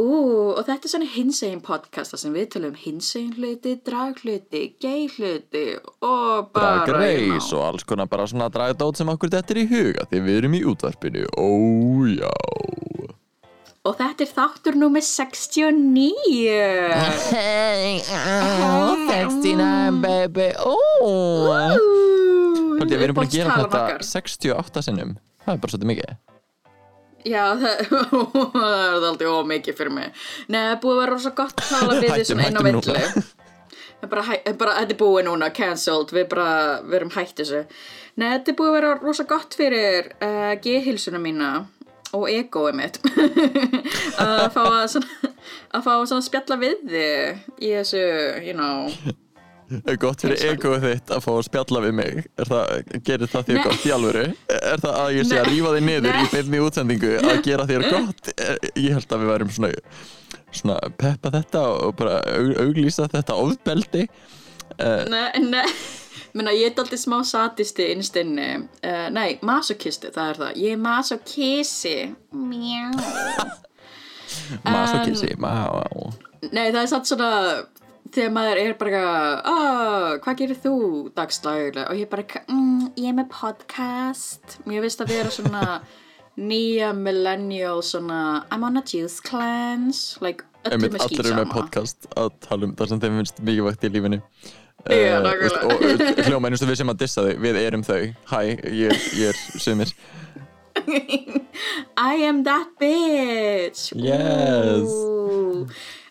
Ú, 0.00 0.08
og 0.56 0.62
þetta 0.64 0.88
er 0.88 0.90
svona 0.94 1.06
hinsegin 1.12 1.58
podcasta 1.60 2.16
sem 2.16 2.32
við 2.32 2.46
tölum 2.54 2.76
hinsegin 2.80 3.34
hluti, 3.36 3.74
draghluti, 3.84 4.62
gay 4.80 5.04
hluti 5.12 5.66
og 6.00 6.48
bara... 6.54 6.86
Drag 6.88 6.88
you 6.88 7.26
know. 7.26 7.34
Race 7.36 7.52
og 7.52 7.66
alls 7.66 7.84
konar 7.84 8.08
bara 8.08 8.24
svona 8.30 8.48
dragdót 8.48 8.96
sem 8.96 9.12
okkur 9.12 9.34
þetta 9.34 9.52
er 9.52 9.60
í 9.60 9.66
huga 9.68 10.06
því 10.08 10.22
við 10.24 10.40
erum 10.40 10.56
í 10.56 10.62
útvarpinu, 10.72 11.26
ójá 11.36 12.32
Og 13.82 13.96
þetta 13.98 14.24
er 14.24 14.30
þáttur 14.30 14.76
númer 14.78 15.02
69. 15.02 16.08
Hey, 17.34 17.96
oh, 18.14 18.94
69 19.10 20.00
baby, 20.06 20.52
Haldi, 22.78 22.94
við 22.96 23.08
erum 23.10 23.18
búin 23.20 23.28
að 23.28 23.34
gera 23.36 23.60
þetta 23.66 23.86
68 24.06 24.88
sinnum. 24.88 25.18
Það 25.42 25.58
er 25.58 25.64
bara 25.66 25.74
svolítið 25.74 25.92
mikið 25.92 26.31
Já, 27.28 27.44
það, 27.60 27.84
það 28.56 28.72
er 28.72 29.06
aldrei 29.10 29.28
ómikið 29.30 29.78
fyrir 29.78 29.94
mig. 29.94 30.24
Nei, 30.48 30.58
það 30.58 30.72
er 30.72 30.80
búið 30.82 30.96
að 30.96 31.02
vera 31.02 31.14
rosa 31.14 31.32
gott 31.42 31.62
að 31.62 31.70
tala 31.70 31.98
við 32.00 32.14
þessum 32.16 32.42
Hættum, 32.42 32.66
einn 32.72 33.22
á 33.22 33.40
er 34.02 34.10
bara, 34.10 34.74
þetta 34.80 34.82
er 34.82 34.98
búið 34.98 35.26
núna, 35.28 35.52
cancelled, 35.54 36.10
við 36.14 36.24
bara, 36.32 36.48
við 36.82 36.98
erum 36.98 37.12
hætt 37.14 37.36
þessu. 37.38 37.62
Nei, 38.18 38.26
þetta 38.32 38.50
er 38.50 38.56
búið 38.58 38.70
að 38.70 38.76
vera 38.80 38.94
rosa 38.98 39.26
gott 39.30 39.54
fyrir 39.56 40.10
uh, 40.18 40.52
geðhilsuna 40.64 41.20
mína 41.22 41.52
og 42.12 42.26
egoið 42.28 42.76
mitt. 42.76 42.98
Að 44.22 44.48
fá 44.52 44.62
að 44.66 44.82
svona, 44.96 45.30
að 45.72 45.86
fá 45.86 45.92
að 45.94 46.24
spjalla 46.26 46.58
við 46.60 46.82
þig 46.90 47.62
í 47.62 47.70
þessu, 47.72 48.02
you 48.44 48.56
know, 48.58 48.90
Er 49.86 49.96
gott 50.00 50.22
fyrir 50.24 50.42
egoið 50.52 50.84
þitt 50.86 51.12
að 51.14 51.22
fá 51.24 51.30
að 51.32 51.44
spjalla 51.46 51.82
við 51.84 51.94
mig 51.98 52.18
er 52.40 52.48
það, 52.50 52.72
Gerir 53.06 53.30
það 53.32 53.46
þér 53.48 53.58
Nei. 53.58 53.62
gott 53.68 53.86
í 53.86 53.92
alvöru? 53.96 54.24
Er 54.58 54.82
það 54.82 54.98
að 55.02 55.14
ég 55.16 55.28
sé 55.30 55.38
að 55.40 55.48
rífa 55.50 55.72
þig 55.76 55.86
niður 55.86 56.08
í 56.10 56.12
Nei. 56.18 56.30
beinni 56.34 56.60
útsendingu 56.66 57.12
að 57.22 57.40
gera 57.46 57.68
þér 57.70 57.86
gott? 57.88 58.30
Eh, 58.42 58.68
Ég 58.80 58.96
held 58.96 59.12
að 59.14 59.22
við 59.22 59.30
værum 59.32 59.50
svona, 59.54 59.70
svona 60.50 60.76
peppa 60.98 61.32
þetta 61.34 61.64
og 61.72 61.96
bara 61.98 62.20
aug, 62.32 62.52
auglýsa 62.64 63.08
þetta 63.12 63.36
ofbeldi 63.38 64.06
uh, 64.08 65.04
Nei, 65.12 65.42
nei, 65.44 65.66
menna 66.36 66.54
ég 66.56 66.72
er 66.72 66.82
alltaf 66.82 67.00
smá 67.02 67.18
satisti 67.28 67.90
innstinni, 67.92 68.48
uh, 68.82 69.06
nei, 69.14 69.36
masokisti, 69.46 70.10
það 70.14 70.32
er 70.32 70.40
það, 70.42 70.60
ég 70.64 70.76
er 70.76 70.82
masokisi, 70.82 71.96
mjá. 72.32 72.84
Masokissi, 74.66 75.34
má 75.40 75.52
Nei, 76.50 76.72
það 76.74 76.80
er 76.80 76.88
satt 76.90 77.06
svona, 77.06 77.28
þegar 78.12 78.32
maður 78.36 78.60
er 78.62 78.72
bara, 78.80 79.02
ah, 79.48 80.06
hvað 80.24 80.38
gerir 80.42 80.58
þú 80.62 80.74
dagslaglega? 81.16 81.88
Og 81.90 81.96
ég 82.00 82.08
bara, 82.12 82.24
mm, 82.48 82.92
ég 83.00 83.08
er 83.12 83.16
með 83.18 83.28
podcast, 83.32 84.58
mér 84.68 84.84
finnst 84.84 85.00
að 85.04 85.12
vera 85.16 85.30
svona 85.32 85.66
nýja 86.38 86.92
millennial 86.96 87.82
svona, 87.84 88.44
I'm 88.50 88.64
on 88.64 88.76
a 88.76 88.82
juice 88.82 89.20
cleanse, 89.20 90.16
like, 90.24 90.44
öllum 90.64 90.84
er 90.94 91.02
allir 91.04 91.26
eru 91.26 91.36
með 91.42 91.50
podcast 91.52 92.06
að 92.16 92.30
tala 92.46 92.64
um 92.68 92.74
það 92.78 92.88
sem 92.92 93.00
þeim 93.02 93.16
finnst 93.20 93.40
mikilvægt 93.42 93.84
í 93.88 93.92
lífinu 93.96 94.20
Já, 94.82 94.90
Eh, 94.90 95.20
nákvæmlega. 95.22 95.40
veist, 95.42 95.62
og 95.62 96.24
hljóma 96.26 96.48
einu 96.48 96.56
við 96.66 96.76
sem 96.80 96.88
að 96.90 96.98
dissa 97.02 97.22
þau 97.22 97.34
við 97.44 97.58
erum 97.60 97.82
þau, 97.86 98.14
hæ, 98.32 98.40
ég, 98.66 98.90
er- 98.90 99.04
ég 99.14 99.28
er 99.28 99.36
sumir 99.62 99.92
I 101.96 102.14
am 102.26 102.42
that 102.44 102.68
bitch 102.80 103.92
Yes. 103.94 104.88
Ú. 104.88 105.66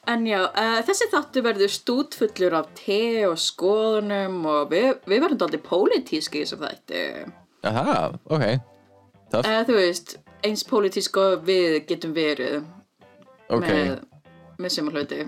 En 0.10 0.24
já, 0.26 0.40
uh, 0.50 0.80
þessi 0.88 1.08
þáttu 1.12 1.44
verður 1.46 1.74
stútfullur 1.76 2.56
af 2.58 2.72
te 2.78 3.22
og 3.28 3.38
skoðunum 3.38 4.40
og 4.50 4.72
við, 4.72 4.96
við 5.06 5.24
verðum 5.26 5.46
aldrei 5.46 5.62
pólitíski 5.62 6.42
í 6.42 6.46
þessum 6.46 6.64
þætti. 6.66 7.04
Aha, 7.70 7.98
ok. 8.26 8.46
Uh, 9.38 9.60
Þú 9.68 9.76
veist, 9.78 10.16
eins 10.48 10.66
pólitísk 10.68 11.20
og 11.22 11.46
við 11.46 11.84
getum 11.90 12.16
verið 12.18 12.64
ok. 13.54 13.68
með, 13.68 13.92
með 14.58 14.74
sem 14.74 14.90
hluti. 14.90 15.22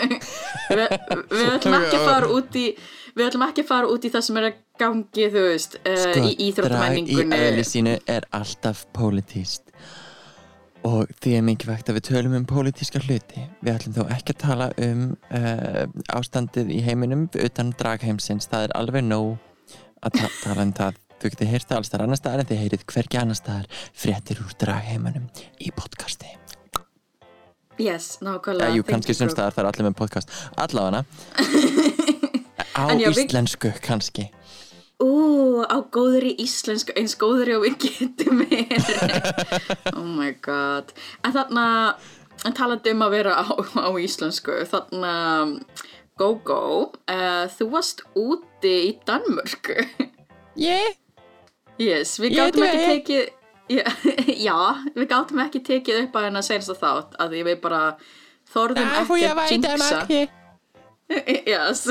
Við, 0.74 0.86
við 1.34 1.50
ætlum 1.56 1.74
ekki 1.82 1.98
að 1.98 2.06
fara 2.06 2.30
út 2.32 2.56
í 2.56 2.68
við 3.14 3.28
ætlum 3.28 3.44
ekki 3.46 3.62
að 3.62 3.68
fara 3.68 3.90
út 3.90 4.06
í 4.06 4.10
það 4.14 4.24
sem 4.26 4.38
er 4.40 4.48
að 4.48 4.62
gangi 4.80 5.28
þú 5.30 5.44
veist, 5.48 5.76
uh, 5.86 6.16
í 6.18 6.32
íþróttamenningunni 6.48 7.36
Sko, 7.36 7.44
eðli 7.50 7.66
sínu 7.68 7.94
er 8.10 8.26
alltaf 8.34 8.86
pólitíst 8.96 9.63
og 10.84 11.08
því 11.22 11.32
er 11.38 11.44
mikilvægt 11.46 11.88
að 11.88 11.98
við 11.98 12.06
tölum 12.10 12.36
um 12.36 12.44
pólitíska 12.48 13.00
hluti. 13.06 13.46
Við 13.64 13.72
ætlum 13.72 13.96
þó 13.96 14.02
ekki 14.12 14.34
að 14.34 14.42
tala 14.42 14.68
um 14.84 15.06
uh, 15.32 15.84
ástandið 16.12 16.72
í 16.74 16.82
heiminum 16.84 17.26
utan 17.32 17.72
dragheimsins, 17.80 18.50
það 18.52 18.68
er 18.68 18.76
alveg 18.80 19.06
nóg 19.06 19.38
að 20.04 20.20
ta 20.20 20.28
tala 20.42 20.68
um 20.68 20.74
það. 20.76 21.00
Þú 21.14 21.30
getið 21.32 21.52
heyrt 21.54 21.68
það 21.70 21.80
alls 21.80 21.92
þar 21.92 22.04
annar 22.04 22.20
staðar 22.20 22.42
en 22.42 22.48
þið 22.50 22.62
heyrið 22.64 22.86
hvergi 22.92 23.20
annar 23.20 23.38
staðar 23.38 23.84
fréttir 23.96 24.42
úr 24.44 24.56
dragheimunum 24.60 25.28
í 25.56 25.72
podcasti. 25.72 26.34
Yes, 27.80 28.18
nákvæmlega. 28.20 28.74
Jú, 28.76 28.84
Thank 28.84 28.92
kannski 28.92 29.16
sem 29.16 29.32
staðar 29.32 29.56
það 29.56 29.64
er 29.64 29.70
allir 29.70 29.88
með 29.88 29.96
podcast. 30.02 30.34
Allavega. 30.60 31.04
Á 32.74 32.84
íslensku 32.98 33.70
kannski 33.82 34.28
Ú, 35.02 35.62
á 35.66 35.76
góðri 35.90 36.36
íslensku, 36.38 36.94
eins 36.94 37.16
góðri 37.18 37.56
og 37.56 37.64
við 37.66 37.78
getum 37.82 38.44
verið. 38.44 38.90
oh 39.98 40.06
my 40.06 40.30
god. 40.44 40.92
En 41.26 41.34
þarna, 41.34 41.64
en 42.46 42.54
talandi 42.54 42.94
um 42.94 43.02
að 43.06 43.16
vera 43.16 43.38
á, 43.42 43.44
á 43.58 43.90
íslensku, 43.98 44.60
þarna, 44.70 45.14
GóGó, 46.20 46.60
uh, 47.10 47.46
þú 47.56 47.70
varst 47.72 48.04
úti 48.14 48.74
í 48.86 48.92
Danmörku. 49.06 49.80
yeah. 50.54 50.94
Yes, 51.80 52.20
við 52.22 52.36
Ég 52.36 52.38
gátum 52.38 52.64
ekki 52.68 52.84
tekið, 52.86 53.30
já, 53.74 53.82
já, 54.46 54.58
við 54.94 55.08
gátum 55.10 55.42
ekki 55.42 55.62
tekið 55.66 56.02
upp 56.04 56.20
að 56.20 56.28
hennar 56.28 56.46
senast 56.46 56.78
þátt, 56.78 57.18
að 57.18 57.34
því 57.34 57.44
við 57.50 57.60
bara 57.64 57.82
þorðum 58.54 58.94
ekki 59.02 59.30
að 59.32 59.54
jinxa. 59.56 60.04
Yes. 61.44 61.82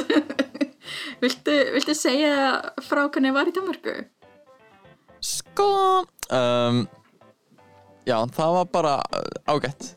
Viltu, 1.24 1.56
viltu 1.76 1.96
segja 1.98 2.36
frá 2.86 3.06
hvernig 3.08 3.34
var 3.36 3.50
í 3.50 3.56
Danmörku? 3.56 3.96
Sko 5.24 5.68
um, 6.34 6.84
Já, 8.04 8.18
það 8.36 8.56
var 8.58 8.66
bara 8.74 8.96
uh, 9.16 9.54
ágætt 9.56 9.94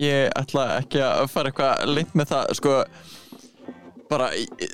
Ég 0.00 0.28
ætla 0.36 0.64
ekki 0.80 1.00
að 1.04 1.26
fara 1.32 1.50
eitthvað 1.52 1.86
lengt 1.92 2.16
með 2.16 2.30
það 2.32 2.50
Sko 2.58 2.74
bara, 4.10 4.28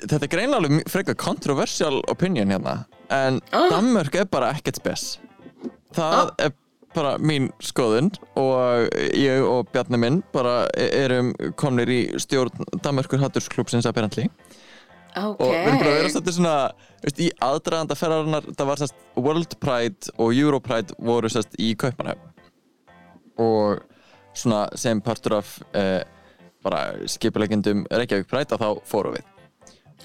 þetta 0.05 0.19
er 0.27 0.31
greinlega 0.31 0.81
frekar 0.91 1.15
controversial 1.19 2.01
opinion 2.11 2.51
hérna 2.53 2.83
en 3.13 3.39
Ah. 3.51 3.67
Danmörk 3.71 4.15
er 4.21 4.27
bara 4.31 4.51
ekkert 4.55 4.77
spes 4.79 5.03
það 5.93 6.13
Ah. 6.19 6.29
er 6.47 6.51
bara 6.93 7.15
mín 7.17 7.47
skoðun 7.61 8.11
og 8.37 8.87
ég 9.17 9.41
og 9.45 9.67
Bjarni 9.73 9.97
minn 9.97 10.19
bara 10.33 10.67
erum 10.77 11.31
komnir 11.57 11.89
í 11.89 12.01
stjórn 12.21 12.53
Danmörkur 12.85 13.19
Hattursklúpsins 13.23 13.87
apparently 13.89 14.27
Ok. 15.13 15.41
og 15.41 15.49
við 15.51 15.59
erum 15.59 15.79
bara 15.79 15.91
að 15.91 15.97
vera 15.99 16.09
svolítið 16.13 16.35
svona 16.37 16.55
veist, 17.03 17.19
í 17.21 17.27
aðdraganda 17.45 17.97
ferðarinnar 17.99 18.47
það 18.57 18.69
var 18.71 18.81
sérst 18.81 18.95
World 19.19 19.55
Pride 19.61 20.13
og 20.17 20.33
Euro 20.33 20.59
Pride 20.63 20.95
voru 20.97 21.29
sérst 21.29 21.53
í 21.61 21.73
Kaupanhöfn 21.77 22.31
og 23.43 23.83
svona 24.33 24.63
sem 24.79 25.01
partur 25.05 25.37
af 25.39 25.55
eh, 25.77 26.01
bara 26.63 26.83
skipulegjendum 27.09 27.85
Reykjavík 27.91 28.29
Pride 28.31 28.55
að 28.57 28.63
þá 28.65 28.69
fórum 28.89 29.17
við 29.17 29.29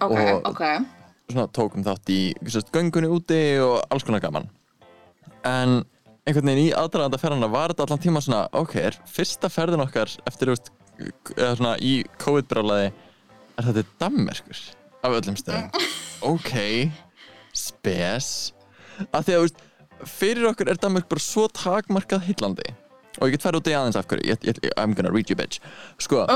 Ok, 0.05 0.15
og- 0.15 0.49
ok. 0.53 0.63
svona 1.33 1.49
tókum 1.57 1.85
þátt 1.87 2.13
í 2.13 2.21
sérst, 2.47 2.71
göngunni 2.75 3.09
úti 3.11 3.41
og 3.65 3.81
alls 3.91 4.05
konar 4.05 4.21
gaman 4.21 4.49
en 5.45 5.85
einhvern 6.29 6.51
veginn 6.51 6.67
í 6.69 6.75
aðdraganda 6.77 7.19
ferðarinnar 7.21 7.51
var 7.55 7.73
þetta 7.73 7.87
allan 7.89 8.03
tíma 8.05 8.21
svona 8.25 8.45
ok, 8.53 8.75
er 8.77 8.97
fyrsta 9.09 9.49
ferðin 9.49 9.81
okkar 9.87 10.13
eftir 10.29 10.53
veist, 10.53 10.69
eða 11.39 11.55
svona 11.57 11.77
í 11.81 12.03
COVID-brálaði 12.21 12.91
er 13.59 13.65
þetta 13.71 13.85
Danmerkur 14.05 14.61
af 15.05 15.15
öllum 15.21 15.37
stöðum 15.39 15.71
ok, 16.29 16.53
spes. 17.55 18.29
Að 19.15 19.29
því 19.29 19.35
að 19.37 19.43
veist, 19.45 19.61
fyrir 20.19 20.49
okkur 20.51 20.71
er 20.73 20.81
Danmörk 20.83 21.09
bara 21.11 21.23
svo 21.23 21.47
takmarkað 21.55 22.25
heillandi. 22.27 22.67
Og 23.19 23.29
ég 23.29 23.37
get 23.37 23.45
færi 23.47 23.59
út 23.61 23.71
í 23.71 23.75
aðeins 23.79 23.99
af 23.99 24.07
hverju. 24.11 24.27
Ég, 24.31 24.43
ég, 24.47 24.59
I'm 24.79 24.95
gonna 24.99 25.13
read 25.15 25.31
you 25.31 25.39
bitch. 25.39 25.61
Sko 26.03 26.25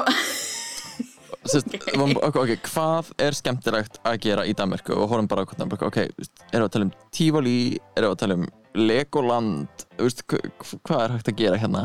Sest, 1.43 1.67
okay. 1.75 1.97
Okay, 2.31 2.57
hvað 2.71 3.09
er 3.19 3.35
skemmtilegt 3.35 3.97
að 4.07 4.21
gera 4.23 4.45
í 4.47 4.53
Danmörku? 4.55 4.95
Og 4.95 5.09
horfum 5.11 5.27
bara 5.31 5.43
á 5.43 5.47
hvernig 5.51 5.81
ok, 5.89 5.99
veist, 6.15 6.45
erum 6.53 6.63
við 6.63 6.69
að 6.69 6.75
tala 6.77 6.87
um 6.87 6.93
Tivoli 7.11 7.55
erum 7.99 8.07
við 8.07 8.13
að 8.13 8.21
tala 8.23 8.37
um 8.39 8.45
Legoland 8.79 9.85
veist, 9.99 10.23
hva- 10.31 10.79
hvað 10.87 11.03
er 11.03 11.15
hægt 11.17 11.33
að 11.33 11.39
gera 11.43 11.59
hérna? 11.59 11.83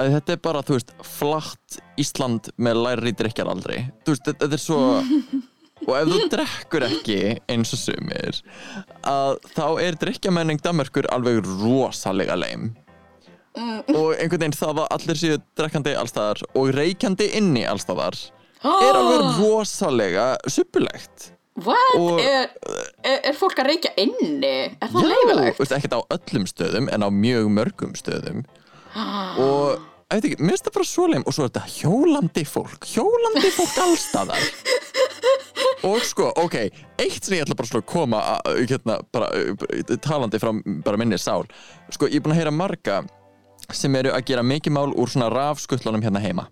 Að 0.00 0.14
þetta 0.16 0.32
er 0.32 0.40
bara, 0.46 0.62
þú 0.64 0.78
veist, 0.78 0.94
flatt 1.04 1.78
Ísland 2.00 2.48
með 2.56 2.80
læri 2.86 3.12
drikkjar 3.20 3.52
aldrei 3.52 3.82
þú 4.06 4.14
veist, 4.14 4.32
þetta 4.32 4.48
er 4.56 4.64
svo 4.64 4.80
og 5.90 5.96
ef 5.98 6.10
þú 6.12 6.20
drekkur 6.34 6.86
ekki 6.86 7.18
eins 7.50 7.74
og 7.76 7.80
sumir 7.82 8.38
að 9.10 9.40
þá 9.56 9.64
er 9.84 9.98
drikkjamenning 10.00 10.62
Danmörkur 10.64 11.08
alveg 11.14 11.42
rosalega 11.60 12.38
leim 12.38 12.70
og 13.58 14.14
einhvern 14.14 14.38
veginn 14.44 14.54
það 14.54 14.84
að 14.84 14.92
allir 14.96 15.18
séu 15.18 15.40
drekkandi 15.58 15.96
allstaðar 15.98 16.44
og 16.54 16.70
reykjandi 16.76 17.26
inni 17.40 17.66
allstaðar 17.66 18.16
er 18.62 18.94
alveg 19.00 19.28
rosalega 19.40 20.30
suppulegt 20.46 21.32
What? 21.60 22.22
Er, 22.22 22.46
er, 23.04 23.16
er 23.26 23.34
fólk 23.36 23.58
að 23.60 23.66
reykja 23.72 23.90
inni? 24.00 24.52
Er 24.80 24.88
það 24.92 25.02
Já, 25.02 25.08
leifilegt? 25.10 25.58
veist, 25.60 25.74
ekkert 25.76 25.96
á 25.98 26.00
öllum 26.16 26.46
stöðum 26.48 26.86
en 26.94 27.04
á 27.04 27.08
mjög 27.12 27.50
mörgum 27.52 27.90
stöðum. 27.98 28.44
Og 28.94 29.74
ég 29.74 30.14
veit 30.14 30.28
ekki, 30.30 30.38
mér 30.40 30.54
finnst 30.54 30.68
það 30.70 30.76
bara 30.78 30.88
svo 30.88 31.08
leim 31.10 31.26
og 31.26 31.36
svo 31.36 31.44
er 31.44 31.50
þetta 31.52 31.74
hjólandi 31.74 32.44
fólk 32.48 32.86
hjólandi 32.94 33.50
fólk 33.58 33.76
allstaðar 33.84 34.46
og 35.88 36.02
sko, 36.04 36.28
ok 36.42 36.56
eitt 37.00 37.24
sem 37.24 37.36
ég 37.38 37.44
ætla 37.44 37.56
bara 37.58 37.80
að 37.80 37.86
koma 37.88 38.20
að, 38.36 38.60
hérna, 38.70 38.98
bara, 39.12 39.30
uh, 39.32 39.96
talandi 40.04 40.40
frá 40.42 40.52
bara 40.84 41.00
minni 41.00 41.18
sál. 41.20 41.46
Sko, 41.92 42.08
ég 42.10 42.20
er 42.20 42.24
búin 42.24 42.36
að 42.36 42.42
heyra 42.42 42.54
marga 42.54 43.00
sem 43.74 43.94
eru 43.96 44.12
að 44.14 44.26
gera 44.30 44.44
mikið 44.46 44.74
mál 44.76 44.90
úr 44.90 45.10
svona 45.10 45.30
rafskutlunum 45.32 46.04
hérna 46.04 46.22
heima. 46.22 46.48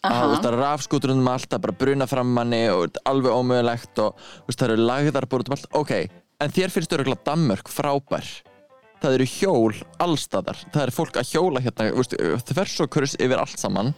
Að 0.00 0.16
þú 0.16 0.28
veist, 0.32 0.46
að 0.48 0.58
rafskuturinn 0.62 1.20
um 1.20 1.28
allt 1.28 1.52
að 1.52 1.64
bara 1.66 1.76
bruna 1.82 2.06
fram 2.08 2.30
manni 2.32 2.62
og 2.72 2.96
alveg 3.08 3.34
ómögulegt 3.36 4.00
og 4.00 4.22
það 4.48 4.70
eru 4.70 4.86
lagðar 4.88 5.26
út 5.28 5.50
um 5.50 5.56
allt. 5.56 5.66
Ok, 5.76 5.92
en 6.40 6.54
þér 6.56 6.72
finnst 6.72 6.94
örgulega 6.96 7.26
Danmörk 7.26 7.68
frábær. 7.72 8.30
Það 9.00 9.16
eru 9.16 9.26
hjól 9.32 9.76
allstaðar, 10.04 10.58
það 10.72 10.82
er 10.82 10.92
fólk 10.92 11.20
að 11.20 11.30
hjóla 11.32 11.60
hérna, 11.64 11.86
þú 11.92 12.02
veist, 12.02 12.16
þvers 12.50 12.74
og 12.84 12.90
kurs 12.92 13.14
yfir 13.16 13.40
allt 13.40 13.60
saman 13.60 13.94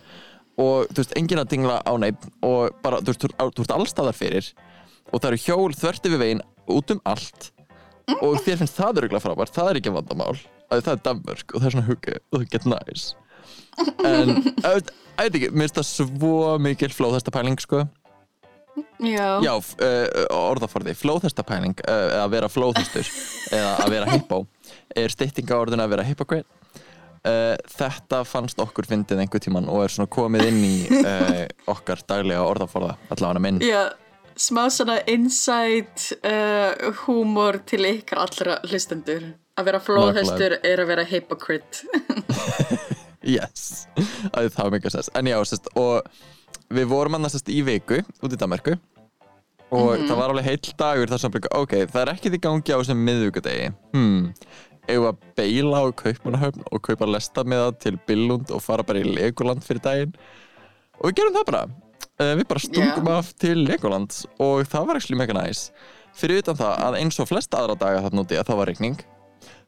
og 0.61 0.91
þú 0.93 1.01
veist, 1.01 1.15
enginn 1.17 1.41
að 1.43 1.51
dingla 1.55 1.79
á 1.81 1.93
neitt 2.01 2.27
og 2.45 2.75
bara, 2.85 3.01
þú 3.01 3.13
veist, 3.13 3.23
þú 3.25 3.31
ert- 3.33 3.57
þú 3.61 3.77
allstaðar 3.79 4.19
fyrir 4.19 4.51
og 5.13 5.21
það 5.21 5.29
eru 5.33 5.43
hjól 5.47 5.73
þvert 5.79 6.09
yfir 6.11 6.21
veginn 6.23 6.45
út 6.73 6.93
um 6.95 7.01
allt 7.09 7.51
og 8.21 8.37
þér 8.45 8.61
finnst 8.63 8.77
það 8.77 9.03
örgulega 9.05 9.25
frábært, 9.25 9.55
það 9.57 9.71
er 9.73 9.81
ekki 9.81 9.95
vandamál 9.95 10.37
að 10.73 10.85
það 10.87 10.93
er 10.93 11.03
Danmörk 11.07 11.55
og 11.55 11.61
það 11.63 11.67
er 11.69 11.75
svona 11.77 11.89
hugge 11.89 12.19
og 12.21 12.39
það 12.39 12.47
get 12.53 12.69
næs 12.73 13.09
en, 14.05 14.33
ég 14.63 14.93
veit 15.19 15.37
ekki, 15.39 15.51
mér 15.53 15.67
finnst 15.69 15.81
það 15.81 15.89
svo 15.91 16.33
mikil 16.63 16.93
flóðhestapæling, 16.93 17.59
sko. 17.63 17.85
Já. 19.03 19.27
Já, 19.45 19.53
uh, 19.53 20.07
orðaforði, 20.33 20.95
flóðhestapæling 20.97 21.75
uh, 21.85 22.23
að 22.23 22.31
vera 22.37 22.49
flóðhestur 22.53 23.09
eða 23.57 23.73
að 23.85 23.95
vera 23.97 24.11
hippó 24.15 24.39
er 24.97 25.13
styttinga 25.13 25.59
orðin 25.61 25.83
að 25.85 25.93
vera 25.93 26.07
hypocrite 26.09 26.49
uh, 27.29 27.57
Þetta 27.73 28.23
fannst 28.29 28.61
okkur 28.63 28.89
fyndið 28.91 29.25
einhver 29.25 29.43
tíman 29.43 29.69
og 29.73 29.85
er 29.87 29.95
svona 29.95 30.11
komið 30.13 30.49
inn 30.51 30.63
í 30.67 30.77
uh, 31.01 31.43
okkar 31.75 32.05
daglega 32.09 32.47
orðaforða 32.47 32.97
allavega 33.15 33.45
minn. 33.45 33.61
Já, 33.67 33.93
smá 34.37 34.65
svona 34.73 35.01
insight 35.11 36.11
uh, 36.21 36.91
húmor 37.05 37.63
til 37.69 37.85
ykkar 37.91 38.25
allra 38.27 38.59
hlustendur. 38.69 39.33
Að 39.53 39.69
vera 39.69 39.83
flóðhestur 39.85 40.57
er 40.65 40.81
að 40.81 40.95
vera 40.95 41.07
hypocrite. 41.07 41.85
Yes, 43.23 43.87
að 44.35 44.49
það 44.51 44.65
var 44.65 44.73
mikið 44.75 44.95
sens 44.97 45.11
En 45.15 45.29
já, 45.31 45.37
sest, 45.47 45.69
og 45.79 46.03
við 46.75 46.89
vorum 46.91 47.15
annars 47.19 47.39
í 47.47 47.61
viku 47.63 48.01
út 48.03 48.35
í 48.35 48.39
Danmarku 48.41 48.75
og 49.73 50.03
það 50.05 50.19
var 50.19 50.33
alveg 50.33 50.49
heill 50.51 50.73
dagur 50.77 51.09
þar 51.09 51.21
sem 51.23 51.37
ok, 51.39 51.75
það 51.89 52.03
er 52.03 52.11
ekkert 52.13 52.37
í 52.37 52.41
gangi 52.45 52.75
á 52.75 52.81
þessum 52.81 53.05
miðvíkudegi 53.07 53.71
hmm, 53.95 54.27
eigum 54.91 55.09
að 55.13 55.23
beila 55.39 55.83
á 55.83 55.87
Kaupmannahöfn 56.03 56.67
og 56.69 56.83
kaupa 56.85 57.09
lesta 57.09 57.45
með 57.47 57.65
það 57.65 57.79
til 57.85 57.95
Billund 58.09 58.53
og 58.55 58.63
fara 58.65 58.85
bara 58.87 59.03
í 59.03 59.07
Legoland 59.09 59.65
fyrir 59.65 59.83
daginn. 59.85 60.15
Og 60.99 61.11
við 61.11 61.19
gerum 61.21 61.37
það 61.37 61.49
bara. 61.51 61.63
Uh, 62.21 62.35
við 62.39 62.47
bara 62.51 62.63
stungum 62.63 63.09
Já. 63.09 63.17
af 63.17 63.33
til 63.41 63.57
Legoland 63.65 64.17
og 64.43 64.67
það 64.69 64.89
var 64.89 64.99
ekki 64.99 65.17
mega 65.17 65.35
næs 65.37 65.71
fyrir 66.13 66.43
utan 66.43 66.59
það 66.59 66.83
að 66.85 66.97
eins 66.99 67.19
og 67.23 67.29
flesta 67.31 67.63
aðra 67.63 67.77
daga 67.81 68.03
þarna 68.05 68.25
úti 68.27 68.37
að 68.37 68.51
það 68.51 68.61
var 68.61 68.71
rigning. 68.71 68.99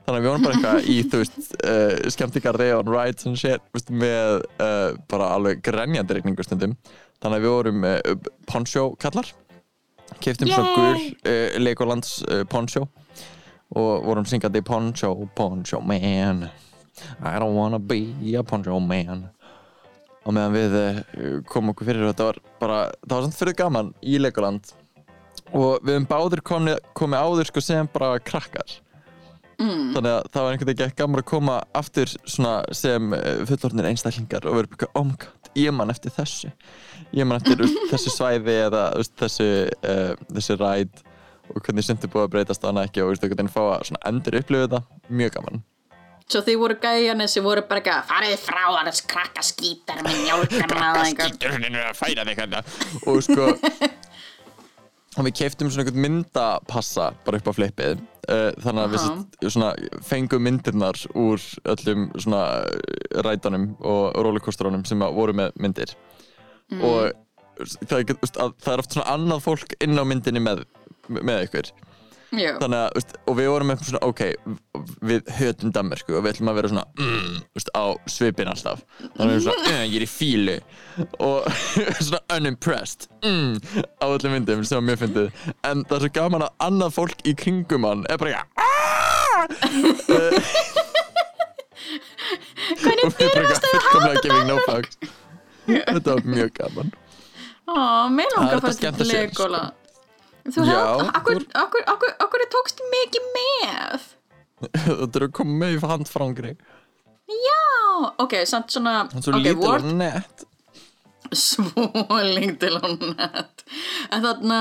Þannig 0.05 0.19
að 0.19 0.25
við 0.25 0.29
vorum 0.29 0.45
bara 0.45 0.59
eitthvað 0.59 0.89
í 0.93 0.97
þú 1.09 1.21
veist 1.23 1.55
uh, 1.71 1.95
skemmtikarði 2.13 2.67
on 2.77 2.91
rides 2.93 3.31
and 3.31 3.41
shit 3.41 3.65
veist, 3.73 3.95
með 3.95 4.43
uh, 4.61 4.91
bara 5.09 5.31
alveg 5.39 5.63
grenjandi 5.65 6.19
rigningu 6.19 6.45
stundum. 6.45 6.77
Þannig 7.23 7.41
að 7.41 7.47
við 7.47 7.55
vorum 7.55 7.89
uh, 7.89 8.29
poncho 8.51 8.91
kallar. 9.01 9.31
Keftum 10.21 10.51
svo 10.53 10.67
gul 10.77 11.63
Legolands 11.65 12.19
poncho 12.53 12.85
og 13.73 14.05
vorum 14.05 14.27
syngandi 14.29 14.63
poncho, 14.65 15.15
poncho 15.37 15.81
man. 15.81 16.49
I 17.21 17.39
don't 17.39 17.55
wanna 17.55 17.79
be 17.79 18.37
a 18.37 18.43
poncho 18.43 18.79
man. 18.81 19.29
Og 20.25 20.33
meðan 20.33 20.55
við 20.55 20.79
uh, 20.79 21.03
komum 21.49 21.75
okkur 21.75 21.91
fyrir 21.91 22.09
þetta 22.09 22.31
var 22.31 22.41
bara, 22.61 22.79
það 23.05 23.17
var 23.17 23.27
samt 23.27 23.41
fyrir 23.41 23.59
gaman 23.59 23.93
í 24.01 24.17
Legoland. 24.21 24.73
Og 25.53 25.83
við 25.85 25.99
höfum 25.99 26.09
báður 26.09 26.41
komið, 26.47 26.81
komið 26.97 27.27
áður 27.27 27.51
sko 27.51 27.63
sem 27.65 27.91
bara 27.93 28.17
krakkar. 28.25 28.81
Mm. 29.55 29.93
þannig 29.95 30.11
að 30.11 30.25
það 30.35 30.45
var 30.45 30.53
einhvern 30.55 30.69
veginn 30.71 30.89
ekki 30.89 30.99
gaman 30.99 31.21
að 31.21 31.27
koma 31.31 31.57
aftur 31.79 32.11
svona 32.27 32.55
sem 32.75 33.13
uh, 33.15 33.43
fullorðnir 33.47 33.87
einstaklingar 33.93 34.49
og 34.51 34.57
vera 34.59 34.71
bara, 34.73 34.89
oh 34.99 35.05
my 35.07 35.19
god, 35.23 35.51
ég 35.59 35.75
man 35.77 35.93
eftir 35.95 36.15
þessu. 36.15 36.51
Ég 37.15 37.29
man 37.29 37.39
eftir 37.39 37.63
þessu 37.93 38.11
svæði 38.11 38.57
eða 38.65 38.85
þessu, 39.21 39.49
uh, 39.87 40.25
þessu 40.35 40.59
ræd 40.59 41.05
og 41.51 41.61
hvernig 41.61 41.85
sumt 41.87 42.05
er 42.05 42.13
búið 42.13 42.27
að 42.27 42.33
breytast 42.35 42.65
á 42.65 42.69
hana 42.71 42.87
ekki 42.89 43.05
og 43.05 43.15
úst, 43.15 43.25
einhvern 43.25 43.45
veginn 43.45 43.55
fá 43.55 43.63
að 43.67 43.87
svona 43.91 44.05
endur 44.11 44.39
upplifa 44.41 44.67
þetta 44.67 45.15
mjög 45.21 45.39
gaman 45.39 45.65
Svo 46.25 46.41
þið 46.41 46.57
voru 46.57 46.77
gæjanir 46.81 47.29
sem 47.29 47.45
voru 47.45 47.67
bara 47.69 47.83
ekki 47.83 47.93
að 47.93 48.07
farið 48.09 48.39
frá 48.41 48.63
annars 48.71 49.03
krakka 49.05 49.43
skítar 49.45 50.01
með 50.07 50.21
njálkarna 50.25 50.87
eða 50.87 51.03
einhver. 51.05 51.35
skýtur 51.35 51.77
að 51.83 51.99
færa 52.01 52.25
þig 52.31 52.41
hérna 52.41 52.63
og 53.13 53.21
sko 53.27 53.51
og 55.19 55.29
við 55.29 55.37
keiftum 55.39 55.71
svona 55.71 55.85
einhvern 55.85 56.05
myndapassa 56.07 57.11
bara 57.27 57.41
upp 57.41 57.51
á 57.53 57.57
flippið 57.59 58.01
uh, 58.01 58.51
þannig 58.65 58.81
að 58.87 58.95
við 58.95 59.03
Aha. 59.03 59.11
sett, 59.11 59.51
svona, 59.55 59.75
fengum 60.09 60.47
myndirnar 60.49 61.03
úr 61.13 61.45
öllum 61.75 62.09
svona 62.17 62.43
rætunum 63.27 63.69
og 63.85 64.17
rollercoasterunum 64.25 64.87
sem 64.89 65.05
voru 65.05 65.37
með 65.37 65.55
myndir 65.61 65.95
og 66.81 67.13
það 67.87 68.01
er, 68.01 68.17
það 68.33 68.73
er 68.73 68.83
oft 68.83 68.97
svona 68.97 69.13
annað 69.15 69.45
fólk 69.45 69.77
inn 69.85 69.99
á 69.99 70.05
myndinni 70.09 70.43
með, 70.43 70.65
með 71.09 71.49
ykkur. 71.49 71.75
Já. 72.35 72.55
þannig 72.59 72.81
að, 72.81 72.89
veist, 72.97 73.13
og 73.29 73.37
við 73.39 73.49
vorum 73.53 73.69
með 73.71 73.83
svona, 73.89 74.01
ok, 74.09 74.23
við 75.07 75.29
hötum 75.37 75.73
Danmörku 75.75 76.17
og 76.17 76.25
við 76.25 76.33
ætlum 76.33 76.51
að 76.51 76.57
vera 76.59 76.71
svona, 76.73 76.85
mm, 76.99 77.37
veist, 77.57 77.71
á 77.79 77.85
svipin 78.11 78.51
alltaf, 78.51 78.83
þannig 78.99 79.21
að 79.21 79.29
við 79.29 79.35
erum 79.35 79.45
svona, 79.45 79.67
mm, 79.69 79.85
ég 79.85 79.97
er 79.99 80.07
í 80.07 80.11
fílu 80.11 80.57
og 81.23 81.39
svona 82.09 82.23
unimpressed, 82.37 83.07
mm, 83.23 83.53
á 84.03 84.07
öllum 84.09 84.35
myndum 84.35 84.65
sem 84.67 84.89
mjög 84.89 84.99
fyndið, 85.05 85.29
en 85.71 85.85
það 85.87 85.97
er 85.99 86.07
svo 86.07 86.13
gaman 86.19 86.47
að 86.49 86.53
annað 86.69 86.97
fólk 86.99 87.19
í 87.23 87.37
kringum 87.39 87.87
hann 87.89 88.03
er 88.11 88.17
bara 88.19 88.31
ekki, 88.43 88.51
Hvernig 92.81 93.05
og 93.05 93.13
við 93.19 93.29
bara 93.35 94.15
giving 94.25 94.47
no 94.49 94.57
fucks, 94.65 94.99
þetta 95.69 96.15
var 96.15 96.23
mjög 96.27 96.53
gaman. 96.57 96.93
Ó, 97.65 97.77
mér 98.13 98.29
langar 98.37 98.61
að 98.61 98.79
þetta 98.81 99.05
fara 99.37 99.65
Þú 100.45 100.65
hefði, 100.69 101.09
akkur, 101.17 101.43
akkur, 101.57 101.85
akkur, 101.89 102.15
akkur 102.21 102.47
tókst 102.53 102.83
mikið 102.93 103.29
með? 103.37 104.09
Þetta 104.87 105.21
er 105.21 105.27
að 105.29 105.37
koma 105.41 105.59
með 105.65 105.77
í 105.77 105.83
handfrangri, 105.85 106.57
Já, 107.25 107.61
ok, 108.21 108.35
samt 108.45 108.75
svona, 108.75 109.07
svo 109.17 109.33
ok, 109.33 109.41
lítil 109.41 109.63
World 109.65 109.89
og 109.89 109.97
nett. 109.97 110.45
svo 111.33 111.87
lítil 112.37 112.77
og 112.77 113.01
nett 113.17 113.65
en 114.13 114.27
þarna 114.27 114.59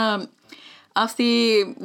af 0.95 1.15
því 1.17 1.33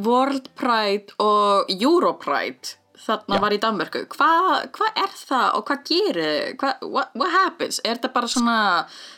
World 0.06 0.46
Pride 0.60 1.16
og 1.18 1.72
Euro 1.74 2.12
Pride 2.22 2.77
þarna 3.08 3.38
Já. 3.38 3.42
var 3.44 3.54
í 3.56 3.60
Danmörku 3.62 4.04
hvað 4.14 4.48
hva 4.76 4.88
er 5.04 5.14
það 5.16 5.46
og 5.58 5.66
hvað 5.68 5.84
gerir 5.88 6.56
hva, 6.60 6.72
what, 6.84 7.12
what 7.18 7.32
happens, 7.34 7.80
er 7.84 7.98
þetta 7.98 8.12
bara 8.14 8.30
svona 8.32 8.58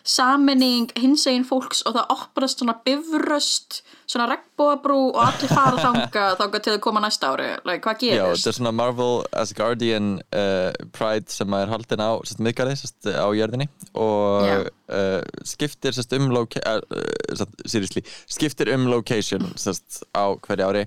saminning 0.06 0.90
hinsegin 0.98 1.46
fólks 1.48 1.82
og 1.86 1.96
það 1.98 2.14
opnast 2.16 2.62
svona 2.62 2.76
bifröst 2.86 3.80
svona 4.10 4.26
regnbóabrú 4.30 5.00
og 5.12 5.20
allir 5.22 5.52
fara 5.52 5.82
þanga 5.86 6.24
þanga 6.40 6.62
til 6.64 6.74
að 6.74 6.80
koma 6.86 7.02
næsta 7.04 7.32
ári 7.34 7.50
like, 7.68 7.82
hvað 7.86 8.06
Já, 8.06 8.14
gerist? 8.24 8.44
þetta 8.44 8.52
er 8.52 8.58
svona 8.58 8.74
Marvel 8.80 9.14
Asgardian 9.42 10.10
uh, 10.18 10.70
Pride 10.96 11.30
sem 11.34 11.58
er 11.60 11.70
haldin 11.74 12.02
á 12.02 12.10
sérst, 12.26 13.06
á 13.06 13.28
jörðinni 13.36 13.68
og 13.94 14.48
Já. 14.48 14.58
uh, 14.94 15.44
skiptir 15.46 15.96
sérst, 15.96 16.16
um 16.18 16.30
uh, 16.34 17.46
seriously, 17.66 18.04
skiptir 18.26 18.72
um 18.74 18.88
location 18.90 19.52
sérst, 19.56 20.02
á 20.14 20.34
hverju 20.46 20.70
ári 20.70 20.84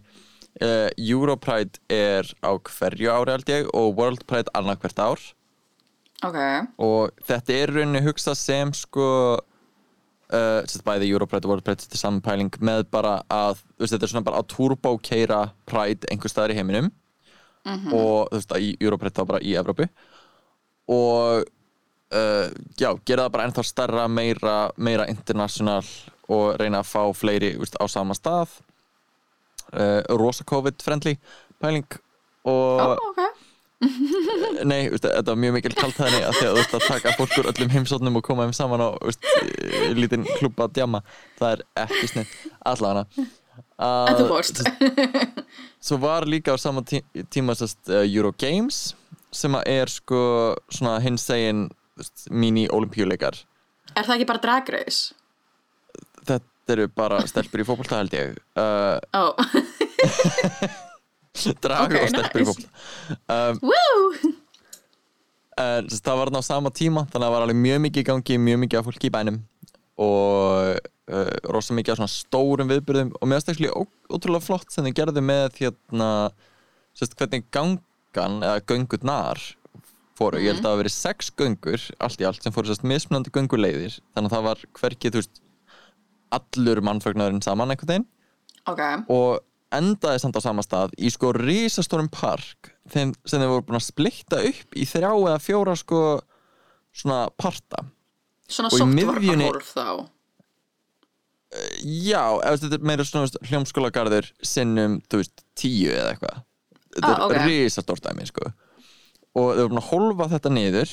uh, 0.62 0.90
Europride 0.98 1.80
er 1.92 2.28
á 2.46 2.52
hverju 2.58 3.10
ári 3.14 3.34
held 3.34 3.50
ég 3.54 3.72
og 3.74 3.98
World 3.98 4.26
Pride 4.30 4.54
annað 4.58 4.84
hvert 4.84 5.02
ár. 5.02 5.24
Ok, 6.24 6.38
og 6.80 7.26
þetta 7.28 7.56
er 7.58 7.74
rauninni 7.76 8.04
hugsað 8.06 8.38
sem 8.40 8.70
sko 8.78 9.08
uh, 9.36 10.84
bæði 10.88 11.12
Europride 11.12 11.48
og 11.48 11.56
World 11.56 11.66
Pride 11.68 11.84
þetta 11.84 11.98
er 11.98 12.04
saman 12.04 12.24
pæling 12.24 12.54
með 12.64 12.86
bara 12.94 13.18
að 13.28 13.64
veist, 13.78 13.92
þetta 13.92 14.08
er 14.08 14.14
svona 14.14 14.28
bara 14.30 14.44
að 14.44 14.52
turbo-keira 14.54 15.42
Pride 15.70 16.08
einhver 16.12 16.32
staðar 16.32 16.56
í 16.56 16.60
heiminum. 16.60 16.92
Og 17.96 18.30
þú 18.30 18.40
veist 18.40 18.56
að 18.56 18.66
í 18.66 18.72
Europride 18.84 19.16
þá 19.16 19.28
bara 19.28 19.44
í 19.44 19.54
Evrópu. 19.60 19.88
Og 20.92 21.44
uh, 21.44 22.48
já, 22.80 22.90
gera 23.08 23.28
það 23.28 23.36
bara 23.36 23.48
ennþá 23.48 23.64
starra 23.68 24.08
meira, 24.12 24.58
meira 24.76 25.08
international 25.12 25.84
og 26.32 26.56
reyna 26.60 26.82
að 26.84 26.92
fá 26.92 27.04
fleiri 27.16 27.54
úst, 27.60 27.76
á 27.80 27.86
sama 27.92 28.16
stað 28.16 28.62
rosa 30.20 30.46
COVID-friendly 30.50 31.18
pæling 31.64 31.88
og 32.44 32.82
Ó, 32.84 32.96
ok. 33.10 33.24
Nei, 34.64 34.88
veist, 34.92 35.04
þetta 35.04 35.34
var 35.34 35.40
mjög 35.44 35.56
mikil 35.58 35.74
kaltæðni 35.76 36.20
að 36.24 36.38
því 36.38 36.46
að 36.48 36.52
þú 36.54 36.60
veist 36.60 36.76
að 36.78 36.86
taka 36.88 37.14
fólk 37.18 37.38
úr 37.42 37.50
öllum 37.52 37.72
heimsóknum 37.74 38.20
og 38.20 38.26
koma 38.26 38.46
þeim 38.48 38.56
saman 38.56 38.84
á 38.84 38.90
veist, 39.04 39.26
í 39.90 39.94
lítinn 39.98 40.28
klubba 40.38 40.68
að 40.68 40.78
djama 40.78 41.02
það 41.40 41.50
er 41.50 41.64
ekki 41.86 42.12
snitt, 42.12 42.36
allavega 42.70 43.08
En 43.84 44.16
þú 44.18 44.28
fórst. 44.32 44.62
Svo 45.86 46.00
var 46.02 46.26
líka 46.30 46.56
á 46.56 46.58
sama 46.58 46.82
tí 46.88 47.04
tíma 47.34 47.54
sest, 47.58 47.82
uh, 47.90 48.02
Euro 48.02 48.32
Games 48.40 48.94
sem 49.34 49.54
að 49.58 49.68
er 49.74 49.92
sko 49.92 50.22
hins 51.04 51.28
egin 51.34 51.68
mini-olimpíuleikar 52.32 53.44
Er 53.94 54.08
það 54.08 54.16
ekki 54.16 54.30
bara 54.30 54.44
drag 54.46 54.72
race? 54.74 55.14
Þetta 56.64 56.76
eru 56.78 56.88
bara 56.96 57.18
stelpur 57.28 57.60
í 57.60 57.66
fótbolta 57.68 57.98
held 58.00 58.14
ég. 58.16 58.38
Uh, 58.56 58.96
Ó, 59.12 59.36
Drag 61.64 61.92
Ok, 61.92 61.98
og 62.00 62.12
stelpur 62.14 62.40
í 62.40 62.46
nice. 62.46 62.54
fótbolta. 62.54 62.70
Um, 63.28 63.60
woo! 63.68 64.32
Sagt, 65.54 66.06
það 66.08 66.20
var 66.22 66.32
á 66.34 66.42
sama 66.48 66.72
tíma 66.74 67.04
þannig 67.12 67.20
að 67.20 67.28
það 67.28 67.34
var 67.36 67.44
alveg 67.46 67.60
mjög 67.62 67.82
mikið 67.84 68.02
í 68.02 68.08
gangi 68.08 68.38
mjög 68.42 68.62
mikið 68.64 68.80
af 68.80 68.88
fólki 68.88 69.10
í 69.10 69.14
bænum 69.14 69.36
og 70.02 70.80
uh, 71.14 71.34
rosa 71.54 71.76
mikið 71.78 71.94
af 71.94 72.00
svona 72.00 72.14
stórum 72.14 72.72
viðbyrðum 72.72 73.12
og 73.20 73.30
mér 73.30 73.44
finnst 73.44 73.52
ekki 73.54 73.70
ótrúlega 74.16 74.48
flott 74.48 74.74
sem 74.74 74.88
þið 74.88 74.96
gerðu 74.98 75.24
með 75.28 75.60
hérna 75.60 76.08
sérst, 76.98 77.14
hvernig 77.20 77.46
gangan 77.54 78.40
eða 78.42 78.64
göngurnar 78.72 79.44
fóru, 80.18 80.42
ég 80.42 80.54
held 80.56 80.64
að 80.64 80.66
það 80.66 80.74
hafi 80.74 80.82
verið 80.84 80.96
sex 80.96 81.30
göngur 81.38 81.86
allt 82.08 82.24
í 82.24 82.28
allt 82.30 82.46
sem 82.48 82.56
fóru 82.56 82.70
sérst 82.72 82.86
mismunandi 82.90 83.34
gönguleiðir. 83.34 84.00
Þannig 84.14 84.30
að 84.32 84.36
það 84.38 84.48
var 84.50 84.66
hverkið 84.80 85.14
þú 85.16 85.22
veist 85.22 85.43
allur 86.38 86.82
mannfögnarinn 86.86 87.42
saman 87.46 87.72
einhvern 87.74 87.92
veginn. 87.94 88.08
Ok, 88.68 88.82
og 89.12 89.40
endaði 89.74 90.20
samt 90.22 90.38
á 90.38 90.42
sama 90.46 90.62
stað 90.64 90.92
í 91.02 91.10
sko 91.12 91.32
risastórum 91.36 92.08
park 92.14 92.72
þeim, 92.94 93.14
sem 93.26 93.42
þeir 93.42 93.50
voru 93.52 93.66
búin 93.68 93.80
að 93.80 93.88
splitta 93.90 94.40
upp 94.50 94.76
í 94.78 94.86
þrjá 94.86 95.10
eða 95.16 95.40
fjóra 95.42 95.74
sko 95.80 96.02
svona 96.94 97.24
parta. 97.42 97.82
Svona 98.48 98.70
Og 98.70 98.78
í 98.78 98.82
sóttvarna 98.84 99.22
miðjunni- 99.24 99.50
hólf 99.50 99.72
þá 99.74 100.10
já, 101.84 102.24
ef 102.50 102.62
þetta 102.64 102.78
er 102.80 102.86
meira 102.90 103.06
svona 103.06 103.30
hljómskólagarður 103.50 104.30
sinnum, 104.46 105.00
þú 105.10 105.20
veist, 105.22 105.44
tíu 105.60 105.92
eða 105.94 106.14
eitthvað. 106.16 106.40
Þetta 106.94 107.12
Ah, 107.14 107.26
er 107.30 107.40
ok. 107.42 107.48
risastórt 107.50 108.06
dæmi 108.06 108.26
sko. 108.30 108.48
Og 109.36 109.54
þeir 109.56 109.64
voru 109.64 109.70
búin 109.74 109.82
að 109.82 109.90
hólfa 109.92 110.28
þetta 110.34 110.52
niður 110.54 110.90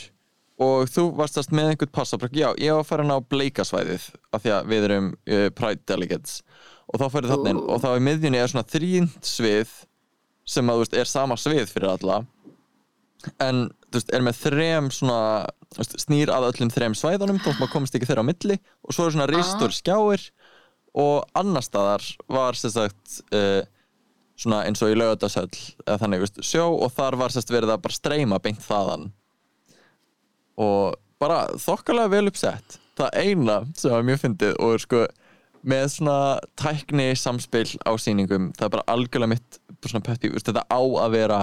og 0.61 0.91
þú 0.93 1.07
varst 1.17 1.39
að 1.41 1.55
með 1.57 1.73
einhvern 1.73 1.93
passa 1.95 2.19
bara, 2.21 2.33
já, 2.37 2.51
ég 2.61 2.75
var 2.75 2.83
að 2.85 2.91
fara 2.91 3.07
ná 3.07 3.15
bleikasvæðið 3.33 4.09
af 4.37 4.43
því 4.45 4.53
að 4.57 4.67
við 4.73 4.87
erum 4.89 5.07
uh, 5.15 5.47
Pride 5.57 5.87
Delegates. 5.89 6.41
Og 6.91 7.01
þá 7.01 7.07
fyrir 7.15 7.33
þarna 7.33 7.55
inn. 7.55 7.63
Og 7.65 7.81
þá 7.81 7.89
í 7.95 8.03
miðjunni 8.05 8.41
er 8.41 8.51
svona 8.51 8.69
þrýnd 8.69 9.17
svið 9.25 9.73
sem 10.51 10.69
að 10.69 10.77
þú 10.77 10.85
veist, 10.85 10.97
er 11.01 11.09
sama 11.09 11.39
svið 11.41 11.71
fyrir 11.71 11.93
alla. 11.95 12.19
En 13.41 13.69
þú 13.89 14.01
veist, 14.01 14.13
er 14.17 14.25
með 14.27 14.41
þrem 14.43 14.91
svona 14.93 15.21
þú 15.71 15.81
veist, 15.81 15.97
snýr 16.05 16.33
að 16.35 16.49
öllum 16.51 16.73
þrem 16.75 16.97
svæðunum. 16.99 17.39
Maður 17.47 17.73
komist 17.73 17.97
ekki 17.97 18.11
þeirra 18.11 18.25
á 18.27 18.31
milli. 18.31 18.59
Og 18.85 18.97
svo 18.97 19.07
er 19.07 19.15
svona 19.15 19.29
risastóri 19.31 19.79
skjáir. 19.79 20.27
Og 20.99 21.23
annar 21.39 21.65
staðar 21.65 22.05
var 22.29 22.59
sem 22.59 22.75
sagt 22.75 23.21
uh, 23.31 23.63
svona 24.41 24.65
eins 24.67 24.83
og 24.83 24.93
í 24.93 24.99
laugadashöll 24.99 25.49
eða 25.87 26.01
þannig 26.03 26.27
veist, 26.27 26.43
sjó. 26.45 26.67
Og 26.75 26.93
þar 26.97 27.17
var 27.23 27.33
sérst 27.33 27.55
verið 27.55 27.77
að 27.77 27.85
bara 27.87 27.97
streyma 28.01 28.43
beint 28.43 28.61
þaðan 28.67 29.09
og 30.61 30.99
bara 31.21 31.47
þokkalega 31.61 32.13
vel 32.15 32.31
uppsett. 32.31 32.79
Það 33.01 33.17
eina 33.23 33.61
sem 33.79 33.95
var 33.95 34.07
mjög 34.07 34.23
fyndið 34.25 34.55
og 34.61 34.77
er 34.77 34.85
sko 34.85 35.07
með 35.61 35.87
svona 35.93 36.19
tækni 36.57 37.11
samspil 37.21 37.67
á 37.85 37.93
sýningum 38.01 38.51
það 38.57 38.67
er 38.67 38.75
bara 38.77 38.89
algjörlega 38.95 39.33
mitt 39.35 39.59
þetta 39.81 40.65
á 40.69 40.81
að 40.81 41.17
vera 41.17 41.41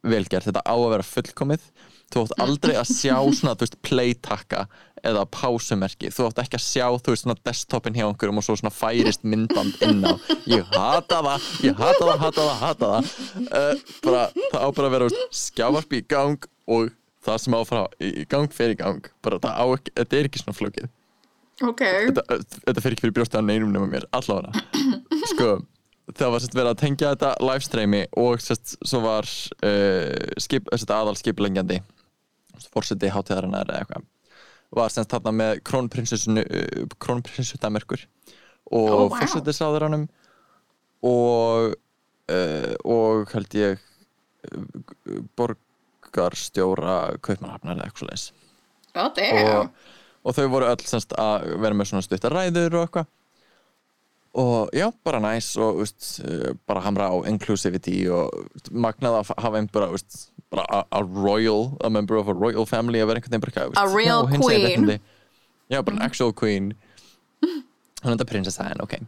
velgert, 0.00 0.46
þetta 0.48 0.62
á 0.64 0.74
að 0.74 0.92
vera 0.94 1.06
fullkomið. 1.06 1.64
Þú 2.10 2.22
átt 2.24 2.40
aldrei 2.42 2.72
að 2.80 2.88
sjá 2.90 3.16
svona 3.38 3.56
veist, 3.60 3.76
playtakka 3.86 4.64
eða 5.06 5.24
pásumerki. 5.32 6.10
Þú 6.12 6.28
átt 6.28 6.40
ekki 6.42 6.58
að 6.58 6.64
sjá 6.64 6.86
þú 6.98 7.14
veist 7.14 7.26
svona 7.26 7.38
desktopin 7.46 7.96
hjá 7.96 8.06
einhverjum 8.06 8.40
og 8.40 8.46
svo 8.46 8.56
svona 8.58 8.74
færist 8.74 9.24
myndband 9.24 9.76
inn 9.86 10.04
á. 10.04 10.16
Ég 10.50 10.64
hata 10.74 11.20
það, 11.26 11.50
ég 11.68 11.76
hata 11.78 12.08
það, 12.08 12.24
hata 12.24 12.46
það, 12.48 12.56
hata 12.64 12.90
það. 12.94 13.12
Uh, 13.44 13.84
bara, 14.06 14.24
það 14.40 14.64
á 14.64 14.68
bara 14.80 14.90
að 14.90 14.96
vera 14.96 15.12
skjávarp 15.42 15.96
í 15.96 16.02
gang 16.10 16.50
og 16.70 16.90
það 17.32 17.42
sem 17.44 17.56
á 17.56 17.60
að 17.60 17.68
fara 17.70 17.84
í 18.06 18.24
gang 18.30 18.56
í 18.66 18.78
gang. 18.80 19.10
Bara 19.24 19.42
það 19.42 19.60
á 19.60 19.64
ekki, 19.76 19.94
þetta 20.00 20.18
er 20.18 20.30
ekki 20.30 20.42
svona 20.42 20.58
flókið. 20.58 20.88
Ok, 21.60 21.82
þetta, 21.84 22.40
þetta 22.64 22.82
fer 22.84 22.94
ekki 22.94 23.04
fyrir 23.04 23.16
brjóstið 23.18 23.42
að 23.42 23.48
neinum 23.50 23.74
nema 23.74 23.88
mér, 23.90 24.06
allavega. 24.16 24.62
Sko, 25.32 25.50
það 26.16 26.32
var 26.32 26.42
sérst 26.42 26.56
verið 26.56 26.70
að 26.72 26.80
tengja 26.80 27.10
þetta 27.14 27.32
livestreami 27.44 28.00
og 28.20 28.42
sérst 28.42 28.76
svo 28.80 29.02
var 29.04 29.28
uh, 29.66 30.38
skip, 30.40 30.70
aðal 30.72 31.16
skipilengjandi 31.18 31.80
fórseti 32.70 33.10
hátíðarinnar 33.12 33.68
eða 33.70 33.84
eitthvað 33.84 34.08
var 34.76 34.92
sérst 34.94 35.12
þarna 35.14 35.34
með 35.36 35.62
krónprinsessunu 35.66 36.44
uh, 36.44 36.88
krónprinsessu 37.02 37.60
Damerkur 37.62 38.04
og 38.70 38.88
oh, 38.88 39.06
vá. 39.10 39.20
fórsetisráðuranum 39.22 40.06
og 41.06 41.72
uh, 42.30 42.74
og 42.84 43.34
held 43.34 43.58
ég 43.58 43.80
uh, 44.50 45.56
borgarstjóra 46.10 46.98
kaupmannhafnar 47.22 47.78
eða 47.78 47.86
eitthvað 47.88 48.10
leis 48.10 48.26
oh 48.98 49.08
damn. 49.14 49.46
Og, 49.46 49.70
og 50.24 50.36
þau 50.36 50.46
voru 50.50 50.68
öll 50.70 50.84
semst 50.86 51.14
að 51.18 51.46
vera 51.62 51.76
með 51.78 51.90
svona 51.90 52.04
stuttar 52.04 52.34
ræður 52.34 52.76
og 52.80 52.86
eitthvað. 52.86 53.10
Og 54.40 54.70
já, 54.76 54.86
bara 55.02 55.18
næs 55.22 55.56
og 55.58 55.80
veist, 55.80 56.20
eh, 56.22 56.52
bara 56.66 56.82
hamra 56.84 57.08
á 57.10 57.16
inclusivity 57.26 58.04
og 58.14 58.30
magnað 58.70 59.20
að 59.20 59.32
hafa 59.42 59.58
einn 59.58 59.70
bara, 59.72 59.88
a, 60.70 60.84
a 60.90 61.00
royal 61.02 61.76
a 61.82 61.90
member 61.90 62.16
of 62.16 62.28
a 62.28 62.34
royal 62.34 62.66
family 62.66 63.00
að 63.02 63.10
vera 63.10 63.22
einhvern 63.22 63.42
veginn 63.42 63.78
A 63.78 63.86
real 63.90 64.28
já, 64.28 64.38
queen. 64.38 64.66
réttindi. 64.66 65.00
já, 65.70 65.82
bara 65.82 65.96
an 65.96 66.02
actual 66.02 66.32
queen. 66.32 66.74
Hann 68.02 68.12
er 68.12 68.16
þetta 68.16 68.30
prinsessa 68.30 68.70
en 68.70 68.82
ok. 68.82 69.00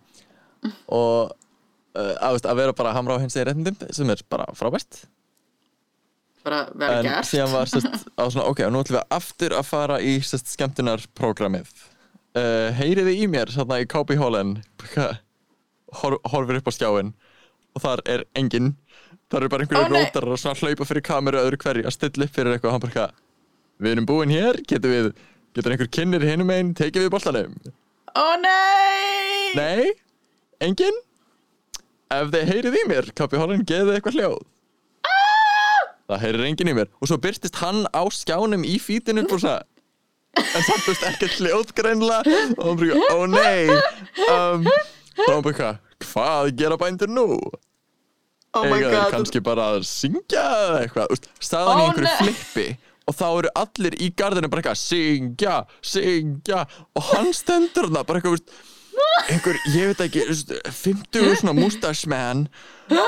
Og 0.88 1.30
uh, 1.30 2.14
að, 2.18 2.42
að 2.42 2.56
vera 2.56 2.74
bara 2.74 2.90
að 2.90 2.98
hamra 2.98 3.18
á 3.18 3.22
hins 3.22 3.36
egin 3.36 3.50
réttindum 3.50 3.94
sem 3.94 4.10
er 4.10 4.22
bara 4.28 4.46
frábært 4.58 5.04
Bara 6.42 6.64
vel 6.74 6.90
en 6.98 7.06
gert. 7.06 7.28
síðan 7.28 7.52
var 7.54 7.70
sest, 7.70 8.06
á 8.18 8.24
svona, 8.26 8.48
ok, 8.50 8.64
nú 8.66 8.82
ætlum 8.82 8.98
við 8.98 9.16
aftur 9.16 9.54
að 9.54 9.66
fara 9.68 9.98
í 10.02 10.16
skemmtunarprogrammið 10.26 11.70
uh, 12.38 12.70
heyriði 12.78 13.18
í 13.22 13.28
mér 13.30 13.52
svona 13.52 13.80
í 13.82 14.18
Holland? 14.18 14.62
Hor, 15.92 16.16
horfir 16.32 16.58
upp 16.58 16.70
á 16.70 16.72
skjáin 16.72 17.12
og 17.76 17.82
þar 17.84 18.02
er 18.08 18.22
enginn. 18.38 18.72
Þar 19.32 19.44
eru 19.44 19.52
bara 19.52 19.64
einhverju 19.64 19.92
nei. 19.92 19.98
rótarar 20.00 20.34
og 20.34 20.40
svona 20.40 20.56
hlaupa 20.60 20.86
fyrir 20.88 21.04
kameru 21.04 21.40
öðru 21.40 21.58
hverju 21.60 21.84
að 21.88 21.94
stilla 21.96 22.26
upp 22.26 22.32
fyrir 22.32 22.54
eitthvað. 22.54 22.70
Og 22.70 22.76
hann 22.76 22.84
bara 22.84 23.06
við 23.82 23.94
erum 23.94 24.08
búin 24.08 24.32
hér, 24.32 24.58
getur 24.68 24.92
við 24.92 25.10
getur 25.56 25.74
einhver 25.74 25.90
kynir 25.92 26.24
hinum 26.24 26.52
einn, 26.52 26.72
tekið 26.76 27.06
við 27.06 27.12
boltanum? 27.12 27.54
Ó 28.16 28.26
nei! 28.40 29.52
Nei, 29.56 29.92
enginn? 30.64 31.00
Ef 32.12 32.32
þið 32.32 32.48
heyrið 32.50 32.80
í 32.80 32.86
mér, 32.88 33.12
Copy 33.16 33.40
Holland 33.40 33.68
geðið 33.68 33.98
eitthvað 33.98 34.18
hljóð 34.18 34.40
það 36.12 36.24
heyrir 36.26 36.48
enginn 36.48 36.72
í 36.72 36.78
mér. 36.78 36.90
Og 37.00 37.10
svo 37.10 37.18
byrtist 37.22 37.60
hann 37.62 37.84
á 37.90 38.02
skjánum 38.12 38.66
í 38.68 38.78
fítinu 38.82 39.26
og 39.26 39.38
svona 39.38 39.60
en 40.32 40.64
samt 40.64 40.86
veist 40.88 41.04
ekkert 41.06 41.40
hljóð 41.40 41.74
greinlega 41.76 42.22
og 42.56 42.62
hann 42.64 42.78
bara, 42.80 43.00
ó 43.12 43.18
nei. 43.28 43.66
Um, 44.28 44.64
og 44.68 45.28
hann 45.28 45.50
eitthvað, 45.50 45.82
hvað? 46.06 46.52
Gera 46.60 46.78
bændur 46.80 47.12
nú? 47.12 47.26
Oh 48.52 48.66
my 48.68 48.78
Eiga 48.78 48.90
þeir 48.92 49.12
kannski 49.14 49.40
bara 49.44 49.70
að 49.76 49.86
syngja 49.88 50.42
eða 50.66 50.80
eitthvað, 50.82 51.28
staðan 51.40 51.78
í 51.78 51.84
Ó, 51.84 51.86
einhverju 51.86 52.16
flippi. 52.18 52.66
Og 53.08 53.16
þá 53.18 53.24
eru 53.28 53.52
allir 53.58 53.96
í 53.98 54.10
gardinu 54.16 54.50
bara 54.52 54.62
eitthvað 54.62 54.80
syngja, 54.82 55.54
syngja. 55.84 56.66
Og 56.96 57.08
hann 57.12 57.32
stendur 57.36 57.88
þarna 57.88 58.04
bara 58.08 58.20
eitthvað, 58.20 58.44
einhver, 59.32 59.62
ég 59.72 59.92
veit 59.92 60.04
ekki 60.06 60.26
úst, 60.32 60.52
50 60.82 61.40
svona 61.40 61.56
mustache 61.56 62.10
man 62.12 62.46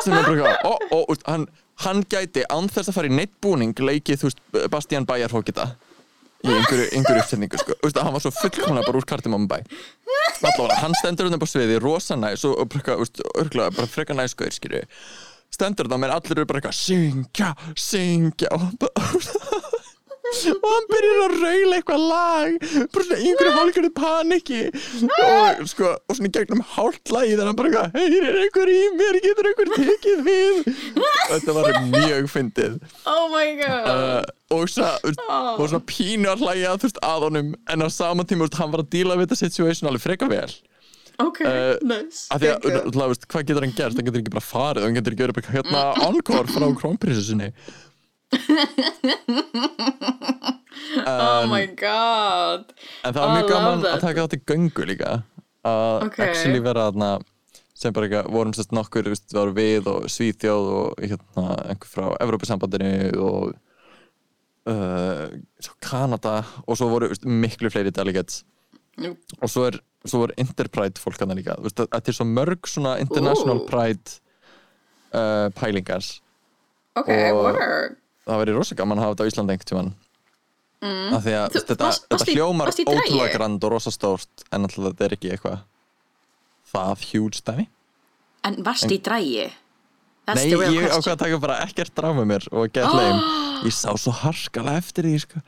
sem 0.02 0.16
er 0.16 0.24
bara 0.24 0.48
eitthvað, 0.48 0.64
ó, 0.64 1.04
ó, 1.04 1.28
hann, 1.28 1.46
hann 1.82 2.04
gæti 2.06 2.44
án 2.52 2.68
þess 2.70 2.90
að 2.90 2.96
fara 2.98 3.10
í 3.10 3.16
neitt 3.18 3.34
búning 3.42 3.74
leikið, 3.74 4.20
þú 4.20 4.30
veist, 4.30 4.42
Bastian 4.70 5.06
Bæjarhókita 5.08 5.72
í 6.44 6.52
einhverju, 6.52 6.88
einhverju 6.92 7.22
uppsetningu 7.24 7.60
sko. 7.60 7.76
Úst, 7.86 7.98
hann 7.98 8.14
var 8.14 8.22
svo 8.22 8.32
fullkomlega 8.36 8.86
bara 8.86 9.00
úr 9.00 9.06
kartimum 9.08 9.46
bæ 9.48 9.58
allavega, 10.44 10.80
hann 10.82 10.96
stendur 10.98 11.28
þarna 11.28 11.38
upp 11.40 11.46
á 11.46 11.50
sviði 11.50 11.78
rosa 11.80 12.18
næs 12.20 12.44
og, 12.44 12.58
og 12.60 12.68
bara, 12.74 12.98
úst, 13.00 13.22
örgulega, 13.40 13.72
bara 13.78 13.88
freka 13.88 14.16
næskur, 14.16 14.52
skilju 14.52 14.84
stendur 15.54 15.88
þarna, 15.88 16.02
menn 16.04 16.14
allir 16.14 16.36
eru 16.36 16.48
bara 16.50 16.60
eitthvað 16.60 16.76
syngja, 16.78 17.54
syngja 17.78 18.52
og 18.52 18.66
hann 18.66 18.76
bara 18.82 19.80
og 20.24 20.66
hann 20.70 20.86
byrjar 20.90 21.22
að 21.24 21.34
raula 21.42 21.78
eitthvað 21.78 22.04
lag. 22.08 22.56
Bara 22.94 23.06
svona 23.06 23.18
einhverju 23.20 23.54
hálfgjörðu 23.58 23.90
paniki. 23.98 24.60
Og 25.24 25.62
sko 25.70 25.90
og 25.94 26.18
svona 26.18 26.32
gegnum 26.34 26.64
hálft 26.74 27.12
lagi 27.14 27.34
þannig 27.34 27.44
að 27.44 27.50
hann 27.50 27.58
bara 27.60 27.70
eitthvað 27.70 27.98
heyrir 28.00 28.40
einhver 28.42 28.72
í 28.72 28.80
mér, 28.98 29.20
getur 29.24 29.50
einhver 29.50 29.72
tekið 29.76 30.22
við? 30.28 30.60
Þetta 31.32 31.56
var 31.58 31.70
mjög 31.92 32.30
fyndið. 32.32 32.78
Oh 33.10 33.24
my 33.32 33.46
god. 33.60 33.88
Uh, 33.88 34.58
og, 34.58 34.68
svo, 34.72 34.90
og 35.04 35.64
svona 35.64 35.82
pínu 35.88 36.30
að 36.32 36.46
hlæja 36.46 36.76
þú 36.78 36.88
veist 36.88 37.02
að 37.10 37.26
honum. 37.28 37.56
En 37.70 37.84
á 37.84 37.88
sama 37.92 38.28
tíma 38.28 38.48
hann 38.54 38.72
var 38.74 38.84
að 38.84 38.94
díla 38.94 39.18
við 39.18 39.28
þetta 39.28 39.42
situation 39.44 39.90
alveg 39.90 40.08
freka 40.08 40.30
vel. 40.30 40.48
Ok, 41.22 41.44
uh, 41.46 41.76
nice. 41.86 42.24
af 42.34 42.40
því 42.42 42.48
að, 42.50 42.64
þú 42.90 43.04
veist, 43.06 43.26
hvað 43.30 43.44
getur 43.46 43.62
hann 43.62 43.74
gert? 43.76 43.94
Hann 43.94 44.06
getur 44.08 44.18
ekki 44.18 44.32
bara 44.34 44.42
farið, 44.42 44.86
hann 44.88 44.96
getur 44.96 45.14
ekki 45.14 45.22
verið 45.28 45.36
bara 45.38 45.52
hérna 45.54 45.82
encore 46.08 46.48
frá 46.50 46.66
krónprinsessunni 46.80 47.52
Oh 51.06 51.46
my 51.50 51.66
god 51.78 52.70
En 53.04 53.14
það 53.14 53.20
var 53.20 53.32
mjög 53.34 53.48
gaman 53.50 53.82
that. 53.82 53.94
að 53.98 54.04
taka 54.08 54.24
átt 54.26 54.36
í 54.36 54.40
göngu 54.48 54.86
líka 54.88 55.12
að 55.66 56.04
Ok. 56.08 56.18
actually 56.24 56.60
vera 56.64 56.86
þarna 56.90 57.10
sem 57.74 57.92
bara 57.94 58.06
eitthvað, 58.06 58.28
vorum 58.34 58.52
sérst 58.54 58.74
nokkur 58.76 59.08
við 59.10 59.22
varum 59.34 59.56
við 59.56 59.88
og 59.90 60.04
Svíþjóð 60.12 60.66
og 60.78 61.00
hérna 61.02 61.44
einhver 61.72 61.90
frá 61.90 62.04
Evrópusambandinu 62.22 62.90
og 63.24 63.54
uh, 64.70 65.26
Kanada 65.82 66.36
og 66.68 66.78
svo 66.78 66.90
voru 66.92 67.10
veist, 67.10 67.26
miklu 67.26 67.72
fleiri 67.74 67.90
delegates 67.94 68.42
Jú. 69.00 69.16
og 69.42 69.50
svo 69.50 69.66
er 69.70 69.80
svo 70.06 70.22
voru 70.26 70.36
Interpride 70.38 71.00
fólk 71.02 71.18
hann 71.24 71.34
líka 71.38 71.56
veist, 71.64 71.80
að- 71.82 71.90
þetta 71.96 72.12
er 72.14 72.18
svo 72.20 72.28
mörg 72.30 72.70
svona 72.70 72.96
International 73.02 73.64
Ooh. 73.64 73.68
Pride 73.70 74.20
uh, 75.16 75.48
pælingar 75.58 76.04
Ok, 76.94 77.10
Og- 77.10 77.42
work 77.42 77.98
það 78.26 78.40
verið 78.44 78.58
rosa 78.60 78.74
gaman 78.78 78.98
að 78.98 79.04
hafa 79.06 79.14
þetta 79.14 79.24
á 79.24 79.30
Íslandi 79.32 79.54
einhvern 79.54 79.70
tímann. 79.72 79.92
Mm. 80.84 81.14
því 81.24 81.32
að 81.38 81.46
Þú- 81.54 81.60
þetta, 81.64 81.84
varst- 81.86 82.02
þetta 82.04 82.16
varst 82.18 82.28
í- 82.28 82.34
hljómar 82.36 82.68
ótrúlega 82.74 83.32
grand 83.38 83.64
og 83.64 83.70
rosa 83.72 83.90
stórt 83.94 84.42
en 84.52 84.66
alltaf 84.66 84.84
þetta 84.90 85.04
er 85.06 85.14
ekki 85.16 85.30
eitthvað 85.32 85.60
það 86.74 87.04
huge 87.12 87.40
dæmi 87.46 87.66
En 88.44 88.58
varst 88.66 88.90
í 88.92 88.98
drægi? 89.00 89.46
Nei, 90.24 90.44
ég 90.50 90.88
ákvað 90.92 91.14
að 91.14 91.18
taka 91.22 91.38
bara 91.40 91.56
ekkert 91.64 91.94
draf 91.96 92.14
með 92.16 92.26
mér 92.28 92.44
og 92.52 92.68
get 92.72 92.84
leim 92.96 93.18
ég 93.64 93.72
sá 93.72 93.92
svo 93.96 94.12
harkalega 94.12 94.80
eftir 94.80 95.04
því 95.08 95.18
sko. 95.22 95.40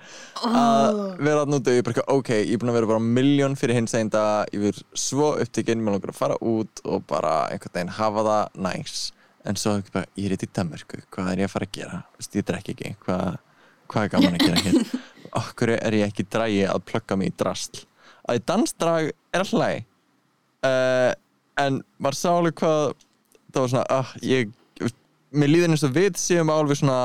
að 0.45 1.01
vera 1.21 1.43
að 1.45 1.53
núti 1.53 1.73
og 1.73 1.77
ég 1.81 1.85
bara, 1.85 2.05
ok, 2.17 2.29
ég 2.45 2.53
er 2.57 2.61
búin 2.63 2.73
að 2.73 2.77
vera 2.79 2.91
bara 2.95 3.05
miljón 3.05 3.57
fyrir 3.61 3.77
hins 3.77 3.93
einn 3.97 4.09
dag, 4.13 4.49
ég 4.53 4.61
verð 4.67 4.83
svo 4.97 5.35
upptekinn 5.41 5.81
mér 5.85 5.97
langar 5.99 6.13
að 6.13 6.21
fara 6.21 6.37
út 6.41 6.81
og 6.85 7.05
bara 7.09 7.49
einhvern 7.53 7.73
veginn 7.77 7.95
hafa 7.99 8.25
það 8.29 8.61
næs 8.69 8.97
en 9.47 9.59
svo 9.61 9.77
bara, 9.95 10.09
ég 10.19 10.31
er 10.33 10.37
í 10.37 10.49
Danmarku, 10.59 11.01
hvað 11.15 11.33
er 11.33 11.43
ég 11.43 11.49
að 11.49 11.53
fara 11.55 11.69
að 11.69 11.75
gera? 11.79 12.01
Vist, 12.19 12.37
ég 12.39 12.47
drekk 12.49 12.73
ekki, 12.75 12.95
hvað, 13.05 13.39
hvað 13.93 14.07
er 14.07 14.13
gaman 14.15 14.39
að 14.39 14.47
gera 14.47 14.65
hér? 14.67 14.95
Okkur 15.43 15.73
er 15.77 15.97
ég 15.99 16.07
ekki 16.11 16.25
í 16.25 16.31
dragi 16.33 16.63
að 16.67 16.85
plugga 16.89 17.19
mig 17.21 17.33
í 17.33 17.37
drasl. 17.39 17.83
Að 18.27 18.43
dansdrag 18.49 19.11
er 19.13 19.43
alltaf 19.43 19.61
læg 19.61 19.85
uh, 20.67 21.13
en 21.63 21.81
maður 22.03 22.19
sá 22.19 22.31
alveg 22.33 22.57
hvað 22.61 22.95
það 23.53 23.61
var 23.63 23.73
svona, 23.73 23.85
ah, 23.95 24.15
ég 24.27 24.51
mér 25.37 25.51
líður 25.53 25.75
eins 25.75 25.85
og 25.87 25.95
við 25.97 26.19
séum 26.21 26.51
alveg 26.53 26.81
svona 26.81 26.99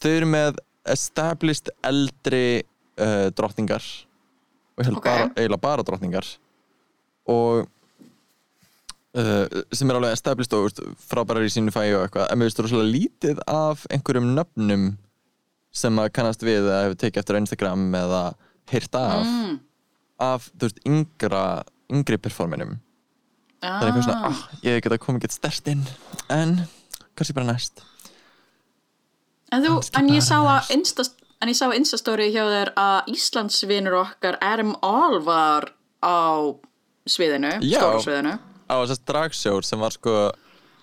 þau 0.00 0.10
eru 0.12 0.28
með 0.32 0.58
established 0.88 1.70
eldri 1.86 2.62
uh, 3.02 3.28
drottningar. 3.36 3.84
Og 4.76 4.82
ég 4.82 4.90
held 4.90 4.98
Ok. 5.00 5.06
bara, 5.08 5.28
eiginlega 5.36 5.62
bara 5.64 5.86
drottningar. 5.86 6.28
Og 7.32 7.66
uh, 9.16 9.64
sem 9.72 9.90
er 9.90 9.98
alveg 9.98 10.14
established 10.16 10.56
og 10.56 10.96
frábærar 11.08 11.46
í 11.46 11.52
sínu 11.52 11.74
fæi 11.74 11.90
og 11.96 12.06
eitthvað 12.06 12.30
en 12.30 12.40
mér 12.40 12.48
finnst 12.48 12.60
það 12.60 12.68
rosalega 12.68 12.94
lítið 12.94 13.42
af 13.50 13.84
einhverjum 13.92 14.32
nöfnum 14.36 14.86
sem 15.76 16.00
að 16.00 16.12
kannast 16.16 16.44
við 16.46 16.62
eða 16.64 16.82
hefur 16.86 17.00
tekið 17.02 17.22
eftir 17.22 17.40
Instagram 17.40 17.86
eða 17.98 18.22
heyrt 18.72 18.98
af 18.98 19.26
mm. 19.26 19.58
af, 20.24 20.48
þú 20.56 20.68
veist, 20.68 20.80
yngra 20.88 21.42
yngri 21.92 22.18
performinum. 22.18 22.78
Það 23.62 23.82
er 23.82 23.90
eitthvað 23.90 24.06
svona, 24.06 24.30
ah, 24.30 24.40
ég 24.64 24.80
get 24.84 24.94
að 24.94 25.02
koma 25.02 25.20
ekki 25.20 25.34
stert 25.34 25.68
inn 25.70 25.84
en 26.32 26.56
kannski 27.16 27.36
bara 27.36 27.48
næst. 27.50 27.84
En 29.54 29.62
þú, 29.62 29.76
en 30.00 30.10
ég 30.10 30.32
að. 30.34 30.72
Insta, 30.74 31.06
en 31.40 31.52
ég 31.52 31.58
sá 31.58 31.66
að 31.68 31.76
Instastory 31.78 32.28
hjá 32.34 32.42
þér 32.50 32.72
að 32.80 33.12
Íslandsvinur 33.14 33.96
okkar 34.00 34.38
Adam 34.44 34.74
All 34.86 35.20
var 35.24 35.70
á 36.02 36.52
sviðinu, 37.06 37.56
stóra 37.62 38.02
sviðinu 38.02 38.36
á 38.66 38.74
þessast 38.82 39.04
dragsjór 39.08 39.66
sem 39.66 39.82
var 39.82 39.94
sko 39.94 40.16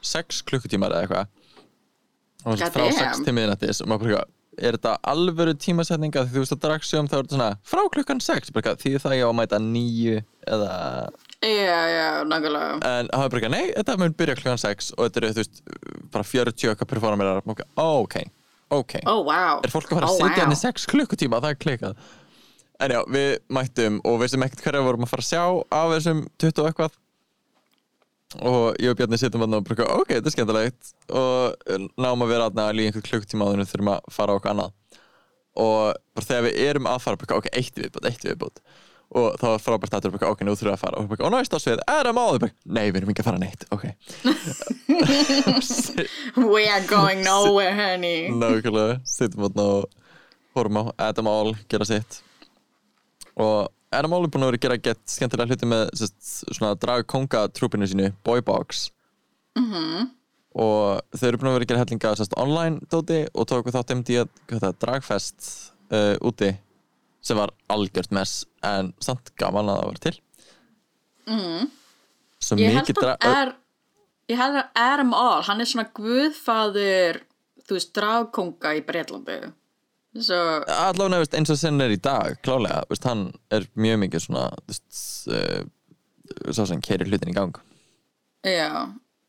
6 0.03 0.43
klukkutímar 0.47 0.93
eða 0.93 1.07
eitthvað. 1.07 1.27
Og 2.43 2.59
frá 2.59 2.85
damn. 2.85 2.97
6 2.99 3.25
til 3.25 3.35
miðnættis 3.35 3.83
og 3.83 3.91
maður 3.91 4.03
bara 4.03 4.13
eitthvað, 4.13 4.31
er 4.53 4.77
þetta 4.77 4.93
alvöru 5.09 5.53
tímasetninga 5.57 6.25
því 6.27 6.35
þú 6.35 6.41
veist 6.43 6.55
að 6.55 6.63
dragsjóm 6.67 7.07
þá 7.09 7.15
er 7.15 7.21
þetta 7.23 7.37
svona 7.37 7.51
frá 7.71 7.81
klukkan 7.95 8.23
6 8.23 8.53
bara 8.53 8.61
eitthvað, 8.61 8.81
því 8.83 9.03
það 9.03 9.15
ég 9.17 9.23
á 9.23 9.29
að 9.31 9.37
mæta 9.39 9.61
9 9.67 10.17
eða 10.55 10.73
Já, 11.43 11.79
já, 11.91 12.09
nákvæmlega. 12.23 12.75
En 12.87 13.09
það 13.11 13.23
er 13.25 13.31
bara 13.33 13.39
eitthvað, 13.39 13.55
nei, 13.55 13.71
þetta 13.75 13.95
mun 13.99 14.13
byrja 14.19 14.35
klukkan 14.39 14.61
6 14.61 14.91
og 14.95 15.07
þetta 15.07 15.19
eru, 15.19 15.31
þú 15.33 15.41
veist, 15.41 15.63
bara 16.13 16.27
40 16.29 16.69
okkar 16.71 16.87
performerar, 16.87 17.41
ok, 17.43 17.63
ok, 17.83 18.15
ok. 18.77 18.93
Ó, 19.03 19.13
wow. 19.27 19.59
Er 19.59 19.73
fólk 19.73 19.91
að 19.91 19.99
fara 19.99 20.11
að 20.11 20.13
Ó, 20.13 20.19
sitja 20.21 20.45
henni 20.45 20.59
6 20.61 20.87
klukkutíma, 20.93 21.41
það 21.43 21.55
er 21.55 21.59
klikað 21.65 21.97
en 22.83 22.93
já, 22.93 22.99
við 23.11 23.31
mættum 23.53 23.99
og 24.07 24.19
veitum 24.21 24.45
ekkert 24.45 24.63
hverja 24.65 24.83
vorum 24.85 25.05
að 25.05 25.13
fara 25.13 25.23
að 25.23 25.29
sjá 25.29 25.43
af 25.77 25.91
þessum 25.93 26.21
20 26.41 26.63
og 26.63 26.69
eitthvað 26.69 26.97
og 28.41 28.79
ég 28.81 28.93
og 28.93 28.99
Bjarni 28.99 29.19
þarna 29.19 29.59
og 29.59 29.67
bara, 29.67 29.89
ok, 29.99 30.13
þetta 30.15 30.31
er 30.31 30.35
skemmtilegt. 30.35 30.93
Og 31.13 31.91
náum 31.99 32.25
að 32.25 32.33
vera 32.33 32.47
aðna 32.49 32.69
líka 32.73 32.93
einhver 32.93 33.05
klukkutíma 33.09 33.49
áður 33.49 33.65
en 33.65 33.69
þurfum 33.69 33.93
að 33.93 34.09
fara 34.15 34.33
á 34.33 34.37
okkur 34.39 34.53
annað. 34.53 34.73
Og 35.63 36.01
bara 36.15 36.29
þegar 36.29 36.47
við 36.47 36.63
erum 36.69 36.89
að 36.89 37.03
fara 37.05 37.21
bara, 37.21 37.37
ok, 37.41 37.51
eitt 37.53 37.77
viðbútt, 37.77 38.09
eitt 38.09 38.25
viðbútt 38.25 38.63
og 39.13 39.35
þá 39.37 39.45
var 39.45 39.61
frábært 39.61 39.95
að 39.97 40.13
bara, 40.15 40.31
ok, 40.33 40.41
nú 40.45 40.55
þurfum 40.57 40.71
við 40.71 40.73
að 40.73 40.81
fara. 40.81 41.01
Og, 41.01 41.09
bara, 41.11 41.25
og 41.27 41.33
næst 41.35 41.53
á 41.53 41.59
svið, 41.61 41.81
er 41.85 42.07
það 42.09 42.15
máður, 42.17 42.53
nei, 42.65 42.85
við 42.87 42.99
erum 42.99 43.11
ekki 43.13 43.23
að 43.23 43.27
fara 43.27 43.41
neitt 43.41 43.65
ok. 43.73 43.83
We 46.53 46.63
are 46.65 46.81
going 46.89 47.21
nowhere, 47.25 47.75
honey. 47.77 48.31
Nákvæmlega, 48.33 48.97
sittum 49.05 49.45
þarna 49.45 49.67
og 49.75 49.83
horfum 50.57 50.81
á 50.81 50.83
Adam 51.09 51.29
All 51.29 51.53
gera 51.69 51.85
sitt. 51.89 52.21
Og 53.37 53.69
Adam 53.97 54.13
All 54.17 54.25
er 54.27 54.31
búin 54.33 54.45
að 54.45 54.51
vera 54.51 54.59
að 54.59 54.65
gera 54.65 54.81
gett 54.89 55.03
skemmtilega 55.13 55.53
hluti 55.53 55.69
með 55.69 55.83
sest, 55.99 56.19
svona 56.51 56.73
dragkonga 56.79 57.45
trúpinu 57.55 57.87
sínu, 57.89 58.11
Boybox 58.25 58.89
Mhm. 59.59 60.09
og 60.55 61.01
þau 61.13 61.27
eru 61.27 61.37
búin 61.41 61.49
að 61.51 61.55
vera 61.57 61.65
að 61.65 61.71
gera 61.71 61.81
hellinga 61.83 62.15
sest, 62.17 62.33
online 62.37 62.79
dóti 62.89 63.19
og 63.33 63.47
tóku 63.49 63.73
þátt 63.73 63.93
um 63.93 64.03
því 64.03 64.19
að 64.23 64.77
dragfest 64.81 65.49
uh, 65.93 66.15
úti 66.25 66.51
sem 67.23 67.37
var 67.37 67.53
algjört 67.69 68.11
mess 68.11 68.45
en 68.63 68.93
samt 68.99 69.31
gaman 69.39 69.69
að 69.71 69.79
það 69.79 69.89
var 69.91 69.99
til 70.07 70.15
mm. 71.27 71.71
Ég 72.59 72.73
held 72.75 72.97
að 72.99 73.27
er 73.29 73.53
Ég 74.31 74.39
held 74.39 74.55
að 74.55 74.69
Adam 74.79 75.13
All, 75.13 75.41
hann 75.43 75.61
er 75.61 75.67
svona 75.67 75.89
guðfaður 75.95 77.21
þú 77.67 77.75
veist, 77.77 77.91
dragkonga 77.95 78.73
í 78.77 78.81
Breitlandi 78.87 79.37
allavega 80.13 81.37
eins 81.39 81.49
og 81.49 81.57
sinn 81.57 81.81
er 81.81 81.93
í 81.95 81.99
dag 82.01 82.35
klálega, 82.45 82.83
veist, 82.89 83.03
hann 83.09 83.31
er 83.53 83.65
mjög 83.73 83.97
mikið 84.05 84.25
svona 84.27 84.43
uh, 84.53 85.63
sá 86.53 86.65
sem 86.69 86.81
kerir 86.85 87.09
hlutin 87.09 87.33
í 87.33 87.37
gang 87.37 87.55
já 88.45 88.69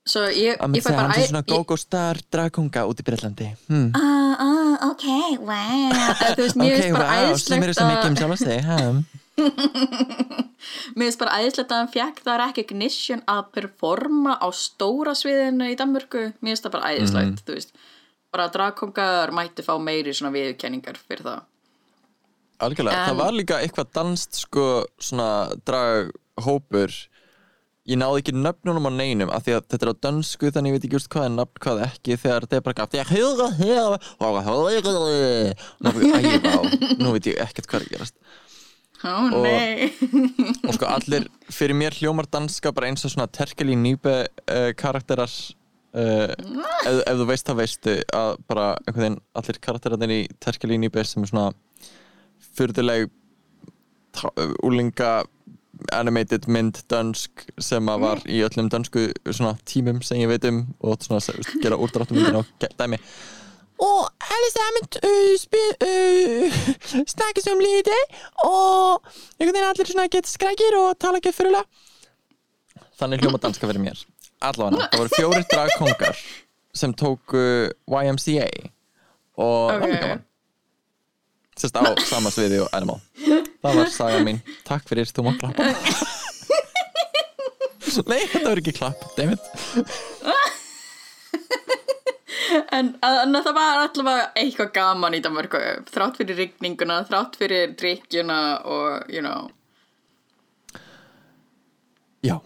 Svo 0.05 0.20
ég, 0.29 0.59
ég 0.61 0.83
segja 0.85 0.99
bara 0.99 1.07
hann 1.09 1.23
æ- 1.23 1.29
svona 1.31 1.40
go-go 1.49 1.77
star 1.81 2.18
dragkonga 2.29 2.83
út 2.90 2.99
í 3.01 3.05
Breitlandi 3.07 3.47
hmm. 3.70 3.87
Ah, 3.97 4.35
ah, 4.37 4.75
ok, 4.90 5.05
wow 5.40 5.94
veist, 6.37 6.59
ok, 6.61 6.90
wow, 6.92 7.33
sem 7.40 7.62
eru 7.64 7.73
svo 7.73 7.87
mikið 7.88 8.11
um 8.11 8.18
sjálf 8.20 8.35
að 8.37 8.42
segja 8.44 8.77
hmm. 8.83 9.01
Mér 10.94 11.09
finnst 11.09 11.20
bara 11.20 11.38
æðislegt 11.40 11.73
að 11.73 11.81
hann 11.81 11.90
fekk 11.94 12.20
það 12.27 12.38
recognition 12.42 13.23
að 13.33 13.40
performa 13.57 14.37
á 14.37 14.47
stóra 14.55 15.12
sviðinu 15.16 15.70
í 15.73 15.77
Danmörku 15.81 16.27
Mér 16.38 16.53
finnst 16.53 16.68
það 16.68 16.77
bara 16.77 16.92
æðislegt, 16.92 17.40
Mhm. 17.40 17.42
þú 17.49 17.57
veist 17.57 17.73
Bara 18.35 18.49
dragkongar 18.51 19.31
mætti 19.37 19.62
fá 19.62 19.77
meiri 19.79 20.11
svona 20.16 20.33
viðurkenningar 20.35 20.97
fyrir 20.99 21.23
það. 21.29 21.42
Algjörlega, 22.64 22.94
En- 22.99 23.09
það 23.12 23.18
var 23.23 23.33
líka 23.38 23.59
eitthvað 23.62 23.92
danst 23.94 24.38
sko 24.44 24.64
svona 24.99 25.29
draghópur. 25.68 26.90
Ég 27.85 27.99
náði 28.01 28.23
ekki 28.23 28.33
nöfnunum 28.33 28.87
á 28.88 28.92
neinum 28.97 29.29
af 29.31 29.42
því 29.44 29.53
að 29.59 29.64
þetta 29.68 29.85
er 29.85 29.90
á 29.92 30.03
dönsku 30.07 30.49
þannig 30.55 30.70
ég 30.70 30.77
veit 30.79 30.85
ekki 30.88 30.97
just 30.97 31.11
hvað 31.12 31.27
er 31.29 31.33
nafn 31.35 31.59
hvað 31.61 31.83
ekki 31.85 32.16
þegar 32.23 32.47
þetta 32.47 32.57
er 32.57 32.62
bara 32.64 32.79
gafti 32.79 32.97
ég 32.97 33.11
huga 33.12 33.49
huga 33.59 33.83
huga 33.85 33.99
nú 37.03 37.12
veit 37.12 37.29
ég 37.29 37.37
ekkert 37.44 37.68
hvað 37.68 37.85
er 37.85 37.90
gerast. 37.92 38.16
Ó 39.05 39.12
Og- 39.20 39.42
nei. 39.44 39.92
Og 40.64 40.73
sko 40.79 40.88
allir, 40.88 41.27
fyrir 41.53 41.77
mér 41.77 41.92
hljómar 41.99 42.25
danska 42.33 42.73
bara 42.73 42.88
eins 42.88 43.05
og 43.05 43.12
svona 43.12 43.29
terkeli 43.29 43.77
nýpe 43.77 44.14
uh, 44.49 44.73
karakterar 44.81 45.29
uh, 45.94 46.30
ef, 46.30 47.00
ef 47.07 47.18
þú 47.20 47.28
veist 47.30 47.50
það 47.50 47.61
veistu 47.62 47.98
að 48.14 48.33
bara 48.50 48.70
einhvern 48.85 49.04
veginn 49.04 49.20
allir 49.40 49.61
karakterarnir 49.66 50.14
í 50.14 50.22
terkeli 50.42 50.78
nýpe 50.80 51.04
sem 51.07 51.24
er 51.24 51.33
svona 51.33 51.50
fyrðuleg 52.54 53.11
úlinga 54.62 55.24
animated 55.92 56.46
mynd 56.46 56.83
dönsk 56.90 57.46
sem 57.62 57.88
að 57.90 58.02
var 58.04 58.20
í 58.30 58.42
öllum 58.46 58.68
dönsku 58.70 59.09
svona 59.30 59.57
tímum 59.68 60.02
sem 60.07 60.20
ég 60.22 60.30
veit 60.30 60.44
um 60.48 60.62
og 60.87 61.02
svona 61.02 61.22
gera 61.62 61.78
úrdráttum 61.78 62.20
myndin 62.20 62.38
og 62.40 62.68
dæmi. 62.78 63.00
Og 63.83 64.07
alle 64.35 64.50
sammen 64.54 64.85
uh, 65.02 65.33
spil, 65.40 65.72
uh, 65.83 66.59
snakkes 67.11 67.50
om 67.50 67.62
lite 67.62 67.96
og 68.46 69.02
einhvern 69.40 69.57
veginn 69.57 69.70
allir 69.72 69.90
svona 69.90 70.07
gett 70.12 70.30
skrækir 70.30 70.78
og 70.78 70.94
tala 71.02 71.18
ekki 71.18 71.35
fyrirlega 71.35 71.66
Þannig 72.94 73.24
hljóma 73.24 73.40
danska 73.42 73.66
fyrir 73.66 73.83
mér 73.83 74.04
Allavega, 74.42 74.88
það 74.90 75.03
voru 75.03 75.14
fjórir 75.14 75.47
dragkongar 75.51 76.23
sem 76.75 76.94
tóku 76.99 77.42
YMCA 77.87 78.49
og 79.38 79.70
það 79.70 79.81
var 79.85 79.99
gaman 80.03 80.25
Sérst 81.55 81.77
á 81.79 81.87
sama 82.03 82.33
sviði 82.35 82.59
og 82.64 82.73
Animal. 82.75 82.99
Það 83.62 83.77
var 83.79 83.90
saga 83.94 84.23
mín, 84.27 84.40
takk 84.66 84.88
fyrir, 84.90 85.07
þú 85.07 85.29
má 85.29 85.37
klappa. 85.38 85.68
Nei, 88.11 88.25
þetta 88.27 88.49
var 88.49 88.59
ekki 88.59 88.75
klapp, 88.75 89.05
dammit. 89.14 89.44
En, 92.75 92.90
en 93.03 93.35
það 93.35 93.55
var 93.57 93.81
allavega 93.85 94.27
eitthvað 94.38 94.73
gaman 94.75 95.14
í 95.16 95.20
Danmörku 95.23 95.61
þrátt 95.90 96.18
fyrir 96.20 96.37
rigninguna, 96.38 97.01
þrátt 97.09 97.38
fyrir 97.38 97.73
drikkjuna 97.79 98.38
og, 98.70 99.09
you 99.11 99.23
know. 99.23 99.49
Já, 102.25 102.37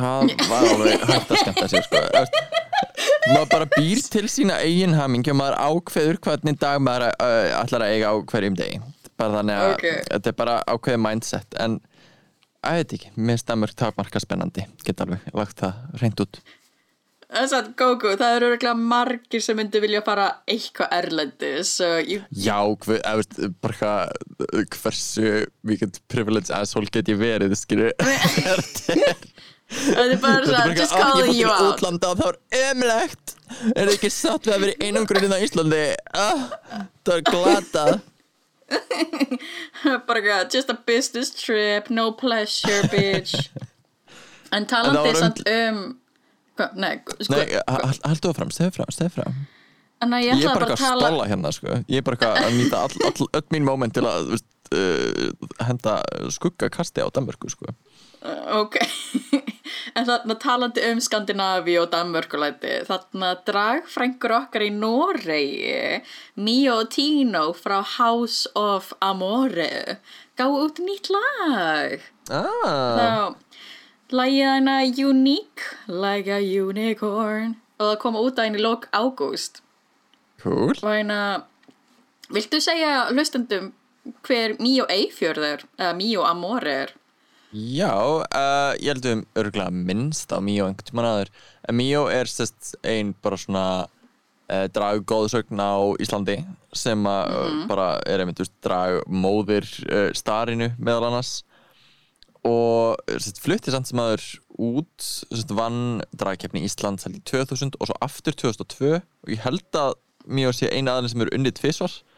það 0.00 0.34
var 0.50 0.66
alveg 0.72 1.04
hægt 1.10 1.30
að 1.34 1.40
skemmta 1.42 1.68
sér 1.72 1.86
sko. 1.86 2.02
Maður 3.24 3.48
bara 3.54 3.68
býr 3.74 4.02
til 4.12 4.26
sína 4.28 4.58
eigin 4.64 4.96
hamingi 4.98 5.32
og 5.32 5.38
maður 5.40 5.56
ákveður 5.64 6.18
hvernig 6.26 6.58
dag 6.60 6.82
maður 6.84 7.08
uh, 7.14 7.54
ætlar 7.62 7.86
að 7.86 7.94
eiga 7.96 8.12
á 8.12 8.14
hverjum 8.32 8.58
degi. 8.58 8.80
Bara 9.20 9.38
þannig 9.38 9.60
að 9.62 9.70
Ok. 9.76 9.86
þetta 10.10 10.32
er 10.32 10.36
bara 10.42 10.58
ákveðið 10.74 11.02
mindset. 11.06 11.56
En 11.64 11.78
að 12.64 12.80
veit 12.82 12.92
ekki, 12.98 13.14
mér 13.28 13.40
stemur 13.40 13.72
takmarka 13.76 14.20
spennandi. 14.22 14.66
Geta 14.84 15.06
alveg 15.06 15.24
lagt 15.36 15.58
það 15.64 15.80
reynd 16.02 16.22
út. 16.26 16.42
En 17.34 17.48
satt, 17.50 17.70
Gógó, 17.80 18.12
það 18.20 18.34
eru 18.36 18.48
örgulega 18.52 18.76
margir 18.78 19.42
sem 19.42 19.56
myndi 19.58 19.80
vilja 19.82 20.02
fara 20.06 20.26
eitthvað 20.46 20.92
erlendis 20.94 21.70
so 21.80 21.88
you, 22.04 22.20
Já, 22.30 22.58
hver, 22.84 23.00
að, 23.00 23.22
veist, 23.22 23.40
bara 23.64 23.94
hversu 24.76 25.32
mikið 25.66 25.98
privilege 26.12 26.52
asshole 26.54 26.92
get 26.94 27.08
ég 27.10 27.18
verið 27.18 27.56
skilur 27.58 27.90
þetta 29.70 30.00
er 30.04 30.10
Það 30.10 30.12
er 30.12 30.18
bara 30.22 30.46
svona, 30.46 30.74
just 30.78 30.92
"Ah, 30.92 30.98
calling 31.02 31.30
ég 31.32 31.40
you 31.40 31.48
fór 31.48 31.56
til 31.56 31.66
out. 31.66 31.78
útlanda 31.80 32.10
og 32.10 32.18
það 32.18 32.24
var 32.24 32.38
ömlegt 32.70 33.34
er 33.76 33.86
þið 33.88 33.94
ekki 33.94 34.10
satt 34.12 34.42
við 34.48 34.54
að 34.54 34.60
vera 34.64 34.74
einangruninn 34.88 35.34
á 35.34 35.38
Íslandi? 35.44 35.84
Ah, 36.14 36.42
það 37.04 37.14
er 37.16 37.22
glatað. 37.30 38.00
Bara 40.08 40.20
eitthvað, 40.20 40.54
just 40.54 40.70
a 40.72 40.76
business 40.86 41.30
trip 41.36 41.90
no 41.90 42.10
pleasure, 42.12 42.88
bitch. 42.92 43.34
En 44.54 44.64
það 44.64 44.70
talandi 44.70 45.02
var 45.10 45.18
samt 45.20 45.42
um 45.50 45.82
hva, 46.54 46.68
Nei, 46.78 46.92
sko 47.18 47.34
Nei, 47.34 47.58
hal- 47.66 48.00
haldu 48.06 48.28
það 48.30 48.36
fram, 48.38 48.50
segðu 48.54 48.74
frá, 48.76 48.84
segðu 48.94 49.12
frá 49.16 49.24
En 50.04 50.12
að 50.14 50.22
Ég 50.22 50.28
ég 50.28 50.32
er 50.32 50.38
ætla 50.38 50.52
bara 50.52 50.54
bara 50.54 50.66
að 50.66 50.70
eitthvað 50.70 50.84
að 50.84 50.92
tala 50.92 51.08
stóla 51.08 51.26
hérna 51.30 51.50
sko. 51.56 51.76
Ég 51.88 51.96
er 51.98 52.04
bara 52.06 52.16
eitthvað 52.16 52.44
að 52.44 52.56
nýta 52.58 52.82
all, 52.84 52.96
all, 53.08 53.28
öll 53.40 53.48
mín 53.54 53.64
moment 53.66 53.94
til 53.96 54.04
að 54.10 54.34
uh, 54.34 55.48
henda 55.66 55.94
skuggakasti 56.34 57.02
á 57.02 57.08
Danmörku 57.14 57.50
sko. 57.52 57.72
Ok, 58.24 58.78
en 59.96 60.06
þarna 60.08 60.34
talandi 60.40 60.84
um 60.88 61.00
Skandinavi 61.04 61.74
og 61.76 61.90
Danmörkulæti 61.92 62.78
þarna 62.88 63.34
dragfrængur 63.44 64.32
okkar 64.38 64.64
í 64.64 64.70
Noregi 64.72 66.00
Mio 66.40 66.78
og 66.80 66.88
Tino 66.94 67.50
frá 67.58 67.82
House 67.98 68.48
of 68.56 68.94
Amore 69.04 69.98
gáðu 70.40 70.64
út 70.64 70.80
nýtt 70.80 71.12
lag. 71.12 72.08
Ah. 72.32 72.96
þá 72.96 74.16
lagið 74.16 74.48
hana 74.54 74.78
Unique 74.88 75.68
like 75.86 76.32
a 76.32 76.40
unicorn 76.40 77.58
og 77.76 77.90
það 77.90 78.00
kom 78.06 78.18
út 78.24 78.40
að 78.40 78.48
henni 78.48 78.64
lók 78.64 78.88
ágúst. 78.96 79.60
Cool. 80.40 80.72
Og 80.80 80.90
hérna 80.90 81.20
viltu 82.32 82.60
segja 82.64 83.10
hlustendum 83.12 83.72
hver 84.24 84.56
Mio 84.60 84.88
Eifjörð 84.88 85.50
er 85.52 85.64
eða 85.76 85.96
Mio 86.00 86.24
Amore 86.24 86.78
er 86.86 87.00
Já, 87.54 87.94
uh, 87.94 88.74
ég 88.82 88.88
held 88.90 89.04
um 89.06 89.20
örgulega 89.38 89.70
minnst 89.70 90.32
á 90.34 90.42
Míó 90.42 90.64
einhvern 90.66 90.88
tímann 90.88 91.06
aður 91.06 91.28
Míó 91.70 92.00
er 92.10 92.26
sérst 92.26 92.72
ein 92.82 93.12
bara 93.22 93.38
svona 93.38 93.66
uh, 94.50 94.64
draggóðsögn 94.74 95.62
á 95.62 95.94
Íslandi 96.02 96.40
sem 96.74 97.06
að 97.06 97.34
uh, 97.36 97.60
bara 97.70 97.86
er 98.10 98.24
einmitt 98.24 98.42
dragmóðir 98.64 99.68
uh, 99.86 100.08
starinu 100.18 100.72
meðal 100.82 101.12
annars. 101.12 101.44
Og 102.42 102.98
sérst, 103.06 103.38
flutti 103.44 103.70
samt 103.70 103.86
sem 103.86 104.02
aður 104.02 104.26
út 104.58 105.06
sérst, 105.06 105.54
vann 105.54 106.02
dragkeppni 106.10 106.64
Íslands 106.66 107.06
held 107.06 107.20
í 107.20 107.22
2000 107.22 107.78
og 107.78 107.86
svo 107.86 108.00
aftur 108.02 108.34
2002 108.34 108.96
og 108.98 109.30
ég 109.30 109.46
held 109.46 109.78
að 109.78 109.94
Míó 110.26 110.50
sé 110.56 110.74
eina 110.74 110.96
aðeins 110.96 111.14
sem 111.14 111.22
eru 111.22 111.38
unnið 111.38 111.60
tvisvar. 111.60 111.94
oh, 111.94 112.13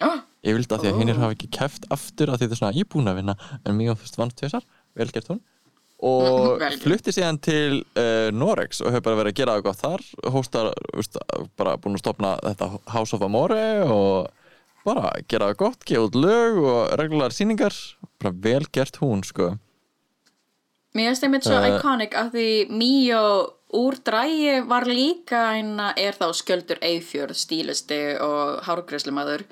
ég 0.00 0.54
vildi 0.56 0.74
að 0.74 0.82
því 0.84 0.90
að 0.92 0.98
hinnir 1.02 1.18
hafa 1.18 1.34
ekki 1.34 1.48
keft 1.58 1.86
aftur 1.94 2.30
að 2.30 2.38
því 2.40 2.46
þetta 2.46 2.56
er 2.56 2.60
svona, 2.62 2.76
ég 2.78 2.88
búin 2.92 3.10
að 3.10 3.16
vinna. 3.20 3.34
En 3.66 3.76
mjög 3.78 3.98
fyrst 4.02 4.18
vann 4.20 4.30
tvisar, 4.38 4.66
vel 4.98 5.08
gert 5.14 5.30
hún. 5.32 5.40
Og 5.98 6.60
Vel 6.60 6.70
gert. 6.76 6.82
flutti 6.84 7.10
síðan 7.10 7.40
til 7.42 7.80
uh, 7.98 8.28
Norex 8.30 8.78
og 8.84 8.92
hefur 8.94 9.02
bara 9.08 9.18
verið 9.24 9.32
að 9.32 9.38
gera 9.40 9.54
það 9.58 9.64
gott 9.66 9.80
þar. 9.82 10.04
Hóstar, 10.30 10.68
veist, 10.94 11.16
bara 11.58 11.72
búin 11.82 11.98
að 11.98 12.04
stopna 12.04 12.36
þetta 12.44 12.68
House 12.94 13.16
of 13.18 13.24
Amore 13.26 13.64
og 13.90 14.28
bara 14.86 15.10
gera 15.28 15.48
það 15.50 15.58
gott, 15.64 15.82
gefa 15.90 16.06
út 16.06 16.14
lög 16.22 16.60
og 16.62 16.92
reglulegar 17.00 17.34
sýningar. 17.34 17.74
Bara 18.22 18.30
vel 18.46 18.62
gert 18.72 19.00
hún 19.02 19.24
sko. 19.26 19.56
Mér 20.94 21.10
finnst 21.10 21.26
einmitt 21.26 21.44
svo 21.44 21.58
Eh. 21.58 21.74
iconic 21.76 22.14
að 22.16 22.30
því 22.36 22.46
Míó 22.78 23.24
úr 23.76 23.98
drægi 24.06 24.54
var 24.70 24.86
líka 24.88 25.42
eina 25.58 25.90
er 25.98 26.14
þá 26.16 26.30
skjöldur 26.32 26.78
Eifjörð 26.80 27.36
stílisti 27.36 27.98
og 28.22 28.62
hárgræslumadur 28.64 29.42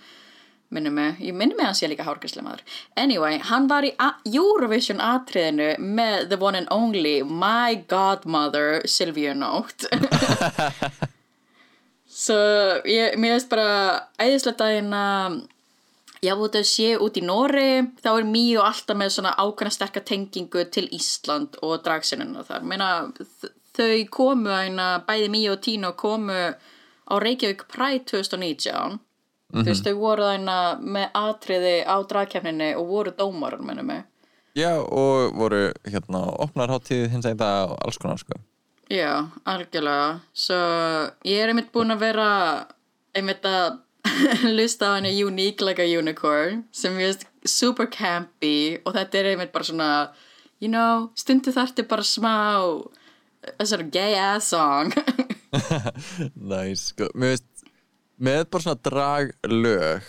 minni 0.74 0.90
mig, 0.90 1.20
ég 1.22 1.34
minni 1.34 1.54
mig 1.54 1.62
að 1.62 1.70
hann 1.70 1.78
sé 1.78 1.88
líka 1.90 2.06
hárgræslumadur 2.06 2.62
anyway, 2.98 3.38
hann 3.38 3.68
var 3.70 3.86
í 3.86 3.92
Eurovision 4.32 4.98
atriðinu 5.00 5.76
með 5.78 6.28
the 6.32 6.38
one 6.42 6.58
and 6.58 6.68
only 6.74 7.20
my 7.22 7.76
godmother 7.88 8.80
Silvíu 8.86 9.34
Nótt 9.38 9.86
svo 12.06 12.38
ég, 12.88 13.16
mér 13.20 13.36
finnst 13.36 13.50
bara 13.52 14.08
æðislegt 14.22 14.62
að 14.64 14.74
hérna 14.78 15.04
Já, 16.24 16.32
þú 16.34 16.60
sé 16.64 16.86
út 16.98 17.18
í 17.20 17.22
Nóri, 17.22 17.84
þá 18.02 18.08
er 18.16 18.24
Míó 18.26 18.62
alltaf 18.64 18.96
með 18.98 19.10
svona 19.14 19.34
ákveðna 19.38 19.70
sterka 19.74 20.00
tengingu 20.00 20.62
til 20.72 20.86
Ísland 20.96 21.58
og 21.62 21.82
dragsinnuna 21.84 22.40
þar. 22.48 22.64
Meina, 22.66 22.86
þ- 23.20 23.50
þau 23.76 24.00
komu 24.16 24.50
að 24.50 25.04
bæði 25.06 25.28
Míó 25.30 25.52
og 25.54 25.60
Tíno 25.62 25.92
komu 25.94 26.32
á 26.56 27.14
Reykjavík 27.22 27.66
Pride 27.70 28.08
2019. 28.10 28.96
Þú 29.54 29.62
veist, 29.68 29.86
þau 29.86 29.98
voru 30.00 30.26
það 30.26 30.82
með 30.82 31.06
atriði 31.20 31.76
á 31.86 31.96
dragkefninni 32.10 32.72
og 32.76 32.88
voru 32.90 33.12
dómarar, 33.14 33.62
mennum 33.62 33.86
mig. 33.92 34.04
Já, 34.56 34.72
og 34.80 35.36
voru 35.36 35.68
hérna 35.84 36.22
opnarháttíð 36.42 37.10
hins 37.12 37.28
eginn 37.28 37.44
og 37.44 37.76
alls 37.84 37.98
konar 38.00 38.20
sko 38.20 38.38
Já, 38.88 39.26
algjörlega. 39.44 40.20
Svo 40.32 40.58
ég 41.26 41.42
er 41.42 41.50
einmitt 41.50 41.72
búin 41.74 41.92
að 41.92 42.04
vera 42.06 42.28
einmitt 43.16 43.44
að 43.46 43.80
lusta 44.58 44.94
á 44.94 44.96
henni 44.96 45.12
Unique 45.24 45.66
Like 45.66 45.82
a 45.82 45.98
Unicorn 45.98 46.64
sem 46.72 46.94
ég 46.94 47.10
veist 47.10 47.26
super 47.46 47.90
campy 47.90 48.78
og 48.84 48.94
þetta 48.94 49.18
er 49.18 49.30
einmitt 49.32 49.52
bara 49.52 49.66
svona 49.66 49.90
you 50.62 50.70
know, 50.70 51.10
stundu 51.18 51.52
þarfti 51.52 51.84
bara 51.90 52.06
smá 52.06 52.36
þessar 53.58 53.84
gay 53.92 54.14
ass 54.18 54.54
song 54.54 54.94
Næs, 56.50 56.92
sko, 56.92 57.10
mér 57.14 57.34
veist 57.34 57.55
með 58.16 58.46
bara 58.50 58.64
svona 58.64 58.80
draglög 58.86 60.06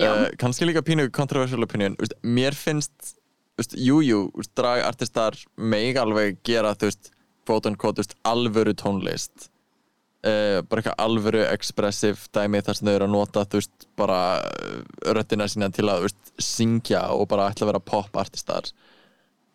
uh, 0.00 0.28
kannski 0.40 0.68
líka 0.68 0.82
pínu 0.84 1.08
controversial 1.14 1.64
opinion, 1.66 1.96
veist, 2.00 2.16
mér 2.22 2.56
finnst 2.56 3.14
veist, 3.58 3.76
jú, 3.78 4.00
jú, 4.04 4.28
veist, 4.34 4.52
dragartistar 4.58 5.36
meg 5.56 5.98
alveg 6.00 6.40
gera, 6.46 6.74
þú 6.78 6.90
veist 6.90 7.10
þú 7.44 7.92
veist, 7.98 8.16
alvöru 8.24 8.72
tónlist. 8.80 9.50
Uh, 10.24 10.62
bara 10.64 10.80
eitthvað 10.80 11.02
alvöru 11.04 11.42
expressive 11.50 12.30
dæmi 12.32 12.62
þar 12.64 12.78
sem 12.78 12.88
þau 12.88 12.94
eru 12.94 13.06
að 13.10 13.12
nota 13.12 13.42
þú 13.44 13.60
veist, 13.60 13.88
bara 14.00 14.20
uh, 14.40 14.78
röddina 15.12 15.48
sína 15.52 15.68
til 15.68 15.90
að, 15.92 16.08
syngja 16.40 17.10
og 17.12 17.28
bara 17.28 17.50
ætla 17.52 17.66
að 17.66 17.74
vera 17.74 17.84
pop 17.84 18.16
artistar 18.16 18.70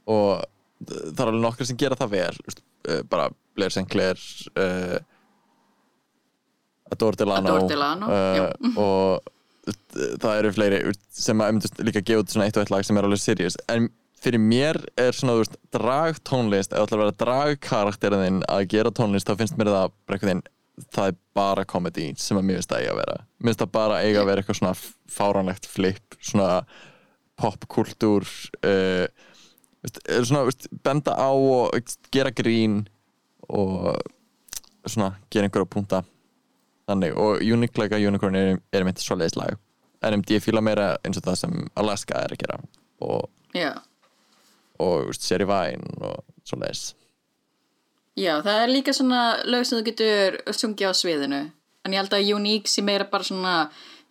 og 0.09 0.45
það 0.85 1.23
er 1.23 1.31
alveg 1.31 1.41
nokkur 1.43 1.67
sem 1.67 1.79
gera 1.79 1.97
það 1.97 2.13
vel 2.13 2.59
bara 3.09 3.25
Blair 3.57 3.73
Sinclair 3.73 4.21
uh, 4.53 5.01
Adore 6.93 7.19
Delano, 7.19 7.55
Adore 7.55 7.69
Delano, 7.69 8.09
uh, 8.09 8.73
og 8.83 9.73
það 10.19 10.35
eru 10.35 10.51
fleiri 10.55 10.93
sem 11.13 11.41
að 11.41 11.55
myndust 11.55 11.81
líka 11.85 12.03
gefa 12.05 12.23
út 12.23 12.33
svona 12.33 12.47
eitt 12.49 12.57
og 12.57 12.63
eitt 12.63 12.73
lag 12.73 12.85
sem 12.87 12.97
er 12.97 13.07
alveg 13.07 13.21
serious. 13.21 13.57
En 13.69 13.89
fyrir 14.19 14.41
mér 14.41 14.79
er 14.99 15.15
svona 15.15 15.37
þú 15.37 15.43
veist, 15.43 15.57
dragtónlist 15.75 16.73
eða 16.73 16.87
ætla 16.87 16.97
að 16.97 17.03
vera 17.03 17.17
dragkarakterin 17.23 18.25
þinn 18.25 18.39
að 18.51 18.65
gera 18.73 18.93
tónlist 18.95 19.29
þá 19.29 19.35
finnst 19.39 19.59
mér 19.59 19.71
það 19.73 20.25
þinn 20.25 20.45
það 20.95 21.09
er 21.11 21.17
bara 21.35 21.65
comedy 21.67 22.05
sem 22.19 22.39
að 22.39 22.45
mér 22.47 22.59
finnst 22.59 22.71
það 22.71 22.83
eiga 22.83 22.93
að 22.93 23.01
vera. 23.01 23.17
Mér 23.39 23.51
finnst 23.51 23.63
það 23.63 23.73
bara 23.75 24.03
eiga 24.03 24.21
að 24.21 24.29
vera 24.29 24.43
eitthvað 24.43 24.59
svona 24.61 24.75
fáránlegt 25.19 25.67
flip, 25.69 26.19
svona 26.23 26.51
popkultúr 27.39 28.27
uh, 28.67 29.07
svona 30.23 30.45
veist, 30.47 30.67
benda 30.83 31.15
á 31.15 31.31
og 31.31 31.93
gera 32.11 32.31
grín 32.35 32.81
og 33.47 33.93
svona 34.85 35.13
gera 35.31 35.47
einhverja 35.47 35.69
punta 35.71 36.01
þannig 36.89 37.17
og 37.17 37.43
Unique 37.45 37.89
Unicorn 37.99 38.37
er, 38.39 38.55
er 38.73 38.87
mitt 38.87 39.01
svoleiðis 39.01 39.37
lag. 39.39 39.57
NMD 40.05 40.39
fíla 40.43 40.63
meira 40.63 40.93
eins 41.03 41.19
og 41.19 41.25
það 41.27 41.37
sem 41.41 41.59
Alaska 41.79 42.21
er 42.23 42.33
að 42.33 42.41
gera. 42.43 42.59
Og, 43.03 43.27
Já. 43.55 43.73
og 44.79 45.13
Seri 45.17 45.47
Vine 45.49 45.99
og 45.99 46.23
svoleiðis. 46.47 46.93
Já, 48.19 48.39
það 48.43 48.63
er 48.63 48.73
líka 48.73 48.95
svona 48.95 49.21
lög 49.47 49.67
sem 49.67 49.79
þú 49.79 49.85
getur 49.91 50.39
sungið 50.55 50.91
á 50.91 50.93
sviðinu. 50.97 51.41
En 51.85 51.95
ég 51.95 52.01
held 52.01 52.15
að 52.15 52.31
Unique 52.35 52.71
sé 52.71 52.83
meira 52.83 53.07
bara 53.07 53.27
svona 53.27 53.55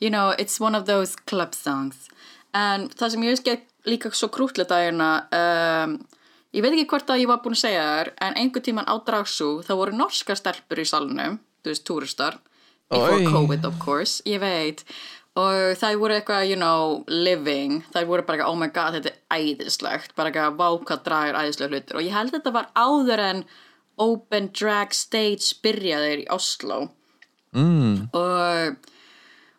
you 0.01 0.11
know, 0.11 0.31
it's 0.39 0.61
one 0.61 0.75
of 0.79 0.87
those 0.87 1.17
club 1.27 1.55
songs. 1.55 2.07
En 2.57 2.89
það 2.89 3.13
sem 3.13 3.27
ég 3.27 3.35
veist 3.35 3.51
ekki 3.51 3.89
líka 3.89 4.11
svo 4.15 4.31
krútlega 4.33 4.69
dagina 4.71 5.11
um, 5.33 5.97
ég 6.55 6.65
veit 6.65 6.75
ekki 6.75 6.89
hvort 6.93 7.11
að 7.13 7.23
ég 7.23 7.31
var 7.31 7.41
búin 7.45 7.57
að 7.57 7.65
segja 7.65 7.85
þér 7.89 8.11
en 8.27 8.39
einhver 8.41 8.65
tíman 8.65 8.89
á 8.89 8.95
Dragsú 9.05 9.51
þá 9.67 9.73
voru 9.79 9.97
norska 9.97 10.37
stelpur 10.39 10.83
í 10.83 10.87
salnum 10.89 11.39
þú 11.63 11.73
veist, 11.73 11.85
túristar 11.89 12.39
before 12.89 13.21
Oj. 13.21 13.31
COVID 13.33 13.65
of 13.69 13.79
course, 13.83 14.23
ég 14.29 14.41
veit. 14.43 14.85
Og 15.39 15.79
það 15.79 16.01
voru 16.01 16.17
eitthvað, 16.17 16.49
you 16.51 16.59
know, 16.59 17.05
living. 17.07 17.83
Það 17.95 18.11
voru 18.11 18.27
bara 18.27 18.39
eitthvað, 18.41 18.53
oh 18.53 18.59
my 18.59 18.71
god, 18.75 18.97
þetta 18.97 19.13
er 19.13 19.39
æðislegt. 19.39 20.15
Bara 20.19 20.33
eitthvað, 20.33 20.57
vá 20.59 20.69
hvað 20.89 21.03
drag 21.07 21.31
er 21.31 21.41
æðislega 21.45 21.75
hlutur 21.75 22.01
og 22.01 22.07
ég 22.07 22.17
held 22.17 22.35
þetta 22.35 22.55
var 22.57 22.71
áður 22.75 23.25
en 23.29 23.43
Open 23.99 24.51
Drag 24.55 24.95
Stage 24.95 25.59
byrjaðir 25.63 26.25
í 26.25 26.31
Oslo. 26.35 26.87
Mm. 27.49 28.11
og, 28.13 28.91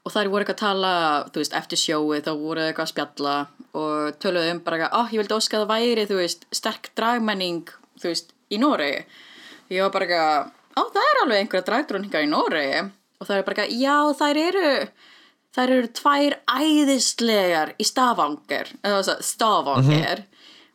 og 0.05 0.11
þær 0.13 0.27
voru 0.29 0.45
eitthvað 0.45 0.59
að 0.59 0.59
tala 0.59 0.91
þú 1.33 1.41
veist, 1.41 1.55
eftir 1.57 1.79
sjóið 1.81 2.27
þá 2.27 2.29
voru 2.43 2.65
eitthvað 2.65 2.85
að 2.85 2.93
spjalla. 2.93 3.39
Og 3.79 4.19
töluðu 4.19 4.53
um 4.53 4.61
bara 4.65 4.79
eitthvað, 4.79 4.99
oh, 4.99 5.09
ég 5.13 5.23
vildi 5.23 5.37
óska 5.37 5.59
að 5.59 5.65
það 5.65 5.73
væri, 5.73 6.07
þú 6.09 6.19
veist, 6.19 6.47
sterk 6.59 6.91
dragmenning, 6.97 7.73
þú 8.01 8.11
veist, 8.11 8.33
í 8.49 8.59
Noregi. 8.61 9.03
Ég 9.69 9.85
var 9.85 9.93
bara 9.95 10.07
eitthvað, 10.07 10.55
ó, 10.75 10.81
það 10.81 11.03
er 11.05 11.19
alveg 11.23 11.43
einhverja 11.43 11.67
dragdróningar 11.69 12.25
í 12.25 12.31
Noregi 12.31 12.87
og 13.19 13.27
það 13.27 13.35
er 13.37 13.45
bara 13.47 13.55
eitthvað, 13.55 13.79
já, 13.83 13.97
þær 14.19 14.41
eru 14.47 14.73
þær 15.55 15.73
eru 15.75 15.91
tvær 15.97 16.35
æðislegar 16.53 17.71
í 17.75 17.87
Stavanger 17.87 18.73
eða 18.79 18.99
þess 18.99 19.13
að 19.13 19.23
Stavanger. 19.27 20.25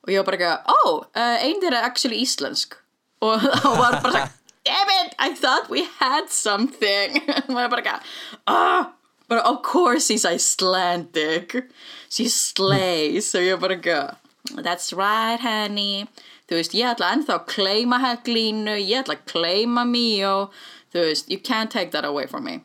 Og 0.04 0.12
ég 0.12 0.20
var 0.20 0.26
bara 0.28 0.40
eitthvað, 0.40 0.72
ó, 0.74 0.80
uh, 1.06 1.36
einn 1.40 1.62
þeirra 1.62 1.80
er 1.80 1.88
actually 1.88 2.18
íslensk. 2.20 2.76
Og 3.24 3.46
þá 3.62 3.70
var 3.78 4.00
bara 4.04 4.26
sagt, 4.26 4.42
damn 4.66 4.92
it, 4.98 5.14
I 5.18 5.32
thought 5.38 5.70
we 5.72 5.86
had 6.00 6.28
something. 6.28 7.22
Og 7.46 7.54
ég 7.54 7.56
var 7.56 7.72
bara 7.72 7.84
eitthvað, 7.84 8.12
ah 8.50 8.92
but 9.26 9.40
of 9.46 9.62
course 9.62 10.08
he's 10.08 10.24
Icelandic. 10.24 11.64
She 12.08 12.28
slays. 12.28 13.32
Og 13.34 13.46
ég 13.46 13.56
var 13.56 13.68
bara 13.68 13.78
eitthvað 13.78 14.62
that's 14.64 14.92
right 14.92 15.40
honey. 15.40 16.06
Þú 16.44 16.58
veist, 16.58 16.74
ég 16.76 16.90
ætla 16.92 17.14
ennþá 17.14 17.38
að 17.38 17.46
claima 17.54 17.98
Heglínu, 18.02 18.74
ég 18.76 19.00
ætla 19.00 19.16
að 19.16 19.22
claima 19.30 19.86
Mio 19.88 20.50
þú 20.94 21.04
veist, 21.08 21.30
you 21.30 21.40
can't 21.42 21.70
take 21.70 21.90
that 21.90 22.06
away 22.06 22.26
from 22.30 22.46
me. 22.46 22.60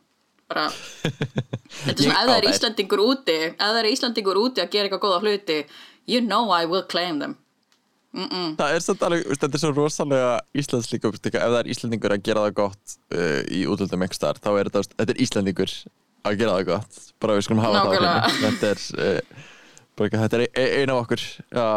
Bara 0.49 0.69
þetta 1.85 1.93
er 1.93 2.01
svona, 2.01 2.15
ef 2.15 2.29
það 2.29 2.37
er 2.37 2.49
Íslandingur 2.49 3.03
úti 3.03 3.37
ef 3.49 3.59
það 3.59 3.79
er 3.81 3.91
Íslandingur 3.91 4.39
úti 4.41 4.63
að 4.63 4.73
gera 4.73 4.89
eitthvað 4.89 5.03
góða 5.05 5.21
hluti 5.25 5.59
you 6.09 6.21
know 6.25 6.49
I 6.53 6.65
will 6.69 6.85
claim 6.89 7.21
them. 7.21 7.37
Það 8.09 8.71
er 8.73 8.81
samt 8.81 9.03
alveg, 9.05 9.27
þetta 9.37 9.53
er 9.53 9.61
svo 9.61 9.69
rosalega 9.75 10.29
Íslands 10.57 10.87
líka, 10.89 11.11
veist, 11.13 11.27
eitthvað, 11.27 11.43
ef 11.45 11.53
það 11.53 11.59
er 11.59 11.67
Íslandingur 11.75 12.15
að 12.15 12.23
gera 12.25 12.45
það 12.47 12.55
gott 12.57 12.95
uh, 13.13 13.41
í 13.53 13.59
útlöldum 13.69 14.05
ekki 14.07 14.17
starf, 14.17 14.41
þá 14.41 14.49
er 14.55 14.71
þetta, 14.71 14.95
þetta 14.95 15.13
er 15.13 15.21
Íslandingur 15.25 15.75
að 16.25 16.39
gera 16.39 16.55
það 16.55 16.65
gott, 16.71 16.97
bara 17.21 17.35
við 17.37 17.45
skulum 17.45 17.61
hafa 17.61 17.83
Nákvæmlega. 17.83 18.23
það 18.25 18.47
þetta 18.47 18.71
er, 18.71 18.81
uh, 18.97 19.45
bara, 20.01 20.23
þetta 20.23 20.39
er 20.39 20.45
ein, 20.47 20.73
ein 20.79 20.95
af 20.95 21.03
okkur 21.03 21.27
ja, 21.59 21.67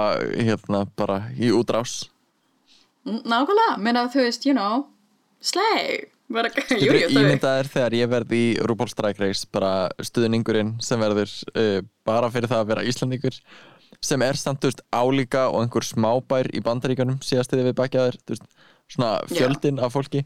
hérna 0.48 0.82
bara 1.02 1.18
í 1.36 1.52
útrás. 1.52 1.98
Nákvæmlega, 3.04 3.76
menna 3.84 4.06
þú 4.08 4.24
veist, 4.24 4.48
you 4.48 4.56
know 4.56 4.86
slay 5.42 6.06
Getur 6.32 6.96
þau 6.96 7.18
ímyndaðir 7.20 7.68
þegar 7.72 7.96
ég 7.98 8.10
verð 8.12 8.32
í 8.36 8.42
RuPaul's 8.64 8.94
Drag 8.98 9.18
Race 9.20 9.48
bara 9.52 9.72
stuðningurinn 10.04 10.74
sem 10.84 11.00
verður 11.02 11.32
uh, 11.52 11.80
bara 12.08 12.30
fyrir 12.32 12.48
það 12.50 12.62
að 12.64 12.70
vera 12.72 12.84
Íslandingur 12.88 13.36
sem 14.02 14.22
er 14.26 14.34
samt, 14.40 14.58
þú 14.64 14.70
veist, 14.70 14.80
álíka 14.90 15.44
og 15.52 15.60
einhver 15.62 15.84
smábær 15.86 16.48
í 16.56 16.62
bandaríkanum 16.64 17.20
síðast 17.22 17.52
þegar 17.52 17.68
við 17.68 17.76
bakjaðir, 17.78 18.16
þú 18.26 18.34
veist, 18.34 18.48
svona 18.90 19.10
fjöldin 19.30 19.78
af 19.84 19.92
fólki. 19.94 20.24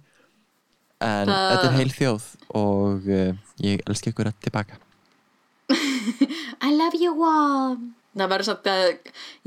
En 1.05 1.29
Það- 1.29 1.51
þetta 1.51 1.67
er 1.69 1.75
heil 1.77 1.93
þjóð 1.93 2.29
og 2.57 3.11
uh, 3.13 3.35
ég 3.67 3.83
elska 3.85 4.15
ykkur 4.15 4.31
að 4.31 4.39
tilbaka. 4.47 4.79
I 6.67 6.71
love 6.73 6.97
you 7.03 7.13
all. 7.27 7.77
Það 8.17 8.31
verður 8.33 8.49
samt 8.49 8.69
að 8.73 8.85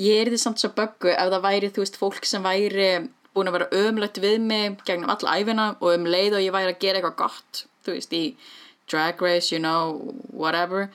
ég 0.06 0.20
er 0.22 0.30
því 0.30 0.40
samt 0.44 0.62
svo 0.62 0.70
böggu 0.78 1.10
ef 1.16 1.32
það 1.34 1.46
væri 1.48 1.72
þú 1.74 1.82
veist 1.82 1.98
fólk 1.98 2.28
sem 2.30 2.44
væri 2.46 2.90
búin 3.36 3.50
að 3.50 3.58
vera 3.58 3.84
ömlegt 3.86 4.20
við 4.24 4.40
mig 4.42 4.82
gegnum 4.88 5.12
alla 5.14 5.38
æfina 5.38 5.68
og 5.80 5.94
um 5.94 6.10
leið 6.10 6.40
og 6.40 6.46
ég 6.46 6.56
væri 6.56 6.74
að 6.74 6.82
gera 6.84 7.00
eitthvað 7.00 7.22
gott 7.24 7.64
þú 7.86 7.96
veist 7.96 8.16
í 8.18 8.24
drag 8.90 9.22
race 9.22 9.54
you 9.54 9.62
know 9.62 10.14
whatever 10.34 10.90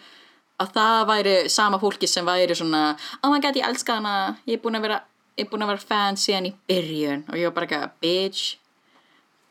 að 0.62 0.74
það 0.76 1.00
væri 1.10 1.34
sama 1.50 1.80
fólki 1.82 2.08
sem 2.10 2.26
væri 2.26 2.56
svona 2.58 2.84
oh 3.22 3.30
my 3.32 3.40
god 3.42 3.58
ég 3.58 3.66
elska 3.68 3.98
hana 3.98 4.36
ég 4.46 4.58
er 4.58 4.62
búin 4.62 4.78
að 4.78 4.86
vera, 4.88 5.00
er 5.38 5.48
að 5.50 5.72
vera 5.72 5.82
fan 5.82 6.18
síðan 6.20 6.50
í 6.50 6.54
byrjun. 6.68 7.24
Og 7.30 7.38
ég 7.38 7.50
var 7.50 7.56
bara 7.58 7.66
eitthvað 7.66 7.96
bitch 8.04 8.58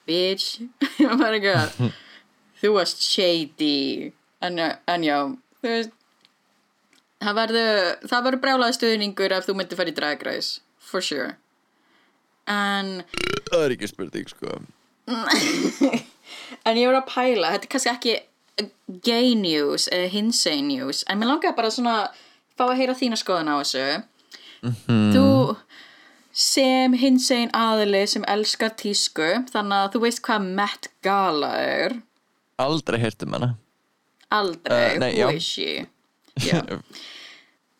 bitch. 0.07 0.59
Ég 0.99 1.07
var 1.07 1.19
bara 1.19 1.37
eitthvað 1.39 1.91
þú 2.59 2.73
varst 2.75 3.03
shady. 3.03 4.11
En, 4.43 4.59
en 4.59 5.03
já, 5.05 5.17
þú 5.61 5.69
veist 5.69 5.93
það 7.23 7.39
verður 7.39 8.41
brjálaði 8.43 8.77
stuðningur 8.77 9.35
ef 9.37 9.47
þú 9.47 9.55
myndir 9.55 9.79
fara 9.79 9.93
í 9.93 9.95
drag 9.95 10.25
race 10.27 10.59
for 10.83 11.03
sure 11.03 11.37
en 12.47 13.03
Það 13.51 13.63
er 13.65 13.75
ekki 13.77 13.87
spurning, 13.91 14.29
sko. 14.31 14.57
En 16.67 16.77
ég 16.79 16.87
var 16.87 17.01
að 17.01 17.09
pæla, 17.11 17.49
þetta 17.55 17.67
er 17.67 17.71
kannski 17.73 17.91
ekki 17.91 18.13
gay 19.03 19.33
news 19.35 19.87
eða 19.91 20.09
hinsegin 20.13 20.67
news 20.69 21.01
en 21.09 21.19
mér 21.19 21.27
langaði 21.33 21.55
bara 21.57 21.71
svona 21.73 21.95
fá 22.57 22.63
að 22.69 22.77
heyra 22.79 22.95
þína 22.97 23.17
skoðun 23.19 23.49
á 23.51 23.55
þessu. 23.59 23.87
Þú 24.87 25.25
sem 26.33 26.95
hinsegin 26.97 27.51
aðili 27.57 28.03
sem 28.09 28.23
elskar 28.31 28.71
tísku 28.79 29.27
þannig 29.51 29.79
að 29.81 29.89
þú 29.97 30.03
veist 30.05 30.21
hvað 30.25 30.47
Met 30.61 30.87
Gala 31.05 31.51
er. 31.61 31.97
Aldrei 32.63 32.99
heyrt 33.03 33.25
um 33.27 33.35
hana. 33.37 33.51
Aldrei, 34.33 34.79
Eh, 34.93 34.97
nei, 35.01 35.11
who 35.13 35.19
já. 35.19 35.35
is 35.35 35.43
she? 35.43 35.85
Já 36.47 36.61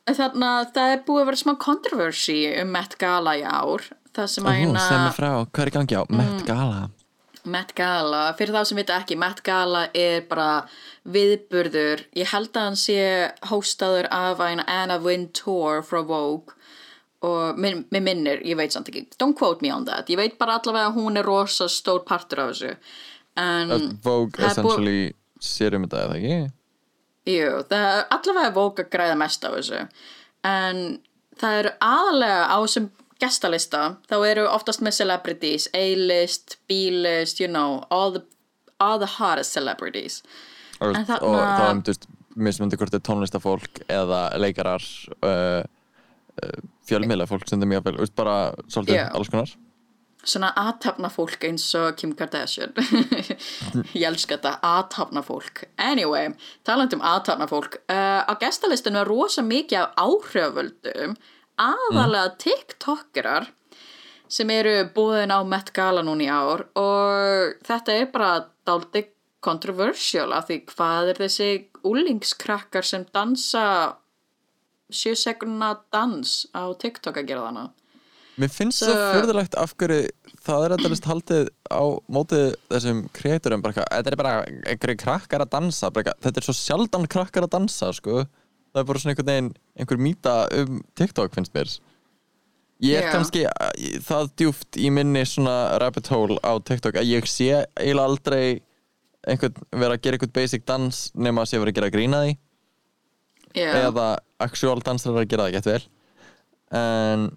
Þannig 0.03 0.49
að 0.49 0.71
það 0.75 0.93
er 0.93 1.03
búið 1.07 1.21
að 1.21 1.29
vera 1.29 1.39
smá 1.39 1.53
kontroversi 1.63 2.39
um 2.59 2.73
Met 2.75 2.97
Gala 2.99 3.37
í 3.39 3.43
ár. 3.47 3.85
Það 4.13 4.27
sem 4.33 4.47
að 4.49 4.57
hérna 4.59 4.81
sem 4.83 5.05
er 5.07 5.15
frá, 5.15 5.29
hvað 5.47 5.63
er 5.63 5.71
gangi 5.77 5.95
á? 5.97 6.03
Met 6.11 6.43
Gala? 6.47 6.81
Met 7.53 7.71
Gala, 7.75 8.23
fyrir 8.39 8.55
þá 8.55 8.67
sem 8.69 8.79
vita 8.79 8.97
ekki 8.99 9.15
Met 9.19 9.39
Gala 9.43 9.85
er 9.95 10.25
bara 10.27 10.65
viðburður, 11.11 12.03
ég 12.15 12.29
held 12.31 12.51
að 12.51 12.67
hann 12.67 12.77
sé 12.79 12.99
hóstaður 13.49 14.07
af 14.13 14.43
eina 14.43 14.67
Anna 14.69 14.99
Wintour 15.03 15.81
frá 15.87 16.03
Vogue. 16.07 16.55
Og 17.23 17.59
mér 17.59 17.81
mér 17.91 18.03
minnir, 18.03 18.41
ég 18.43 18.59
veit 18.59 18.75
samt 18.75 18.91
ekki. 18.91 19.05
Don't 19.15 19.37
quote 19.39 19.63
me 19.63 19.71
on 19.71 19.87
that, 19.87 20.11
ég 20.11 20.19
veit 20.19 20.35
bara 20.39 20.59
allavega 20.59 20.91
að 20.91 20.99
hún 20.99 21.19
er 21.19 21.27
rosa 21.27 21.69
stór 21.71 22.03
partur 22.07 22.43
af 22.43 22.51
þessu. 22.51 22.75
En 23.39 23.71
Vogue 24.03 24.43
essentially 24.43 25.13
sér 25.39 25.79
um 25.79 25.87
þetta, 25.87 26.03
eða 26.09 26.19
ekki? 26.19 26.39
Jú, 27.29 27.49
það 27.69 27.85
er 27.87 28.03
allavega 28.11 28.53
Vogue 28.55 28.83
að 28.83 28.91
græða 28.91 29.15
mest 29.19 29.45
á 29.47 29.49
þessu. 29.53 29.81
En 30.43 30.81
það 31.39 31.59
eru 31.61 31.71
aðalega 31.87 32.41
á 32.51 32.57
þessum 32.65 32.89
gestalista 33.23 33.83
þá 34.11 34.15
eru 34.27 34.47
oftast 34.51 34.83
með 34.83 34.97
celebrities 34.99 35.69
A-list, 35.77 36.57
B-list, 36.67 37.39
you 37.39 37.47
know 37.47 37.83
all 37.89 38.11
the, 38.17 38.23
all 38.83 38.99
the 38.99 39.09
hottest 39.19 39.55
celebrities. 39.55 40.21
Og, 40.81 40.91
þarna- 40.97 41.21
og 41.23 41.39
þá 41.39 41.63
er 41.69 41.79
mjög 41.79 42.09
mismundi 42.43 42.77
hvort 42.81 42.95
er 42.97 43.03
tónlistafólk 43.05 43.83
eða 43.93 44.23
leikarar 44.41 44.83
uh, 45.21 45.61
uh, 45.63 46.57
fjölmiðla 46.89 47.27
fólk 47.29 47.45
sem 47.47 47.61
þeim 47.61 47.75
mjög 47.75 47.85
vel, 47.87 47.99
veist, 48.01 48.15
bara 48.17 48.37
svolítið 48.67 48.97
Já. 48.99 49.05
alls 49.13 49.29
konar 49.31 49.53
svona 50.23 50.51
aðtapna 50.59 51.09
fólk 51.11 51.43
eins 51.47 51.65
og 51.77 51.97
Kim 51.99 52.13
Kardashian. 52.17 52.73
Ég 53.97 54.07
elska 54.07 54.37
þetta 54.37 54.55
aðtapna 54.63 55.23
fólk. 55.25 55.65
Anyway, 55.81 56.33
talandi 56.67 56.97
um 56.97 57.05
aðtapna 57.05 57.47
fólk 57.51 57.79
uh, 57.85 58.23
á 58.23 58.33
gestalistinu 58.41 59.01
er 59.03 59.09
rosa 59.09 59.43
mikið 59.45 59.81
af 59.83 59.97
áhriföldum 60.05 61.17
aðalega 61.59 62.33
tiktokerar 62.41 63.49
sem 64.31 64.49
eru 64.49 64.79
búðin 64.95 65.33
á 65.33 65.39
Met 65.45 65.73
Gala 65.75 66.01
núna 66.05 66.25
í 66.25 66.31
ár 66.31 66.65
og 66.79 67.59
þetta 67.67 67.97
er 67.99 68.09
bara 68.13 68.47
dálítið 68.65 69.11
kontroversial 69.43 70.31
af 70.33 70.47
því 70.47 70.59
hvað 70.71 71.11
er 71.11 71.21
þessi 71.25 71.49
úlingskrakkar 71.83 72.87
sem 72.87 73.05
dansa 73.13 73.65
sjö 74.93 75.13
sekundna 75.19 75.75
dans 75.93 76.43
á 76.55 76.71
TikTok 76.79 77.19
að 77.19 77.29
gera 77.29 77.47
þannig 77.49 77.82
Mér 78.41 78.49
finnst 78.49 78.81
Svo- 78.81 78.89
svo 78.89 79.09
fyrðulegt 79.13 79.55
af 79.61 79.75
hverju 79.77 80.07
það 80.43 80.65
er 80.65 80.75
endalist 80.75 81.05
haldið 81.07 81.49
á 81.69 81.83
mótið 82.11 82.55
þessum 82.71 83.03
kreaturum 83.15 83.61
bara, 83.63 83.85
þetta 83.85 84.11
er 84.11 84.19
bara 84.19 84.33
einhverju 84.43 84.99
krakkar 85.03 85.43
að 85.45 85.51
dansa 85.53 85.91
bara, 85.93 86.15
þetta 86.23 86.41
er 86.41 86.47
svo 86.47 86.55
sjaldan 86.57 87.07
krakkar 87.07 87.45
að 87.47 87.53
dansa 87.55 87.91
sko. 87.93 88.25
það 88.73 88.81
er 88.81 88.87
bara 88.89 88.99
svona 89.03 89.13
einhvern 89.13 89.31
veginn 89.31 89.51
einhver 89.77 90.01
mýta 90.01 90.33
um 90.59 90.81
TikTok 90.97 91.35
finnst 91.35 91.53
mér 91.53 91.69
ég 92.83 92.97
er 92.97 93.07
Já. 93.07 93.11
kannski 93.13 93.45
uh, 93.45 93.99
það 94.03 94.31
djúft 94.41 94.79
í 94.81 94.89
minni 94.91 95.23
svona 95.29 95.77
rabbit 95.79 96.09
hole 96.11 96.39
á 96.41 96.57
TikTok 96.57 96.97
að 96.99 97.11
ég 97.13 97.29
sé 97.29 97.63
eiginlega 97.77 98.09
aldrei 98.09 98.45
einhvern 99.23 99.61
vera 99.71 99.95
að 99.95 100.03
gera 100.03 100.17
einhvern 100.17 100.35
basic 100.35 100.65
dans 100.67 101.05
nema 101.13 101.45
að 101.45 101.53
sé 101.53 101.61
verið 101.61 101.75
að 101.75 101.79
gera 101.79 101.93
grína 101.93 102.23
því 102.25 102.33
yeah. 103.61 103.79
eða 103.85 104.09
actual 104.43 104.81
dansar 104.83 105.15
að 105.21 105.29
gera 105.31 105.47
það 105.47 105.55
gett 105.59 105.69
vel 105.69 105.83
en 106.73 107.29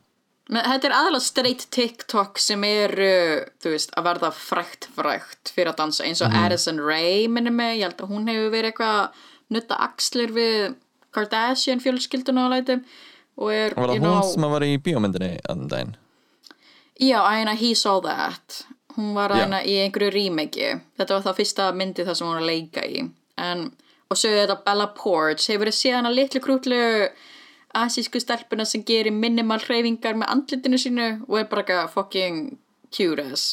Þetta 0.46 0.86
er 0.86 0.94
aðalega 0.94 1.24
straight 1.26 1.64
TikTok 1.74 2.38
sem 2.38 2.62
eru, 2.68 3.08
þú 3.58 3.72
veist, 3.72 3.90
að 3.98 4.04
verða 4.06 4.28
frækt 4.30 4.86
frækt 4.94 5.50
fyrir 5.56 5.72
að 5.72 5.80
dansa 5.80 6.04
eins 6.06 6.22
og 6.22 6.30
Mhm. 6.30 6.44
Addison 6.44 6.78
Rae 6.80 7.26
minni 7.28 7.50
mig, 7.50 7.80
ég 7.80 7.88
held 7.88 7.96
að 7.98 8.10
hún 8.12 8.28
hefur 8.30 8.50
verið 8.54 8.72
eitthvað 8.72 9.00
að 9.00 9.10
nutta 9.50 9.78
axlir 9.80 10.30
við 10.36 10.74
Kardashian 11.12 11.80
fjölskylduna 11.82 12.46
og 12.46 12.52
lætum 12.52 12.84
og 13.38 13.50
er, 13.52 13.74
var 13.74 13.88
það 13.88 13.94
you 13.94 14.00
hún 14.00 14.20
know, 14.20 14.22
sem 14.32 14.42
var 14.42 14.60
í 14.60 14.78
bíómyndinni 14.78 15.40
annan 15.48 15.68
daginn? 15.68 15.96
Já, 17.00 17.20
æna 17.26 17.54
He 17.56 17.74
Saw 17.74 18.00
That. 18.02 18.66
Hún 18.96 19.14
var 19.14 19.30
Já. 19.30 19.44
æna 19.46 19.64
í 19.66 19.74
einhverju 19.82 20.12
remake. 20.14 20.80
Þetta 20.98 21.08
var 21.18 21.22
það 21.26 21.36
fyrsta 21.40 21.72
myndi 21.74 22.04
það 22.06 22.14
sem 22.16 22.26
hún 22.26 22.34
var 22.34 22.42
að 22.42 22.46
leika 22.46 22.86
í. 22.86 23.10
En, 23.36 23.72
og 24.10 24.16
svo 24.16 24.30
er 24.30 24.46
þetta 24.46 24.64
Bella 24.64 24.86
Porch 24.94 25.48
hefur 25.50 25.66
verið 25.66 25.76
séðan 25.82 26.06
að 26.06 26.14
litlu 26.14 26.40
krútlu 26.40 27.08
asísku 27.82 28.20
stelpuna 28.22 28.66
sem 28.68 28.84
gerir 28.86 29.14
minimal 29.14 29.60
hreyfingar 29.62 30.16
með 30.18 30.32
andlitinu 30.34 30.80
sínu 30.80 31.08
og 31.26 31.38
er 31.40 31.48
bara 31.50 31.64
eitthvað 31.64 31.92
fucking 31.94 32.40
cute 32.94 33.22
as 33.22 33.46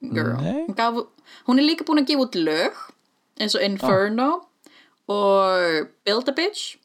girl. 0.00 0.36
Hún, 0.40 0.74
gaf, 0.76 1.02
hún 1.48 1.60
er 1.60 1.68
líka 1.68 1.86
búin 1.86 2.02
að 2.02 2.12
gefa 2.12 2.26
út 2.26 2.38
lög 2.40 2.84
eins 3.40 3.56
og 3.56 3.64
Inferno 3.64 4.28
og 5.10 5.90
Build 6.06 6.30
a 6.30 6.36
Bitch. 6.36 6.76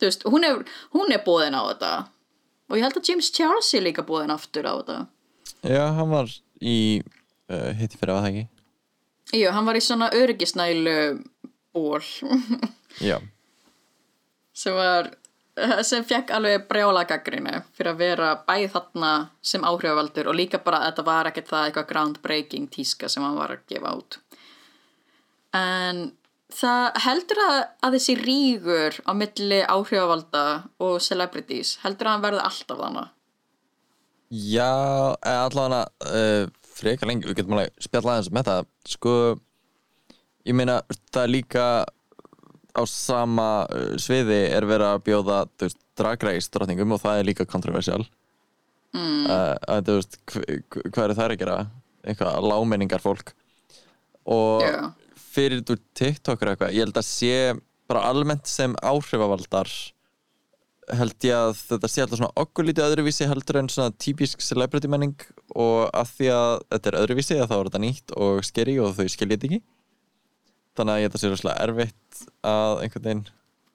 Þú 0.00 0.08
veist, 0.08 0.24
hún 0.26 0.46
er, 0.46 0.62
hún 0.96 1.14
er 1.14 1.22
búðin 1.24 1.54
á 1.54 1.62
þetta. 1.70 1.92
Og 2.70 2.78
ég 2.78 2.86
held 2.86 2.98
að 2.98 3.10
James 3.10 3.28
Charles 3.34 3.68
er 3.76 3.84
líka 3.84 4.04
búðin 4.06 4.32
aftur 4.34 4.66
á 4.66 4.74
þetta. 4.80 4.98
Já, 5.62 5.84
hann 5.94 6.10
var 6.10 6.32
í 6.58 6.78
uh, 7.02 7.70
hitti 7.78 8.00
fyrir 8.00 8.16
að 8.16 8.24
það 8.24 8.30
ekki? 8.32 8.46
Jú, 9.38 9.52
hann 9.54 9.68
var 9.68 9.78
í 9.78 9.84
svona 9.84 10.10
öryggisnælu 10.12 10.96
ból 11.72 12.02
já, 13.08 13.16
sem 14.52 14.74
var 14.76 15.12
sem 15.88 16.04
fekk 16.08 16.32
alveg 16.36 16.66
brjála 16.70 17.04
gaggrinu 17.08 17.58
fyrir 17.76 17.92
að 17.92 18.00
vera 18.00 18.32
bæði 18.46 18.70
þarna 18.72 19.12
sem 19.44 19.64
áhrifavaldur 19.68 20.30
og 20.32 20.38
líka 20.38 20.62
bara 20.64 20.80
að 20.80 20.90
þetta 20.90 21.06
var 21.10 21.30
ekkert 21.30 21.52
það 21.52 21.68
eitthvað 21.68 21.88
groundbreaking 21.92 22.68
tíska 22.72 23.10
sem 23.12 23.24
hann 23.24 23.38
var 23.38 23.56
að 23.56 23.64
gefa 23.68 23.94
út. 23.98 24.18
En 25.52 26.04
það 26.52 27.00
heldur 27.04 27.42
að, 27.46 27.58
að 27.84 27.98
þessi 27.98 28.16
rígur 28.22 29.00
á 29.04 29.12
milli 29.16 29.60
áhrifavalda 29.64 30.46
og 30.80 31.02
celebrities 31.04 31.76
heldur 31.84 32.08
að 32.08 32.16
hann 32.16 32.24
verði 32.28 32.46
alltaf 32.48 32.80
þannig 32.86 33.10
já 34.32 35.12
allavega 35.20 35.86
uh, 36.08 36.48
frekar 36.72 37.08
lengi, 37.08 37.28
við 37.28 37.42
getum 37.42 37.58
alveg 37.58 37.84
spjalla 37.84 38.16
aðeins 38.16 38.32
með 38.32 38.48
það. 38.48 38.68
Sko 38.88 39.14
ég 40.48 40.56
meina, 40.56 40.78
það 41.12 41.26
er 41.26 41.34
líka 41.36 41.66
á 42.72 42.82
sama 42.88 43.48
uh, 43.68 43.94
sviði 44.00 44.40
er 44.52 44.66
verið 44.68 44.88
að 44.88 45.04
bjóða 45.08 45.38
þú 45.50 45.68
veist, 45.68 45.80
dragreis 45.98 46.48
drotningum 46.52 46.94
og 46.96 47.02
það 47.02 47.20
er 47.20 47.28
líka 47.28 47.48
kontroversial 47.48 48.00
mm. 48.96 49.24
uh, 49.28 49.54
að 49.76 49.88
þú 49.88 49.96
veist 49.98 50.18
hv- 50.32 50.46
hv- 50.48 50.86
hvað 50.88 51.04
eru 51.06 51.18
þær 51.20 51.34
að 51.34 51.40
gera 51.42 51.58
eitthvað 52.02 52.48
lámenningar 52.48 53.04
fólk 53.04 53.34
og 54.32 54.62
Já. 54.64 54.78
fyrir 55.18 55.64
þú 55.66 55.76
TikTok 55.98 56.42
er 56.42 56.52
eitthvað, 56.52 56.76
ég 56.76 56.86
held 56.86 57.00
að 57.02 57.08
sé 57.08 57.34
bara 57.90 58.06
almennt 58.08 58.48
sem 58.48 58.74
áhrifavaldar 58.80 59.70
held 60.92 61.24
ég 61.24 61.36
að 61.36 61.52
þetta 61.60 61.88
sé 61.90 62.02
alltaf 62.02 62.18
svona 62.18 62.42
okkur 62.42 62.66
lítið 62.66 62.88
öðruvísi 62.88 63.28
heldur 63.30 63.60
en 63.60 63.68
svona 63.70 63.94
típisk 64.02 64.42
celebrity 64.44 64.90
menning 64.90 65.14
og 65.54 65.86
að 65.94 66.16
því 66.16 66.30
að 66.34 66.54
þetta 66.74 66.90
er 66.90 66.98
öðruvísi 67.02 67.38
að 67.38 67.52
þá 67.52 67.54
er 67.58 67.68
þetta 67.68 67.82
nýtt 67.84 68.14
og 68.26 68.40
skeri 68.46 68.74
og 68.82 68.96
þau 68.98 69.06
skiljið 69.14 69.46
ekki 69.48 69.60
þannig 70.76 70.94
að 70.94 71.00
ég 71.00 71.08
held 71.08 71.16
að 71.16 71.22
sé 71.22 71.30
rosalega 71.32 71.66
erfitt 71.66 72.22
að 72.52 72.82
einhvern 72.84 73.06
veginn 73.08 73.24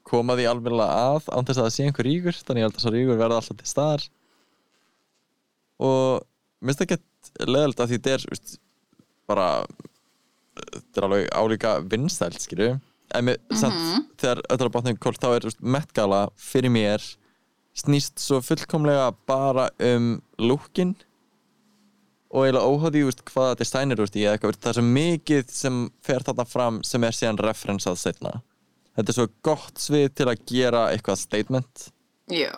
koma 0.08 0.38
því 0.38 0.48
alveglega 0.48 1.02
að 1.12 1.28
án 1.34 1.48
þess 1.48 1.60
að 1.60 1.66
það 1.68 1.76
sé 1.76 1.86
einhver 1.88 2.08
ríkur 2.08 2.40
þannig 2.40 2.62
ég 2.64 2.68
held 2.68 2.78
að 2.78 2.86
svo 2.86 2.94
ríkur 2.96 3.20
verða 3.20 3.40
alltaf 3.42 3.60
til 3.60 3.70
staðar. 3.70 4.06
Og 5.88 6.26
minnst 6.64 6.82
það 6.82 6.92
gett 6.94 7.32
leðalt 7.48 7.84
að 7.84 7.92
því 7.92 8.00
þetta 8.00 8.14
er 8.16 8.28
veist, 8.32 8.54
bara 9.28 9.48
þetta 10.58 11.02
er 11.02 11.08
alveg 11.08 11.32
álíka 11.36 11.74
vinnstælt 11.92 12.40
skilju 12.42 12.78
en 13.16 13.28
með, 13.28 13.38
samt, 13.56 14.16
þegar 14.20 14.42
öll 14.52 14.60
er 14.64 14.72
bátnum 14.74 15.00
kólt 15.04 15.22
þá 15.22 15.30
er 15.30 15.48
veist, 15.48 15.62
Met 15.62 15.94
Gala 15.96 16.24
fyrir 16.40 16.74
mér 16.74 17.04
snýst 17.78 18.18
svo 18.24 18.40
fullkomlega 18.42 19.12
bara 19.30 19.68
um 19.84 20.16
lúkin 20.42 20.96
og 22.28 22.44
eiginlega 22.44 22.68
óháði 22.68 23.06
veist, 23.08 23.24
hvaða 23.32 23.58
design 23.62 23.92
er 23.92 24.02
veist, 24.04 24.16
í 24.20 24.26
eða 24.26 24.38
eitthvað, 24.38 24.60
það 24.60 24.72
er 24.74 24.80
svo 24.80 24.86
mikið 24.98 25.52
sem 25.54 25.82
fer 26.04 26.26
þarna 26.28 26.46
fram 26.46 26.80
sem 26.84 27.04
er 27.08 27.16
síðan 27.16 27.42
referensað 27.44 28.00
setna 28.02 28.34
þetta 28.98 29.14
er 29.14 29.18
svo 29.20 29.28
gott 29.46 29.82
svið 29.82 30.08
til 30.18 30.28
að 30.32 30.44
gera 30.50 30.88
eitthvað 30.92 31.22
statement. 31.22 31.88
Já, 32.34 32.52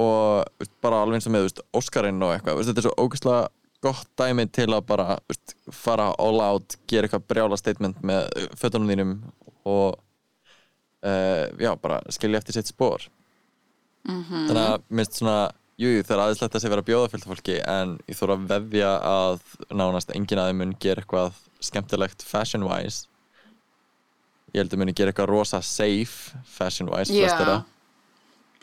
og 0.00 0.44
veist, 0.60 0.74
bara 0.82 1.02
alveg 1.04 1.18
eins 1.18 1.28
og 1.28 1.34
með 1.34 1.48
Óskarinn 1.76 2.22
og 2.24 2.34
eitthvað, 2.34 2.58
veist, 2.58 2.70
þetta 2.70 2.82
er 2.82 2.88
svo 2.88 3.06
ógeðslega 3.06 3.40
gott 3.84 4.10
dæmi 4.20 4.46
til 4.52 4.68
að 4.74 4.84
bara 4.90 5.16
veist, 5.30 5.54
fara 5.74 6.10
all 6.20 6.40
out, 6.44 6.76
gera 6.90 7.08
eitthvað 7.08 7.26
brjála 7.32 7.58
statement 7.60 8.02
með 8.06 8.28
fötunum 8.60 8.90
þínum 8.92 9.14
og 9.68 9.96
uh, 11.04 11.46
já, 11.60 11.72
bara 11.80 12.00
skilja 12.12 12.40
eftir 12.40 12.58
sitt 12.58 12.70
spór 12.70 13.08
-hmm. 14.04 14.46
þannig 14.48 14.62
að 14.64 14.84
minnst 14.88 15.18
svona 15.18 15.50
jú, 15.80 15.90
það 16.04 16.14
er 16.16 16.22
aðeinslegt 16.26 16.56
að 16.58 16.62
sé 16.64 16.70
vera 16.72 16.84
bjóðafyllt 16.86 17.26
fólki 17.30 17.56
en 17.64 17.94
ég 18.10 18.18
þóra 18.18 18.36
að 18.36 18.48
vefja 18.52 18.90
að 19.10 19.40
nánast 19.80 20.12
enginn 20.16 20.42
að 20.42 20.50
þau 20.50 20.58
mun 20.60 20.74
gera 20.84 21.02
eitthvað 21.04 21.38
skemmtilegt 21.64 22.24
fashion 22.26 22.66
wise 22.68 23.06
ég 24.54 24.60
held 24.64 24.72
að 24.74 24.80
muni 24.82 24.94
gera 24.98 25.12
eitthvað 25.12 25.30
rosa 25.30 25.60
safe 25.62 26.34
fashion 26.50 26.90
wise 26.90 27.12
þeirra. 27.14 27.60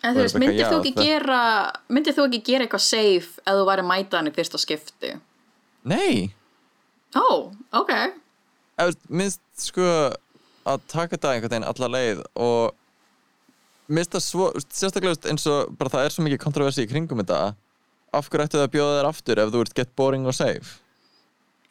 En 0.06 0.14
þú 0.14 0.22
veist, 0.26 0.36
myndir 0.38 0.68
þú 0.70 0.80
ekki 0.82 0.92
það- 0.94 1.06
gera 1.08 1.42
myndir 1.90 2.14
þú 2.18 2.26
ekki 2.28 2.42
gera 2.52 2.66
eitthvað 2.68 2.84
safe 2.86 3.40
ef 3.48 3.54
þú 3.58 3.64
væri 3.72 3.82
að 3.86 3.90
mæta 3.92 4.18
hann 4.20 4.28
í 4.30 4.34
fyrsta 4.36 4.60
skipti? 4.62 5.14
Nei, 5.88 6.34
Ó, 7.16 7.50
ok 7.74 7.92
Ef, 8.78 8.84
veist, 8.86 9.00
minnst 9.10 9.42
sko 9.56 9.88
að 10.68 10.82
taka 10.92 11.16
þetta 11.16 11.32
einhvern 11.34 11.50
veginn 11.56 11.66
alla 11.72 11.88
leið 11.96 12.22
og 12.36 12.76
minnst 13.88 14.16
það 14.16 14.24
svo, 14.24 14.50
sérstaklega 14.68 15.32
eins 15.32 15.48
og 15.52 15.72
bara 15.78 15.94
það 15.94 16.08
er 16.08 16.16
svo 16.16 16.26
mikið 16.26 16.44
kontroversi 16.44 16.86
í 16.86 16.90
kringum 16.90 17.22
þetta 17.24 17.56
af 18.18 18.30
hverju 18.32 18.48
ættu 18.48 18.60
það 18.60 18.66
að 18.66 18.74
bjóða 18.76 18.98
þér 18.98 19.10
aftur 19.12 19.42
ef 19.42 19.54
þú 19.54 19.64
ert 19.64 19.78
get 19.78 19.96
boring 20.00 20.28
og 20.28 20.36
safe? 20.36 20.78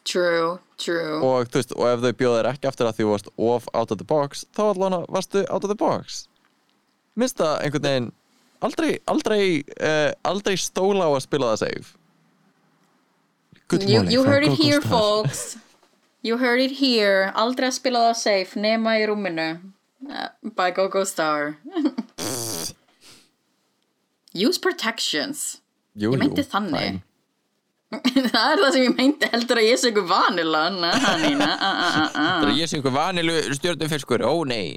True, 0.07 0.59
true. 0.79 1.19
Og, 1.19 1.49
veist, 1.51 1.75
og 1.75 1.89
ef 1.91 2.05
þau 2.05 2.13
bjóða 2.21 2.39
þér 2.39 2.51
ekki 2.53 2.71
aftur 2.71 2.89
að 2.89 2.99
því 2.99 3.07
þú 3.07 3.13
varst 3.13 3.31
off 3.49 3.69
out 3.75 3.93
of 3.93 4.01
the 4.01 4.07
box 4.07 4.47
þá 4.55 4.63
allan 4.69 4.99
varstu 5.09 5.45
out 5.51 5.67
of 5.67 5.73
the 5.73 5.79
box. 5.79 6.25
Minnst 7.17 7.41
það 7.41 7.55
einhvern 7.65 7.87
veginn 7.89 8.11
aldrei, 8.67 8.91
aldrei, 9.11 9.45
uh, 9.81 10.11
aldrei 10.25 10.57
stóla 10.61 11.09
á 11.09 11.13
að 11.13 11.25
spila 11.27 11.53
það 11.55 11.63
safe. 11.67 11.97
Good 13.67 13.83
You, 13.83 13.97
morning 13.99 14.13
you 14.13 14.23
from 14.23 14.33
heard 14.33 14.45
it 14.45 14.59
here, 14.61 14.81
folks. 14.81 15.57
You 16.23 16.37
heard 16.39 16.61
it 16.61 16.79
here. 16.79 17.33
Aldrei 17.35 17.69
að 17.73 17.81
spila 17.81 18.05
það 18.09 18.21
safe 18.21 18.61
nema 18.63 18.95
í 19.01 19.09
rúminu 19.11 19.49
By 20.57 20.71
GoGo 20.77 21.05
Star 21.05 21.57
Use 24.47 24.59
protections 24.61 25.61
jú, 25.97 26.13
Ég 26.13 26.19
meinti 26.21 26.43
jú, 26.45 26.49
þannig. 26.51 27.01
Það 28.35 28.49
er 28.51 28.59
það 28.61 28.73
sem 28.75 28.83
ég 28.83 28.97
meinti 28.99 29.27
heldur 29.33 29.59
að 29.63 29.69
ég 29.69 29.77
sé 29.81 29.87
ykkur 29.93 30.09
vanila 30.11 30.63
uh, 30.75 30.79
uh, 30.83 30.87
uh, 30.91 30.95
uh. 31.47 31.53
Það 32.13 32.51
er 32.51 32.59
ég 32.59 32.67
sé 32.69 32.75
einhver 32.81 32.97
vanilu 32.97 33.37
stjórnufiskur, 33.57 34.21
ó 34.27 34.35
nei 34.49 34.69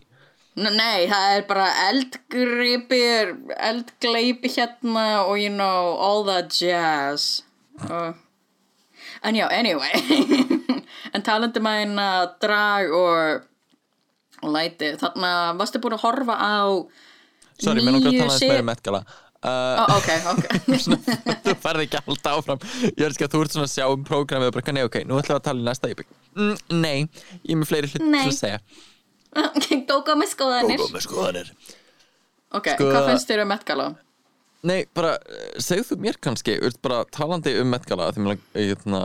Nei, 0.59 1.07
það 1.07 1.33
er 1.33 1.43
bara 1.47 1.67
eldgripir, 1.87 3.29
eldgleipi 3.63 4.49
hérna 4.51 5.23
og 5.23 5.39
you 5.39 5.51
know, 5.53 5.95
all 5.95 6.25
that 6.27 6.51
jazz. 6.51 7.43
Uh. 7.79 8.11
En 9.23 9.35
já, 9.35 9.47
anyway. 9.47 9.91
en 11.13 11.21
talandi 11.23 11.59
með 11.63 11.79
einn 11.85 11.95
drag 12.41 12.91
og, 12.91 13.05
og 13.05 13.41
læti, 14.43 14.93
þarna 15.01 15.31
varstu 15.59 15.81
búin 15.83 15.97
að 15.97 16.03
horfa 16.05 16.35
á 16.39 16.55
Sorry, 17.59 17.83
mér 17.83 17.97
langar 17.97 18.13
að 18.13 18.19
tala 18.21 18.35
aðeins 18.35 18.45
meira 18.47 18.63
um 18.63 18.69
Met 18.69 18.83
Gala 18.85 19.01
uh, 19.03 19.49
Ó, 19.49 19.83
ok, 19.97 20.09
ok. 20.31 20.45
Þú 21.47 21.55
ferði 21.63 21.87
ekki 21.87 21.99
alltaf 21.99 22.37
áfram. 22.39 22.63
Ég 22.87 23.03
er 23.03 23.13
ekki 23.13 23.27
að 23.27 23.35
þú 23.35 23.41
ert 23.45 23.55
svona 23.55 23.67
að 23.67 23.73
sjá 23.73 23.85
um 23.91 24.05
prógramið 24.07 24.51
og 24.51 24.55
bara, 24.57 24.75
nei, 24.75 24.83
ok, 24.87 24.99
nú 25.07 25.19
ætlum 25.19 25.35
við 25.35 25.39
að 25.39 25.47
tala 25.49 25.63
í 25.63 25.67
næsta 25.67 25.91
ég 25.91 26.03
mm, 26.05 26.55
Nei, 26.79 26.97
ég 27.43 27.53
er 27.55 27.59
með 27.61 27.71
fleiri 27.71 27.91
hlut 27.91 28.05
til 28.05 28.23
að 28.23 28.37
segja. 28.39 28.61
Góka 29.89 30.15
með 30.17 30.31
skoðanir. 30.33 30.85
með 30.93 31.05
skoðanir 31.05 31.51
Ok, 32.49 32.71
Sko- 32.73 32.87
hvað 32.89 33.09
finnst 33.11 33.29
þér 33.29 33.43
um 33.43 33.51
Met 33.53 33.65
Gala? 33.67 33.89
Nei, 34.69 34.79
bara, 34.97 35.13
eh, 35.29 35.51
segðu 35.63 35.85
þú 35.91 35.97
mér 36.03 36.17
kannski 36.19 36.55
bara 36.83 37.03
talandi 37.15 37.53
um 37.61 37.69
Met 37.71 37.85
Gala 37.87 38.09
því 38.15 38.25
mér 38.25 38.39
ég 38.57 38.73
hérna 38.73 39.03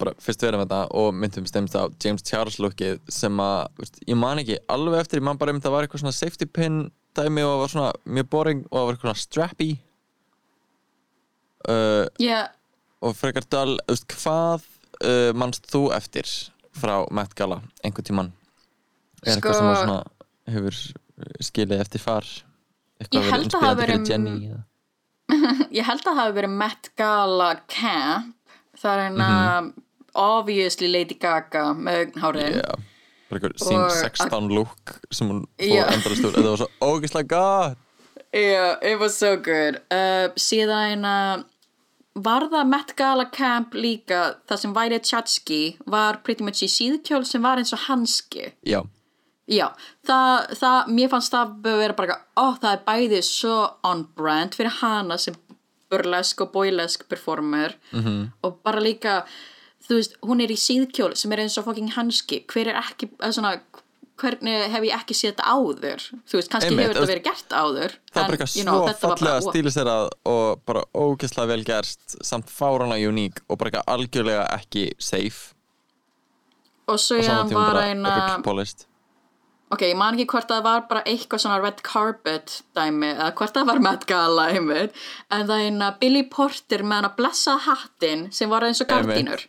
bara 0.00 0.12
fyrst 0.20 0.42
verið 0.44 0.60
með 0.60 0.66
þetta 0.68 0.80
og 1.00 1.14
myndum 1.22 1.46
stemst 1.48 1.76
á 1.78 1.82
James 2.04 2.22
Charles 2.26 2.58
lookið 2.62 2.98
sem 3.12 3.40
að, 3.42 3.68
veist, 3.80 4.00
ég 4.08 4.18
man 4.20 4.40
ekki 4.42 4.58
alveg 4.72 5.00
eftir, 5.04 5.20
ég 5.22 5.26
man 5.28 5.38
bara 5.40 5.54
um 5.54 5.60
það 5.64 5.74
var 5.76 5.86
eitthvað 5.86 6.02
svona 6.04 6.16
safety 6.16 6.46
pin 6.46 6.80
dæmi 7.16 7.44
og 7.46 7.62
var 7.62 7.72
svona 7.72 7.92
mjög 8.04 8.28
boring 8.34 8.64
og 8.70 8.76
það 8.76 8.86
var 8.88 8.96
eitthvað 8.96 9.10
svona 9.12 9.22
strappy. 9.24 9.70
Uh, 11.66 12.06
Já, 12.22 12.42
og 13.02 13.16
frekar 13.18 13.46
dal, 13.50 13.72
þú 13.88 13.94
veist, 13.96 14.12
hvað 14.22 14.66
uh, 15.02 15.30
manst 15.34 15.66
þú 15.72 15.80
eftir 15.96 16.28
frá 16.76 17.00
Met 17.16 17.32
Gala 17.38 17.62
einhvern 17.82 18.06
tíman 18.06 18.28
er 19.24 19.32
Sko- 19.32 19.34
eitthvað 19.34 19.56
sem 19.58 19.70
að 19.72 19.80
svona 19.80 20.52
hefur 20.54 20.78
skilið 21.48 21.82
eftir 21.82 22.04
far? 22.04 22.28
Eitthvað 23.00 23.26
það 23.26 23.32
hafi 23.32 23.46
inspírandi 23.48 23.82
fyrir 23.82 23.96
verið- 23.96 24.10
Jenny 24.12 24.36
eða? 24.52 24.62
Ég 25.80 25.88
held 25.88 26.04
að 26.04 26.06
það 26.12 26.20
hafi 26.20 26.36
verið 26.38 26.54
Met 26.62 26.90
Gala 27.00 27.48
Camp 27.72 28.45
Það 28.76 28.92
er 28.96 29.02
hérna 29.08 29.28
Mhm. 29.62 29.72
obviously 30.14 30.88
Lady 30.88 31.14
Gaga 31.14 31.72
með 31.74 32.12
bara 32.16 33.40
eitthvað 33.40 33.56
sín 33.58 33.80
Og- 33.84 33.90
16 33.90 34.48
look 34.54 35.00
sem 35.10 35.28
hún 35.28 35.46
fór 35.58 35.92
endalist 35.92 36.24
úr. 36.24 36.32
Þetta 36.32 36.52
var 36.52 36.56
svo 36.56 36.68
ógeðslega 36.80 37.28
gott. 37.28 37.78
Yeah, 38.32 38.76
it 38.82 38.98
was 38.98 39.16
so 39.16 39.36
good. 39.36 39.80
Uh, 39.90 40.28
Síðan 40.36 41.04
uh, 41.04 41.42
var 42.16 42.48
það 42.50 42.66
Met 42.68 42.94
Gala 42.96 43.24
Camp 43.32 43.72
líka 43.74 44.36
það 44.48 44.58
sem 44.58 44.74
væri 44.74 45.00
Tjatski 45.00 45.76
var 45.86 46.18
pretty 46.22 46.44
much 46.44 46.62
í 46.62 46.68
síðkjól 46.68 47.24
sem 47.26 47.42
var 47.42 47.56
eins 47.58 47.72
og 47.72 47.78
hanski. 47.88 48.52
Já, 48.64 48.82
Já, 49.48 49.68
það, 50.04 50.48
það, 50.58 50.88
mér 50.90 51.08
fannst 51.08 51.30
það 51.32 51.50
að 51.62 51.78
vera 51.78 51.92
bara, 51.94 52.16
ó, 52.36 52.58
það 52.58 52.72
er 52.72 52.80
bæði 52.86 53.20
svo 53.22 53.70
on 53.84 54.00
brand 54.16 54.56
fyrir 54.58 54.72
hana 54.80 55.16
sem 55.22 55.36
burlesk 55.90 56.40
og 56.44 56.52
boylesk 56.52 57.08
performer. 57.08 57.76
-hmm. 57.92 58.30
og 58.42 58.60
bara 58.64 58.80
líka, 58.80 59.24
þú 59.88 59.94
veist, 60.00 60.16
hún 60.22 60.42
er 60.42 60.50
í 60.50 60.58
síðkjól 60.58 61.16
sem 61.16 61.32
er 61.32 61.44
eins 61.44 61.58
og 61.58 61.64
fucking 61.64 61.92
hanski, 61.96 62.44
hver 62.52 62.68
er 62.68 62.82
ekki, 62.82 63.08
svona, 63.30 63.60
hvernig 64.16 64.70
hef 64.72 64.84
ég 64.86 64.94
ekki 64.96 65.14
séð 65.16 65.34
þetta 65.34 65.50
áður, 65.52 66.04
þú 66.24 66.38
veist, 66.38 66.50
kannski 66.52 66.70
Einmitt, 66.70 66.86
hefur 66.86 66.94
þetta 66.94 67.10
verið 67.12 67.26
gert 67.26 67.52
áður, 67.52 67.92
það 68.12 68.20
er 68.20 68.24
en, 68.24 68.30
bara 68.30 68.36
eitthvað 68.36 68.56
you 68.56 68.64
know, 68.64 68.86
svo 68.86 68.94
fallega 69.02 69.40
stíliserað 69.44 70.08
og 70.24 70.62
bara 70.64 70.84
ógeðslega 70.94 71.50
vel 71.52 71.64
gerst 71.68 72.16
samt 72.24 72.50
fárana 72.50 72.96
uník 72.96 73.42
og 73.48 73.60
bara 73.60 73.70
eitthvað 73.70 73.92
algjörlega 73.94 74.46
ekki 74.56 74.88
safe. 74.98 75.52
Og 76.86 77.00
svo 77.02 77.18
ég 77.18 77.52
var 77.52 77.82
eina, 77.82 78.16
ok, 79.74 79.82
ég 79.82 79.98
man 79.98 80.14
ekki 80.16 80.28
hvort 80.32 80.50
það 80.50 80.62
var 80.66 80.86
bara 80.90 81.02
eitthvað 81.08 81.42
svona 81.42 81.58
red 81.62 81.82
carpet 81.86 82.60
dæmi, 82.76 83.10
eða 83.16 83.32
hvort 83.38 83.56
það 83.56 83.72
var 83.72 83.82
Met 83.86 84.06
Gala 84.10 84.46
einmitt, 84.54 85.02
en 85.30 85.48
það 85.48 85.56
er 85.56 85.72
eina 85.72 85.90
Billy 86.00 86.22
Porter 86.30 86.86
með 86.86 87.02
hana 87.02 87.12
blessað 87.18 87.66
hattin 87.66 88.26
sem 88.34 88.52
var 88.52 88.66
eins 88.68 88.82
og 88.84 88.90
gardínur. 88.92 89.44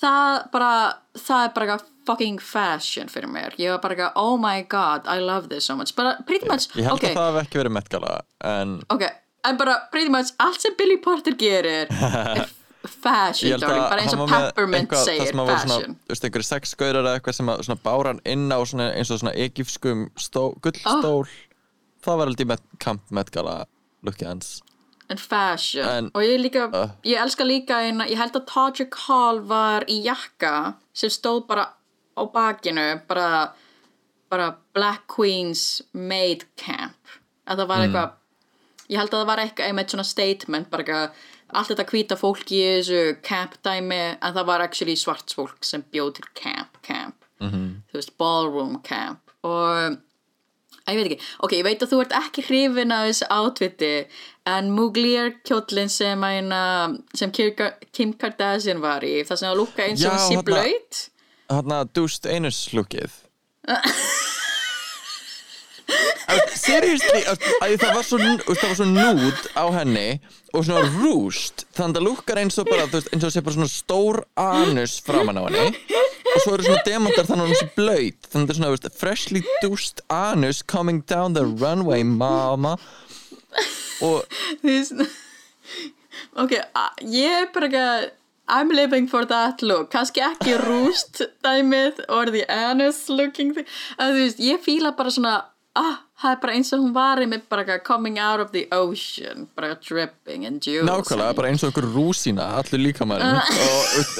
Það 0.00 0.36
bara 0.54 0.74
það 1.18 1.46
er 1.46 1.56
bara 1.56 1.66
eitthvað 1.66 1.88
fucking 2.08 2.38
fashion 2.42 3.10
fyrir 3.12 3.30
mér. 3.30 3.54
Ég 3.60 3.74
var 3.74 3.82
bara 3.82 3.96
eitthvað, 3.96 4.14
oh 4.18 4.38
my 4.40 4.62
god, 4.66 5.04
I 5.06 5.20
love 5.20 5.50
this 5.52 5.68
so 5.68 5.76
much. 5.76 5.92
Bara 5.94 6.16
pretty 6.26 6.48
much, 6.48 6.70
Ég 6.74 6.88
held 6.88 6.96
ok, 6.98 7.10
að 7.12 7.18
það 7.20 7.34
hef 7.34 7.42
ekki 7.44 7.60
verið 7.60 7.76
Met 7.76 7.90
Gala 7.92 8.20
en 8.50 8.78
ok 8.88 9.10
en 9.44 9.56
bara 9.56 9.76
pretty 9.92 10.10
much 10.12 10.32
allt 10.36 10.60
sem 10.60 10.74
Billy 10.78 10.96
Porter 11.00 11.36
gerir 11.38 11.88
er 11.90 12.40
ég 12.40 12.48
fashion, 12.88 13.60
darling, 13.60 13.82
bara 13.90 14.00
eins 14.02 14.14
og 14.14 14.28
Peppermint 14.30 14.94
segir 15.04 15.34
fashion. 15.36 15.96
einhverju 16.08 16.44
sex 16.48 16.74
gaurar 16.74 17.04
eða 17.04 17.18
eitthvað 17.20 17.34
sem 17.34 17.48
að 17.76 17.82
báran 17.84 18.20
inn 18.24 18.48
á 18.48 18.58
svona, 18.64 18.90
eins 18.96 19.10
og 19.10 19.20
svona 19.20 19.34
egifskum 19.36 20.06
stó, 20.16 20.54
gullstól. 20.64 21.26
Það 22.00 22.16
var 22.22 22.26
aldrei 22.32 22.46
með 22.48 22.62
kamp 22.80 23.02
Met 23.10 23.30
Gala 23.30 23.66
lukkið 24.06 24.26
hans. 24.30 24.62
En 25.10 25.16
fashion. 25.18 25.84
En- 25.84 26.10
og 26.14 26.22
ég 26.22 26.40
líka, 26.40 26.68
Uh. 26.72 26.88
ég 27.04 27.18
elska 27.20 27.44
líka 27.44 27.80
eina, 27.84 28.06
ég 28.06 28.16
held 28.16 28.32
að 28.32 28.46
Todrick 28.46 28.94
Hall 29.06 29.40
var 29.40 29.84
í 29.88 30.02
jakka 30.04 30.74
sem 30.94 31.10
stóð 31.10 31.46
bara 31.46 31.68
á 32.16 32.22
bakinu 32.32 33.02
bara, 33.08 33.52
bara 34.30 34.56
Black 34.72 35.06
Queens 35.06 35.82
Made 35.92 36.44
Camp. 36.56 36.96
Að 37.46 37.58
það 37.58 37.66
var 37.68 37.78
eitthvað 37.86 38.12
ég 38.88 38.96
held 38.98 39.10
að 39.10 39.20
það 39.20 39.26
var 39.26 39.38
eitthvað 39.38 39.66
einmitt 39.68 39.90
svona 39.90 40.04
statement 40.04 40.70
bara 40.70 40.82
eitthvað, 40.84 41.10
allt 41.52 41.72
þetta 41.72 41.86
hvíta 41.90 42.16
fólk 42.20 42.52
í 42.52 42.60
þessu 42.64 43.00
camp 43.26 43.56
dæmi 43.66 44.00
en 44.20 44.36
það 44.36 44.46
var 44.52 44.60
actually 44.66 44.96
svarts 44.96 45.34
fólk 45.38 45.64
sem 45.66 45.84
bjóð 45.92 46.14
til 46.18 46.28
camp 46.34 46.80
camp, 46.86 47.16
-hmm. 47.40 47.82
þú 47.90 47.98
veist 48.00 48.16
ballroom 48.18 48.80
camp. 48.82 49.20
Og 49.42 49.96
ég 50.90 50.96
veit 50.98 51.06
ekki, 51.06 51.20
ok, 51.44 51.52
ég 51.52 51.64
veit 51.64 51.82
að 51.84 51.92
þú 51.92 52.00
ert 52.04 52.12
ekki 52.18 52.42
hrifin 52.48 52.92
af 52.92 53.06
þessu 53.08 53.26
átviti 53.30 54.06
en 54.50 54.70
Mugler 54.74 55.34
kjóllin 55.46 55.88
sem, 55.88 56.24
eina, 56.24 56.62
sem 57.14 57.30
Kim 57.92 58.12
Kardashian 58.12 58.80
var 58.82 59.04
í 59.06 59.20
það 59.26 59.36
sem 59.42 59.50
að 59.50 59.60
lúka 59.60 59.86
eins 59.86 60.04
og 60.04 60.12
Já, 60.12 60.16
hún 60.16 60.28
sé 60.28 60.34
þarna- 60.34 60.44
blöyt 60.50 61.06
Þarna 61.50 61.78
dúst 61.94 62.26
einus 62.26 62.60
lukkið 62.72 63.10
Seriously, 66.54 67.22
að 67.26 67.44
að 67.64 67.74
það 67.80 67.94
var 67.96 68.06
svo, 68.06 68.18
núd 68.90 69.46
á 69.56 69.64
henni 69.74 70.08
og 70.52 70.66
svona 70.66 70.82
rúst 70.98 71.64
þannig 71.76 71.96
að 71.96 71.98
það 71.98 72.06
lukkar 72.06 72.40
eins 72.42 72.58
og 72.60 72.68
bara, 72.70 72.86
veist, 72.90 73.10
eins 73.14 73.26
og 73.26 73.32
sé 73.34 73.42
bara 73.46 73.56
svona 73.56 73.70
stór 73.70 74.20
anus 74.40 74.98
framan 75.06 75.40
á 75.40 75.42
henni. 75.46 75.96
Og 76.30 76.44
svo 76.44 76.54
eru 76.54 76.66
svona 76.66 76.84
demantar 76.86 77.28
þannig 77.28 77.46
að 77.46 77.52
hún 77.52 77.60
sé 77.60 77.68
blöyt 77.78 78.30
þannig 78.30 78.44
að 78.44 78.46
það 78.46 78.54
er 78.54 78.60
svona, 78.60 78.72
veist, 78.76 79.00
freshly 79.00 79.44
dúst 79.64 80.04
anus 80.14 80.62
coming 80.62 81.02
down 81.10 81.34
the 81.38 81.44
runway, 81.46 82.04
mama. 82.04 82.76
Og 84.04 84.24
ok, 86.40 86.56
ég 87.10 87.42
er 87.42 87.52
bara 87.54 87.70
ekki 87.70 88.16
I'm 88.50 88.68
living 88.74 89.06
for 89.06 89.24
that 89.30 89.62
look. 89.62 89.92
Kannski 89.92 90.22
ekki 90.26 90.56
rúst 90.58 91.22
dæmið 91.44 92.00
or 92.10 92.32
the 92.34 92.42
anus 92.50 93.04
looking 93.08 93.54
thing. 93.54 93.68
En 93.94 94.10
þú 94.10 94.24
veist, 94.24 94.42
ég 94.42 94.62
fíla 94.64 94.90
bara 94.98 95.12
svona 95.14 95.34
ah, 95.80 95.96
það 96.20 96.34
er 96.34 96.40
bara 96.42 96.56
eins 96.58 96.72
og 96.76 96.82
hún 96.84 96.94
var 96.96 97.22
með 97.30 97.46
bara 97.52 97.64
eitthvað 97.64 97.84
coming 97.88 98.18
out 98.22 98.42
of 98.44 98.52
the 98.56 98.66
ocean 98.76 99.46
bara 99.56 99.76
dripping 99.80 100.46
and 100.48 100.60
juicy 100.64 100.86
nákvæmlega 100.88 101.38
bara 101.38 101.52
eins 101.52 101.64
og 101.64 101.70
einhver 101.70 101.88
rúsína 101.94 102.50
allur 102.60 102.82
líkamærin 102.84 103.38
og 103.40 103.50
þú 103.50 104.00
veist, 104.00 104.18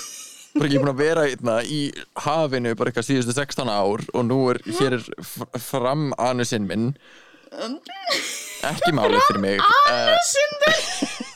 bara 0.56 0.68
ekki 0.68 0.82
búin 0.82 0.92
að 0.94 1.02
vera 1.04 1.26
hérna 1.28 1.56
í 1.62 1.80
hafinu 2.26 2.74
bara 2.78 2.92
eitthvað 2.92 3.08
síðustu 3.10 3.36
16 3.36 3.72
ár 3.72 4.06
og 4.14 4.22
nú 4.28 4.40
er 4.52 4.62
hér 4.66 4.98
er 4.98 5.04
fram 5.62 6.10
anusinn 6.18 6.66
minn. 6.66 6.92
Ekki 8.66 8.92
málið 8.94 9.22
fyrir 9.26 9.42
mig 9.42 9.62
uh, 9.62 10.14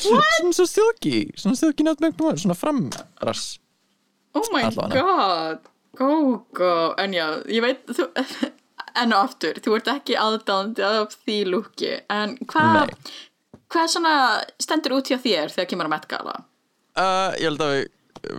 svona 0.00 0.52
svo 0.56 0.66
silky 0.68 1.16
svona 1.36 1.56
silky 1.58 1.84
nutmeg 1.86 2.16
svona 2.40 2.56
framrass 2.58 3.58
Oh 4.32 4.46
my 4.54 4.62
god. 4.94 5.58
Go 5.98 6.46
go 6.54 6.94
En 7.02 7.14
já, 7.14 7.42
ég 7.50 7.64
veit 7.64 7.80
þú, 7.90 8.06
En 8.98 9.12
aftur, 9.16 9.60
þú 9.62 9.76
ert 9.78 9.90
ekki 9.92 10.16
aðdándi 10.18 10.84
af 10.86 11.16
því 11.24 11.38
lúki 11.48 11.92
En 12.10 12.36
hvað. 12.50 12.94
Hvað 13.70 13.90
svona 13.92 14.14
stendur 14.58 14.96
út 14.98 15.06
hjá 15.06 15.18
þér 15.22 15.52
þegar 15.54 15.68
kemur 15.70 15.86
að 15.86 15.92
Met 15.94 16.06
Gala? 16.10 16.36
uh, 16.98 17.30
ég 17.38 17.46
held 17.46 17.62
að 17.62 17.74
við 17.76 17.88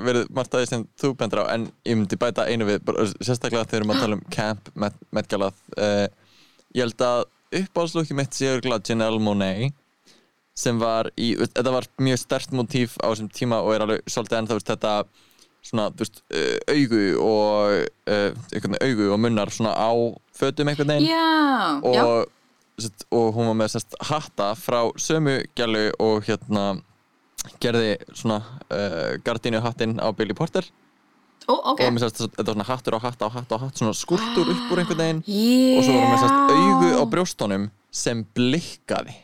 verið 0.06 0.28
margt 0.36 0.56
aðeins 0.56 0.74
sem 0.74 0.84
þú 1.00 1.14
bendur 1.18 1.42
á 1.42 1.56
en 1.56 1.70
ég 1.88 1.96
myndi 1.98 2.18
bæta 2.20 2.46
einu 2.52 2.68
við 2.68 2.84
sérstaklega 3.24 3.64
þegar 3.64 3.72
við 3.72 3.78
erum 3.80 3.94
að 3.96 4.02
tala 4.04 4.18
um 4.20 4.26
camp 4.38 4.68
met, 4.76 4.98
metgalað 5.16 5.56
uh, 5.78 6.08
ég 6.76 6.84
held 6.84 7.06
að 7.08 7.24
uppáhaldslúki 7.62 8.18
mitt 8.18 8.36
sé 8.38 8.52
örgulega 8.52 8.92
Janelle 8.92 9.24
Monáe 9.24 9.72
sem 10.62 10.78
var 10.80 11.10
í, 11.16 11.34
þetta 11.40 11.74
var 11.74 11.88
mjög 12.04 12.20
stert 12.22 12.54
motíf 12.54 12.98
á 13.02 13.10
þessum 13.10 13.32
tíma 13.34 13.62
og 13.64 13.74
er 13.74 13.86
alveg 13.86 14.04
svolítið 14.12 14.42
ennþá 14.42 14.60
þetta 14.62 14.94
svona, 15.66 15.90
þú 15.94 16.06
veist, 16.06 16.22
uh, 16.34 16.58
augu 16.74 17.02
og 17.22 17.80
uh, 18.10 18.30
einhvern 18.52 18.78
veginn 18.78 18.86
augu 18.88 19.10
og 19.14 19.20
munnar 19.22 19.54
svona 19.54 19.74
á 19.78 19.92
fötum 20.38 20.72
einhvern 20.72 20.94
veginn. 20.94 21.10
Já, 21.12 21.82
já. 21.94 22.04
og, 22.06 22.32
sest, 22.82 23.06
og 23.14 23.34
hún 23.38 23.52
var 23.52 23.58
með 23.62 23.74
sest, 23.76 23.98
hatta 24.10 24.52
frá 24.58 24.82
sömu 24.98 25.40
gælu 25.58 25.90
og 26.02 26.26
hérna 26.28 26.68
gerði 27.62 27.96
svona 28.14 28.42
uh, 28.70 29.18
gardínu 29.26 29.62
hattinn 29.64 29.98
á 30.02 30.10
Billy 30.14 30.38
Porter. 30.38 30.66
Ó, 31.50 31.54
ok. 31.74 31.82
Og 31.82 31.94
með 31.94 32.06
sest, 32.06 32.24
þetta 32.28 32.48
var 32.48 32.56
svona 32.58 32.70
hattur 32.70 32.98
á 32.98 33.00
hatt 33.02 33.26
á 33.26 33.28
hatt 33.34 33.54
á 33.54 33.58
hatt 33.62 33.82
svona 33.82 33.98
skuldur 33.98 34.54
upp 34.54 34.74
úr 34.74 34.84
einhvern 34.84 35.04
veginn. 35.04 35.24
Yeah. 35.26 35.80
og 35.80 35.86
svo 35.88 35.98
var 35.98 36.06
hún 36.06 36.16
með 36.16 36.24
sest, 36.26 36.56
augu 36.58 36.92
á 37.02 37.04
brjóstunum 37.16 37.70
sem 37.92 38.26
blikkaði 38.38 39.18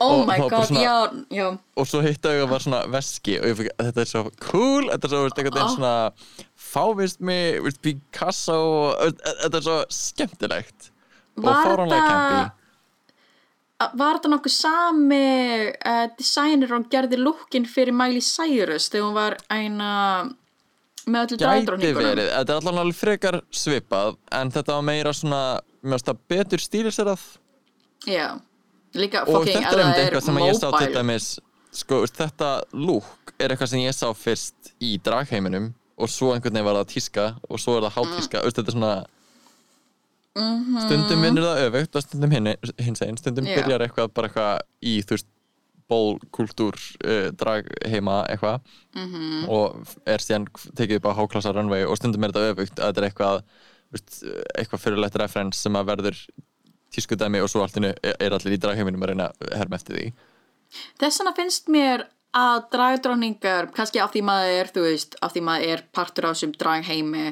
Oh 0.00 0.20
og 0.22 0.26
my 0.28 0.38
god, 0.48 0.66
svona- 0.70 0.80
já, 0.80 1.24
já. 1.30 1.58
Og 1.76 1.86
svo 1.86 2.00
hitt 2.00 2.24
auga 2.24 2.46
var 2.48 2.60
svona 2.64 2.78
veski 2.88 3.34
og 3.40 3.44
ég 3.50 3.56
fikk, 3.58 3.70
þetta 3.78 4.00
er 4.00 4.08
svo 4.08 4.22
cool 4.40 4.88
þetta 4.88 5.04
er 5.04 5.12
svo, 5.12 5.18
einhvern 5.26 5.52
veginn 5.52 5.66
Oh. 5.66 5.74
svona 5.76 6.12
fávist 6.56 7.20
mig, 7.20 7.60
Picasso 7.82 8.56
veist, 9.00 9.20
þetta 9.42 9.56
er 9.60 9.66
svo 9.66 9.78
skemmtilegt. 9.90 10.90
Og 11.36 11.44
Var 11.44 11.54
fáránlega 11.66 12.00
þetta- 12.00 12.16
campi 12.16 12.56
Var 13.96 14.18
þetta 14.18 14.28
nokkuð 14.34 14.52
sami 14.52 15.68
uh, 15.72 16.06
designer 16.18 16.74
og 16.76 16.90
gerði 16.92 17.16
lúkin 17.16 17.64
fyrir 17.64 17.92
Miley 17.96 18.20
Cyrus 18.20 18.90
þegar 18.92 19.06
hún 19.06 19.14
var 19.16 19.36
eina 19.48 19.92
með 21.08 21.32
öllu 21.38 21.94
verið, 21.96 22.28
þetta 22.28 22.50
er 22.52 22.58
allan 22.60 22.80
alveg 22.82 22.98
frekar 22.98 23.38
svipað 23.50 24.16
en 24.36 24.50
þetta 24.52 24.74
var 24.76 24.82
meira 24.84 25.14
svona 25.16 25.60
finnst 25.82 26.04
það 26.10 26.18
betur 26.28 26.58
stíliserað 26.60 27.22
Já, 28.06 28.38
líka 28.94 29.24
fucking 29.26 29.64
er 29.64 29.82
einmitt 29.84 30.20
það 30.62 30.78
til 30.78 31.04
mobile. 31.04 31.28
sko, 31.72 32.02
þetta 32.06 32.50
look 32.72 33.34
er 33.38 33.52
eitthvað 33.52 33.72
sem 33.72 33.84
ég 33.84 33.94
sá 33.94 34.08
fyrst 34.14 34.72
í 34.82 34.96
dragheiminum 35.02 35.72
og 36.00 36.08
svo 36.08 36.32
einhvern 36.34 36.54
veginn 36.54 36.66
var 36.66 36.80
það 36.80 36.92
tíska 36.94 37.26
og 37.48 37.60
svo 37.60 37.76
er 37.76 37.86
það 37.86 37.96
hátíska, 37.98 38.40
mm. 38.40 38.52
þetta 38.56 38.66
er 38.66 38.78
svona 38.78 38.94
Mhm. 40.36 40.78
stundum 40.86 41.24
vinnur 41.26 41.42
það 41.42 41.64
öfugt 41.66 41.96
og 41.98 42.02
stundum 42.04 42.30
hin, 42.30 42.48
hins 42.78 43.02
einn, 43.02 43.18
stundum 43.18 43.48
Já. 43.48 43.56
byrjar 43.58 43.82
eitthvað 43.82 44.12
bara 44.14 44.28
eitthvað 44.28 44.60
í 44.86 45.00
þú 45.02 45.16
veist 45.16 45.26
bólkultúr 45.90 46.76
uh, 47.02 47.30
drag 47.34 47.66
heima 47.90 48.20
eitthvað 48.30 48.60
-hmm. 48.94 49.48
og 49.48 49.82
er 50.06 50.22
síðan 50.22 50.46
tekið 50.78 51.00
upp 51.00 51.10
á 51.10 51.18
háklassa 51.18 51.52
runway 51.52 51.84
og 51.84 51.96
stundum 51.96 52.24
er 52.24 52.30
þetta 52.30 52.52
öfugt 52.52 52.78
að 52.78 52.86
þetta 52.86 53.00
er 53.00 53.08
eitthvað 53.08 53.42
eitthvað 54.54 54.82
fyrirlegt 54.84 55.18
referens 55.18 55.56
sem 55.56 55.74
að 55.74 55.86
verður 55.90 56.16
tískudæmi 56.94 57.40
og 57.42 57.50
svo 57.52 57.64
allt 57.64 57.78
innu 57.80 57.94
er 58.10 58.34
allir 58.34 58.56
í 58.56 58.60
dragheiminum 58.60 59.06
að 59.06 59.12
reyna 59.12 59.30
að 59.30 59.56
herma 59.58 59.78
eftir 59.80 59.98
því 59.98 60.10
Þess 61.00 61.20
vegna 61.20 61.36
finnst 61.36 61.70
mér 61.72 62.04
að 62.36 62.66
dragdróningar, 62.74 63.70
kannski 63.74 64.02
af 64.02 64.12
því 64.14 64.22
maður 64.26 64.52
er, 64.58 64.68
þú 64.74 64.84
veist, 64.86 65.16
af 65.24 65.34
því 65.34 65.42
maður 65.48 65.72
er 65.74 65.82
partur 65.96 66.28
á 66.28 66.30
þessum 66.30 66.52
dragheimi, 66.60 67.24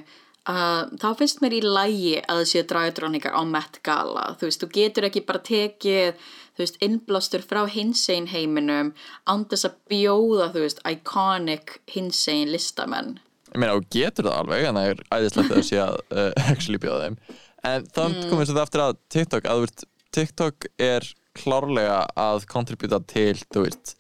uh, 0.51 0.83
þá 0.99 1.09
finnst 1.21 1.43
mér 1.45 1.55
í 1.55 1.63
lægi 1.63 2.17
að 2.25 2.41
það 2.41 2.51
séu 2.53 2.65
dragdróningar 2.73 3.39
á 3.39 3.43
Met 3.47 3.79
Gala. 3.87 4.27
Þú 4.41 4.51
veist, 4.51 4.65
þú 4.65 4.71
getur 4.75 5.07
ekki 5.07 5.25
bara 5.29 5.45
tekið, 5.47 6.27
þú 6.59 6.65
veist, 6.65 6.81
innblástur 6.83 7.47
frá 7.47 7.63
hinsegin 7.71 8.31
heiminum 8.33 8.93
þess 9.23 9.71
að 9.71 9.79
bjóða, 9.93 10.51
þú 10.57 10.67
veist, 10.67 10.83
iconic 10.83 11.79
hinsegin 11.95 12.51
listamenn. 12.55 13.19
Ég 13.53 13.63
meina, 13.63 13.79
þú 13.79 13.87
getur 13.95 14.27
það 14.27 14.41
alveg, 14.43 14.67
en 14.67 14.81
það 14.81 14.91
er 14.91 15.05
æðislegt 15.15 15.53
að 15.53 15.61
það 15.61 15.69
sé 15.71 15.85
að 15.85 16.01
uh, 16.11 16.33
actually 16.51 16.83
bjóða 16.83 17.05
þeim. 17.07 17.21
En 17.67 17.87
þannig 17.91 18.21
mm. 18.23 18.29
komum 18.31 18.45
við 18.45 18.61
aftur 18.63 18.85
að 18.85 18.99
TikTok, 19.13 19.49
að 19.51 19.63
veist, 19.65 19.87
TikTok 20.15 20.69
er 20.83 21.07
klárlega 21.39 22.03
að 22.19 22.47
kontributa 22.51 23.01
til, 23.11 23.35
veist, 23.57 23.97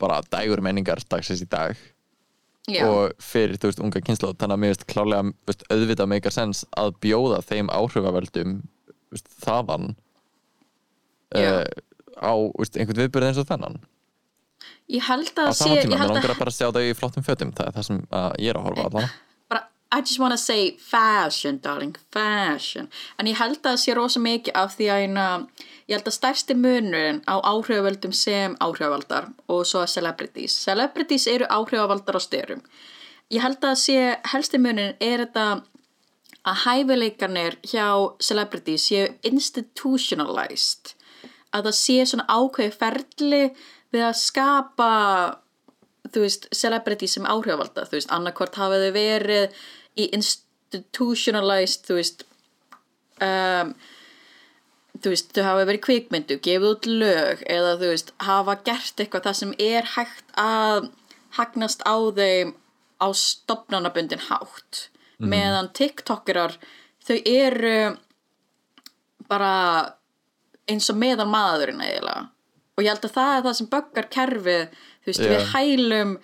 bara 0.00 0.22
dægur 0.32 0.62
menningar 0.64 1.02
dagsins 1.08 1.44
í 1.44 1.48
dag 1.50 1.76
Já, 2.70 2.84
og 2.86 3.16
fyrir, 3.22 3.58
þú 3.58 3.70
veist, 3.70 3.82
unga 3.82 4.02
kynnslóð 4.06 4.36
þannig 4.40 4.56
að 4.56 4.62
mér 4.62 4.74
veist 4.74 4.86
klárlega, 4.90 5.34
veist, 5.50 5.64
auðvitað 5.68 6.12
meika 6.12 6.32
sens 6.34 6.64
að 6.78 6.94
bjóða 7.02 7.40
þeim 7.46 7.72
áhrifavöldum 7.74 8.60
þaðan 9.42 9.88
uh, 11.36 11.64
á, 12.16 12.32
einhvern 12.32 13.02
viðbyrð 13.02 13.28
eins 13.28 13.42
og 13.42 13.48
þennan. 13.50 13.80
Ég 14.92 15.04
held 15.08 15.32
á 15.36 15.48
að 15.48 15.52
sé, 15.56 15.64
saman 15.64 15.76
ég 15.76 15.86
tíma, 15.86 15.98
mér 15.98 16.14
langar 16.14 16.34
að, 16.34 16.40
bara 16.42 16.54
sjá 16.54 16.66
það 16.68 16.86
í 16.86 16.96
flottum 16.96 17.26
fötum 17.26 17.52
það 17.56 17.68
er 17.68 17.76
það 17.76 17.86
sem 17.88 18.00
uh, 18.04 18.30
ég 18.38 18.52
er 18.52 18.58
að 18.58 18.66
horfa 18.68 18.86
allan 18.86 19.08
bara, 19.08 19.12
I 19.92 20.00
just 20.00 20.18
wanna 20.18 20.38
say 20.38 20.76
fashion, 20.78 21.60
darling, 21.62 21.96
fashion. 22.10 22.88
En 23.18 23.28
ég 23.28 23.36
held 23.36 23.58
að 23.60 23.74
það 23.74 23.80
sé 23.82 23.96
rosa 23.96 24.20
mikið 24.24 24.56
af 24.56 24.76
því 24.78 24.86
að 24.88 25.02
eina, 25.04 25.26
ég 25.84 25.98
held 25.98 26.08
að 26.08 26.16
stærsti 26.16 26.56
munurinn 26.56 27.20
á 27.28 27.36
áhrifavöldum 27.44 28.14
sem 28.16 28.54
áhrifavaldar 28.64 29.28
og 29.52 29.66
svo 29.68 29.84
celebrities. 29.84 30.56
Celebrities 30.64 31.28
eru 31.28 31.44
áhrifavaldar 31.44 32.16
á 32.16 32.20
styrum. 32.24 32.64
Ég 33.28 33.44
held 33.44 33.60
að 33.68 33.76
sé, 33.82 33.98
helsti 34.32 34.62
munurinn 34.64 34.96
er 34.96 35.26
þetta 35.26 35.46
að 36.42 36.58
hæfileikarnir 36.64 37.58
hjá 37.60 38.16
celebrities 38.24 38.88
séu 38.88 39.12
institutionalized. 39.28 40.96
Að 41.52 41.68
það 41.68 41.78
sé 41.82 41.98
svona 42.08 42.26
ákveði 42.32 42.72
ferli 42.80 43.44
við 43.92 44.08
að 44.08 44.18
skapa 44.24 44.90
þú 46.12 46.24
veist, 46.24 46.48
celebrity 46.54 47.08
sem 47.08 47.28
áhrifavalda 47.28 47.86
þú 47.86 47.98
veist, 47.98 48.12
annarkvort 48.12 48.58
hafa 48.60 48.80
þau 48.82 48.92
verið 48.96 49.62
í 49.98 50.08
institutionalized 50.16 51.88
þú 51.88 51.98
veist 51.98 52.24
um, 53.22 53.74
þú 55.02 55.12
veist, 55.12 55.32
þau 55.34 55.44
hafa 55.46 55.66
verið 55.68 55.84
kvikmyndu 55.86 56.38
gefið 56.44 56.68
út 56.68 56.88
lög 56.90 57.44
eða 57.50 57.76
þú 57.80 57.92
veist, 57.92 58.12
hafa 58.22 58.56
gert 58.66 59.02
eitthvað 59.02 59.28
það 59.28 59.38
sem 59.40 59.54
er 59.62 59.88
hægt 59.96 60.36
að 60.38 60.90
hagnast 61.38 61.82
á 61.88 61.96
þeim 62.18 62.54
á 63.02 63.06
stopnanabundin 63.16 64.22
hátt. 64.28 64.86
Meðan 65.22 65.70
tiktokerar 65.74 66.56
þau 67.06 67.16
eru 67.26 67.96
bara 69.30 69.54
eins 70.70 70.88
og 70.90 70.98
meðan 70.98 71.30
maðurinn 71.30 71.82
eiginlega. 71.82 72.28
Og 72.76 72.84
ég 72.84 72.90
held 72.90 73.06
að 73.06 73.16
það 73.16 73.34
er 73.36 73.44
það 73.46 73.58
sem 73.58 73.70
böggar 73.72 74.08
kerfið 74.12 74.62
þú 74.72 75.10
veist, 75.10 75.22
Já. 75.22 75.30
við 75.32 75.44
hælum 75.52 76.14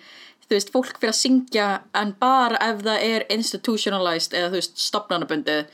þú 0.49 0.57
veist, 0.57 0.71
fólk 0.73 0.97
fyrir 0.97 1.13
að 1.13 1.19
syngja 1.19 1.67
en 1.99 2.15
bara 2.19 2.57
ef 2.71 2.83
það 2.85 3.05
er 3.05 3.25
institutionalized 3.35 4.33
eða 4.33 4.49
þú 4.49 4.61
veist, 4.61 4.79
stopnanabundið 4.81 5.65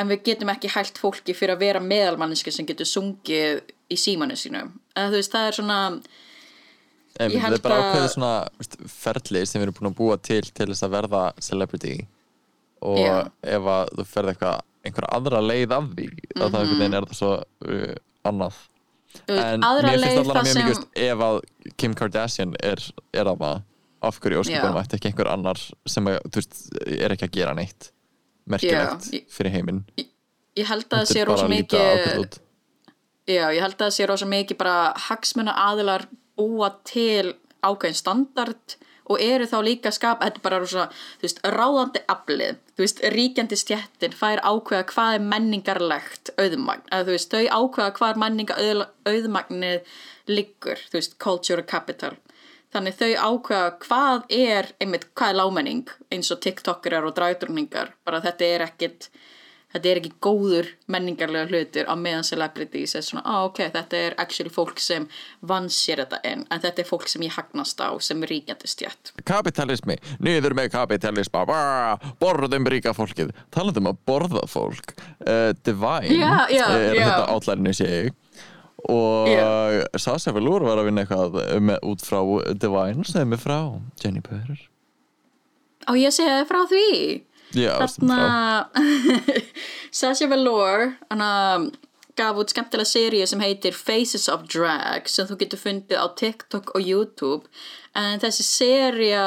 en 0.00 0.08
við 0.12 0.24
getum 0.28 0.52
ekki 0.52 0.72
hælt 0.74 1.00
fólki 1.00 1.36
fyrir 1.36 1.56
að 1.56 1.64
vera 1.64 1.80
meðalmanniski 1.84 2.52
sem 2.52 2.68
getur 2.68 2.88
sungið 2.88 3.62
í 3.90 3.98
símanu 4.00 4.36
sínum 4.38 4.74
eða 4.94 5.08
þú 5.08 5.20
veist, 5.20 5.32
það 5.36 5.48
er 5.48 5.58
svona 5.60 5.78
Einmitt, 7.20 7.34
Ég 7.34 7.42
það 7.42 7.46
held 7.48 7.56
er 7.56 7.62
bara 7.64 7.76
að- 7.76 7.86
ákveðið 7.90 8.12
svona 8.14 8.34
veist, 8.60 8.76
ferli 8.86 9.44
sem 9.46 9.60
við 9.60 9.66
erum 9.66 9.76
búin 9.78 9.90
að 9.90 9.96
búa 9.98 10.16
til 10.22 10.42
til 10.46 10.66
þess 10.70 10.86
að 10.86 10.94
verða 10.94 11.22
celebrity 11.42 11.94
og 12.80 12.98
Já. 13.00 13.16
ef 13.42 13.70
að 13.74 13.94
þú 13.96 14.04
ferð 14.08 14.32
eitthvað 14.34 14.60
einhver 14.86 15.06
aðra 15.10 15.40
leið 15.44 15.72
af 15.76 15.88
því 15.90 16.06
mm 16.06 16.16
-hmm. 16.16 16.40
þá 16.40 16.58
einhvern 16.60 16.78
veginn 16.78 16.94
er 16.94 17.08
það 17.08 17.18
svo 17.18 17.32
uh, 17.66 17.94
annað 18.24 18.54
en 19.26 19.60
mér 19.60 19.98
finnst 20.00 20.30
það 20.30 20.48
mjög 20.54 20.70
veist, 20.70 20.86
ef 20.94 21.18
að 21.18 21.40
Kim 21.76 21.94
Kardashian 21.94 22.54
er, 22.62 22.78
er 23.12 23.26
að 23.26 23.40
maður 23.42 23.62
af 24.02 24.20
hverju 24.20 24.42
óskupunum 24.42 24.78
Já. 24.78 24.82
ætti 24.84 24.98
ekki 24.98 25.10
einhver 25.10 25.32
annar 25.32 25.60
sem 25.88 26.06
að, 26.08 26.20
veist, 26.36 26.62
er 26.86 27.14
ekki 27.16 27.28
að 27.28 27.36
gera 27.36 27.56
neitt 27.58 27.90
merkilegt 28.50 29.10
Já, 29.12 29.24
fyrir 29.30 29.54
heiminn 29.58 29.84
ég 30.58 30.70
held 30.70 30.86
að 30.88 31.02
það 31.02 31.10
sé 31.12 31.26
rosa 31.28 31.48
mikið. 31.50 32.38
Já, 33.30 33.44
ég 33.54 33.62
held 33.62 33.76
að 33.76 33.84
það 33.84 33.96
sé 33.96 34.06
rosa 34.10 34.28
mikið 34.28 34.60
bara 34.60 34.92
hagsmuna 35.08 35.56
aðilar 35.68 36.06
búa 36.38 36.72
til 36.88 37.34
ákveðin 37.60 37.98
standard 37.98 38.78
og 39.10 39.22
eru 39.22 39.46
þá 39.50 39.56
líka 39.66 39.90
að 39.90 39.96
skapa, 39.96 40.26
þetta 40.28 40.38
er 40.38 40.44
bara 40.44 40.58
rosa, 40.62 40.84
þú 41.18 41.26
veist, 41.26 41.40
ráðandi 41.56 42.02
aflið, 42.12 42.60
þú 42.76 42.84
veist, 42.84 43.00
ríkjandi 43.14 43.58
stjettin 43.58 44.14
fær 44.14 44.42
ákveða 44.46 44.86
hvað 44.92 45.16
er 45.16 45.24
menningarlegt 45.32 46.30
auðmagn, 46.36 46.84
eða 46.88 47.08
þú 47.08 47.16
veist, 47.16 47.34
þau 47.34 47.58
ákveða 47.58 47.94
hvað 47.98 48.12
er 48.14 48.20
menninga 48.22 48.58
auðmagnið 49.10 49.96
liggur, 50.30 50.84
þú 50.92 51.00
veist, 51.00 51.18
culture 51.22 51.66
capital. 51.66 52.14
Þannig 52.70 53.00
þau 53.00 53.10
ákveða 53.18 53.70
hvað 53.82 54.30
er, 54.36 54.70
einmitt, 54.78 55.08
hvað 55.18 55.32
er 55.32 55.40
lámenning 55.40 55.90
eins 56.14 56.30
og 56.30 56.38
tiktokerar 56.44 57.08
og 57.08 57.16
dragdrunningar, 57.16 57.96
bara 58.06 58.20
þetta 58.22 58.46
er 58.46 58.64
ekkit, 58.68 59.08
þetta 59.74 59.90
er 59.90 59.98
ekki 59.98 60.12
góður 60.22 60.68
menningarlega 60.90 61.50
hlutur 61.50 61.90
á 61.90 61.94
meðan 61.98 62.28
celebrities 62.28 62.94
er 62.94 63.02
svona, 63.06 63.24
ah, 63.26 63.48
ok, 63.48 63.64
þetta 63.74 63.98
er 63.98 64.16
actually 64.22 64.54
fólk 64.54 64.78
sem 64.82 65.08
vann 65.42 65.66
sér 65.66 66.04
þetta 66.04 66.22
inn 66.30 66.46
en 66.46 66.62
þetta 66.62 66.84
er 66.84 66.90
fólk 66.92 67.10
sem 67.10 67.26
ég 67.26 67.34
hagnast 67.34 67.82
á 67.82 67.90
sem 67.98 68.22
ríkjandi 68.30 68.70
stjætt 68.70 69.12
kapitalismi, 69.26 69.98
niður 70.22 70.54
með 70.58 70.70
kapitalisma 70.76 71.42
Vá, 71.50 71.98
borðum 72.22 72.70
ríka 72.70 72.94
fólkið. 72.94 73.34
Talandum 73.50 73.88
um 73.88 73.94
að 73.94 74.02
borða 74.06 74.46
fólk. 74.50 74.94
Uh, 75.24 75.50
Divine. 75.66 76.14
Já, 76.14 76.46
já, 76.54 76.66
er 76.70 76.94
já. 76.94 77.06
þetta 77.08 77.30
átlærinu 77.34 77.74
sé 77.74 77.90
ég 77.90 78.12
og 78.90 79.30
Já. 79.30 79.46
Sasha 80.00 80.34
Velour 80.36 80.66
var 80.66 80.80
að 80.80 80.90
vinna 80.90 81.04
eitthvað 81.06 81.38
með, 81.62 81.80
út 81.90 82.04
frá 82.04 82.20
Divine 82.60 83.06
sem 83.08 83.36
er 83.36 83.40
frá. 83.40 83.58
Jenny 84.02 84.22
Purr. 84.24 84.66
Og 85.90 85.98
ég 85.98 86.14
segi 86.14 86.30
það 86.30 86.48
frá 86.50 86.60
því? 86.70 86.88
Já, 87.56 87.72
þarna 87.82 88.18
Sasha 90.00 90.28
Velour 90.30 90.92
gaf 92.18 92.38
út 92.38 92.52
skemmtilega 92.52 92.88
seríu 92.88 93.26
sem 93.26 93.40
heitir 93.42 93.74
Faces 93.76 94.28
of 94.30 94.44
Drag 94.50 95.08
sem 95.10 95.28
þú 95.28 95.38
getur 95.40 95.62
fundið 95.62 95.98
á 96.02 96.06
TikTok 96.20 96.74
og 96.76 96.84
YouTube. 96.84 97.48
En 97.96 98.20
þessi 98.22 98.46
seríu 98.46 99.24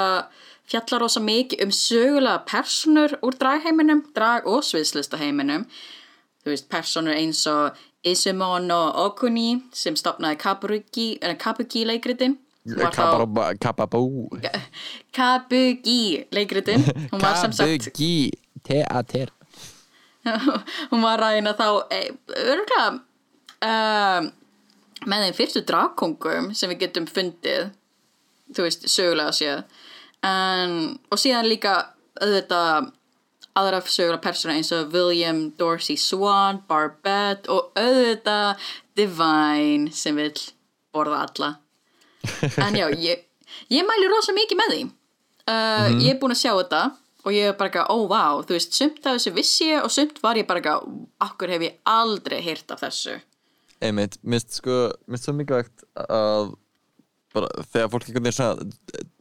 fjallar 0.70 1.04
rosa 1.04 1.22
mikið 1.24 1.66
um 1.66 1.74
sögulega 1.76 2.44
personur 2.48 3.18
úr 3.26 3.36
dragheiminum, 3.40 4.06
drag- 4.16 4.48
og 4.48 4.64
sviðslistaheiminum. 4.68 5.66
Þú 6.44 6.54
veist, 6.54 6.70
personur 6.72 7.16
eins 7.16 7.44
og 7.48 7.80
Izumono 8.04 8.80
Okuni 9.06 9.62
sem 9.72 9.96
stopnaði 9.96 10.40
Kabuki, 10.42 11.08
eh, 11.22 11.86
leikritin. 11.88 12.38
Kabarabá 12.64 13.54
Kababú 13.60 14.30
Kabuki 15.12 16.28
leikritin. 16.32 16.84
Kabuki 17.12 18.32
Teater 18.64 19.32
hún 20.92 21.02
var 21.04 21.20
að 21.20 21.36
eina 21.36 21.52
þá 21.52 21.66
örgulega 21.92 22.84
um, 23.68 24.30
með 25.04 25.26
þeim 25.26 25.36
fyrstu 25.36 25.64
dragkongum 25.68 26.54
sem 26.56 26.72
við 26.72 26.86
getum 26.86 27.10
fundið 27.12 27.74
þú 28.56 28.68
veist, 28.68 28.88
sögulega 28.92 29.34
séð. 29.36 29.64
En, 30.24 30.78
og 31.12 31.20
síðan 31.20 31.50
líka 31.50 31.76
auðvitað 32.22 32.92
aðra 33.60 33.82
sögulega 33.86 34.22
persóna 34.24 34.56
eins 34.58 34.72
og 34.76 34.94
William 34.96 35.46
Dorsey 35.60 35.98
Swan, 36.00 36.62
Barbette 36.70 37.50
og 37.52 37.72
auðvitað 37.78 38.66
Divine 38.98 39.94
sem 39.94 40.18
vil 40.18 40.34
borða 40.94 41.24
alla. 41.28 41.54
En 42.66 42.76
já, 42.78 42.88
ég, 42.96 43.26
ég 43.74 43.86
mæli 43.88 44.10
rosa 44.12 44.36
mikið 44.36 44.60
með 44.60 44.74
því. 44.74 44.84
Uh, 45.44 45.90
ég 46.00 46.14
er 46.14 46.20
búin 46.22 46.32
að 46.32 46.40
sjá 46.40 46.54
þetta 46.54 46.84
og 47.24 47.36
ég 47.36 47.52
er 47.52 47.58
bara 47.60 47.72
ekki, 47.72 47.84
ó 47.84 47.98
vá, 48.08 48.24
þú 48.44 48.56
veist 48.56 48.76
sumt 48.76 49.04
af 49.04 49.18
þessu 49.18 49.34
vissi 49.36 49.70
ég 49.70 49.84
og 49.84 49.92
sumt 49.92 50.20
var 50.24 50.40
ég 50.40 50.48
bara 50.48 50.62
ekki 50.64 50.98
akkur 51.24 51.52
hef 51.52 51.66
ég 51.68 51.78
aldrei 51.88 52.40
heyrt 52.44 52.72
af 52.74 52.84
þessu. 52.84 53.18
Einmitt, 53.84 54.18
mist 54.24 54.56
sko 54.60 54.94
mist 55.12 55.28
svo 55.28 55.36
mikilvægt 55.36 55.84
að 56.00 56.54
bara 57.36 57.50
þegar 57.74 57.92
fólk 57.92 58.08
einhvern 58.08 58.30
veginn 58.30 59.12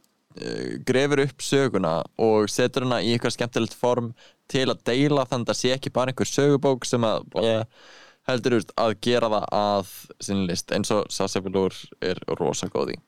grefur 0.87 1.23
upp 1.23 1.43
söguna 1.45 1.93
og 2.21 2.49
setur 2.51 2.87
hana 2.87 3.01
í 3.03 3.13
eitthvað 3.13 3.35
skemmtilegt 3.37 3.75
form 3.77 4.13
til 4.51 4.67
að 4.71 4.81
deila 4.87 5.25
þannig 5.29 5.47
að 5.47 5.51
það 5.51 5.59
sé 5.59 5.73
ekki 5.75 5.93
bara 5.93 6.13
einhver 6.13 6.29
sögubók 6.29 6.87
sem 6.87 7.05
að 7.07 7.25
uh, 7.39 7.63
heldur 8.29 8.57
veist, 8.57 8.73
að 8.79 8.95
gera 9.03 9.29
það 9.31 9.47
að 9.59 9.95
sinni 10.23 10.47
list 10.49 10.73
eins 10.75 10.91
og 10.95 11.09
Sasha 11.13 11.41
Velour 11.43 11.75
er 12.03 12.21
rosa 12.39 12.69
góð 12.71 12.95
í. 12.95 12.99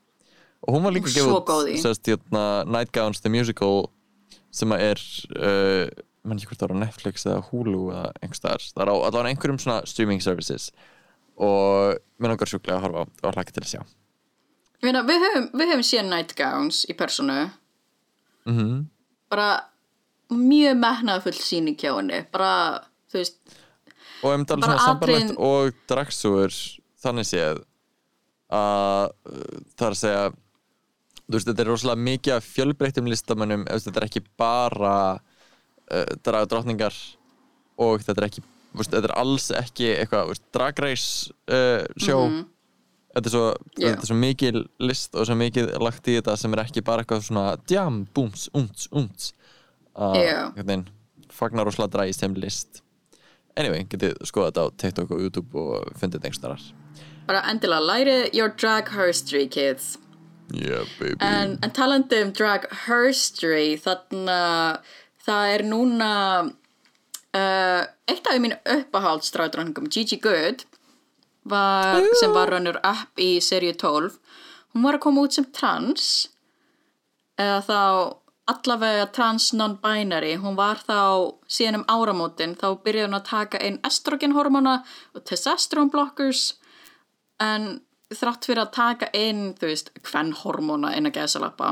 Og 0.65 0.75
hún 0.75 0.85
var 0.87 0.95
líka 0.95 1.11
sérst, 1.11 2.07
hérna, 2.09 2.65
Nightgowns 2.65 3.21
the 3.21 3.31
Musical 3.31 3.87
sem 4.55 4.71
að 4.73 4.85
er 4.89 5.03
uh, 5.35 6.03
mann 6.25 6.39
ekki 6.39 6.49
hvort 6.53 6.63
það 6.63 6.73
á 6.73 6.83
Netflix 6.85 7.27
eða 7.27 7.43
Hulu 7.51 7.83
eða 7.91 8.07
einhvers 8.21 8.41
staðar, 8.41 8.65
það 8.71 8.85
er 8.85 8.91
á 8.91 8.95
allavega 8.95 9.33
einhverjum 9.33 9.61
svona 9.61 9.81
streaming 9.89 10.23
services. 10.25 10.71
Og 11.35 11.99
mér 12.17 12.33
langar 12.33 12.49
sjúklega 12.49 12.79
að 12.79 12.87
horfa 12.87 13.05
og 13.05 13.35
hlaka 13.37 13.53
til 13.53 13.65
að 13.65 13.71
sjá 13.75 13.85
meina, 14.87 15.05
við 15.07 15.23
höfum, 15.25 15.47
við 15.53 15.71
höfum 15.73 15.87
séð 15.87 16.09
Nightgowns 16.09 16.83
í 16.89 16.95
personu. 16.97 17.39
Mm 18.45 18.83
bara 19.35 19.49
mjög 20.33 20.79
metnaðfull 20.79 21.37
sýning 21.37 21.77
hjá 21.79 21.91
henni 21.97 22.23
bara, 22.33 22.81
þú 23.11 23.21
veist, 23.21 23.37
og 24.21 24.31
myndi 24.31 24.55
alveg 24.55 24.65
Bara 24.65 24.77
svona 24.77 24.87
sambarlegt 24.87 25.21
atriðin- 25.25 25.43
og 25.49 25.83
dragsúur 25.89 26.55
þannig 27.03 27.29
séð 27.29 27.61
að 28.55 29.11
uh, 29.11 29.61
það 29.75 29.85
er 29.87 29.95
að 29.95 30.01
segja 30.01 30.25
þú 31.25 31.37
veist, 31.37 31.47
þetta 31.49 31.63
er 31.63 31.71
rosalega 31.71 32.05
mikið 32.07 32.35
af 32.37 32.49
fjölbreyttum 32.55 33.11
listamönnum, 33.11 33.67
ef 33.69 33.85
þetta 33.85 34.01
er 34.01 34.07
ekki 34.09 34.25
bara 34.39 34.95
uh, 35.17 36.11
draga 36.25 36.49
drottningar 36.49 36.97
og 37.81 38.05
þetta 38.05 38.21
er 38.21 38.29
ekki 38.29 38.45
veist, 38.75 38.91
þetta 38.91 39.09
er 39.09 39.17
alls 39.21 39.49
ekki 39.53 39.91
eitthvað 39.93 40.29
þú 40.29 40.35
veist, 40.35 40.45
drag 40.57 40.83
race 40.85 41.33
uh, 41.49 41.85
sjó 42.01 42.19
þetta, 43.15 43.25
er 43.25 43.33
svo, 43.33 43.45
þetta 43.79 43.95
er 43.95 44.11
svo 44.11 44.19
mikil 44.19 44.63
list 44.83 45.15
og 45.15 45.27
svo 45.29 45.39
mikið 45.39 45.73
lagt 45.81 46.11
í 46.11 46.19
þetta 46.19 46.37
sem 46.39 46.55
er 46.55 46.63
ekki 46.65 46.85
bara 46.85 47.03
eitthvað 47.03 47.25
svona 47.27 47.47
djam, 47.65 48.03
búms, 48.15 48.47
umts, 48.53 48.89
umts 48.93 49.33
að 49.95 50.89
fagnar 51.35 51.67
rosalega 51.67 51.97
dragist 51.97 52.21
þeim 52.23 52.35
list. 52.39 52.81
Anyway, 53.59 53.87
getið 53.91 54.19
skoða 54.27 54.51
þetta 54.51 54.63
á 54.63 54.67
TikTok 54.83 55.15
og 55.15 55.23
YouTube 55.23 55.59
og 55.59 55.95
fundið 55.95 56.19
þetta 56.19 56.29
einhverstaðar 56.29 56.67
bara 57.27 57.45
endilega 57.49 57.85
lærið 57.85 58.35
your 58.37 58.51
drag 58.53 58.91
herstory 58.95 59.47
kids. 59.47 59.97
Yeah 60.53 60.85
baby. 60.99 61.17
En, 61.25 61.57
en 61.63 61.73
talandi 61.73 62.21
um 62.21 62.31
drag 62.35 62.67
herstory 62.85 63.75
þannig 63.81 64.29
að 64.35 64.93
það 65.25 65.53
er 65.55 65.65
núna 65.65 66.11
uh, 66.45 67.81
eitt 68.11 68.29
af 68.29 68.41
mínu 68.41 68.59
uppáhaldsdragdröngum 68.75 69.89
Gigi 69.89 70.19
Good 70.21 70.67
var, 71.45 72.01
sem 72.19 72.33
var 72.33 72.51
runnur 72.53 72.79
up 72.81 73.21
í 73.21 73.37
seríu 73.43 73.75
12 73.77 74.19
hún 74.75 74.83
var 74.83 74.97
að 74.97 75.05
koma 75.07 75.23
út 75.23 75.37
sem 75.37 75.47
trans 75.55 76.27
eða 77.39 77.61
þá 77.63 77.81
allavega 78.45 79.07
trans 79.09 79.47
non-binary. 79.57 80.35
Hún 80.37 80.57
var 80.57 80.77
þá 80.85 81.33
síðan 81.49 81.79
um 81.79 81.87
áramótin 81.89 82.53
þá 82.59 82.67
byrjaði 82.83 83.07
hún 83.07 83.17
að 83.17 83.29
taka 83.31 83.61
inn 83.65 83.79
estrogenhormona 83.87 84.75
og 85.15 85.23
testosterone 85.25 85.89
blockers 85.93 86.43
en 87.41 87.79
þrátt 88.13 88.45
fyrir 88.45 88.61
að 88.65 88.75
taka 88.75 89.09
inn 89.17 89.55
þú 89.57 89.71
veist, 89.71 89.89
hvernhormona 90.05 90.93
inn 90.97 91.09
að 91.09 91.17
geðsalappa 91.17 91.71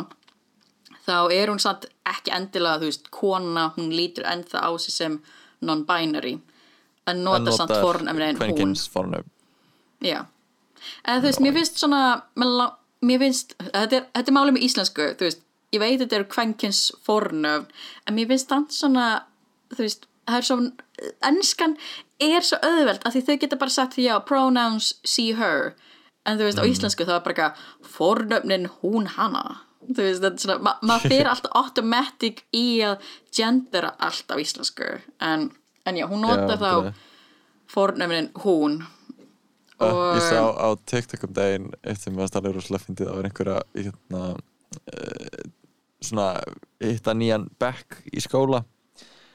þá 1.03 1.17
er 1.35 1.51
hún 1.51 1.61
samt 1.61 1.85
ekki 2.09 2.33
endilega, 2.33 2.81
þú 2.81 2.89
veist, 2.89 3.11
kona 3.13 3.67
hún 3.75 3.93
lítur 3.93 4.25
ennþá 4.31 4.63
á 4.65 4.71
sig 4.79 4.95
sem 4.95 5.19
non-binary. 5.63 6.37
En 7.07 7.23
nota 7.27 7.51
samt 7.51 7.75
fornefnin 7.75 8.39
hún. 8.39 8.41
Kvenkins 8.41 8.87
fornöfn 8.89 9.32
Já, 10.03 10.19
eða 11.07 11.19
þú 11.23 11.27
veist, 11.29 11.41
mér 11.45 11.53
finnst 11.57 11.79
svona, 11.79 12.01
mér 13.03 13.21
finnst, 13.23 13.53
þetta 13.59 13.99
er, 14.01 14.07
þetta 14.15 14.31
er 14.33 14.35
málið 14.37 14.57
með 14.57 14.65
íslensku, 14.67 15.05
þú 15.19 15.27
veist, 15.29 15.43
ég 15.73 15.81
veit 15.81 15.99
þetta 16.01 16.17
eru 16.19 16.27
kvenkins 16.33 16.81
fornöfn, 17.07 17.69
en 18.07 18.17
mér 18.17 18.27
finnst 18.33 18.51
það 18.51 18.65
svona, 18.75 19.05
þú 19.73 19.85
veist, 19.85 20.07
það 20.29 20.37
er 20.41 20.47
svo, 20.49 20.57
ennskan 21.29 21.77
er 22.23 22.45
svo 22.47 22.59
auðvelt 22.63 23.03
að 23.07 23.15
því 23.17 23.23
þau 23.27 23.37
geta 23.45 23.59
bara 23.63 23.73
sagt 23.75 23.95
því 23.97 24.05
já, 24.09 24.15
pronouns 24.27 24.91
she, 25.07 25.29
her, 25.39 25.73
en 26.27 26.39
þú 26.39 26.47
veist, 26.49 26.61
á 26.61 26.67
íslensku 26.69 27.07
það 27.07 27.17
er 27.17 27.23
bara 27.25 27.35
eitthvað, 27.35 27.63
fornöfnin 27.95 28.67
hún 28.81 29.07
hana, 29.15 29.45
þú 29.87 29.97
veist, 30.05 30.21
þetta 30.23 30.35
er 30.35 30.45
svona, 30.45 30.59
ma 30.67 30.75
maður 30.91 31.09
fyrir 31.15 31.31
alltaf 31.31 31.57
automatic 31.63 32.43
í 32.55 32.65
að 32.91 33.09
gendera 33.35 33.95
allt 34.03 34.31
á 34.31 34.35
íslensku, 34.39 34.91
en, 35.23 35.49
en 35.87 35.99
já, 35.99 36.07
hún 36.11 36.23
nota 36.27 36.55
þá 36.59 36.69
bara- 36.69 36.93
fornöfnin 37.73 38.27
hún, 38.43 38.81
Uh, 39.83 40.15
ég 40.17 40.23
sá 40.27 40.39
á 40.47 40.67
TikTok 40.89 41.25
um 41.27 41.33
daginn 41.35 41.71
eitt 41.83 42.01
sem 42.01 42.15
var 42.15 42.29
stærlega 42.31 42.57
rosalega 42.57 42.85
fyndið 42.85 43.09
það 43.09 43.17
var 43.17 43.29
einhverja 43.29 43.57
hérna, 43.77 44.21
uh, 44.93 45.43
svona 46.03 46.27
hitta 46.83 47.15
nýjan 47.17 47.49
bekk 47.61 47.99
í 48.13 48.23
skóla. 48.23 48.63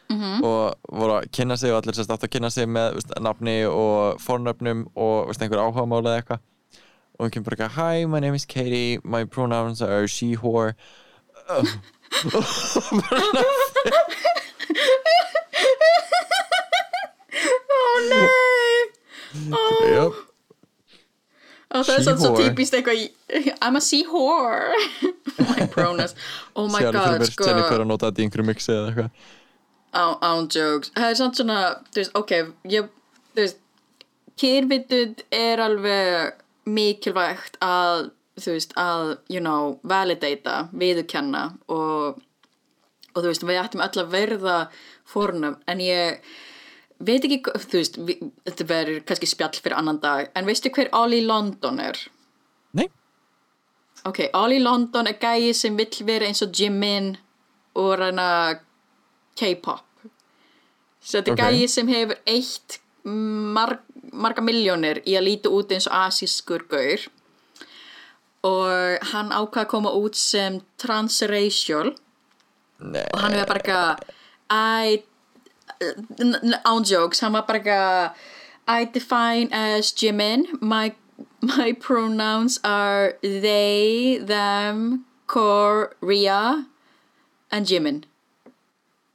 Mhm. 0.09 0.41
og 0.41 0.73
voru 0.89 1.19
að 1.19 1.27
kynna 1.37 1.57
sig 1.61 1.69
og 1.69 1.83
allir 1.83 1.93
sérst 1.93 2.09
átt 2.09 2.23
að 2.25 2.31
kynna 2.33 2.49
sig 2.51 2.65
með 2.65 2.95
veist, 2.97 3.11
nafni 3.21 3.59
og 3.69 4.17
fornöfnum 4.25 4.87
og 4.97 5.27
veist, 5.29 5.43
einhver 5.45 5.61
áhugamála 5.61 6.15
eða 6.15 6.23
eitthvað. 6.23 6.41
Og 7.19 7.27
hún 7.27 7.31
kemur 7.35 7.45
bara 7.51 7.57
eitthvað 7.59 7.77
Hi, 7.77 8.07
my 8.07 8.21
name 8.21 8.35
is 8.35 8.47
Katie, 8.47 8.99
my 9.05 9.25
pronouns 9.25 9.83
are 9.83 10.09
she, 10.09 10.33
whore. 10.35 10.75
Uh, 11.49 11.65
Ó 17.85 18.01
nei 19.49 19.91
yep. 19.93 20.13
Og 21.69 21.85
það 21.85 21.95
er 21.95 22.05
svona 22.07 22.23
svo 22.23 22.31
típist 22.39 22.77
eitthvað 22.79 23.03
I'm 23.61 23.77
a 23.77 23.83
sea 23.85 24.07
whore 24.09 24.73
My 25.43 25.66
pronouns 25.75 26.14
Oh 26.55 26.69
my 26.71 26.81
fyrir 26.81 26.97
god 26.97 27.27
sko. 27.29 27.49
Jennifer 27.49 27.85
að 27.85 27.91
nota 27.91 28.09
þetta 28.09 28.23
í 28.23 28.29
einhverju 28.29 28.47
mixi 28.49 28.73
eða 28.73 28.93
eitthvað. 28.93 29.27
Án 29.99 30.49
jokes. 30.53 30.93
Það 30.97 31.11
er 31.12 31.19
samt 31.21 31.41
svona 31.41 31.59
Þú 31.89 32.01
veist, 32.01 32.14
ok 32.16 32.35
ég, 32.73 32.93
Þú 33.35 33.43
veist 33.45 33.61
Kyrvitund 34.39 35.25
er 35.35 35.61
alveg 35.64 36.39
mikilvægt 36.69 37.57
að 37.64 38.11
þú 38.39 38.55
veist, 38.55 38.75
að, 38.79 39.16
you 39.33 39.41
know, 39.43 39.79
validata 39.89 40.69
viðurkenna 40.79 41.49
og 41.75 42.21
og 43.19 43.25
þú 43.25 43.31
veist, 43.33 43.47
við 43.49 43.59
ættum 43.59 43.83
öll 43.83 44.03
að 44.05 44.12
verða 44.12 44.57
fórnum, 45.09 45.57
en 45.66 45.81
ég 45.83 46.21
veit 47.07 47.25
ekki, 47.25 47.41
þú 47.47 47.79
veist 47.79 47.99
við, 47.99 48.23
þetta 48.49 48.65
verður 48.69 49.03
kannski 49.07 49.29
spjall 49.31 49.55
fyrir 49.63 49.77
annan 49.79 50.01
dag 50.03 50.31
en 50.35 50.47
veistu 50.49 50.71
hver 50.75 50.89
Ollie 50.93 51.25
London 51.27 51.79
er? 51.81 51.99
Nei, 52.75 52.89
Ok, 54.07 54.21
Ollie 54.39 54.63
London 54.63 55.07
er 55.11 55.19
gæi 55.19 55.53
sem 55.55 55.77
vill 55.77 56.05
vera 56.07 56.27
eins 56.29 56.43
og 56.43 56.53
Jimin 56.55 57.17
og 57.75 57.99
reyna 57.99 58.59
K-pop. 59.39 59.85
Svo 61.03 61.19
þetta 61.21 61.33
er 61.33 61.35
Ok. 61.35 61.43
gæi 61.43 61.69
sem 61.69 61.89
hefur 61.89 62.17
eitt 62.27 62.79
marg, 63.05 63.79
marga 64.13 64.43
miljónir 64.43 65.03
í 65.07 65.15
að 65.19 65.27
líta 65.27 65.51
út 65.51 65.71
eins 65.75 65.87
og 65.91 65.95
asískur 66.07 66.65
gaur. 66.71 67.07
Og 68.47 69.03
hann 69.13 69.31
ákvað 69.35 69.65
að 69.65 69.69
koma 69.69 69.91
út 69.99 70.15
sem 70.15 70.61
transracial. 70.79 71.95
Nei. 72.79 73.05
Og 73.13 73.21
hann 73.21 73.33
hefur 73.35 73.47
bara 73.51 73.61
eitthvað 73.61 74.15
I 74.51 75.03
n- 75.81 76.41
n- 76.43 76.61
án 76.64 76.85
jokes, 76.85 77.20
hann 77.20 77.33
var 77.33 77.47
bara 77.49 77.59
eitthvað 77.61 78.11
I 78.68 78.85
define 78.85 79.49
as 79.53 79.93
Jimin. 79.93 80.47
My, 80.61 80.93
my 81.41 81.72
pronouns 81.72 82.59
are 82.64 83.14
they, 83.22 84.18
them 84.20 85.07
Korea 85.26 86.66
and 87.51 87.66
Jimin. 87.66 88.05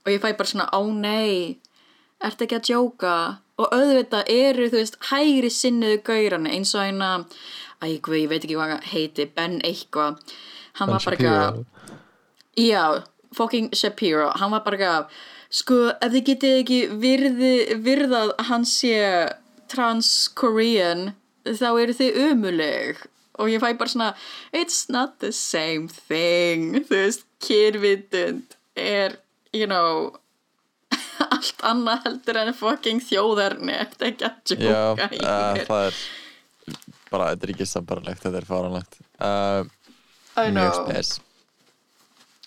Og 0.05 0.11
ég 0.11 0.19
fæ 0.23 0.33
bara 0.37 0.49
svona 0.49 0.69
ó 0.73 0.81
nei, 0.91 1.59
ertu 2.23 2.43
ekki 2.47 2.57
að 2.59 2.65
djóka 2.69 3.13
og 3.61 3.69
auðvitað 3.71 4.31
eru 4.33 4.65
þú 4.71 4.79
veist 4.81 4.97
hægri 5.11 5.51
sinniðu 5.53 5.99
gaurana 6.07 6.49
eins 6.49 6.73
og 6.75 6.81
eina 6.87 7.11
æ, 7.83 7.99
guð, 8.01 8.17
ég 8.23 8.29
veit 8.31 8.43
ekki 8.43 8.57
hvað 8.57 8.73
hann 8.73 8.89
heiti 8.89 9.27
Ben 9.35 9.59
eitthvað. 9.63 10.17
Hann 10.79 10.89
var 10.91 11.03
bara 11.05 11.15
eitthvað 11.19 11.63
Já, 12.57 13.03
fucking 13.33 13.69
Shapiro. 13.73 14.31
Hann 14.37 14.51
var 14.51 14.63
bara 14.65 14.77
eitthvað 14.77 15.21
sko, 15.53 15.79
ef 15.93 16.13
þið 16.13 16.25
getið 16.31 16.59
ekki 16.61 16.79
virði, 17.03 17.53
virðað 17.85 18.33
að 18.35 18.47
hann 18.49 18.65
sé 18.69 18.95
trans-Korean 19.73 21.13
þá 21.43 21.67
eru 21.81 21.95
þið 21.97 22.19
umuleg 22.29 23.03
og 23.41 23.49
ég 23.49 23.61
fæ 23.63 23.73
bara 23.77 23.91
svona 23.91 24.09
it's 24.53 24.85
not 24.93 25.17
the 25.23 25.31
same 25.33 25.89
thing. 25.89 26.73
Þú 26.85 26.99
veist, 26.99 27.25
kyrvitund 27.43 28.57
er, 28.77 29.17
you 29.53 29.67
know 29.69 30.13
allt 31.33 31.63
annað 31.65 32.07
heldur 32.07 32.39
en 32.41 32.53
fucking 32.57 33.01
þjóðarni 33.03 33.75
þetta 33.75 34.05
er 34.05 34.11
ekki 34.13 34.27
að 34.29 34.53
Já, 34.53 34.57
djóka 34.63 35.09
í 35.09 35.21
uh, 35.21 35.49
mér 35.57 35.67
það 35.69 35.85
er 35.87 35.99
bara, 37.13 37.29
þetta 37.33 37.45
er 37.47 37.53
ekki 37.53 37.69
sambarlegt, 37.69 38.23
þetta 38.23 38.39
er 38.39 38.47
faranlegt 38.49 38.99
uh, 39.19 39.61
I 40.33 40.49
Mjög 40.49 40.55
know. 40.55 40.87
spes. 40.87 41.19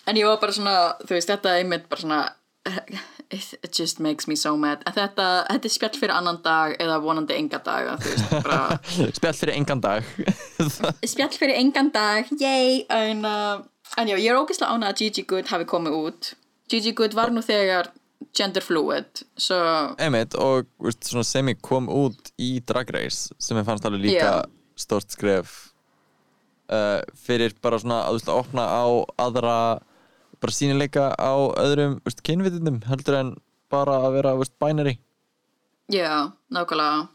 En 0.07 0.17
ég 0.19 0.27
var 0.27 0.39
bara 0.41 0.55
svona, 0.55 0.75
þú 1.03 1.15
veist, 1.15 1.29
þetta 1.31 1.53
er 1.53 1.61
einmitt 1.61 1.87
bara 1.91 2.03
svona 2.03 2.19
it, 3.29 3.71
just 3.71 3.99
makes 3.99 4.27
me 4.27 4.35
so 4.35 4.55
mad. 4.57 4.83
Þetta, 4.85 5.27
þetta 5.49 5.69
er 5.69 5.73
spjall 5.73 5.99
fyrir 5.99 6.15
annan 6.15 6.41
dag 6.45 6.75
eða 6.81 6.99
vonandi 7.03 7.37
enga 7.37 7.59
dag 7.65 7.93
bara 8.31 8.79
Spjall 9.17 9.37
fyrir 9.37 9.55
engan 9.57 9.83
dag. 9.83 10.07
Spjall 11.13 11.35
fyrir 11.35 11.59
engan 11.59 11.91
dag, 11.95 12.31
yay! 12.39 12.83
En, 12.93 13.23
uh, 13.27 13.63
en 13.97 14.11
já, 14.11 14.17
ég 14.17 14.31
er 14.31 14.39
ógeðslega 14.39 14.73
ánað 14.73 14.93
að 14.93 15.03
Gigi 15.03 15.27
Good 15.29 15.53
hafi 15.53 15.69
komið 15.69 16.01
út. 16.01 16.33
Gigi 16.71 16.93
Good 16.97 17.15
var 17.17 17.33
nú 17.33 17.43
þegar 17.45 17.91
gender 18.37 18.61
fluid 18.65 19.23
svo, 19.39 19.57
Einmitt, 20.01 20.35
og 20.37 20.67
sem 21.25 21.53
ég 21.53 21.61
kom 21.65 21.87
út 21.89 22.31
í 22.41 22.57
Drag 22.65 22.89
Race 22.93 23.33
sem 23.41 23.57
ég 23.57 23.65
fannst 23.67 23.85
alveg 23.87 24.07
líka 24.09 24.29
Já. 24.29 24.45
stórt 24.77 25.13
skref 25.13 25.55
uh, 26.71 27.01
fyrir 27.17 27.55
bara 27.63 27.79
svona 27.81 28.03
að 28.09 28.31
opna 28.33 28.65
á 28.67 28.85
aðra 29.27 29.57
bara 30.41 30.55
sínileika 30.55 31.09
á 31.17 31.33
öðrum 31.59 31.99
kynvitundum 32.23 32.81
heldur 32.87 33.19
en 33.19 33.35
bara 33.71 33.99
að 34.07 34.17
vera 34.19 34.33
veist, 34.39 34.55
binary. 34.59 34.97
Já, 35.91 36.33
nákvæmlega. 36.53 37.07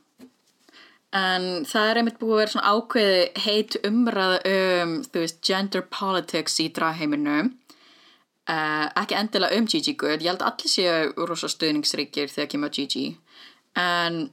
En 1.13 1.67
það 1.69 1.89
er 1.89 1.99
einmitt 2.01 2.21
búið 2.21 2.33
að 2.35 2.41
vera 2.41 2.53
svona 2.55 2.73
ákveði 2.73 3.25
heit 3.45 3.77
umræða 3.85 4.39
um 4.83 4.95
veist, 5.13 5.43
gender 5.45 5.85
politics 5.93 6.57
í 6.65 6.71
dragheiminu 6.73 7.51
uh, 8.49 8.87
ekki 8.99 9.19
endilega 9.19 9.59
um 9.59 9.67
Gigi 9.69 9.95
Good 9.99 10.25
ég 10.25 10.33
held 10.33 10.45
að 10.45 10.53
allir 10.53 10.73
séu 10.73 11.27
rosa 11.29 11.51
stuðningsríkir 11.51 12.33
þegar 12.33 12.51
kemur 12.55 12.73
Gigi. 12.75 13.11
En 13.79 14.25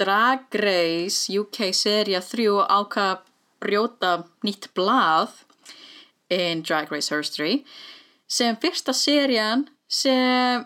Drag 0.00 0.50
Race 0.58 1.30
UK 1.30 1.70
seria 1.76 2.20
3 2.24 2.48
ákvað 2.66 3.10
að 3.12 3.26
brjóta 3.62 4.12
nýtt 4.44 4.72
blað 4.76 5.44
in 6.34 6.64
Drag 6.66 6.90
Race 6.92 7.14
History 7.14 7.62
sem 8.30 8.56
fyrsta 8.60 8.94
serían 8.96 9.66
sem 9.88 10.64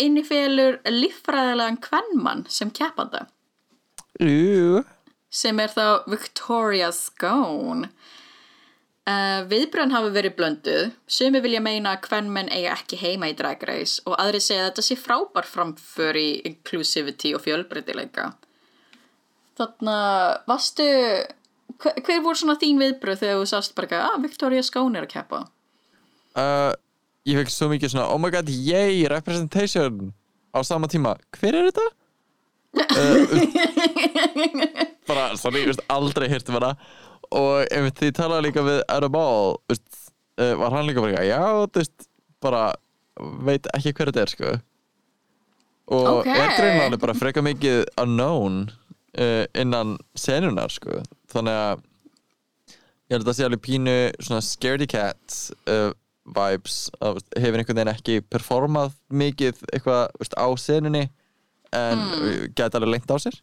innifélur 0.00 0.80
líffræðilegan 0.88 1.78
kvennmann 1.84 2.46
sem 2.48 2.72
keppanda 2.72 3.26
Ú, 4.20 4.82
sem 5.32 5.60
er 5.62 5.70
þá 5.72 6.08
Victoria 6.10 6.90
Scone. 6.92 7.88
Uh, 9.08 9.46
viðbröðin 9.48 9.94
hafa 9.94 10.10
verið 10.12 10.34
blönduð, 10.36 10.90
sumi 11.08 11.40
vilja 11.42 11.62
meina 11.64 11.94
að 11.94 12.02
kvennmenn 12.04 12.50
eiga 12.52 12.74
ekki 12.76 12.98
heima 13.00 13.30
í 13.30 13.34
Drag 13.38 13.62
Race 13.66 14.04
og 14.04 14.18
aðri 14.20 14.42
segja 14.44 14.66
að 14.66 14.68
þetta 14.68 14.84
sé 14.86 14.96
frábær 15.00 15.48
framför 15.48 16.18
í 16.20 16.28
inclusivity 16.50 17.32
og 17.34 17.42
fjölbreytileika. 17.46 18.28
Þannig 19.58 19.94
að, 19.94 20.36
varstu, 20.52 20.86
hver, 21.80 21.96
hver 22.04 22.20
voru 22.26 22.42
svona 22.42 22.58
þín 22.60 22.78
viðbröð 22.82 23.24
þegar 23.24 23.40
þú 23.40 23.48
sást 23.50 23.74
bara 23.78 24.02
að 24.02 24.06
ah, 24.10 24.20
Victoria 24.22 24.66
Scone 24.66 25.00
er 25.00 25.08
að 25.08 25.14
keppa? 25.16 25.42
Uh, 26.38 26.72
ég 27.28 27.40
fekk 27.40 27.52
svo 27.54 27.68
mikið 27.72 27.94
svona 27.94 28.08
oh 28.12 28.18
my 28.20 28.30
god, 28.34 28.48
yay, 28.50 29.02
representation 29.10 30.12
á 30.54 30.58
sama 30.66 30.88
tíma, 30.90 31.16
hver 31.38 31.54
er 31.60 31.70
þetta? 31.70 31.86
uh, 32.70 33.26
bara, 35.10 35.30
sorry, 35.40 35.64
veist, 35.68 35.82
aldrei 35.90 36.28
hirtum 36.30 36.58
hana 36.60 36.74
og 37.30 37.64
einmitt 37.70 37.98
því 38.00 38.10
ég 38.10 38.16
talaði 38.18 38.48
líka 38.48 38.64
við 38.66 38.80
Aeroball 38.90 39.56
veist, 39.70 39.86
uh, 40.40 40.54
var 40.60 40.74
hann 40.74 40.88
líka 40.88 41.02
bara 41.04 41.24
já, 41.26 41.40
þú 41.66 41.82
veist, 41.82 42.08
bara 42.42 42.64
veit 43.46 43.66
ekki 43.76 43.92
hver 43.94 44.10
þetta 44.12 44.24
er, 44.26 44.34
sko 44.34 44.52
og 45.90 46.20
Ok. 46.20 46.28
er 46.30 46.52
greinlega 46.54 47.00
bara 47.02 47.14
freka 47.18 47.42
mikið 47.42 47.80
unknown 47.98 48.60
uh, 49.18 49.44
innan 49.58 49.96
senunar, 50.18 50.70
sko 50.70 51.00
þannig 51.32 51.56
að 51.64 51.86
ég 53.10 53.16
held 53.16 53.24
að 53.24 53.30
það 53.32 53.38
sé 53.40 53.46
alveg 53.48 53.62
pínu 53.66 53.96
svona 54.22 54.44
scaredy 54.46 54.86
cat 54.90 55.38
uh, 55.66 55.90
vibes 56.36 56.78
að, 57.02 57.20
hefur 57.36 57.60
einhvern 57.60 57.80
veginn 57.80 57.92
ekki 57.94 58.18
performað 58.30 58.96
mikið 59.12 59.62
eitthvað 59.72 60.02
veist, 60.20 60.36
á 60.38 60.48
senunni 60.60 61.06
en 61.76 62.02
mm. 62.02 62.50
gæti 62.58 62.78
alveg 62.78 62.94
lengt 62.94 63.12
á 63.12 63.16
sér. 63.22 63.38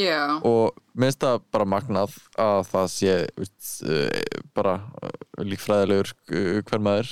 Já, 0.00 0.40
og 0.48 0.72
minnst 0.96 1.20
það 1.20 1.42
bara 1.52 1.68
magnað 1.68 2.14
að 2.40 2.62
það 2.70 2.86
sé 2.94 3.16
veist, 3.36 3.66
uh, 3.84 4.38
bara 4.56 4.78
uh, 5.04 5.10
líkfræðilegur 5.44 6.12
uh, 6.32 6.60
hver 6.64 6.80
maður 6.80 7.10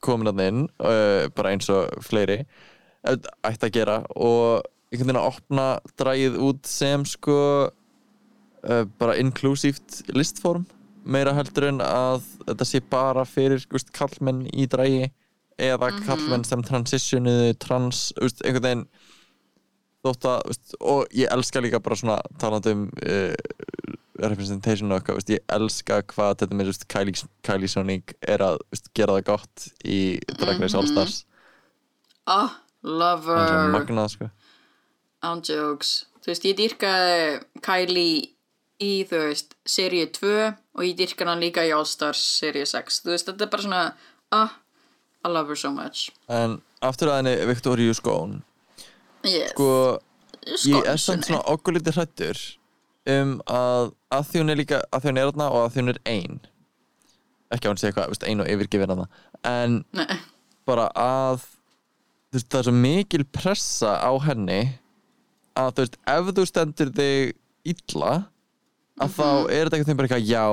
komin 0.00 0.32
að 0.32 0.44
inn 0.46 0.62
bara 1.36 1.52
eins 1.52 1.68
og 1.72 1.92
fleiri 2.04 2.40
ætti 3.04 3.68
að 3.68 3.74
gera. 3.76 3.98
Og 4.16 4.64
einhvern 4.92 5.10
veginn 5.10 5.20
að 5.20 5.28
opna 5.28 5.66
drægið 6.00 6.40
út 6.48 6.68
sem 6.68 7.04
sko 7.08 7.38
bara 8.62 9.16
inklusíft 9.18 10.04
listform 10.14 10.64
meira 11.04 11.34
heldur 11.36 11.68
en 11.70 11.80
að 11.84 12.22
þetta 12.44 12.68
sé 12.68 12.82
bara 12.92 13.24
fyrir 13.28 13.64
veist, 13.72 13.92
kallmenn 13.96 14.44
í 14.52 14.68
drægi 14.70 15.10
eða 15.62 15.90
kallmenn 16.06 16.46
sem 16.48 16.62
transitionuðu 16.66 17.56
trans, 17.62 18.10
veist, 18.20 18.42
einhvern 18.46 18.66
veginn 18.66 18.86
þótt 20.02 20.28
að, 20.30 20.38
veist, 20.50 20.76
og 20.80 21.16
ég 21.16 21.34
elska 21.34 21.62
líka 21.62 21.82
bara 21.82 21.98
svona 21.98 22.18
talandi 22.42 22.74
um 22.76 22.86
uh, 23.06 23.34
representation 24.22 24.92
og 24.92 25.00
eitthvað, 25.00 25.34
ég 25.34 25.44
elska 25.50 26.02
hvað 26.12 26.42
þetta 26.42 26.58
með 26.58 26.72
Kylie, 26.92 27.28
Kylie 27.46 27.70
Sonic 27.70 28.14
er 28.20 28.44
að 28.44 28.60
gera 28.94 29.18
það 29.18 29.28
gott 29.32 29.68
í 29.82 30.00
Drag 30.38 30.60
Race 30.62 30.78
All 30.78 30.90
Stars 30.90 31.22
oh, 32.30 32.52
það 32.52 32.52
er 32.52 32.52
svo 32.52 32.98
lover 32.98 33.72
magnað 33.72 34.10
sko. 34.16 34.28
Án 35.22 35.42
jokes. 35.46 35.90
Þú 36.22 36.30
veist, 36.32 36.46
ég 36.46 36.58
dýrkaði 36.58 37.18
Kylie 37.62 38.14
í, 38.82 38.92
þú 39.06 39.20
veist, 39.28 39.56
seríu 39.68 40.08
2 40.14 40.50
og 40.76 40.84
ég 40.86 40.96
dýrkaði 40.98 41.28
hann 41.30 41.42
líka 41.42 41.64
í 41.68 41.72
All 41.76 41.86
Stars 41.88 42.22
seríu 42.40 42.66
6, 42.68 43.02
þú 43.04 43.14
veist, 43.14 43.28
þetta 43.28 43.46
er 43.46 43.52
bara 43.52 43.66
svona 43.66 43.82
ah, 44.32 44.56
I 45.22 45.28
love 45.30 45.52
her 45.52 45.58
so 45.58 45.70
much. 45.70 46.10
En 46.32 46.60
aftur 46.82 47.12
að 47.12 47.22
henni 47.22 47.34
Victoria 47.46 47.94
Scone. 47.94 48.42
Yes. 49.22 49.52
sko, 49.54 49.68
ég 50.66 50.88
er 50.90 50.98
samt 50.98 51.28
svona 51.28 51.44
okkur 51.52 51.76
lítið 51.76 51.94
hrættur 52.00 52.40
um 53.12 53.36
að 53.46 53.92
að 54.14 54.24
því 54.30 54.42
hún 54.42 54.52
er 54.52 54.58
líka, 54.58 54.80
að 54.90 55.04
því 55.04 55.12
hún 55.12 55.20
er 55.20 55.28
þarna 55.30 55.48
og 55.52 55.60
að 55.62 55.70
því 55.74 55.82
hún 55.82 55.92
er 55.92 56.00
ein. 56.10 56.40
Ekki 57.52 57.68
að 57.68 57.72
hún 57.72 57.80
sé 57.80 57.88
eitthvað, 57.88 58.12
veist, 58.12 58.26
ein 58.26 58.42
og 58.42 58.50
yfirgefin 58.50 58.92
þarna. 58.92 59.06
En 59.46 59.78
Nei. 59.94 60.18
bara 60.68 60.88
að 60.98 61.44
þú 61.44 62.38
veist, 62.38 62.48
það 62.48 62.58
er 62.60 62.68
svo 62.68 62.76
mikil 62.80 63.24
pressa 63.38 63.94
á 64.02 64.12
henni 64.26 64.60
að 65.58 65.72
þú 65.76 65.84
veist, 65.84 65.98
ef 66.16 66.32
þú 66.32 66.46
stendur 66.48 66.92
þig 66.98 67.34
illa 67.72 68.12
að 69.02 69.12
þá 69.18 69.28
er 69.52 69.68
þetta 69.70 69.80
veginn 69.82 70.00
bara 70.00 70.08
eitthvað 70.08 70.30
já, 70.30 70.44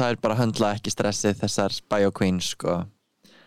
það 0.00 0.08
er 0.14 0.18
bara 0.24 0.36
að 0.36 0.42
höndla 0.44 0.72
ekki 0.78 0.94
stressið 0.94 1.38
þessar 1.42 1.76
bio 1.92 2.10
queens 2.16 2.50
sko. 2.54 2.80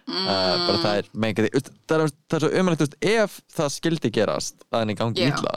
Uh, 0.04 0.56
bara 0.68 0.80
það 0.84 0.98
er 1.00 1.06
mega 1.16 1.44
því 1.46 1.62
það 1.88 2.02
er, 2.04 2.10
það 2.28 2.36
er 2.36 2.44
svo 2.44 2.80
veist, 2.84 2.98
ef 3.08 3.38
það 3.56 3.70
skildi 3.78 4.10
gerast 4.12 4.66
að 4.68 4.82
henni 4.84 4.96
gangi 5.00 5.24
Já. 5.24 5.30
illa 5.32 5.54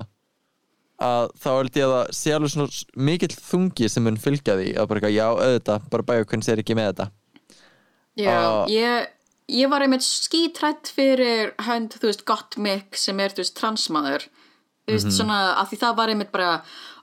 að 1.02 1.32
þá 1.42 1.48
held 1.50 1.76
ég 1.76 1.84
að 1.86 1.94
það 1.96 2.12
sé 2.16 2.34
alveg 2.36 2.52
svona 2.54 3.02
mikill 3.08 3.34
þungi 3.34 3.88
sem 3.92 4.06
mun 4.06 4.20
fylgja 4.22 4.54
því 4.56 4.68
að 4.78 4.86
bara 4.88 5.00
eitthvað, 5.00 5.16
já, 5.16 5.26
auðvitað, 5.34 5.88
bara 5.92 6.06
bio 6.12 6.28
queens 6.30 6.48
er 6.48 6.62
ekki 6.62 6.76
með 6.78 6.86
þetta. 6.92 7.08
Já, 8.16 8.32
Ah. 8.32 8.64
ég, 8.72 9.08
ég 9.58 9.68
var 9.68 9.84
einmitt 9.84 10.06
skítrætt 10.06 10.88
fyrir 10.96 11.52
hönd, 11.66 11.98
þú 12.00 12.08
veist, 12.08 12.24
Gottmik 12.24 12.96
sem 12.96 13.20
er, 13.20 13.34
þú 13.34 13.42
veist, 13.44 13.56
transmaður. 13.58 14.24
Þú 14.86 14.94
veist, 14.94 15.10
svona, 15.12 15.40
að 15.60 15.72
því 15.74 15.78
það 15.82 15.96
var 15.98 16.08
einmitt 16.14 16.32
bara 16.32 16.62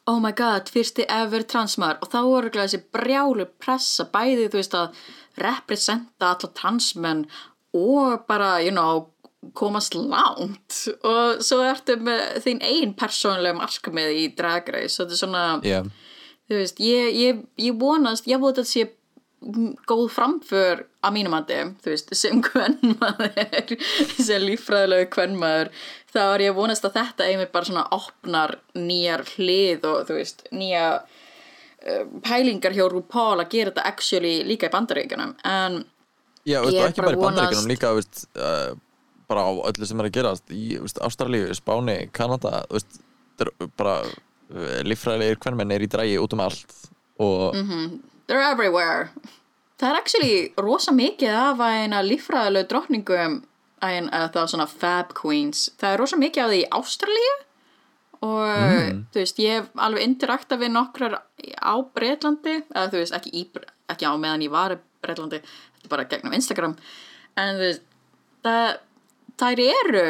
oh 0.10 0.20
my 0.20 0.34
god, 0.36 0.70
fyrsti 0.72 1.06
ever 1.12 1.46
transmaður. 1.48 2.02
Og 2.04 2.12
þá 2.12 2.20
voru 2.20 2.38
örugglega 2.42 2.68
þessi 2.68 2.82
brjálu 2.96 3.48
pressa 3.62 4.08
bæði, 4.12 4.50
þú 4.52 4.60
veist, 4.60 4.78
að 4.78 5.04
representa 5.44 6.34
alla 6.34 6.52
transmenn 6.58 7.26
og 7.74 8.26
bara, 8.30 8.58
you 8.62 8.74
know, 8.74 9.08
komast 9.58 9.96
langt. 9.98 10.82
Og 11.04 11.44
svo 11.44 11.62
ertu 11.68 11.98
með 12.00 12.42
þín 12.46 12.64
ein 12.64 12.98
persónlega 13.00 13.58
markmið 13.60 14.18
í 14.22 14.26
Drag 14.38 14.70
Race. 14.76 14.98
Og 14.98 15.08
þetta 15.08 15.16
er 15.16 15.22
svona 15.22 15.46
yeah. 15.68 15.88
þú 16.50 16.60
veist, 16.60 16.84
ég, 16.84 17.10
ég, 17.20 17.48
ég 17.60 17.80
vonast 17.80 18.30
ég 18.30 18.44
vonast 18.44 18.62
að 18.62 18.68
þetta 18.68 18.74
sé 18.74 18.92
góð 19.90 20.06
framför 20.14 20.86
að 21.04 21.16
mínum 21.18 21.36
andi, 21.36 21.58
þú 21.84 21.92
veist, 21.92 22.14
sem 22.16 22.40
kvennmaður 22.48 23.74
sem 24.16 24.46
líffræðilegu 24.46 25.10
kvennmaður 25.12 25.74
þá 26.14 26.22
er 26.36 26.44
ég 26.46 26.54
að 26.54 26.60
vonast 26.62 26.86
að 26.88 26.98
þetta 27.00 27.28
einmitt 27.30 27.52
bara 27.54 27.70
svona 27.70 27.86
opnar 27.96 28.58
nýjar 28.78 29.24
hlið 29.36 29.88
og 29.90 30.04
þú 30.08 30.18
veist, 30.20 30.44
nýja 30.54 30.86
uh, 31.02 32.04
pælingar 32.26 32.76
hjá 32.78 32.86
RuPaul 32.92 33.42
að 33.42 33.50
gera 33.56 33.74
þetta 33.74 33.88
actually 33.90 34.36
líka 34.48 34.70
í 34.70 34.74
bandaríkjunum. 34.74 35.36
En 35.44 35.84
Já, 36.44 36.60
veist, 36.66 36.76
Ég 36.76 36.90
er 36.90 37.06
bara 37.06 37.18
vonast- 37.18 37.68
líka 37.72 37.94
veist, 37.96 38.26
uh, 38.36 38.74
bara 39.32 39.46
á 39.48 39.52
öllu 39.72 39.88
sem 39.88 40.00
er 40.04 40.10
að 40.10 40.16
gerast 40.18 40.52
í 40.52 40.78
Ástralíu, 41.08 41.54
Spáni, 41.56 42.10
Kanada 42.12 42.66
veist, 42.70 43.00
bara 43.80 44.02
uh, 44.04 44.82
líffræðilegir 44.84 45.40
hvernmenn 45.40 45.72
er 45.72 45.86
í 45.86 45.90
drægi 45.90 46.20
út 46.22 46.36
um 46.36 46.44
allt 46.44 46.76
og 47.24 47.56
they're 48.28 48.44
everywhere. 48.52 49.10
Það 49.80 49.90
er 49.90 49.98
actually 50.00 50.36
rosa 50.60 50.92
mikið 50.96 51.34
af 51.36 51.62
að 51.64 51.80
eina 51.84 52.04
líffræðilegu 52.06 52.70
drottningum 52.72 53.40
að 53.84 54.30
það 54.34 54.42
er 54.44 54.52
svona 54.54 54.70
fab 54.72 55.14
queens. 55.18 55.66
Það 55.80 55.94
er 55.96 56.02
rosa 56.04 56.20
mikið 56.22 56.44
af 56.44 56.54
því 56.54 56.62
í 56.62 56.70
Ástralíu. 56.80 57.36
Og 58.24 58.52
þú 59.12 59.20
veist 59.20 59.40
ég 59.44 59.58
hef 59.60 59.84
alveg 59.84 60.08
interakta 60.08 60.58
við 60.62 60.72
nokkrar 60.72 61.18
á 61.60 61.76
Breitlandi 61.96 62.62
eða 62.62 62.86
þú 62.94 63.02
veist 63.02 63.18
ekki, 63.18 63.34
í, 63.36 63.44
ekki 63.92 64.08
á 64.08 64.16
meðan 64.16 64.46
ég 64.46 64.54
var 64.54 64.78
í 64.78 64.80
Breitlandi 65.04 65.42
þetta 65.44 65.84
er 65.84 65.92
bara 65.92 66.08
gegnum 66.08 66.38
Instagram. 66.38 66.78
En 67.36 67.58
þú 67.60 67.66
veist 67.68 67.84
það, 68.48 68.70
þær 69.44 69.64
eru 69.66 70.06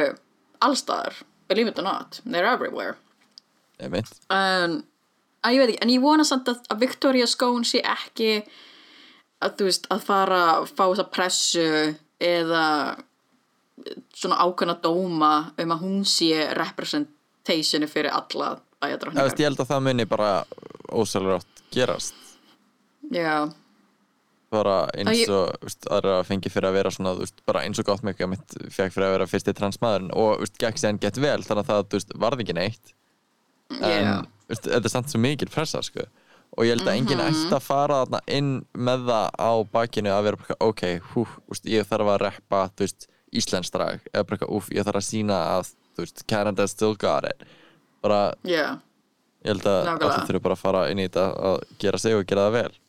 allstaðar 0.63 1.23
believe 1.47 1.67
it 1.67 1.79
or 1.79 1.83
not, 1.83 2.21
they're 2.25 2.45
everywhere. 2.45 2.95
Einmitt, 3.81 4.11
en 4.31 4.83
að 5.43 5.55
ég 5.55 5.63
veit 5.63 5.73
ekki, 5.73 5.81
en 5.83 5.93
ég 5.93 6.03
vona 6.03 6.25
samt 6.27 6.49
að, 6.51 6.61
að 6.71 6.85
Victoria 6.85 7.27
Scone 7.29 7.67
sé 7.67 7.81
ekki 7.81 8.43
að 9.43 9.57
þú 9.59 9.67
veist, 9.67 9.89
að 9.91 10.05
fara 10.07 10.43
að 10.53 10.69
fá 10.71 10.83
þessa 10.85 11.07
pressu 11.11 11.67
eða 12.23 12.65
svona 14.15 14.37
ákveðna 14.43 14.75
dóma 14.83 15.31
um 15.59 15.73
að 15.75 15.81
hún 15.83 16.03
sé 16.07 16.53
representationi 16.57 17.87
fyrir 17.91 18.11
alla 18.13 18.53
veist, 18.55 18.63
bæjadrottningar 18.83 19.39
ég 19.39 19.47
held 19.49 19.59
að 19.63 19.71
það 19.73 19.83
muni 19.87 20.05
bara 20.05 20.29
ósælur 20.93 21.37
átt 21.39 21.61
gerast. 21.73 22.13
Já, 23.11 23.51
bara 24.53 24.87
eins 24.93 25.17
ég- 25.23 25.29
og 25.33 25.55
veist, 25.61 25.87
aðra 25.89 26.23
fengi 26.27 26.49
fyrir 26.53 26.69
að 26.69 26.73
vera 26.77 26.91
svona 26.91 27.15
veist, 27.17 27.41
bara 27.45 27.61
eins 27.65 27.79
og 27.79 27.85
gott 27.85 28.03
að 28.03 28.29
mitt 28.29 28.57
fekk 28.69 28.93
fyrir 28.93 29.07
að 29.07 29.15
vera 29.17 29.25
fyrsti 29.27 29.53
transmaðurinn 29.57 30.11
og 30.15 30.39
veist, 30.43 30.57
gekk 30.61 30.77
sér 30.77 30.99
gett 30.99 31.17
vel 31.17 31.41
þannig 31.41 31.63
að 31.63 31.71
það 31.71 31.89
veist, 31.97 32.13
varði 32.15 32.43
ekki 32.45 32.53
neitt. 32.59 32.93
En 33.81 34.27
veist, 34.47 34.63
þetta 34.69 34.85
er 34.85 34.89
samt 34.93 35.09
svo 35.09 35.19
mikil 35.19 35.49
pressa 35.49 35.81
sko. 35.81 36.05
og 36.55 36.65
ég 36.65 36.75
held 36.77 36.85
að 36.85 36.97
enginn 36.99 37.17
Mhm. 37.17 37.33
ætti 37.33 37.55
að 37.57 37.61
fara 37.65 38.05
þarna 38.05 38.19
inn 38.27 38.65
með 38.77 39.05
það 39.09 39.29
á 39.41 39.51
bakinu 39.73 40.09
að 40.13 40.23
vera 40.23 40.55
ok, 40.61 40.99
hú, 40.99 41.27
ég 41.65 41.83
þarf 41.89 42.11
að 42.13 42.19
reppa 42.21 42.69
þú 42.69 42.77
veist, 42.85 43.07
Íslands 43.39 43.73
drag. 43.73 44.03
Eða 44.13 44.27
bara, 44.29 44.49
úf, 44.53 44.69
ég 44.73 44.85
þarf 44.87 45.01
að 45.01 45.09
sína 45.09 45.39
að 45.57 45.73
þú 45.95 46.05
veist, 46.05 46.23
Canada 46.29 46.67
still 46.69 46.95
got 46.99 47.27
it. 47.29 47.43
Bara, 48.03 48.33
já. 48.43 48.79
ég 49.43 49.53
held 49.53 49.67
að 49.69 49.91
allir 49.93 50.29
þurfa 50.29 50.45
bara 50.47 50.57
að 50.57 50.63
fara 50.63 50.87
inn 50.91 51.01
í 51.01 51.07
þetta 51.07 51.27
að 51.51 51.59
gera 51.83 52.01
sig 52.01 52.17
og 52.17 52.25
gera 52.27 52.47
það 52.47 52.57
vel. 52.59 52.79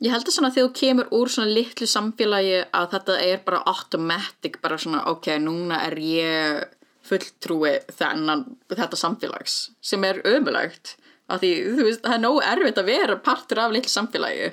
Ég 0.00 0.14
held 0.14 0.24
að 0.24 0.32
svona 0.32 0.48
þegar 0.54 0.68
þú 0.68 0.76
kemur 0.80 1.10
úr 1.12 1.28
svona 1.28 1.52
litlu 1.52 1.86
samfélagi 1.90 2.60
að 2.72 2.86
þetta 2.94 3.16
er 3.20 3.42
bara 3.44 3.60
automatic, 3.68 4.56
bara 4.62 4.78
svona 4.80 5.02
ok, 5.10 5.34
núna 5.44 5.82
er 5.90 5.98
ég 6.00 6.62
fulltrúi 7.10 7.74
þennan, 7.98 8.46
þetta 8.70 8.96
samfélags 8.96 9.58
sem 9.84 10.04
er 10.08 10.22
ömulegt 10.28 10.94
af 11.30 11.42
því, 11.42 11.52
þú 11.76 11.86
veist, 11.86 12.02
það 12.04 12.16
er 12.16 12.22
nógu 12.24 12.40
erfitt 12.46 12.80
að 12.80 12.90
vera 12.90 13.16
partur 13.22 13.60
af 13.62 13.74
litlu 13.74 13.92
samfélagi. 13.92 14.50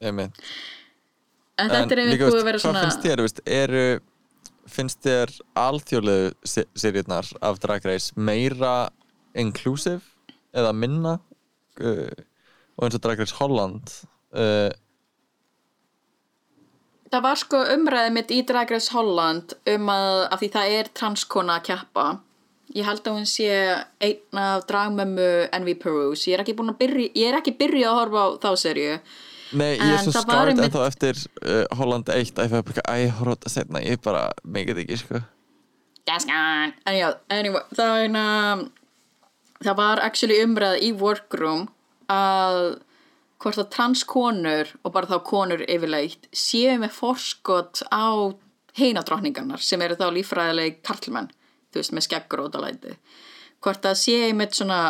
Einmitt. 0.00 0.42
en, 1.56 1.64
En 1.64 1.70
þetta 1.70 1.94
er 1.94 2.02
einmitt 2.02 2.16
líka, 2.16 2.26
búið 2.26 2.34
veist, 2.34 2.42
að 2.42 2.48
vera 2.50 2.60
hvað 2.60 2.66
svona 2.66 2.84
finnst 2.84 3.06
þér, 3.06 3.22
veist, 3.26 3.42
eru 3.46 3.84
finnst 4.72 5.02
þér 5.06 5.32
alþjóðlegu 5.58 6.32
seríurnar 6.78 7.28
af 7.44 7.60
Drag 7.62 7.86
Race 7.88 8.14
meira 8.16 8.90
inclusive 9.38 10.02
eða 10.56 10.74
minna 10.74 11.18
uh, 11.82 12.22
og 12.76 12.86
eins 12.86 12.96
og 12.98 13.04
Drag 13.04 13.20
Race 13.22 13.36
Holland 13.38 13.92
uh, 14.34 14.70
það 17.10 17.24
var 17.26 17.38
sko 17.40 17.60
umræðið 17.74 18.16
mitt 18.16 18.34
í 18.34 18.40
Drag 18.46 18.72
Race 18.72 18.92
Holland 18.94 19.54
um 19.74 19.92
að, 19.92 20.16
af 20.30 20.42
því 20.42 20.50
það 20.54 20.74
er 20.78 20.90
transkona 20.96 21.58
að 21.58 21.66
keppa. 21.70 22.06
Ég 22.70 22.86
held 22.86 23.02
að 23.02 23.16
hún 23.16 23.26
sé 23.26 23.48
einn 23.98 24.38
af 24.38 24.66
dragmömmu 24.68 25.30
Envy 25.56 25.74
Peruse 25.80 26.30
er 26.30 26.44
að 26.44 26.52
ég 26.52 27.24
er 27.26 27.38
ekki 27.40 27.56
byrjað 27.58 27.90
að 27.90 27.98
horfa 27.98 28.22
á 28.22 28.28
þá 28.44 28.50
serju 28.62 28.92
Nei, 29.52 29.72
ég 29.74 29.82
er 29.82 29.96
En 29.98 30.04
svo 30.04 30.12
skárt 30.14 30.50
einmitt- 30.52 30.68
ennþá 30.68 30.86
eftir 30.86 31.20
uh, 31.42 31.64
Holland 31.78 32.08
1 32.12 32.38
að 32.38 33.00
ég 33.02 33.14
á 33.18 33.22
þetta 33.32 33.50
setna 33.50 33.82
ég 33.82 34.02
bara, 34.04 34.28
megið 34.44 34.84
ekki, 34.84 34.98
sko 35.00 35.22
Gaskan 36.06 36.74
En 36.86 36.96
já, 36.98 37.08
anyway, 37.34 37.62
það 37.74 37.90
var 37.94 38.04
eina 38.04 38.24
það 39.60 39.76
var 39.82 40.00
actually 40.04 40.38
umræð 40.44 40.78
í 40.86 40.92
workroom 41.00 41.66
að 42.10 42.60
hvort 43.40 43.58
að 43.62 43.68
transkonur 43.72 44.70
og 44.84 44.92
bara 44.94 45.08
þá 45.08 45.18
konur 45.24 45.62
yfirleitt 45.64 46.28
séu 46.36 46.76
með 46.80 46.92
forskot 46.96 47.82
á 47.88 48.36
heinadrottningarnar 48.76 49.62
sem 49.64 49.80
eru 49.82 49.96
þá 49.98 50.06
líffræðileg 50.14 50.80
karlmenn, 50.86 51.30
þú 51.72 51.80
veist, 51.80 51.94
með 51.96 52.04
skeggur 52.06 52.42
og 52.42 52.50
ótalæti. 52.50 52.92
Hvort 53.64 53.88
að 53.88 53.96
séu 54.00 54.32
með 54.36 54.58
svona, 54.60 54.80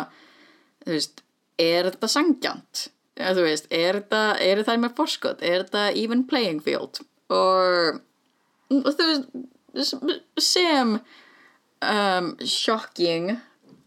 þú 0.83 0.95
veist, 0.97 1.23
er 1.59 1.87
þetta 1.89 2.09
sangjant? 2.11 2.83
Eða, 3.21 3.35
þú 3.37 3.45
veist, 3.47 3.71
er 3.71 4.63
það 4.65 4.83
með 4.83 4.95
forskot? 4.97 5.43
Er 5.45 5.65
þetta 5.65 5.85
even 6.01 6.25
playing 6.27 6.61
field? 6.65 7.03
Og 7.31 8.01
þú 8.71 9.07
veist 9.07 9.37
sem 10.41 10.97
um, 10.97 12.33
shocking 12.43 13.37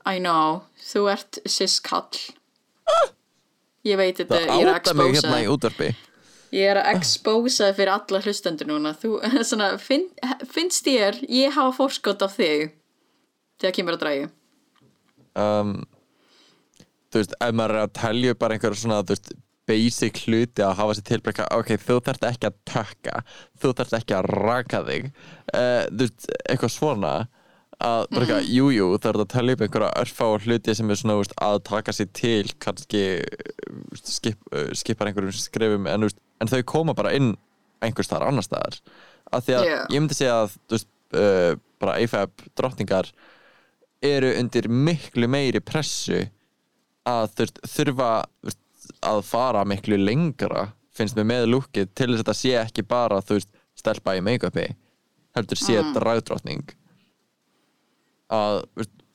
I 0.05 0.21
know, 0.21 0.65
þú 0.81 1.07
ert 1.13 1.39
cis-kall 1.49 2.19
ég 3.85 4.01
veit 4.01 4.19
þetta 4.21 4.41
Það 4.41 4.51
ég 4.51 4.65
er 4.65 4.71
að 4.71 4.79
expósa 4.81 5.31
hérna 5.31 5.93
ég 6.55 6.71
er 6.71 6.81
að 6.81 6.91
expósa 6.95 7.71
fyrir 7.75 7.93
alla 7.95 8.21
hlustendur 8.23 8.69
núna. 8.71 8.93
Þú, 8.95 9.17
svona, 9.49 9.75
finn, 9.81 10.07
finnst 10.51 10.87
þér 10.87 11.21
ég 11.29 11.57
hafa 11.57 11.75
fórskot 11.81 12.25
af 12.25 12.37
þig 12.39 12.73
þegar 13.61 13.77
kemur 13.79 13.97
að 13.99 14.05
drægi 14.05 14.29
um, 15.41 15.77
Þú 17.15 17.21
veist, 17.23 17.35
ef 17.47 17.53
maður 17.55 17.77
er 17.77 17.85
að 17.85 17.93
telja 18.01 18.39
bara 18.39 18.57
einhverja 18.57 18.81
svona, 18.81 19.03
þú 19.07 19.15
veist 19.15 19.35
basic 19.69 20.25
hluti 20.27 20.65
að 20.65 20.77
hafa 20.81 20.97
sér 20.97 21.07
til 21.09 21.21
bara, 21.23 21.33
eitthvað, 21.33 21.61
ok, 21.61 21.87
þú 21.87 21.97
þarft 22.09 22.27
ekki 22.29 22.49
að 22.51 22.59
tökka 22.69 23.21
þú 23.63 23.71
þarft 23.79 23.97
ekki 24.01 24.17
að 24.19 24.29
raka 24.33 24.81
þig 24.89 25.09
uh, 25.09 25.87
þú 25.89 26.03
veist, 26.03 26.29
eitthvað 26.43 26.75
svona 26.75 27.15
að 27.85 28.05
bara 28.11 28.27
eitthvað, 28.27 28.51
jú, 28.55 28.67
jú, 28.75 28.89
það 28.99 29.09
er 29.11 29.21
að 29.23 29.31
telja 29.33 29.57
upp 29.57 29.65
einhverja 29.67 29.93
örfá 30.03 30.27
hluti 30.45 30.77
sem 30.77 30.93
er 30.93 31.01
svona, 31.01 31.17
veist, 31.21 31.37
að 31.47 31.59
taka 31.71 31.97
sér 31.97 32.11
til 32.21 32.53
kannski 32.63 33.05
veist, 33.91 34.13
skip, 34.19 34.45
uh, 34.53 34.71
skipar 34.77 35.11
einhverjum 35.11 35.37
skrefum 35.39 35.89
en, 35.91 36.09
veist, 36.09 36.21
en 36.43 36.53
þau 36.53 36.61
koma 36.75 36.97
bara 36.97 37.15
inn 37.17 37.33
einhvers 37.85 38.11
þar 38.11 38.29
annar 38.29 38.47
staðar 38.47 38.81
af 39.35 39.47
því 39.47 39.59
að 39.59 39.69
Já. 39.71 39.79
ég 39.81 39.97
myndi 39.97 40.19
segja 40.19 40.37
að 40.45 40.59
veist, 40.75 40.91
uh, 41.17 41.55
bara 41.83 41.99
AFAB 42.01 42.49
drottningar 42.57 43.11
eru 44.05 44.31
undir 44.37 44.69
miklu 44.69 45.29
meiri 45.31 45.63
pressu 45.65 46.27
að 47.09 47.27
veist, 47.41 47.61
þurfa 47.69 48.11
að 49.05 49.21
fara 49.29 49.65
miklu 49.69 49.99
lengra 50.01 50.71
finnst 50.95 51.17
mér 51.19 51.29
með 51.29 51.47
lúkið 51.53 51.93
til 51.93 52.11
þess 52.11 52.21
að 52.21 52.23
þetta 52.23 52.37
sé 52.39 52.55
ekki 52.61 52.87
bara 52.89 53.21
þú 53.25 53.39
veist, 53.39 53.55
stelpa 53.79 54.17
í 54.17 54.25
make-upi 54.25 54.67
heldur 55.35 55.61
sé 55.61 55.79
mm. 55.81 55.95
dragdrottning 55.97 56.75
að 58.35 58.63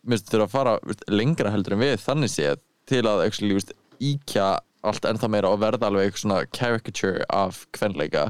mér 0.09 0.23
þurfa 0.25 0.47
að 0.47 0.55
fara 0.55 0.75
veist, 0.83 1.05
lengra 1.11 1.53
heldur 1.53 1.77
en 1.77 1.83
við 1.83 1.95
þannig 2.03 2.33
séð 2.33 2.65
til 2.89 3.05
að 3.05 3.25
actually, 3.27 3.55
veist, 3.57 3.73
íkja 3.99 4.57
allt 4.87 5.05
ennþá 5.05 5.31
meira 5.31 5.49
og 5.51 5.59
verða 5.63 5.89
alveg 5.89 6.07
eitthvað 6.07 6.23
svona 6.23 6.43
caricature 6.55 7.25
af 7.33 7.65
kvenleika 7.75 8.29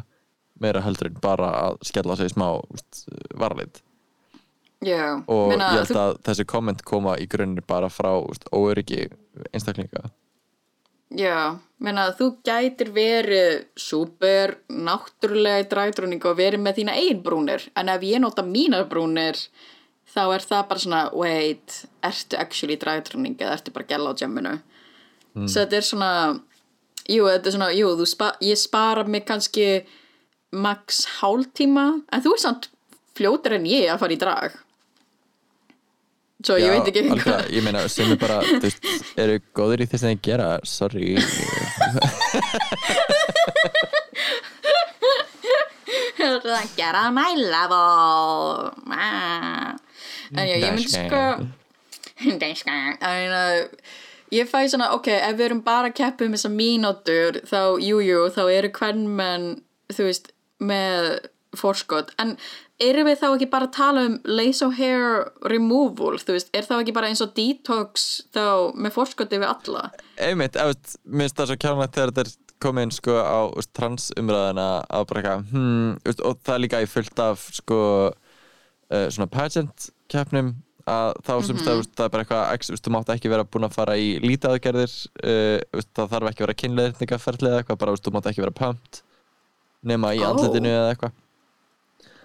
meira 0.59 0.81
heldur 0.83 1.11
en 1.11 1.19
bara 1.23 1.51
að 1.67 1.77
skella 1.87 2.17
sig 2.19 2.31
smá 2.33 2.47
varlit 3.39 3.83
já, 4.85 5.03
og 5.27 5.53
ég 5.53 5.63
held 5.63 5.91
þú, 5.91 5.99
að 6.01 6.15
þessi 6.29 6.45
komment 6.49 6.83
koma 6.87 7.17
í 7.19 7.27
grunnir 7.29 7.65
bara 7.67 7.89
frá 7.91 8.11
úst, 8.19 8.47
óöryggi 8.53 9.07
einstaklinga. 9.51 10.09
Já, 11.09 11.57
meina, 11.81 12.11
þú 12.13 12.35
gætir 12.45 12.91
verið 12.93 13.63
super 13.79 14.59
náttúrulega 14.69 15.63
í 15.63 15.69
dragdróning 15.71 16.25
og 16.29 16.37
verið 16.37 16.61
með 16.61 16.81
þína 16.81 16.97
eigin 17.01 17.23
brúnir. 17.25 17.65
En 17.73 17.89
ef 17.89 18.05
ég 18.05 18.21
nota 18.21 18.45
mínar 18.45 18.85
brúnir 18.91 19.39
þá 20.09 20.21
er 20.35 20.45
það 20.45 20.67
bara 20.69 20.83
svona 20.83 21.01
wait, 21.17 21.79
ertu 22.05 22.37
actually 22.37 22.77
í 22.77 22.81
dragdróning 22.81 23.39
eða 23.39 23.57
ertu 23.57 23.73
bara 23.73 23.89
gæla 23.89 24.13
á 24.13 24.19
jamminu 24.21 24.59
svo 25.33 25.63
þetta 25.63 25.77
er 25.77 25.85
svona 25.85 26.11
jú, 27.09 27.25
þetta 27.27 27.49
er 27.49 27.55
svona, 27.55 27.69
jú, 27.75 27.91
þú 27.99 28.07
spa, 28.09 28.31
ég 28.43 28.59
spara 28.59 29.05
mig 29.07 29.25
kannski 29.27 29.67
max 30.49 31.03
hálftíma. 31.19 31.85
En 32.09 32.25
þú 32.25 32.35
er 32.35 32.43
samt 32.43 32.69
fljótur 33.17 33.57
en 33.57 33.69
ég 33.69 33.89
að 33.91 34.01
fara 34.03 34.15
í 34.15 34.19
drag 34.19 34.57
svo 36.45 36.55
ég 36.59 36.71
veit 36.71 36.87
ekki 36.87 37.01
algjörlega, 37.03 37.39
ég 37.51 37.65
meina 37.65 37.83
sem 37.91 38.11
er 38.13 38.19
bara, 38.21 38.39
þú 38.47 38.61
veist, 38.63 38.81
eru 39.19 39.39
góður 39.57 39.83
í 39.83 39.89
þess 39.91 40.03
að 40.05 40.09
þeir 40.13 40.21
gera, 40.29 40.49
sorry. 40.63 41.09
Get 46.75 46.95
on 46.95 47.13
my 47.15 47.33
level 47.35 48.71
Ah. 48.91 49.75
en 50.35 50.47
já, 50.47 50.55
ég 50.59 50.73
myndi 50.75 50.87
sko 50.91 51.21
uh, 52.27 53.65
ég 54.31 54.49
fæ 54.49 54.67
svona, 54.69 54.91
ok, 54.93 55.07
ef 55.07 55.37
við 55.39 55.45
erum 55.47 55.61
bara 55.65 55.89
að 55.89 55.95
keppa 55.97 56.25
um 56.27 56.35
þessar 56.35 56.53
mínútur, 56.53 57.39
þá, 57.49 57.59
jú, 57.81 57.99
jú 58.05 58.27
þá 58.35 58.41
eru 58.53 58.69
hvern 58.77 59.07
menn, 59.17 59.47
þú 59.89 60.05
veist 60.09 60.29
með 60.61 61.29
forskot. 61.57 62.11
En 62.21 62.35
erum 62.83 63.09
við 63.09 63.19
þá 63.21 63.27
ekki 63.29 63.49
bara 63.51 63.67
að 63.67 63.75
tala 63.75 64.03
um 64.07 64.17
laser 64.27 64.71
hair 64.77 65.07
removal, 65.51 66.19
þú 66.21 66.35
veist 66.37 66.53
er 66.55 66.67
þá 66.67 66.75
ekki 66.79 66.95
bara 66.95 67.09
eins 67.11 67.23
og 67.23 67.33
detox 67.37 68.05
þá 68.35 68.75
með 68.75 68.95
forskoti 68.95 69.41
við 69.41 69.49
alla 69.49 69.89
einmitt, 70.15 70.55
ef 70.55 70.71
veist, 70.71 70.95
mér 71.03 71.27
finnst 71.27 71.41
það 71.41 71.51
svo 71.51 71.59
kjánlegt 71.65 71.97
þegar 71.97 72.13
þetta 72.13 72.25
er 72.25 72.33
komið 72.63 72.87
inn 72.87 72.95
sko 72.95 73.19
á 73.19 73.39
úst, 73.49 73.71
transumræðina 73.77 74.69
að 74.87 75.05
bara 75.11 75.21
eitthvað, 75.21 75.45
hmm, 75.53 75.91
úst, 76.11 76.23
og 76.23 76.41
það 76.43 76.55
er 76.55 76.65
líka 76.65 76.81
í 76.83 76.89
fullt 76.91 77.21
af 77.23 77.45
sko 77.59 77.83
uh, 78.09 79.05
svona 79.11 79.29
pageant 79.31 79.91
keppnum 80.11 80.55
að 80.89 81.13
þá 81.21 81.33
sem 81.45 81.55
mm 81.55 81.61
-hmm. 81.61 81.87
það 81.95 82.05
er 82.05 82.13
bara 82.15 82.23
eitthvað 82.25 82.81
þú 82.81 82.91
mátt 82.95 83.11
ekki 83.13 83.29
vera 83.29 83.45
búin 83.45 83.67
að 83.67 83.75
fara 83.75 83.95
í 83.99 84.17
lítaðgerðir 84.23 84.93
uh, 85.23 85.59
úst, 85.77 85.91
það 85.93 86.11
þarf 86.15 86.31
ekki 86.31 86.43
að 86.43 86.47
vera 86.47 86.61
kynleðirningaferðlið 86.63 87.51
eða 87.51 87.61
eitthvað, 87.61 87.81
bara 87.83 87.95
þú 87.95 88.13
mátt 88.15 88.29
ekki 88.31 88.45
vera 88.45 88.59
pumped 88.61 89.03
nema 89.83 90.13
í 90.15 90.23
Ó. 90.23 90.31
andlitinu 90.31 90.71
eða 90.71 90.93
eitthvað 90.93 91.13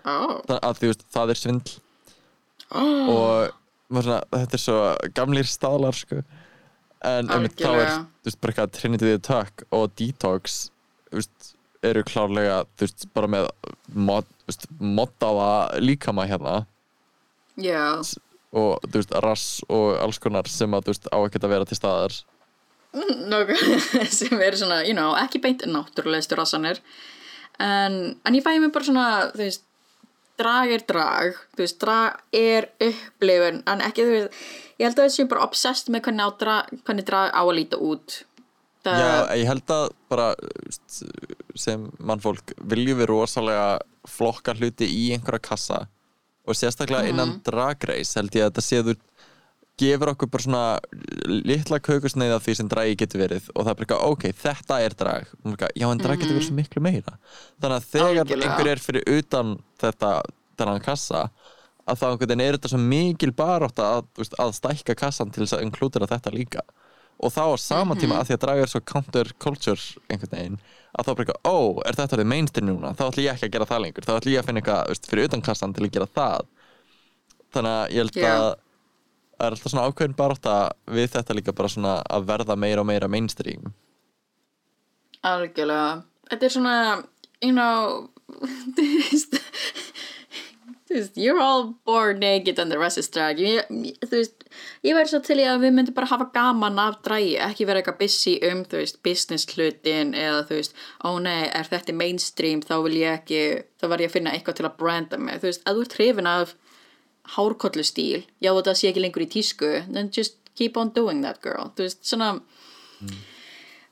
oh. 0.05 0.39
það, 0.49 0.59
að 0.61 0.79
því 0.81 0.93
veist, 0.93 1.09
það 1.15 1.35
er 1.35 1.43
svindl 1.43 1.81
Oh. 2.75 3.09
og 3.13 4.01
svona, 4.03 4.21
þetta 4.33 4.57
er 4.57 4.63
svo 4.63 4.79
gamlir 5.15 5.47
staðlar 5.49 5.95
sko. 5.95 6.23
en 7.05 7.29
einmitt, 7.31 7.59
þá 7.61 7.71
er 7.71 7.91
veist, 8.25 8.39
bara 8.41 8.55
eitthvað 8.55 8.73
Trinity 8.79 9.17
Tuck 9.23 9.67
og 9.75 9.93
Detox 9.99 10.57
veist, 11.13 11.53
eru 11.85 12.03
klárlega 12.09 12.63
bara 13.15 13.31
með 13.31 13.49
mod, 13.93 14.31
moddaða 14.81 15.51
líkama 15.85 16.27
hérna 16.31 16.63
Já, 17.61 18.01
og 18.55 18.97
rass 19.23 19.61
og 19.69 20.01
alls 20.01 20.19
konar 20.19 20.49
sem 20.51 20.73
að 20.75 20.95
á 21.13 21.19
ekkert 21.21 21.45
að 21.47 21.53
vera 21.53 21.69
til 21.69 21.79
staðar 21.79 22.17
nokkuð 22.95 23.63
sem 24.19 24.41
eru 24.41 24.59
svona, 24.59 24.81
you 24.87 24.97
know, 24.97 25.13
ekki 25.19 25.43
beint 25.45 25.63
náttúrulegustu 25.69 26.39
rassanir 26.39 26.81
en, 27.63 28.17
en 28.25 28.35
ég 28.35 28.43
fæði 28.43 28.65
mig 28.65 28.75
bara 28.75 28.89
svona, 28.89 29.07
þú 29.35 29.45
veist 29.45 29.67
drag 30.41 30.75
er 30.75 30.85
drag, 30.89 31.41
veist, 31.59 31.79
drag 31.83 32.21
er 32.35 32.69
upplifun, 32.83 33.63
en 33.71 33.83
ekki 33.87 34.07
þú 34.07 34.15
veist 34.17 34.45
ég 34.79 34.87
held 34.89 34.99
að 34.99 35.09
þessi 35.09 35.27
bara 35.31 35.47
obsessed 35.47 35.91
með 35.93 36.07
hvernig, 36.09 36.27
á 36.27 36.31
drag, 36.41 36.79
hvernig 36.87 37.09
drag 37.09 37.35
á 37.35 37.43
að 37.43 37.57
líta 37.59 37.81
út. 37.81 38.21
Það, 38.85 39.01
Já, 39.01 39.13
ég 39.41 39.49
held 39.49 39.73
að 39.73 39.85
bara 40.13 40.29
sem 41.57 41.87
mannfólk 42.05 42.53
viljum 42.69 43.01
við 43.01 43.09
rosalega 43.09 43.69
flokka 44.11 44.53
hluti 44.59 44.89
í 44.91 45.07
einhverja 45.15 45.47
kassa 45.47 45.79
og 46.45 46.59
sérstaklega 46.59 47.09
innan 47.09 47.39
drag 47.47 47.87
race 47.89 48.19
held 48.19 48.35
ég 48.37 48.45
að 48.45 48.51
þetta 48.51 48.65
séður 48.67 48.99
gefur 49.81 50.13
okkur 50.13 50.31
bara 50.31 50.45
svona 50.45 50.65
litla 51.27 51.81
kökusneið 51.83 52.37
af 52.37 52.45
því 52.45 52.55
sem 52.61 52.69
dragi 52.71 52.95
getur 53.01 53.23
verið 53.25 53.49
og 53.55 53.65
það 53.65 53.71
er 53.73 53.79
bara 53.79 53.87
eitthvað, 53.87 54.13
ok, 54.13 54.27
þetta 54.45 54.79
er 54.85 54.95
drag. 55.01 55.33
Eitthvað, 55.43 55.75
já 55.81 55.87
en 55.91 56.03
drag 56.05 56.21
getur 56.21 56.37
verið 56.37 56.47
svo 56.49 56.59
miklu 56.61 56.85
meira. 56.85 57.17
Þannig 57.63 57.77
að 57.81 57.89
þegar 57.91 58.21
Algjörlega. 58.23 58.53
einhver 58.53 58.71
er 58.75 58.85
fyrir 58.85 59.11
utan 59.19 59.57
þetta, 59.83 60.13
þennan 60.61 60.85
kassa 60.85 61.25
að 61.85 62.01
þá 62.01 62.07
einhvern 62.09 62.31
veginn 62.31 62.45
er 62.47 62.57
þetta 62.57 62.73
svo 62.73 62.81
mikil 62.81 63.33
barátta 63.37 63.91
að, 63.99 64.31
að 64.41 64.55
stækka 64.61 64.97
kassan 65.03 65.35
til 65.35 65.43
þess 65.45 65.59
að 65.59 65.67
inklúdera 65.67 66.09
þetta 66.09 66.33
líka. 66.33 66.65
Og 67.25 67.31
þá 67.31 67.43
á 67.51 67.57
sama 67.63 67.95
tíma 67.99 68.19
að 68.19 68.31
því 68.31 68.35
að 68.37 68.43
drag 68.43 68.63
er 68.63 68.71
svo 68.73 68.81
counter 68.91 69.29
culture 69.43 69.81
einhvern 70.11 70.33
veginn 70.35 70.57
að 70.95 71.07
þá 71.07 71.11
bara 71.11 71.25
eitthvað, 71.27 71.51
ó, 71.51 71.57
er 71.87 71.99
þetta 71.99 72.17
orðið 72.17 72.31
mainstream 72.31 72.69
núna? 72.71 72.95
Þá 72.95 73.05
ætlum 73.09 73.25
ég 73.27 73.35
ekki 73.35 73.49
að 73.49 73.55
gera 73.55 73.69
það 73.71 73.83
lengur, 73.85 74.07
þá 74.07 74.13
ætlum 74.15 74.35
ég 74.35 74.43
að 74.43 74.49
finna 74.49 74.63
eitthvað 74.63 75.09
fyrir 75.11 75.29
utan 75.29 75.45
kassan 75.45 75.75
til 75.75 75.85
að 75.87 75.95
gera 75.95 76.09
það. 76.15 76.49
Þannig 77.55 77.75
að 77.75 77.95
ég 77.95 78.03
held 78.05 78.19
Já. 78.19 78.31
að 78.35 78.49
það 79.35 79.47
er 79.47 79.57
alltaf 79.57 79.73
svona 79.73 79.87
ákveðin 79.89 80.19
barátta 80.19 80.57
við 80.97 81.11
þetta 81.17 81.39
líka 81.39 81.57
bara 81.57 81.73
svona 81.73 81.95
að 82.03 82.29
verða 82.31 82.57
meira 82.59 82.85
og 82.85 82.89
meira 82.91 83.11
mainstream. 83.11 83.73
Algjörlega. 85.25 86.05
Þetta 86.31 86.47
er 86.47 86.55
svona, 86.55 86.77
you 87.45 87.53
know 87.53 88.09
þú 90.95 91.01
veist 91.01 91.17
you're 91.19 91.41
all 91.43 91.75
born 91.87 92.21
naked 92.21 92.59
and 92.59 92.71
the 92.71 92.79
rest 92.79 92.99
is 92.99 93.09
drag. 93.11 93.41
Ég, 93.43 93.67
þú 94.05 94.13
veist, 94.15 94.45
ég 94.87 94.97
verði 94.97 95.13
svo 95.13 95.21
til 95.27 95.39
í 95.43 95.47
að 95.49 95.65
við 95.65 95.75
myndum 95.77 95.97
bara 95.97 96.11
hafa 96.13 96.29
gaman 96.35 96.79
af 96.81 97.01
dragi 97.07 97.35
ekki 97.43 97.67
vera 97.69 97.83
eitthvað 97.83 98.01
busy 98.05 98.35
um, 98.51 98.63
þú 98.69 98.83
veist, 98.83 99.01
business 99.07 99.49
hlutin 99.55 100.15
eða 100.19 100.45
þú 100.49 100.61
veist, 100.61 100.77
ó 101.03 101.11
nei, 101.25 101.49
er 101.49 101.71
þetta 101.71 101.97
mainstream, 101.99 102.63
þá 102.63 102.77
vil 102.87 102.99
ég 103.01 103.19
ekki 103.19 103.41
þá 103.81 103.89
verð 103.89 104.07
ég 104.07 104.13
að 104.13 104.19
finna 104.19 104.37
eitthvað 104.37 104.61
til 104.61 104.69
að 104.69 104.79
branda 104.83 105.21
mig. 105.21 105.41
Þú 105.43 105.51
veist, 105.51 105.65
að 105.65 105.81
þú 105.81 105.87
ert 105.89 105.99
hrifin 105.99 106.31
af 106.31 106.55
hárkollu 107.35 107.85
stíl, 107.87 108.25
já 108.45 108.53
þetta 108.53 108.75
sé 108.77 108.91
ekki 108.91 109.03
lengur 109.05 109.25
í 109.25 109.31
tísku. 109.33 109.71
Then 109.89 110.11
just 110.13 110.37
keep 110.55 110.77
on 110.77 110.93
doing 110.95 111.23
that 111.25 111.41
girl. 111.43 111.73
Þú 111.75 111.89
veist, 111.89 112.03
svona 112.05 112.35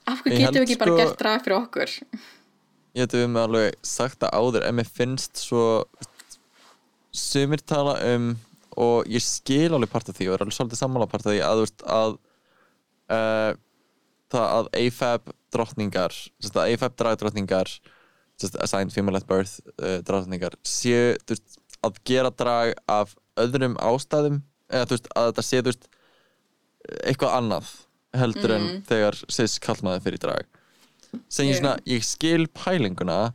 af 0.07 0.23
hverju 0.23 0.39
getum 0.39 0.61
við 0.61 0.67
ekki 0.67 0.79
bara 0.81 0.95
sko- 0.95 1.01
gert 1.01 1.19
drag 1.19 1.45
fyrir 1.45 1.59
okkur? 1.59 1.97
Ég 2.93 3.09
við 3.09 3.29
með 3.33 3.47
alveg 3.49 3.77
sagt 3.83 4.21
það 4.21 4.35
áður 4.37 4.67
en 4.69 4.77
mér 4.77 4.89
finnst 4.89 5.41
svo 5.41 5.85
sumir 7.13 7.63
tala 7.65 7.97
um 8.15 8.35
og 8.77 9.09
ég 9.09 9.21
skil 9.21 9.73
alveg 9.73 9.91
part 9.93 10.09
af 10.09 10.17
því 10.17 10.29
og 10.29 10.35
er 10.35 10.45
alveg 10.45 10.57
svolítið 10.57 10.81
sammála 10.81 11.09
part 11.09 11.27
af 11.27 11.33
því 11.33 11.41
að 11.45 11.59
þú 11.59 11.65
veist 11.67 11.83
að 11.93 12.13
uh, 13.13 13.51
það 14.33 14.47
að 14.59 14.71
AFAB 14.81 15.33
að 16.57 16.73
AFAB 16.73 17.03
sagt, 18.43 18.57
assigned 18.65 18.93
female 18.93 19.21
at 19.21 19.27
birth 19.29 19.61
uh, 19.77 20.01
dragdrottningar 20.01 20.57
séu 20.65 21.19
þú 21.21 21.37
veist, 21.37 21.59
að 21.85 22.01
gera 22.09 22.31
drag 22.31 22.73
af 22.91 23.15
öðrum 23.41 23.77
ástæðum 23.81 24.43
eða 24.73 24.89
þú 24.89 24.97
veist 24.97 25.09
að 25.17 25.29
þetta 25.31 25.45
sé 25.47 25.61
þú 25.61 25.71
veist 25.71 25.89
eitthvað 27.03 27.37
annað 27.39 27.71
heldur 28.19 28.57
en 28.57 28.67
þegar 28.89 29.19
cis 29.33 29.57
kallmaður 29.63 30.05
fyrir 30.07 30.23
drag. 30.23 30.59
Sem 31.33 31.49
ég 31.49 31.59
svona, 31.61 31.77
ég 31.89 32.05
skil 32.05 32.47
pælinguna 32.57 33.33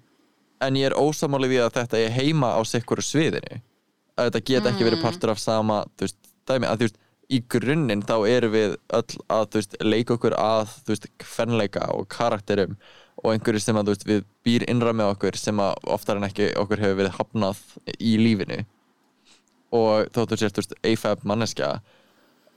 en 0.65 0.77
ég 0.77 0.89
er 0.89 0.97
ósamálið 0.97 1.53
við 1.55 1.65
að 1.65 1.75
þetta 1.79 2.01
er 2.01 2.15
heima 2.15 2.53
á 2.57 2.61
sikkur 2.65 3.01
sviðinu. 3.05 3.61
Að 4.17 4.29
þetta 4.29 4.45
get 4.49 4.69
ekki 4.71 4.87
verið 4.87 5.03
partur 5.05 5.33
af 5.33 5.41
sama 5.41 5.83
þú 5.97 6.07
veist, 6.07 6.19
dæmi, 6.49 6.69
að 6.69 6.79
þú 6.79 6.87
veist 6.87 7.01
í 7.27 7.41
grunninn 7.53 8.05
þá 8.07 8.15
erum 8.29 8.53
við 8.53 8.77
öll 8.97 9.19
að 9.33 9.43
þú 9.51 9.61
veist, 9.61 9.75
leika 9.83 10.15
okkur 10.15 10.37
að 10.39 10.71
þú 10.77 10.93
veist, 10.93 11.11
hvernleika 11.25 11.89
og 11.93 12.07
karakterum 12.13 12.77
og 13.23 13.33
einhverju 13.33 13.61
sem 13.61 13.77
að 13.77 13.89
þú 13.89 13.95
veist, 13.95 14.07
við 14.07 14.25
býr 14.45 14.65
innra 14.71 14.93
með 14.95 15.13
okkur 15.15 15.37
sem 15.41 15.61
að 15.61 15.77
oftar 15.97 16.19
en 16.19 16.27
ekki 16.29 16.51
okkur 16.61 16.81
hefur 16.81 16.99
verið 17.01 17.17
hafnað 17.17 17.61
í 17.97 18.15
lífinu 18.21 18.63
og 19.76 20.09
þóttu 20.15 20.38
þú 20.39 20.61
veist, 20.61 20.76
AFAB 20.88 21.24
manneskja 21.28 21.78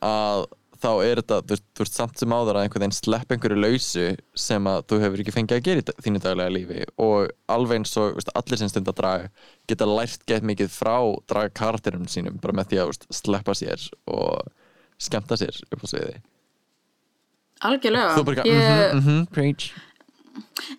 að 0.05 0.47
þá 0.81 0.91
er 1.05 1.21
þetta, 1.21 1.39
þú 1.45 1.53
veist, 1.55 1.65
þú 1.77 1.85
veist 1.85 1.99
samt 1.99 2.21
sem 2.23 2.33
áður 2.33 2.57
að 2.57 2.63
einhvern 2.65 2.85
veginn 2.85 2.97
slepp 2.97 3.35
einhverju 3.35 3.59
lausu 3.61 4.05
sem 4.47 4.69
að 4.71 4.79
þú 4.89 4.99
hefur 5.03 5.23
ekki 5.25 5.35
fengið 5.35 5.57
að 5.59 5.67
gera 5.67 5.83
í 5.83 6.05
þínu 6.07 6.23
daglega 6.25 6.55
lífi. 6.55 6.87
Og 7.05 7.35
alveg 7.53 7.81
eins 7.83 7.93
og 8.01 8.15
þú 8.15 8.21
veist, 8.21 8.33
allir 8.41 8.61
sem 8.63 8.71
stund 8.73 8.89
að 8.89 8.99
draga 9.03 9.29
geta 9.69 9.89
lært 9.91 10.25
gett 10.31 10.47
mikið 10.49 10.73
frá 10.73 10.97
draga 11.29 11.53
karakterum 11.61 12.09
sínum 12.09 12.41
bara 12.41 12.57
með 12.57 12.71
því 12.73 12.81
að 12.81 12.89
þú 12.89 12.95
veist, 12.95 13.07
sleppa 13.21 13.57
sér 13.61 13.87
og 14.09 14.49
skemmta 15.01 15.37
sér 15.41 15.61
upp 15.69 15.85
á 15.85 15.87
sviði. 15.93 16.17
Algjörlega. 17.69 18.17
Þú 18.17 18.25
bara, 18.31 18.49
Ég- 18.49 18.95
mhm, 18.97 19.05
mhm, 19.05 19.27
preach. 19.35 19.73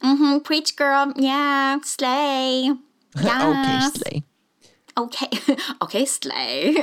Mm-hmm, 0.02 0.40
preach 0.48 0.74
girl, 0.80 1.14
yeah, 1.22 1.78
slay. 1.86 2.72
Yes. 3.22 3.44
Ok, 3.44 4.00
slay 4.00 4.22
ok, 5.00 5.18
ok, 5.84 5.96
slay. 6.08 6.76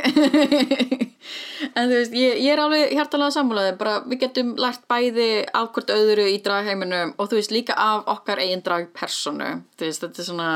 En 1.77 1.91
þú 1.91 1.97
veist 1.97 2.15
ég, 2.17 2.39
ég 2.41 2.55
er 2.55 2.61
alveg 2.63 2.93
hjartalega 2.95 3.35
sammálaði 3.35 3.73
bara 3.81 3.97
við 4.09 4.23
getum 4.23 4.55
lært 4.61 4.87
bæði 4.89 5.45
af 5.53 5.73
hvort 5.75 5.91
öðru 5.93 6.25
í 6.31 6.39
dragheiminum 6.45 7.13
og 7.19 7.29
þú 7.29 7.41
veist 7.41 7.53
líka 7.53 7.75
af 7.77 8.07
okkar 8.09 8.41
eigin 8.41 8.63
dragpersonu 8.65 9.51
þú 9.77 9.89
veist 9.89 10.05
þetta 10.07 10.23
er 10.23 10.29
svona 10.31 10.53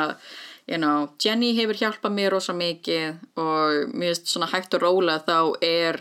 you 0.70 0.78
know, 0.78 1.10
Jenny 1.20 1.52
hefur 1.58 1.76
hjálpað 1.76 2.14
mér 2.16 2.32
rosa 2.36 2.54
mikið 2.56 3.20
og 3.42 3.92
mér 3.92 4.14
veist 4.14 4.30
svona 4.30 4.48
hægt 4.54 4.78
og 4.78 4.86
róla 4.86 5.18
þá 5.26 5.36
er 5.66 6.00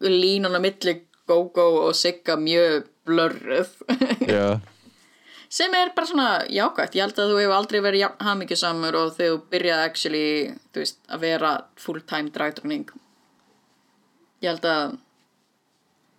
línan 0.00 0.56
á 0.56 0.60
milli 0.62 1.02
Gogo 1.26 1.88
og 1.88 1.94
Sigga 1.96 2.36
mjög 2.36 2.84
blörruð. 3.04 3.70
Já, 4.34 4.60
sem 5.54 5.74
er 5.78 5.92
bara 5.94 6.10
svona 6.10 6.28
jákvæmt 6.50 6.96
ég 6.98 7.04
held 7.04 7.18
að 7.22 7.30
þú 7.32 7.40
hefur 7.42 7.56
aldrei 7.60 7.80
verið 7.84 8.18
hamingjusamur 8.26 8.98
og 8.98 9.14
þegar 9.18 9.34
þú 9.36 9.40
byrjaði 9.54 9.88
actually 9.90 10.26
veist, 10.74 10.98
að 11.08 11.26
vera 11.28 11.54
full-time 11.80 12.32
dragdroning 12.34 12.88
ég 14.44 14.50
held 14.50 14.66
að 14.68 14.96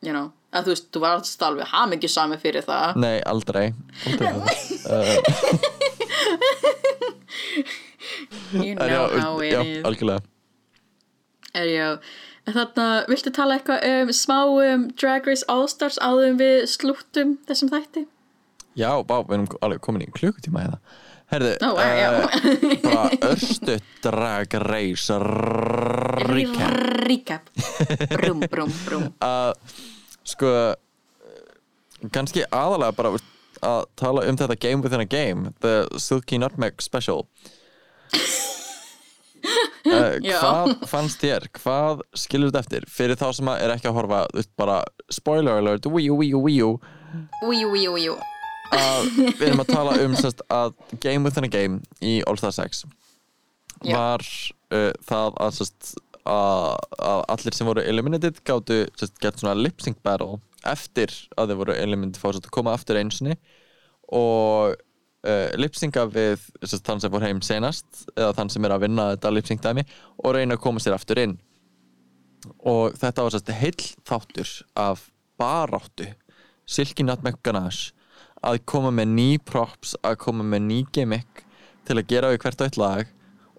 you 0.05 0.13
know, 0.13 0.29
að 0.53 0.67
þú 0.67 0.73
veist, 0.73 0.87
þú 0.93 1.01
varst 1.03 1.43
alveg 1.45 1.71
hamingjusamur 1.71 2.39
fyrir 2.41 2.65
það. 2.65 2.99
Nei, 3.01 3.15
aldrei. 3.27 3.65
Aldrei. 4.05 4.29
Það 4.85 5.03
you 8.65 8.75
know 8.75 8.87
já, 8.87 9.01
how 9.19 9.39
it 9.41 9.51
já, 9.51 9.59
is. 9.63 9.83
algjörlega. 9.87 10.21
Er 11.55 11.69
já. 11.71 11.89
En 12.45 12.53
þarna, 12.53 12.87
viltu 13.09 13.31
tala 13.33 13.55
eitthvað 13.57 13.85
um 13.89 14.11
smá 14.13 14.39
um 14.45 14.89
Drag 15.01 15.25
Race 15.25 15.45
All-Stars 15.49 15.97
áður 15.97 16.27
en 16.29 16.37
við 16.41 16.57
slúttum 16.69 17.37
þessum 17.49 17.71
þætti? 17.73 18.05
Já, 18.75 18.89
bá, 19.07 19.19
við 19.23 19.37
erum 19.37 19.49
alveg 19.63 19.83
komin 19.83 20.03
í 20.03 20.09
klukkutíma 20.11 20.65
hérna. 20.65 20.79
Herðu, 21.31 21.53
já, 21.57 21.69
já. 21.97 22.09
eh, 22.13 22.73
bara 22.85 23.05
örstu 23.31 23.77
drag 24.03 24.53
race 24.61 25.15
recap. 26.29 26.75
Recap. 27.07 27.47
Brum, 28.11 28.43
brum, 28.51 28.73
brum 28.85 29.07
að 29.25 29.55
sko 30.25 30.51
kannski 32.13 32.43
aðalega 32.53 32.97
bara 32.99 33.13
að 33.65 33.85
tala 33.97 34.25
um 34.29 34.37
þetta 34.37 34.59
game 34.61 34.85
within 34.85 35.01
a 35.01 35.09
game 35.09 35.53
the 35.65 35.87
Silky 35.97 36.37
Nutmeg 36.41 36.81
Special. 36.85 37.25
Uh, 39.85 40.15
hvað 40.17 40.71
fannst 40.89 41.21
þér? 41.21 41.43
Hvað 41.53 41.99
skilur 42.17 42.49
þetta 42.49 42.63
eftir? 42.63 42.85
Fyrir 42.89 43.19
þá 43.21 43.27
sem 43.37 43.51
að 43.51 43.59
er 43.61 43.73
ekki 43.75 43.85
að 43.91 43.97
horfa 43.99 44.21
bara 44.57 44.79
spoiler 45.13 45.59
alert 45.61 45.85
wíu, 45.85 46.15
wíu, 46.17 46.39
wíu 46.41 46.69
Újú, 47.45 47.67
újú, 47.69 47.91
újú 47.93 48.15
að 48.73 49.09
við 49.17 49.45
erum 49.49 49.63
að 49.63 49.71
tala 49.73 49.97
um 50.05 50.15
sest, 50.19 50.41
að 50.51 50.73
Game 51.03 51.27
Within 51.27 51.47
a 51.47 51.51
Game 51.51 51.81
í 52.01 52.17
All 52.25 52.37
Star 52.39 52.55
6 52.55 52.85
Já. 53.83 53.95
var 53.97 54.25
uh, 54.73 54.91
það 55.05 55.39
að, 55.45 55.53
sest, 55.59 55.91
að, 56.23 56.71
að 57.09 57.23
allir 57.35 57.57
sem 57.57 57.69
voru 57.69 57.85
eliminated 57.85 58.41
gáttu 58.47 58.83
gett 59.21 59.41
svona 59.41 59.55
lip 59.59 59.83
sync 59.83 60.01
battle 60.05 60.39
eftir 60.65 61.13
að 61.37 61.51
þeir 61.51 61.61
voru 61.61 61.77
eliminated 61.77 62.21
sest, 62.21 62.49
að 62.49 62.55
koma 62.55 62.75
aftur 62.75 62.99
einsinni 63.01 63.37
og 64.15 64.75
uh, 64.75 65.49
lip 65.59 65.77
synca 65.77 66.05
við 66.09 66.39
sest, 66.63 66.85
þann 66.85 67.03
sem 67.03 67.13
fór 67.13 67.25
heim 67.25 67.41
senast 67.45 68.05
eða 68.15 68.33
þann 68.39 68.53
sem 68.53 68.67
er 68.67 68.75
að 68.75 68.87
vinna 68.87 69.09
þetta 69.15 69.33
lip 69.33 69.49
sync 69.49 69.65
dæmi 69.65 69.85
og 70.23 70.37
reyna 70.37 70.57
að 70.57 70.63
koma 70.65 70.83
sér 70.83 70.97
aftur 70.97 71.21
inn 71.21 71.37
og 72.61 72.93
þetta 72.99 73.25
var 73.25 73.57
heill 73.57 73.89
þáttur 74.05 74.51
af 74.77 75.09
baráttu 75.39 76.07
Silky 76.65 77.05
Nutmeg 77.05 77.37
Ganache 77.45 77.93
að 78.45 78.61
koma 78.69 78.91
með 78.93 79.13
ný 79.15 79.29
props 79.41 79.95
að 80.05 80.19
koma 80.25 80.45
með 80.45 80.67
ný 80.69 80.79
gimmick 80.93 81.45
til 81.85 81.97
að 81.99 82.09
gera 82.09 82.33
við 82.33 82.43
hvert 82.43 82.61
og 82.61 82.67
eitt 82.67 82.81
lag. 82.81 83.13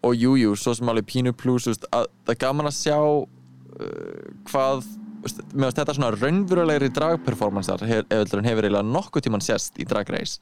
Og 0.06 0.14
jújú, 0.14 0.36
jú, 0.44 0.52
svo 0.60 0.74
sem 0.76 0.90
alveg 0.90 1.08
pínu 1.08 1.32
plus 1.34 1.66
veist, 1.66 1.86
að, 1.94 2.06
það 2.26 2.34
er 2.34 2.40
gaman 2.44 2.68
að 2.68 2.76
sjá 2.78 2.98
uh, 3.00 4.30
hvað 4.50 4.84
veist, 5.24 5.42
með 5.52 5.74
þetta 5.80 5.96
svona 5.96 6.12
raunverulegri 6.14 6.90
dragperformansar 6.94 7.84
hef, 7.88 8.06
hefur 8.12 8.42
eiginlega 8.44 8.84
nokkuð 8.86 9.26
tíman 9.26 9.44
sérst 9.44 9.80
í 9.82 9.86
Drag 9.88 10.10
Race. 10.14 10.38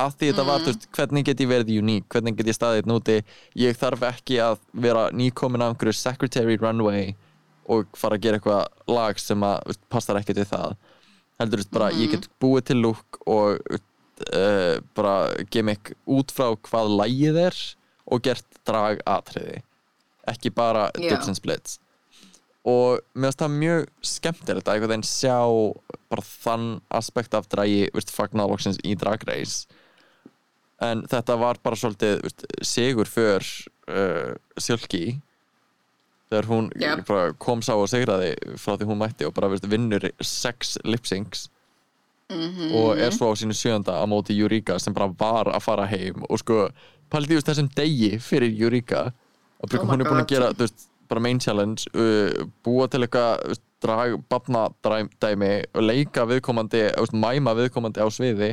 Af 0.00 0.16
því 0.18 0.32
þetta 0.32 0.46
var, 0.48 0.64
veist, 0.66 0.88
hvernig 0.96 1.28
get 1.28 1.44
ég 1.44 1.52
verið 1.52 1.76
uník, 1.82 2.08
hvernig 2.10 2.38
get 2.38 2.50
ég 2.50 2.58
staðið 2.58 2.90
núti 2.90 3.20
ég 3.60 3.78
þarf 3.78 4.08
ekki 4.10 4.40
að 4.42 4.58
vera 4.86 5.06
nýkomin 5.14 5.62
af 5.62 5.74
einhverju 5.74 5.94
Secretary 6.00 6.58
Runway 6.58 7.14
og 7.70 7.94
fara 7.96 8.18
að 8.18 8.26
gera 8.26 8.40
eitthvað 8.40 8.90
lag 8.90 9.20
sem 9.22 9.46
að 9.46 9.60
veist, 9.70 9.84
passar 9.92 10.18
ekki 10.18 10.34
til 10.36 10.48
það 10.48 10.74
heldur, 11.40 11.62
veist, 11.62 11.74
bara 11.74 11.92
ég 11.94 12.14
get 12.14 12.30
búið 12.42 12.70
til 12.70 12.80
lúk 12.84 13.20
og 13.26 13.60
uh, 13.74 14.76
bara 14.96 15.16
gimmick 15.50 15.94
út 16.06 16.34
frá 16.34 16.52
hvað 16.68 16.96
lægið 17.02 17.40
er 17.48 17.62
og 18.04 18.24
gert 18.26 18.60
drag 18.68 19.00
atriði 19.08 19.62
ekki 20.30 20.52
bara 20.54 20.90
and 20.96 21.36
splits. 21.36 21.78
Og 22.64 23.00
mér 23.12 23.28
finnst 23.28 23.42
það 23.42 23.56
mjög 23.60 23.88
skemmtilegt 24.08 24.68
að 24.68 24.74
einhvern 24.74 24.92
veginn 24.94 25.08
sjá 25.08 25.38
bara 26.12 26.24
þann 26.24 26.68
aspekt 26.96 27.36
af 27.36 27.48
dragi 27.52 27.90
fagnarloksins 28.08 28.80
í 28.84 28.94
Drag 28.96 29.26
Race. 29.28 29.66
En 30.80 31.04
þetta 31.08 31.36
var 31.40 31.60
bara 31.62 31.76
svolítið 31.76 32.22
veist, 32.24 32.46
sigur 32.64 33.08
för 33.08 33.44
uh, 33.92 34.32
Silky 34.56 35.20
þegar 36.30 36.48
hún 36.50 36.70
bara 37.08 37.32
kom 37.38 37.62
sá 37.62 37.74
og 37.76 37.88
sigraði 37.90 38.32
frá 38.60 38.78
því 38.78 38.88
hún 38.88 39.00
mætti 39.02 39.26
og 39.28 39.34
bara 39.36 39.50
veist, 39.52 39.66
vinnur 39.70 40.06
sex 40.20 40.78
lip-syncs 40.84 41.48
og 42.74 42.98
er 42.98 43.12
svo 43.12 43.28
á 43.30 43.34
sínu 43.36 43.54
sjönda 43.54 43.98
á 44.00 44.04
móti 44.08 44.34
Eureka 44.40 44.78
sem 44.80 44.94
bara 44.96 45.12
var 45.18 45.50
að 45.52 45.62
fara 45.62 45.84
heim 45.86 46.24
og 46.24 46.40
sko, 46.40 46.68
pældi 47.12 47.36
just 47.36 47.48
þessum 47.50 47.68
degi 47.76 48.16
fyrir 48.18 48.54
Eureka 48.64 49.10
og 49.60 49.74
Oh 49.74 49.86
hún 49.86 50.00
er 50.00 50.08
búin 50.08 50.20
að 50.20 50.26
God. 50.26 50.32
gera 50.32 50.48
þú 50.52 50.66
veist, 50.66 50.88
bara 51.08 51.20
main 51.20 51.40
challenge 51.40 51.86
uh, 51.94 52.48
búa 52.64 52.88
til 52.88 53.04
eitthvað 53.04 53.58
drag, 53.84 54.16
batna 54.28 54.68
dæmi 55.20 55.52
og 55.74 55.82
leika 55.84 56.24
viðkomandi, 56.28 56.82
veist, 56.96 57.12
mæma 57.16 57.54
viðkomandi 57.54 58.00
á 58.00 58.08
sviði 58.12 58.50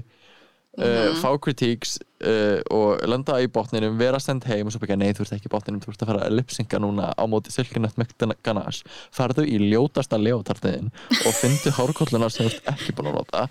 uh, 0.78 1.16
fá 1.20 1.32
kritíks 1.40 1.98
uh, 2.26 2.60
og 2.74 3.02
lenda 3.10 3.38
í 3.42 3.50
botninum 3.52 3.98
vera 4.00 4.20
send 4.22 4.46
heim 4.50 4.70
og 4.70 4.76
svo 4.76 4.82
byggja 4.84 4.98
nei 5.00 5.12
þú 5.18 5.26
ert 5.26 5.36
ekki 5.38 5.50
í 5.50 5.54
botninum 5.54 5.82
þú 5.84 5.94
ert 5.94 6.06
að 6.06 6.12
fara 6.12 6.24
að 6.28 6.38
lipsynka 6.40 6.82
núna 6.82 7.10
á 7.14 7.24
móti 7.30 7.54
Silkinett 7.54 7.98
McGanache 8.00 8.88
farðu 9.16 9.46
í 9.48 9.58
ljótasta 9.72 10.20
leotartiðin 10.22 10.92
og 11.20 11.36
fyndu 11.40 11.74
hárkolluna 11.78 12.30
sem 12.32 12.48
þú 12.48 12.54
ert 12.54 12.72
ekki 12.76 12.96
búin 12.98 13.12
að 13.12 13.20
nota 13.20 13.46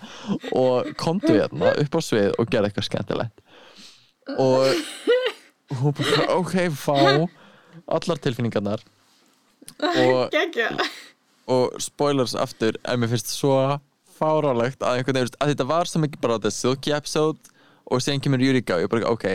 og 0.57 0.91
komdu 1.01 1.35
hérna 1.35 1.75
upp 1.83 1.99
á 1.99 2.01
svið 2.05 2.33
og 2.37 2.51
gera 2.51 2.69
eitthvað 2.69 2.89
skemmtilegt. 2.89 3.45
Og 4.39 5.77
hún 5.81 5.95
bara 5.97 6.27
ok, 6.37 6.57
fá 6.75 6.97
allar 7.91 8.19
tilfinningarnar. 8.21 8.83
Og 9.81 10.35
og 11.51 11.81
spoilers 11.81 12.35
aftur 12.37 12.77
en 12.87 13.01
mér 13.01 13.11
finnst 13.11 13.31
svo 13.33 13.55
fárálegt 14.21 14.83
að 14.85 14.99
einhvern 14.99 15.17
veginn, 15.17 15.39
að 15.41 15.53
þetta 15.53 15.67
var 15.71 15.89
svo 15.89 16.01
mikið 16.03 16.21
bara 16.23 16.39
the 16.41 16.51
Silky 16.53 16.93
episode 16.95 17.39
og 17.91 18.01
síðan 18.03 18.23
kemur 18.23 18.43
Eureka 18.47 18.77
og 18.77 18.85
ég 18.85 18.91
bara, 18.91 19.11
ok 19.11 19.27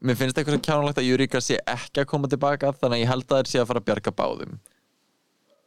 mér 0.00 0.16
finnst 0.16 0.38
eitthvað 0.38 0.56
svo 0.56 0.64
kjánulegt 0.64 1.00
að 1.02 1.10
Eureka 1.12 1.42
sé 1.44 1.58
ekki 1.68 2.02
að 2.02 2.08
koma 2.12 2.30
tilbaka 2.32 2.72
þannig 2.72 3.00
að 3.00 3.02
ég 3.02 3.10
held 3.12 3.26
að 3.28 3.40
þeir 3.42 3.50
sé 3.52 3.60
að 3.60 3.68
fara 3.70 3.82
að 3.82 3.88
bjarga 3.90 4.14
báðum 4.16 4.54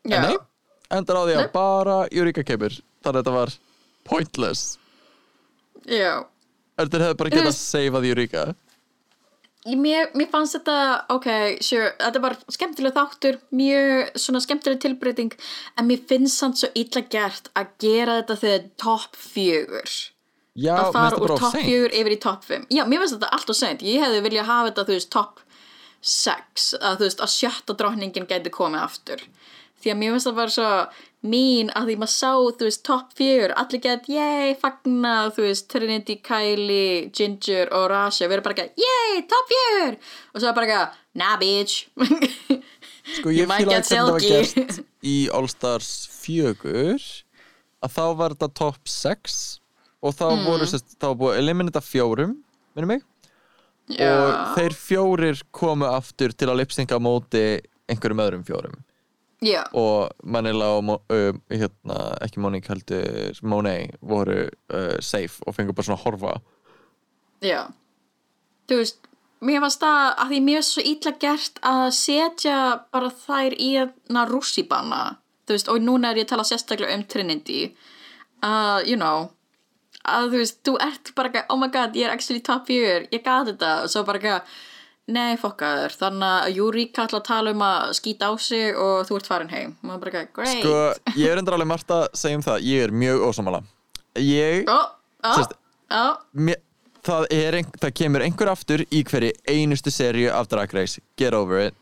Já. 0.04 0.18
en 0.18 0.26
nei, 0.26 0.38
endar 0.98 1.20
á 1.20 1.24
því 1.28 1.36
að 1.38 1.44
Nei. 1.44 1.54
bara 1.54 1.98
Eureka 2.10 2.46
kemur 2.48 2.80
þannig 3.04 3.14
að 3.14 3.20
þetta 3.22 3.36
var 3.38 3.54
pointless 4.10 4.64
Já. 5.86 6.12
þeir 6.82 7.06
hefðu 7.06 7.20
bara 7.22 7.34
getað 7.36 7.50
veist- 7.52 7.70
seifað 7.70 8.10
Eureka 8.12 8.46
Í 9.64 9.78
Mér, 9.80 10.10
mér 10.12 10.28
fannst 10.28 10.58
þetta, 10.58 11.06
ok, 11.14 11.28
sure, 11.64 11.94
þetta 11.96 12.20
var 12.20 12.34
skemmtileg 12.52 12.96
þáttur, 12.98 13.38
mjög 13.56 14.10
svona 14.20 14.42
skemmtileg 14.44 14.82
tilbreyting, 14.84 15.38
en 15.80 15.88
mér 15.88 16.02
finnst 16.10 16.36
samt 16.42 16.60
svo 16.60 16.68
illa 16.76 17.00
gert 17.08 17.48
að 17.56 17.70
gera 17.80 18.18
þetta 18.18 18.36
þegar 18.42 18.66
topp 18.84 19.16
fjögur. 19.16 19.94
Já, 20.58 20.74
að 20.78 20.92
fara 20.96 21.20
úr 21.20 21.34
topp 21.36 21.56
seint 21.56 21.68
fjögur 21.68 21.96
yfir 22.00 22.16
í 22.16 22.20
topp 22.26 22.46
fimm. 22.48 22.68
Já, 22.74 22.84
mér 22.90 23.04
finnst 23.04 23.18
þetta 23.18 23.32
allt 23.38 23.54
og 23.54 23.60
seint. 23.60 23.86
Ég 23.86 24.04
hefði 24.04 24.22
viljað 24.28 24.50
hafa 24.52 24.70
þetta, 24.70 24.86
þú 24.90 24.98
veist, 24.98 25.12
topp 25.14 25.42
sex, 26.04 26.68
að 26.80 27.00
þú 27.00 27.08
veist, 27.08 27.24
að 27.24 27.34
sjötta 27.38 27.78
drottningin 27.80 28.30
gæti 28.30 28.54
komið 28.54 28.84
aftur. 28.84 29.26
Því 29.84 29.92
að 29.92 30.00
mér 30.00 30.14
finnst 30.16 30.30
það 30.30 30.38
bara 30.40 30.54
svo 30.56 30.70
mín 31.24 31.72
að 31.76 31.90
því 31.90 31.96
maður 32.00 32.14
sá, 32.14 32.32
þú 32.60 32.68
veist, 32.68 32.84
topp 32.88 33.18
fjögur, 33.20 33.54
allir 33.60 33.84
gett, 33.84 34.10
yey, 34.12 34.54
fagna, 34.60 35.16
þú 35.36 35.48
veist, 35.48 35.70
Trinity, 35.72 36.18
Kylie, 36.24 37.10
Ginger 37.16 37.72
og 37.76 37.88
Rasha, 37.92 38.28
við 38.28 38.38
erum 38.38 38.48
bara 38.48 38.58
ekki, 38.66 38.84
yey, 38.84 39.24
topp 39.32 39.52
fjögur, 39.52 40.00
og 40.32 40.44
svo 40.44 40.52
er 40.52 40.58
bara 40.60 40.70
ekki, 40.70 41.04
nah, 41.20 41.36
bitch. 41.40 41.88
Sko 43.18 43.34
ég 43.36 43.50
get 43.50 43.52
að 43.52 43.68
hvernig 43.68 43.90
það 43.90 44.10
var 44.10 44.24
gert 44.24 44.78
í 45.04 45.18
All 45.36 45.50
Stars 45.52 45.92
fjögur 46.08 47.04
að 47.84 47.96
þá 47.98 48.06
var 48.20 48.36
þetta 48.36 48.50
top 48.56 48.88
6 48.88 49.40
og 50.04 50.14
þá 50.20 50.26
Mm. 50.36 50.46
voru 50.46 50.68
sérst, 50.68 50.96
þá 51.00 51.08
búið 51.16 51.34
að 51.34 51.42
eliminita 51.44 51.82
fjórum 51.82 52.34
minnum 52.76 52.92
mig 52.94 53.04
Já. 53.88 54.08
og 54.12 54.58
þeir 54.58 54.74
fjórir 54.80 55.42
komu 55.52 55.86
aftur 55.90 56.34
til 56.36 56.48
að 56.52 56.60
lipsynka 56.62 57.00
móti 57.04 57.62
einhverjum 57.90 58.22
öðrum 58.26 58.44
fjórum 58.48 58.78
Já, 59.44 59.64
og 59.76 60.12
Manila 60.24 60.70
og 60.78 60.92
uh, 61.12 61.34
hérna, 61.52 61.98
ekki 62.24 62.40
Monique 62.40 62.72
heldur 62.72 63.40
Monet 63.44 63.96
voru 64.00 64.46
uh, 64.72 65.00
safe 65.04 65.44
og 65.48 65.56
fengur 65.58 65.76
bara 65.76 65.84
svona 65.90 66.00
að 66.00 66.06
horfa 66.06 66.36
já. 67.44 67.66
Þú 68.72 68.78
veist, 68.80 69.02
mér 69.44 69.60
fannst 69.66 69.82
það 69.84 70.06
að 70.24 70.30
því 70.32 70.38
mér 70.46 70.62
finnst 70.62 70.78
svo 70.78 70.84
illa 70.94 71.12
gert 71.20 71.60
að 71.68 71.88
setja 71.98 72.60
bara 72.96 73.10
þær 73.12 73.58
í 73.60 73.68
hérna 73.76 74.24
rússibanna. 74.30 75.02
Þú 75.44 75.58
veist, 75.58 75.68
og 75.74 75.82
núna 75.84 76.14
er 76.14 76.22
ég 76.22 76.30
að 76.30 76.32
tala 76.38 76.46
sérstaklega 76.48 76.96
um 76.96 77.04
Trinity. 77.04 77.76
Uh, 78.40 78.80
you 78.88 78.96
know, 78.96 79.28
að 80.06 80.30
þú 80.34 80.40
veist, 80.44 80.58
þú 80.68 80.76
ert 80.84 81.12
bara 81.16 81.30
ekki, 81.32 81.44
oh 81.54 81.58
my 81.62 81.70
god, 81.74 81.96
ég 81.96 82.08
er 82.10 82.14
actually 82.14 82.42
top 82.44 82.66
4, 82.68 83.08
ég 83.14 83.24
gat 83.24 83.48
þetta. 83.52 83.72
Og 83.86 83.92
svo 83.94 84.04
bara 84.08 84.20
ekki, 84.20 84.34
nei, 85.16 85.36
fokkaður. 85.40 85.96
Þannig 86.00 86.28
að 86.44 86.58
Júríka 86.58 87.06
ætla 87.08 87.22
að 87.22 87.28
tala 87.30 87.54
um 87.56 87.64
að 87.68 87.94
skýta 88.00 88.30
á 88.30 88.34
sig 88.40 88.76
og 88.76 89.06
þú 89.10 89.20
ert 89.20 89.30
farin 89.32 89.54
heim. 89.54 89.76
Og 89.82 89.88
maður 89.90 90.04
bara 90.06 90.24
ekki, 90.24 90.34
great. 90.40 90.60
sko 90.64 91.16
ég 91.20 91.32
er 91.34 91.42
endur 91.42 91.58
alveg 91.58 91.72
margt 91.74 91.92
að 91.96 92.06
segja 92.20 92.40
um 92.40 92.46
það 92.46 92.68
ég 92.70 92.84
er 92.88 92.94
mjög 93.04 93.26
ósamála 93.30 93.64
ég 94.22 94.68
Ó, 94.70 94.80
ó, 95.26 95.32
Sérst- 95.34 95.56
ó, 95.90 96.04
mér, 96.38 96.60
það, 97.04 97.26
er, 97.34 97.58
það 97.82 97.94
kemur 98.00 98.22
einhver 98.28 98.52
aftur 98.52 98.84
í 98.94 99.04
hverju 99.10 99.32
einustu 99.50 99.92
seríu 99.92 100.30
af 100.32 100.48
Drag 100.52 100.74
Race 100.78 101.02
get 101.18 101.34
over 101.34 101.60
it 101.68 101.76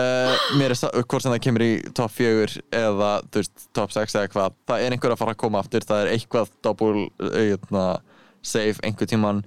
uh, 0.00 0.34
mér 0.58 0.74
er 0.74 0.78
sa- 0.78 0.92
hvort 0.94 1.22
sem 1.24 1.32
það 1.34 1.42
kemur 1.46 1.64
í 1.66 1.72
top 1.96 2.12
4 2.14 2.60
eða 2.80 3.10
þú 3.28 3.42
veist, 3.42 3.66
top 3.76 3.94
6 3.94 4.16
eða 4.20 4.32
hvað 4.34 4.56
það 4.70 4.84
er 4.86 4.96
einhver 4.96 5.14
að 5.14 5.22
fara 5.22 5.34
að 5.36 5.42
koma 5.44 5.62
aftur 5.62 5.86
það 5.86 6.04
er 6.04 6.12
eitthvað 6.14 6.52
double 6.66 7.06
uh, 7.30 7.96
save 8.44 8.76
einhver 8.84 9.10
tíman 9.10 9.42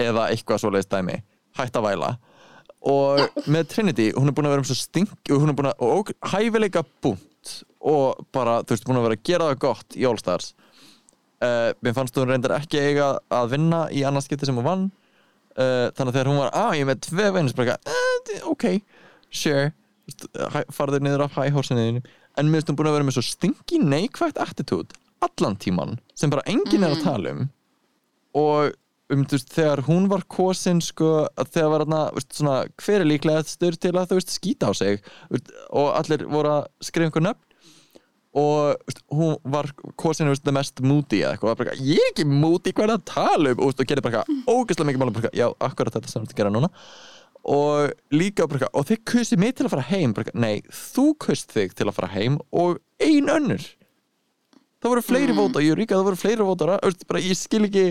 eða 0.00 0.30
eitthvað 0.32 0.62
svoleiðist 0.62 0.92
dæmi. 0.92 1.18
Hætt 1.58 1.76
að 1.76 1.88
væla. 1.90 2.14
Og 2.88 3.42
með 3.50 3.66
Trinity, 3.74 4.06
hún 4.16 4.30
er 4.30 4.36
búin 4.36 4.48
að 4.48 4.54
vera 4.54 4.62
um 4.62 4.68
svo 4.70 4.76
stink 4.78 5.10
hún 5.28 5.50
er 5.52 5.56
búin 5.58 5.68
að, 5.68 5.82
og 5.84 6.12
hæfileika 6.32 6.84
búnt 7.04 7.56
og 7.80 8.22
bara, 8.32 8.60
þú 8.64 8.72
veist, 8.72 8.86
búin 8.88 9.00
að 9.00 9.06
vera 9.08 9.18
að 9.18 9.26
gera 9.28 9.48
það 9.50 9.60
gott 9.66 9.96
í 10.00 10.06
All 10.08 10.16
Stars 10.20 10.54
uh, 11.44 11.72
mér 11.84 11.96
fannst 11.96 12.16
hún 12.16 12.30
reyndar 12.30 12.56
ekki 12.56 12.80
eiga 12.80 13.10
að 13.32 13.52
vinna 13.54 13.82
í 13.92 14.04
annars 14.08 14.28
skipti 14.28 14.48
sem 14.48 14.56
hún 14.56 14.66
vann. 14.66 14.88
Uh, 15.58 15.90
þannig 15.96 16.12
að 16.12 16.16
þegar 16.16 16.30
hún 16.30 16.40
var 16.40 16.52
að 16.56 16.74
ég 16.78 16.84
er 16.84 16.88
með 16.88 17.50
eitthvað, 17.50 17.90
uh, 17.90 18.50
ok, 18.52 18.66
sure 19.34 19.68
Farðu 20.74 21.00
niður 21.02 21.26
af 21.26 21.38
high 21.38 21.54
horse-niðinu 21.54 22.02
en 22.38 22.52
finnst 22.54 22.70
hún 22.70 22.78
búin 22.78 22.90
að 22.90 22.98
vera 22.98 23.08
með 23.08 23.18
svo 23.18 23.26
stingi 23.26 23.80
neikvægt 23.82 24.40
attitude 24.42 24.96
allan 25.24 25.58
tíman 25.60 25.98
sem 26.16 26.32
bara 26.32 26.46
enginn 26.48 26.86
er 26.86 26.96
að 26.96 27.04
tala 27.04 27.34
um. 27.34 27.42
Og 28.38 28.72
um, 29.12 29.26
þú 29.26 29.36
veist, 29.36 29.52
þegar 29.54 29.84
hún 29.88 30.08
var 30.10 30.24
kosin 30.30 30.80
sko, 30.84 31.26
að 31.34 31.52
þegar 31.56 31.70
var 31.74 31.84
þarna, 31.84 32.00
veist, 32.16 32.32
svona 32.38 32.56
hver 32.80 33.02
er 33.02 33.08
líklega 33.10 33.44
styr 33.48 33.76
til 33.76 33.94
að, 33.94 34.10
þú 34.10 34.18
veist, 34.20 34.34
skýta 34.38 34.70
á 34.70 34.72
sig? 34.76 35.04
Veist, 35.32 35.54
og 35.68 35.92
allir 35.98 36.26
voru 36.30 36.56
að 36.58 36.68
skrifa 36.86 37.10
einhver 37.10 37.26
nöfn. 37.28 37.46
Og 38.40 38.76
veist, 38.86 39.00
hún 39.10 39.38
var 39.50 39.72
kosin, 39.98 40.30
the 40.46 40.54
mest 40.54 40.80
moody 40.86 41.24
eða 41.24 41.34
eitthvað, 41.34 41.56
bara, 41.64 41.78
ég 41.82 41.98
er 41.98 42.12
ekki 42.12 42.28
er 42.30 42.92
það 42.92 42.98
að 43.00 43.08
tala 43.10 43.54
um? 43.54 43.64
Og, 43.66 43.72
og 43.74 43.88
gerði 43.88 44.06
bara 44.06 44.22
eitthvað 44.22 44.54
ógeðslega 44.54 44.90
mikið 44.92 45.08
eitthvað, 45.08 45.40
já, 45.42 45.48
akkurat 45.66 45.96
þetta 45.98 46.12
sem 46.12 46.22
þú 46.22 46.28
ert 46.28 46.36
að 46.36 46.42
gera 46.44 46.54
núna 46.54 46.70
og 47.44 47.92
líka 48.12 48.44
og 48.44 48.86
þið 48.88 49.02
kusi 49.08 49.36
mig 49.40 49.56
til 49.56 49.66
að 49.66 49.74
fara 49.74 49.88
heim, 49.88 50.14
nei, 50.34 50.62
þú 50.68 51.14
kust 51.18 51.52
þig 51.54 51.74
til 51.78 51.88
að 51.88 51.96
fara 51.96 52.12
heim 52.12 52.38
og 52.52 52.80
ein 53.00 53.30
önnur. 53.32 53.62
Það 54.80 54.92
voru 54.94 55.04
fleiri 55.04 55.32
mm. 55.34 55.38
vóta, 55.38 55.62
ég 55.64 55.74
er 55.74 55.80
ríka, 55.80 55.96
það 55.98 56.08
voru 56.08 56.20
fleiri 56.20 56.46
veist, 56.46 57.06
bara, 57.08 57.20
ég 57.20 57.36
skil 57.36 57.66
ekki 57.68 57.86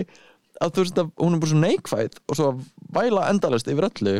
að 0.60 0.74
þú 0.74 0.84
veist 0.84 1.00
að 1.00 1.10
hún 1.22 1.34
er 1.34 1.42
bara 1.42 1.50
svo 1.50 1.60
neikvæð 1.62 2.20
og 2.26 2.38
svo 2.38 2.50
að 2.50 2.62
væla 2.96 3.28
endalist 3.30 3.70
yfir 3.70 3.86
öllu. 3.88 4.14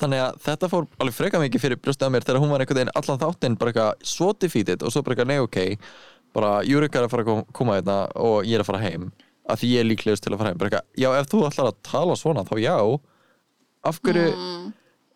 Þannig 0.00 0.22
að 0.22 0.36
þetta 0.44 0.68
fór 0.70 0.86
alveg 1.02 1.16
freka 1.16 1.40
mikið 1.42 1.62
fyrir 1.64 1.80
brjóstið 1.82 2.06
á 2.06 2.12
mér 2.14 2.26
þegar 2.26 2.42
hún 2.44 2.52
var 2.52 2.62
einhvern 2.62 2.78
veginn 2.78 2.92
allan 3.00 3.20
þáttinn 3.22 3.56
bara 3.58 3.72
eitthvað 3.72 4.04
svo 4.06 4.28
defeated 4.38 4.84
og 4.84 4.92
svo 4.94 5.02
bara 5.02 5.16
eitthvað 5.16 5.30
nei 5.32 5.40
ok 5.42 5.58
bara 6.36 6.50
Júrika 6.62 7.00
er 7.00 7.08
að 7.08 7.14
fara 7.14 7.24
að 7.24 7.30
kom- 7.30 7.48
koma 7.58 7.78
hérna 7.80 7.96
og 8.14 8.44
ég 8.46 8.54
er 8.54 8.62
að 8.62 8.70
fara 8.70 8.82
heim. 8.84 9.08
Að 9.50 9.62
því 9.62 9.70
ég 9.72 9.80
er 9.80 9.88
líklegust 9.88 10.22
til 10.22 10.32
að 10.34 10.38
fara 10.38 10.52
heim 10.52 10.60
bara 10.60 10.70
eitthvað, 10.70 10.86
já, 11.02 11.08
ef 11.18 11.30
þú 11.32 11.40
ætlar 11.48 11.72
að 11.72 11.80
tala 11.90 12.16
svona 12.20 12.46
þá 12.46 12.54
já, 12.62 12.76
af 13.86 14.00
hverju 14.04 14.30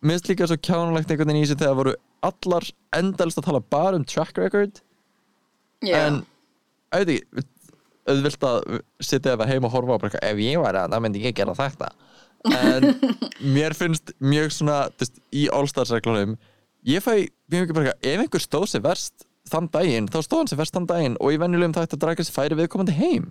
minnst 0.05 0.29
líka 0.29 0.47
svo 0.49 0.57
kjánulegt 0.57 1.09
einhvern 1.09 1.31
veginn 1.31 1.43
í 1.43 1.45
þessu 1.47 1.59
þegar 1.61 1.79
voru 1.79 1.95
allar 2.25 2.67
endalist 2.97 3.41
að 3.41 3.47
tala 3.49 3.61
bara 3.73 3.99
um 3.99 4.05
track 4.05 4.37
record. 4.41 4.81
Já. 5.83 5.97
en 6.07 6.23
auðvitað 6.95 7.51
auðvilt 8.05 8.45
að 8.45 8.81
sitja 9.03 9.33
eða 9.33 9.47
heima 9.49 9.69
og 9.69 9.73
horfa 9.73 9.97
á 9.97 10.01
bara 10.03 10.21
ef 10.29 10.41
ég 10.41 10.61
var 10.61 10.77
að, 10.77 10.93
þá 10.93 11.01
myndi 11.01 11.23
ég 11.25 11.35
gera 11.37 11.55
þetta. 11.57 11.89
En 12.53 12.91
mér 13.55 13.73
finnst 13.77 14.13
mjög 14.21 14.53
svona, 14.53 14.83
þú 14.93 15.07
veist, 15.07 15.21
í 15.33 15.45
All-Stars-reglunum 15.53 16.35
ég 16.85 17.01
fæ 17.01 17.25
mjög 17.49 17.65
mikið 17.65 17.79
bara 17.79 17.95
ef 17.95 18.21
einhver 18.21 18.43
stóð 18.43 18.67
sér 18.71 18.85
verst 18.85 19.25
þann 19.49 19.69
daginn, 19.73 20.09
þá 20.09 20.19
stóð 20.25 20.43
hann 20.43 20.51
sér 20.51 20.61
verst 20.61 20.77
þann 20.77 20.89
daginn 20.89 21.17
og 21.21 21.33
í 21.33 21.41
venjulegum 21.41 21.75
þætti 21.77 21.97
að 21.97 22.03
draga 22.05 22.25
sér 22.25 22.37
færi 22.37 22.59
viðkomandi 22.59 22.97
heim. 22.97 23.27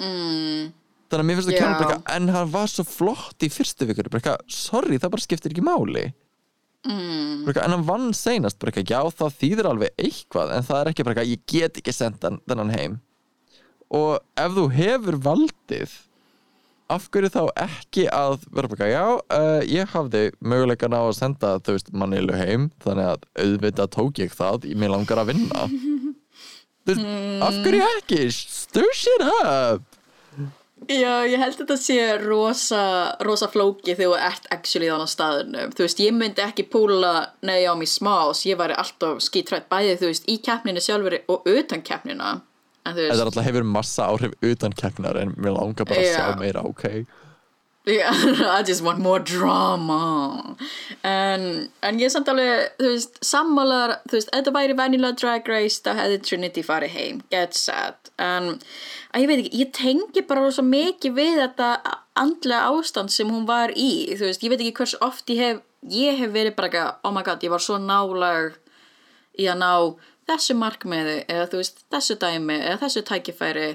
Mm, 0.00 0.72
þannig 1.10 1.24
að 1.24 1.28
mér 1.28 1.38
finnst 1.38 1.50
það 1.50 1.68
eitthvað, 1.68 2.02
en 2.14 2.32
hann 2.36 2.50
var 2.52 2.70
svo 2.70 2.84
flott 2.86 3.46
í 3.46 3.50
fyrstu 3.50 3.86
vikur, 3.88 4.10
eitthvað, 4.10 4.42
sorry, 4.54 4.98
það 5.00 5.14
bara 5.16 5.24
skiptir 5.24 5.54
ekki 5.54 5.64
máli. 5.66 6.04
Mm, 6.86 7.42
eitthvað, 7.44 7.64
en 7.64 7.74
hann 7.76 7.88
vann 7.88 8.12
seinast 8.16 8.62
eitthvað, 8.62 8.92
já 8.94 9.16
það 9.18 9.40
þýðir 9.40 9.70
alveg 9.72 10.04
eitthvað 10.04 10.52
en 10.56 10.68
það 10.68 10.82
er 10.82 10.92
ekki 10.92 11.04
eitthvað, 11.04 11.32
ég 11.32 11.42
get 11.50 11.80
ekki 11.82 11.96
sendt 11.96 12.28
hann, 12.28 12.38
þennan 12.46 12.76
heim. 12.76 13.00
Og 13.90 14.20
ef 14.38 14.54
þú 14.54 14.68
hefur 14.76 15.18
valdið 15.24 15.98
af 16.90 17.06
hverju 17.10 17.30
þá 17.30 17.42
ekki 17.66 18.06
að 18.14 18.46
vera 18.54 18.70
eitthvað, 18.70 18.92
já, 18.94 19.04
uh, 19.34 19.60
ég 19.66 19.92
hafði 19.92 20.24
möguleikan 20.38 20.94
á 20.94 21.02
að 21.02 21.16
senda 21.18 21.52
þú 21.58 21.76
veist 21.76 21.92
mannilu 21.94 22.38
heim 22.38 22.70
þannig 22.82 23.12
að 23.12 23.28
auðvitað 23.44 23.92
tók 23.98 24.22
ég 24.22 24.34
það 24.34 24.70
mig 24.78 24.94
langar 24.94 25.22
að 25.22 25.34
vinna. 25.34 25.66
Þú 26.88 26.94
veist, 26.96 27.08
af 27.44 27.56
hverju 27.60 27.86
ekki? 27.98 28.22
Stir 28.32 28.86
shit 28.96 29.26
up 29.28 29.89
Já, 30.90 31.22
ég 31.30 31.38
held 31.38 31.54
að 31.54 31.60
þetta 31.60 31.76
sé 31.78 31.96
rosa, 32.18 32.82
rosa 33.22 33.46
flóki 33.52 33.94
þegar 33.94 34.00
þú 34.00 34.16
ert 34.26 34.48
actually 34.50 34.88
þannig 34.90 35.06
á 35.06 35.14
staðunum. 35.14 35.74
Þú 35.78 35.84
veist, 35.86 36.02
ég 36.02 36.16
myndi 36.16 36.42
ekki 36.42 36.66
púla 36.72 37.12
neði 37.46 37.68
á 37.70 37.74
mig 37.78 37.90
smás, 37.92 38.42
ég 38.48 38.58
væri 38.58 38.74
alltaf 38.74 39.22
skítrætt 39.22 39.68
bæði, 39.70 39.96
þú 40.00 40.10
veist, 40.10 40.26
í 40.26 40.40
keppninu 40.42 40.82
sjálfur 40.82 41.20
og 41.30 41.46
utan 41.46 41.84
keppnina. 41.86 42.40
En 42.82 42.96
þú 42.96 43.04
þetta 43.06 43.20
er 43.20 43.28
alltaf 43.28 43.46
hefur 43.46 43.68
massa 43.70 44.10
áhrif 44.10 44.34
utan 44.50 44.74
keppnar 44.74 45.20
en 45.20 45.34
mér 45.38 45.54
langar 45.54 45.86
bara 45.86 46.00
að 46.00 46.08
Já. 46.08 46.14
sjá 46.16 46.40
meira, 46.40 46.64
ok 46.66 46.86
yeah, 47.86 48.10
I 48.58 48.62
just 48.62 48.82
want 48.82 48.98
more 48.98 49.20
drama. 49.20 50.56
En, 51.04 51.70
en 51.82 52.00
ég 52.00 52.12
samt 52.12 52.28
alveg, 52.30 52.68
þú 52.80 52.92
veist, 52.92 53.18
sammálar, 53.24 53.96
þú 54.08 54.18
veist, 54.18 54.30
ef 54.30 54.40
þetta 54.40 54.54
væri 54.56 54.76
venjulega 54.78 55.18
drag 55.20 55.50
race, 55.50 55.80
þá 55.84 55.94
hefði 56.02 56.20
Trinity 56.28 56.64
farið 56.66 56.94
heim, 56.96 57.22
get 57.32 57.56
set. 57.56 58.12
En, 58.20 58.52
að 59.14 59.24
ég 59.24 59.30
veit 59.30 59.42
ekki, 59.44 59.62
ég 59.62 59.72
tengi 59.76 60.24
bara 60.28 60.50
svo 60.52 60.66
mikið 60.66 61.16
við 61.16 61.40
þetta 61.44 61.72
andlega 62.20 62.68
ástand 62.68 63.12
sem 63.14 63.30
hún 63.32 63.48
var 63.48 63.72
í, 63.74 64.10
þú 64.14 64.28
veist, 64.28 64.44
ég 64.44 64.52
veit 64.52 64.60
ekki 64.60 64.76
hversu 64.82 65.00
oft 65.04 65.32
ég 65.32 65.40
hef, 65.44 65.64
ég 65.90 66.20
hef 66.20 66.34
verið 66.34 66.56
bara 66.58 66.70
eitthvað, 66.70 66.94
oh 67.08 67.16
my 67.16 67.24
god, 67.26 67.44
ég 67.46 67.52
var 67.54 67.64
svo 67.64 67.80
nálag 67.80 68.58
í 69.40 69.48
að 69.48 69.60
ná 69.62 69.72
þessu 70.30 70.56
markmiði 70.58 71.16
eða 71.30 71.48
þú 71.50 71.62
veist, 71.62 71.82
þessu 71.92 72.16
dæmi 72.20 72.58
eða 72.60 72.78
þessu 72.84 73.02
tækifæri 73.08 73.70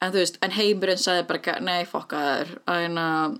en 0.00 0.14
þú 0.14 0.22
veist, 0.22 0.40
en 0.44 0.56
heimurinn 0.56 1.00
sagði 1.00 1.26
bara, 1.28 1.58
nei, 1.64 1.84
fokka 1.88 2.20
þér 2.24 2.52
en 2.76 3.00
að, 3.00 3.36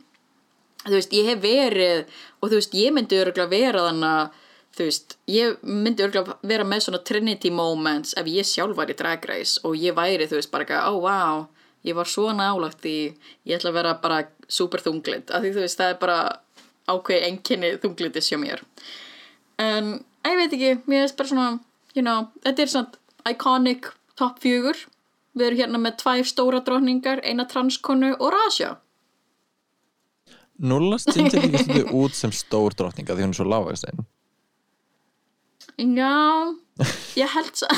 þú 0.87 0.95
veist, 0.97 1.17
ég 1.17 1.31
hef 1.31 1.43
verið 1.45 2.03
og 2.41 2.51
þú 2.51 2.55
veist, 2.59 2.77
ég 2.77 2.97
myndi 2.97 3.21
örgulega 3.21 3.53
vera 3.53 3.87
þannig 3.89 4.11
að 4.11 4.39
þú 4.77 4.87
veist, 4.87 5.17
ég 5.31 5.65
myndi 5.67 6.05
örgulega 6.07 6.37
vera 6.53 6.67
með 6.69 6.85
svona 6.87 7.01
trinity 7.07 7.51
moments 7.55 8.13
ef 8.21 8.29
ég 8.31 8.47
sjálf 8.47 8.77
var 8.79 8.93
í 8.93 8.99
drag 8.99 9.25
race 9.31 9.63
og 9.65 9.75
ég 9.79 9.97
væri, 9.97 10.29
þú 10.31 10.39
veist, 10.39 10.53
bara 10.53 10.67
eitthvað, 10.67 10.93
oh 10.93 11.03
wow 11.07 11.49
ég 11.87 11.97
var 11.97 12.09
svo 12.09 12.29
nálagt 12.37 12.83
því 12.85 12.97
ég 13.49 13.57
ætla 13.57 13.73
að 13.73 13.79
vera 13.79 13.97
bara 14.03 14.21
super 14.51 14.83
þunglind 14.85 15.33
af 15.33 15.43
því 15.43 15.55
þú 15.57 15.65
veist, 15.65 15.81
það 15.81 15.95
er 15.95 15.99
bara 16.03 16.19
ákveð 16.91 17.27
enginni 17.29 17.73
þunglindis 17.81 18.31
hjá 18.31 18.39
mér. 18.41 18.63
En 19.61 19.93
ég 20.27 20.39
veit 20.39 20.57
ekki, 20.57 20.73
mér 20.91 21.05
finnst 21.05 21.19
bara 21.19 21.33
svona 21.33 21.49
you 21.97 22.05
know, 22.05 22.29
þetta 22.45 22.65
er 22.65 22.73
svona 22.75 23.31
iconic 23.31 23.93
top 24.21 24.41
fjögur 24.43 24.79
við 25.37 25.47
erum 25.47 25.61
hérna 25.63 25.81
með 25.83 25.99
tvær 26.03 26.25
stóra 26.29 26.61
drotningar 26.67 27.23
eina 27.25 27.47
transkonu 27.51 28.15
og 28.19 28.33
Rasha 28.35 28.77
Nullast 30.61 31.13
Ginger 31.15 31.41
líka 31.47 31.63
svolítið 31.65 31.93
út 31.97 32.17
sem 32.17 32.33
stór 32.37 32.75
drottninga 32.77 33.17
því 33.17 33.25
hún 33.25 33.35
er 33.35 33.39
svo 33.39 33.47
lágvægstein 33.49 34.03
já, 35.81 36.15
ég 37.17 37.37
held 37.37 37.55
svo 37.57 37.71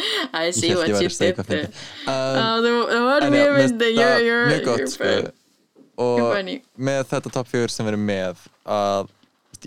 you 0.00 1.08
did 1.08 1.36
there. 1.36 1.68
Um, 2.06 2.64
Það 2.86 3.04
var 3.04 3.22
En 3.22 3.32
já, 3.32 3.36
mjög 3.36 3.52
mér 3.52 3.60
finnst 3.60 3.76
myndi 3.76 3.88
það 3.98 4.24
You're 4.24 4.48
mjög 4.48 4.64
gott 4.64 4.92
sko. 4.94 5.10
og 6.00 6.50
með 6.80 7.00
þetta 7.12 7.32
top 7.36 7.48
4 7.50 7.68
sem 7.74 7.86
við 7.86 7.92
erum 7.92 8.06
með 8.08 8.44
að 8.64 9.10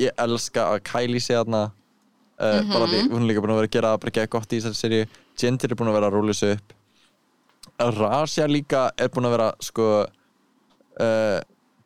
ég 0.02 0.24
elska 0.26 0.68
að 0.74 0.84
Kylie 0.90 1.22
sé 1.22 1.38
þarna 1.38 1.64
uh, 2.40 2.60
bara 2.72 2.90
því 2.90 3.02
hún 3.12 3.24
er 3.24 3.30
líka 3.30 3.44
búin 3.44 3.54
að 3.54 3.62
vera 3.62 3.70
að 3.70 3.76
gera 3.78 3.94
bara 3.98 4.16
geta 4.16 4.32
gott 4.36 4.54
í 4.54 4.62
þessari 4.62 4.80
serju 4.80 5.06
Ginger 5.40 5.74
er 5.74 5.80
búin 5.80 5.92
að 5.92 5.98
vera 5.98 6.10
að 6.10 6.18
rúla 6.18 6.36
þessu 6.36 6.52
upp. 6.58 6.76
Rasha 7.98 8.48
líka 8.50 8.84
er 9.02 9.10
búin 9.14 9.28
að 9.28 9.36
vera 9.38 9.50
sko 9.64 9.88
uh, 10.04 11.40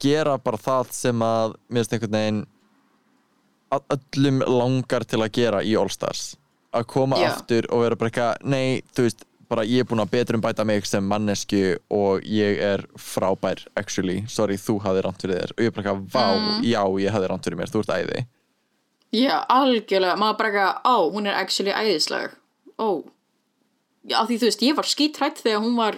gera 0.04 0.36
bara 0.42 0.60
það 0.62 0.92
sem 0.98 1.24
að 1.26 1.56
mér 1.68 1.82
finnst 1.82 1.96
einhvern 1.98 2.18
veginn 2.18 2.44
öllum 3.78 4.44
langar 4.48 5.04
til 5.08 5.22
að 5.24 5.34
gera 5.36 5.64
í 5.64 5.74
All 5.80 5.92
Stars. 5.92 6.36
Að 6.76 6.86
koma 6.92 7.20
Já. 7.20 7.32
aftur 7.32 7.68
og 7.72 7.84
vera 7.84 7.98
bara 8.00 8.12
eitthvað 8.12 8.48
nei, 8.52 8.84
þú 8.96 9.08
veist, 9.08 9.26
bara 9.48 9.64
ég 9.64 9.84
er 9.84 9.88
búin 9.88 10.04
að 10.04 10.12
betur 10.12 10.38
um 10.38 10.44
bæta 10.44 10.66
mig 10.68 10.88
sem 10.88 11.04
mannesku 11.08 11.78
og 11.94 12.24
ég 12.28 12.60
er 12.64 12.84
frábær, 13.00 13.64
actually, 13.80 14.22
sorry, 14.32 14.60
þú 14.60 14.78
hafði 14.84 15.04
ránt 15.06 15.24
fyrir 15.24 15.40
þér. 15.40 15.54
Og 15.56 15.64
ég 15.64 15.72
er 15.72 15.76
bara 15.76 15.94
eitthvað, 15.94 16.10
vá, 16.12 16.64
já, 16.68 16.82
ég 17.04 17.16
hafði 17.16 17.30
ránt 17.32 17.48
fyrir 17.48 17.60
mér, 17.60 17.72
þú 17.72 17.84
ert 17.84 17.96
æði 17.96 18.26
Já, 19.18 19.36
algjörlega, 19.58 20.16
maður 20.22 20.38
bara 20.42 20.50
eitthvað, 20.52 20.80
ó, 20.94 20.96
hún 21.16 21.28
er 21.32 21.38
actually 21.42 21.74
æðisleg. 21.74 22.34
Ó. 22.78 22.88
Já, 24.08 24.22
því 24.28 24.38
þú 24.42 24.48
veist, 24.50 24.64
ég 24.68 24.76
var 24.78 24.88
skítrætt 24.88 25.42
þegar 25.44 25.64
hún 25.66 25.76
var 25.80 25.98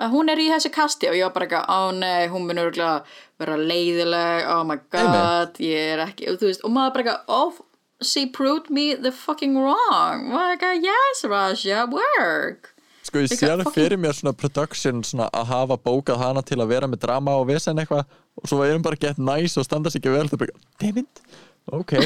að 0.00 0.12
hún 0.14 0.30
er 0.32 0.40
í 0.40 0.48
þessu 0.52 0.70
kasti 0.72 1.08
og 1.10 1.16
ég 1.18 1.26
var 1.26 1.34
bara 1.34 1.48
eitthvað, 1.48 1.72
ó 1.72 1.80
nei, 1.96 2.28
hún 2.32 2.46
mun 2.48 2.60
örgulega 2.62 3.00
vera 3.40 3.56
leiðileg, 3.58 4.46
oh 4.52 4.62
my 4.68 4.76
god 4.92 5.58
ég 5.64 5.94
er 5.96 6.04
ekki, 6.06 6.28
og 6.30 6.38
þú 6.40 6.48
veist, 6.50 6.62
og 6.64 6.72
maður 6.76 6.94
bara 6.94 7.04
eitthvað, 7.04 7.24
ó, 7.28 8.06
she 8.10 8.22
proved 8.32 8.70
me 8.72 8.86
the 8.96 9.12
fucking 9.12 9.58
wrong, 9.60 10.28
maður 10.30 10.54
eitthvað, 10.54 10.86
yes, 10.88 11.24
Raja, 11.28 11.82
work. 11.92 12.70
Sko, 13.04 13.22
ég 13.24 13.32
sé 13.32 13.48
alveg 13.50 13.66
fucking- 13.66 13.76
fyrir 13.80 14.00
mér 14.00 14.16
svona 14.16 14.36
production 14.36 15.02
svona 15.04 15.28
að 15.32 15.46
hafa 15.52 15.76
bókað 15.80 16.20
hana 16.20 16.42
til 16.46 16.58
að 16.60 16.68
vera 16.74 16.86
með 16.88 17.00
drama 17.04 17.36
og 17.40 17.48
vesen 17.48 17.80
eitthvað 17.80 18.04
og 18.40 18.48
svo 18.48 18.62
er 18.64 18.76
hún 18.76 18.82
bara 18.84 18.96
gett 19.00 19.18
nice 19.18 19.58
og 19.60 19.64
standa 19.66 19.90
sig 19.90 20.00
ekki 20.02 20.12
vel 20.14 20.28
það 20.28 20.36
er 20.36 20.42
bara, 20.46 20.60
damn 20.80 20.98
it, 21.02 21.22
ok. 21.66 21.96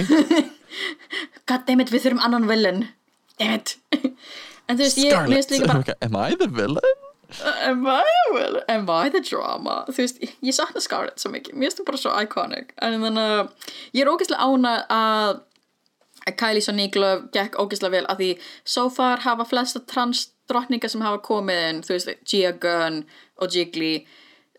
God 1.49 1.65
damn 1.69 1.85
it, 1.85 1.93
við 1.93 2.07
þurfum 2.09 2.25
annan 2.27 2.49
villain. 2.51 2.87
Damn 3.39 3.61
it. 3.61 3.77
En 4.65 4.79
þú 4.79 4.87
veist, 4.87 4.97
ég, 4.97 5.67
bara 5.69 5.95
am 6.01 6.15
I 6.17 6.37
the 6.41 6.47
villain? 6.49 7.01
Am 7.69 7.83
I 7.85 8.01
the 8.01 8.31
villain? 8.33 8.63
Am 8.73 8.87
I 8.89 9.11
the 9.13 9.21
drama? 9.21 9.83
Þú 9.91 9.99
veist, 9.99 10.23
ég, 10.25 10.31
ég 10.41 10.57
sakna 10.57 10.81
Scarlett 10.81 11.21
svo 11.21 11.29
mikið. 11.35 11.59
Mér 11.59 11.69
finnst 11.69 11.83
það 11.83 11.89
bara 11.91 12.01
svo 12.01 12.13
iconic. 12.17 12.73
En 12.81 12.97
þannig 13.03 13.27
að 13.35 13.75
ég 13.93 14.07
er 14.07 14.09
ógeðslega 14.09 14.47
ána 14.49 14.73
að 14.89 15.43
Kylie 16.33 16.65
Sonique 16.65 17.11
gekk 17.35 17.59
ógeðslega 17.61 17.99
vel 17.99 18.07
að 18.09 18.23
því 18.23 18.31
so 18.77 18.87
far 18.93 19.21
hafa 19.27 19.45
flesta 19.49 19.83
trans 19.85 20.31
drottningar 20.49 20.93
sem 20.93 21.05
hafa 21.05 21.21
komið 21.25 21.63
inn 21.69 21.83
þú 21.85 21.97
veist, 21.97 22.13
Gia 22.29 22.53
Gunn 22.61 23.03
og 23.41 23.53
Jiggly 23.53 24.07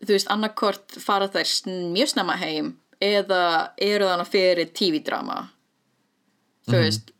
þú 0.04 0.12
veist, 0.12 0.30
annarkort 0.34 0.98
fara 1.02 1.30
þær 1.32 1.50
mjög 1.96 2.14
snemma 2.14 2.38
heim 2.42 2.76
eða 3.04 3.74
eru 3.82 4.08
þannig 4.10 4.32
fyrir 4.32 4.72
TV-drama 4.76 5.42
þú 6.70 6.80
veist 6.80 7.12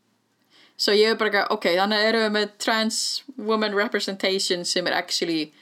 svo 0.76 0.92
ég 0.96 1.14
er 1.14 1.20
bara 1.20 1.32
ekki, 1.32 1.44
ok, 1.54 1.68
þannig 1.78 2.08
erum 2.08 2.24
við 2.26 2.34
með 2.36 2.50
trans 2.62 2.98
woman 3.36 3.76
representation 3.76 4.64
sem 4.68 4.86
er 4.88 4.98
actually 4.98 5.52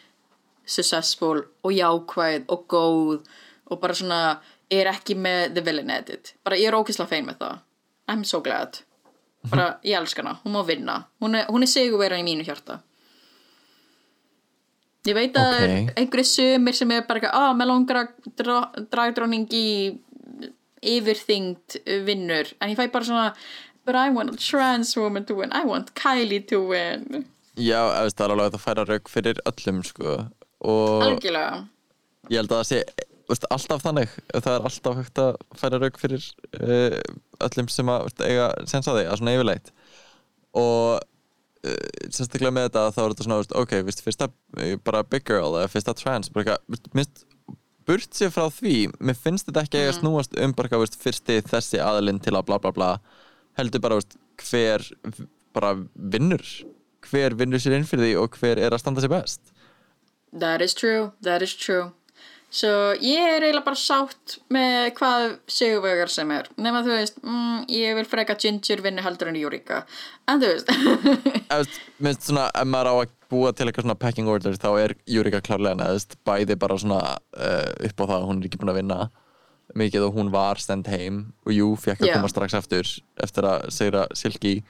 successful 0.67 1.45
og 1.63 1.75
jákvæð 1.75 2.49
og 2.49 2.65
góð 2.71 3.21
og 3.71 3.81
bara 3.81 3.95
svona 3.95 4.21
er 4.73 4.89
ekki 4.91 5.17
með 5.19 5.55
the 5.55 5.63
villain 5.65 5.93
edit. 5.93 6.35
Bara 6.45 6.59
ég 6.59 6.71
er 6.71 6.77
ókysla 6.77 7.07
fein 7.09 7.27
með 7.29 7.39
það. 7.43 7.63
I'm 8.11 8.25
so 8.27 8.41
glad. 8.45 8.81
Bara 9.51 9.75
ég 9.85 9.97
elska 9.99 10.25
hana, 10.25 10.39
hún 10.43 10.57
má 10.57 10.65
vinna. 10.67 11.05
Hún 11.21 11.37
er, 11.37 11.47
er 11.47 11.71
sigurvera 11.71 12.19
í 12.19 12.25
mínu 12.27 12.47
hjarta 12.47 12.81
ég 15.05 15.15
veit 15.19 15.37
að 15.37 15.51
það 15.51 15.55
Ok. 15.55 15.65
er 15.69 15.93
einhverju 16.01 16.27
sumir 16.31 16.77
sem 16.79 16.91
er 16.97 17.03
bara 17.09 17.21
ekki, 17.21 17.31
að 17.35 17.67
langar 17.71 18.01
að 18.03 18.33
dra- 18.41 18.85
dragdróning 18.93 19.47
í 19.53 19.67
yfirþyngd 20.85 21.79
vinnur. 22.07 22.51
En 22.61 22.71
ég 22.73 22.79
fæ 22.79 22.91
bara 22.93 23.05
svona 23.05 23.35
but 23.85 23.95
I 23.97 24.09
want 24.11 24.33
a 24.33 24.37
trans 24.37 24.97
woman 24.97 25.25
to 25.29 25.35
win. 25.35 25.53
I 25.53 25.65
want 25.65 25.95
Kylie 25.95 26.41
to 26.49 26.61
win. 26.71 27.27
Já, 27.57 27.81
veist, 28.03 28.17
það 28.19 28.25
er 28.27 28.35
alveg 28.35 28.55
að 28.57 28.65
færa 28.65 28.85
rauk 28.89 29.11
fyrir 29.13 29.41
öllum 29.47 29.83
sko 29.87 30.15
algjörlega. 30.65 31.65
Ég 32.33 32.41
held 32.41 32.51
að 32.55 32.63
það 32.63 32.69
sé 32.71 32.79
veist, 33.29 33.45
alltaf 33.55 33.85
þannig, 33.85 34.15
það 34.35 34.51
er 34.55 34.67
alltaf 34.71 34.97
hægt 35.01 35.21
að 35.23 35.37
færa 35.61 35.81
rauk 35.83 36.01
fyrir 36.01 36.25
uh, 36.61 36.99
öllum 37.47 37.69
sem 37.73 37.93
að 37.93 38.07
veist, 38.09 38.25
eiga 38.27 38.49
sens 38.71 38.89
á 38.89 38.93
því, 38.97 39.05
að 39.07 39.21
svona 39.21 39.37
yfirleitt. 39.37 39.71
Og 40.55 41.05
sérstaklega 42.11 42.55
með 42.55 42.69
þetta 42.69 42.85
þá 42.95 43.01
er 43.03 43.15
þetta 43.15 43.27
svona, 43.27 43.39
veist, 43.43 43.55
ok, 43.61 43.75
veist, 43.87 44.03
fyrsta 44.05 44.29
uh, 44.31 44.75
bara 44.85 45.05
big 45.07 45.25
girl 45.29 45.57
eða 45.59 45.71
fyrsta 45.73 45.97
trans 45.99 46.33
bara 46.35 46.59
eitthvað, 46.59 47.25
burt 47.85 48.17
sér 48.17 48.33
frá 48.33 48.49
því, 48.53 48.77
mér 49.01 49.19
finnst 49.21 49.49
þetta 49.49 49.65
ekki 49.67 49.83
að 49.85 49.97
snúast 49.99 50.37
um 50.41 50.55
bara 50.57 50.71
eitthvað, 50.71 50.99
fyrsti 51.01 51.41
þessi 51.49 51.83
aðilinn 51.85 52.23
til 52.25 52.37
að 52.37 52.47
bla 52.51 52.61
bla 52.63 52.75
bla 52.77 52.93
heldur 53.59 53.83
bara, 53.85 54.01
veist, 54.01 54.17
hver 54.45 54.87
bara 55.55 55.75
vinnur 55.95 56.47
hver 57.05 57.37
vinnur 57.39 57.61
sér 57.61 57.77
inn 57.79 57.89
fyrir 57.89 58.09
því 58.09 58.15
og 58.23 58.39
hver 58.41 58.61
er 58.61 58.73
að 58.73 58.81
standa 58.81 59.03
sér 59.05 59.13
best. 59.13 59.53
That 60.33 60.65
is 60.65 60.75
true, 60.75 61.13
that 61.23 61.45
is 61.45 61.53
true 61.55 61.93
Svo 62.55 62.71
ég 63.03 63.19
er 63.19 63.43
eiginlega 63.43 63.67
bara 63.67 63.79
sátt 63.79 64.37
með 64.55 64.93
hvað 64.95 65.25
sigurvegar 65.51 66.13
sem 66.13 66.29
er. 66.31 66.47
Nema 66.55 66.85
þú 66.87 66.93
veist, 66.95 67.17
mm, 67.25 67.65
ég 67.75 67.97
vil 67.99 68.07
freka 68.07 68.37
Ginger 68.39 68.83
vinni 68.85 69.03
heldur 69.03 69.33
en 69.33 69.39
Júrika 69.41 69.81
en 70.31 70.43
þú 70.43 70.53
veist. 70.53 70.71
Veist, 71.55 71.81
minnst 72.03 72.29
svona, 72.29 72.47
ef 72.55 72.71
maður 72.71 72.91
á 72.91 72.95
að 72.95 73.17
búa 73.35 73.51
til 73.51 73.67
eitthvað 73.67 73.89
svona 73.89 73.99
packing 73.99 74.31
order 74.31 74.55
þá 74.61 74.71
er 74.85 74.95
Júrika 75.11 75.43
klárlega 75.43 75.81
neðist 75.81 76.15
bæði 76.27 76.57
bara 76.63 76.79
svona 76.79 77.01
uh, 77.19 77.69
upp 77.89 78.01
á 78.01 78.05
það 78.05 78.17
að 78.21 78.27
hún 78.31 78.41
er 78.41 78.49
ekki 78.49 78.63
búin 78.63 78.73
að 78.73 78.81
vinna 78.81 79.01
mikið 79.75 80.07
og 80.07 80.19
hún 80.21 80.31
var 80.35 80.63
stend 80.63 80.89
heim 80.93 81.21
og 81.43 81.55
jú, 81.57 81.69
fekk 81.81 82.05
að 82.05 82.13
Já. 82.13 82.17
koma 82.21 82.31
strax 82.31 82.55
eftir 82.61 82.91
eftir 83.25 83.51
að 83.51 83.67
segra 83.75 84.07
Silky. 84.15 84.61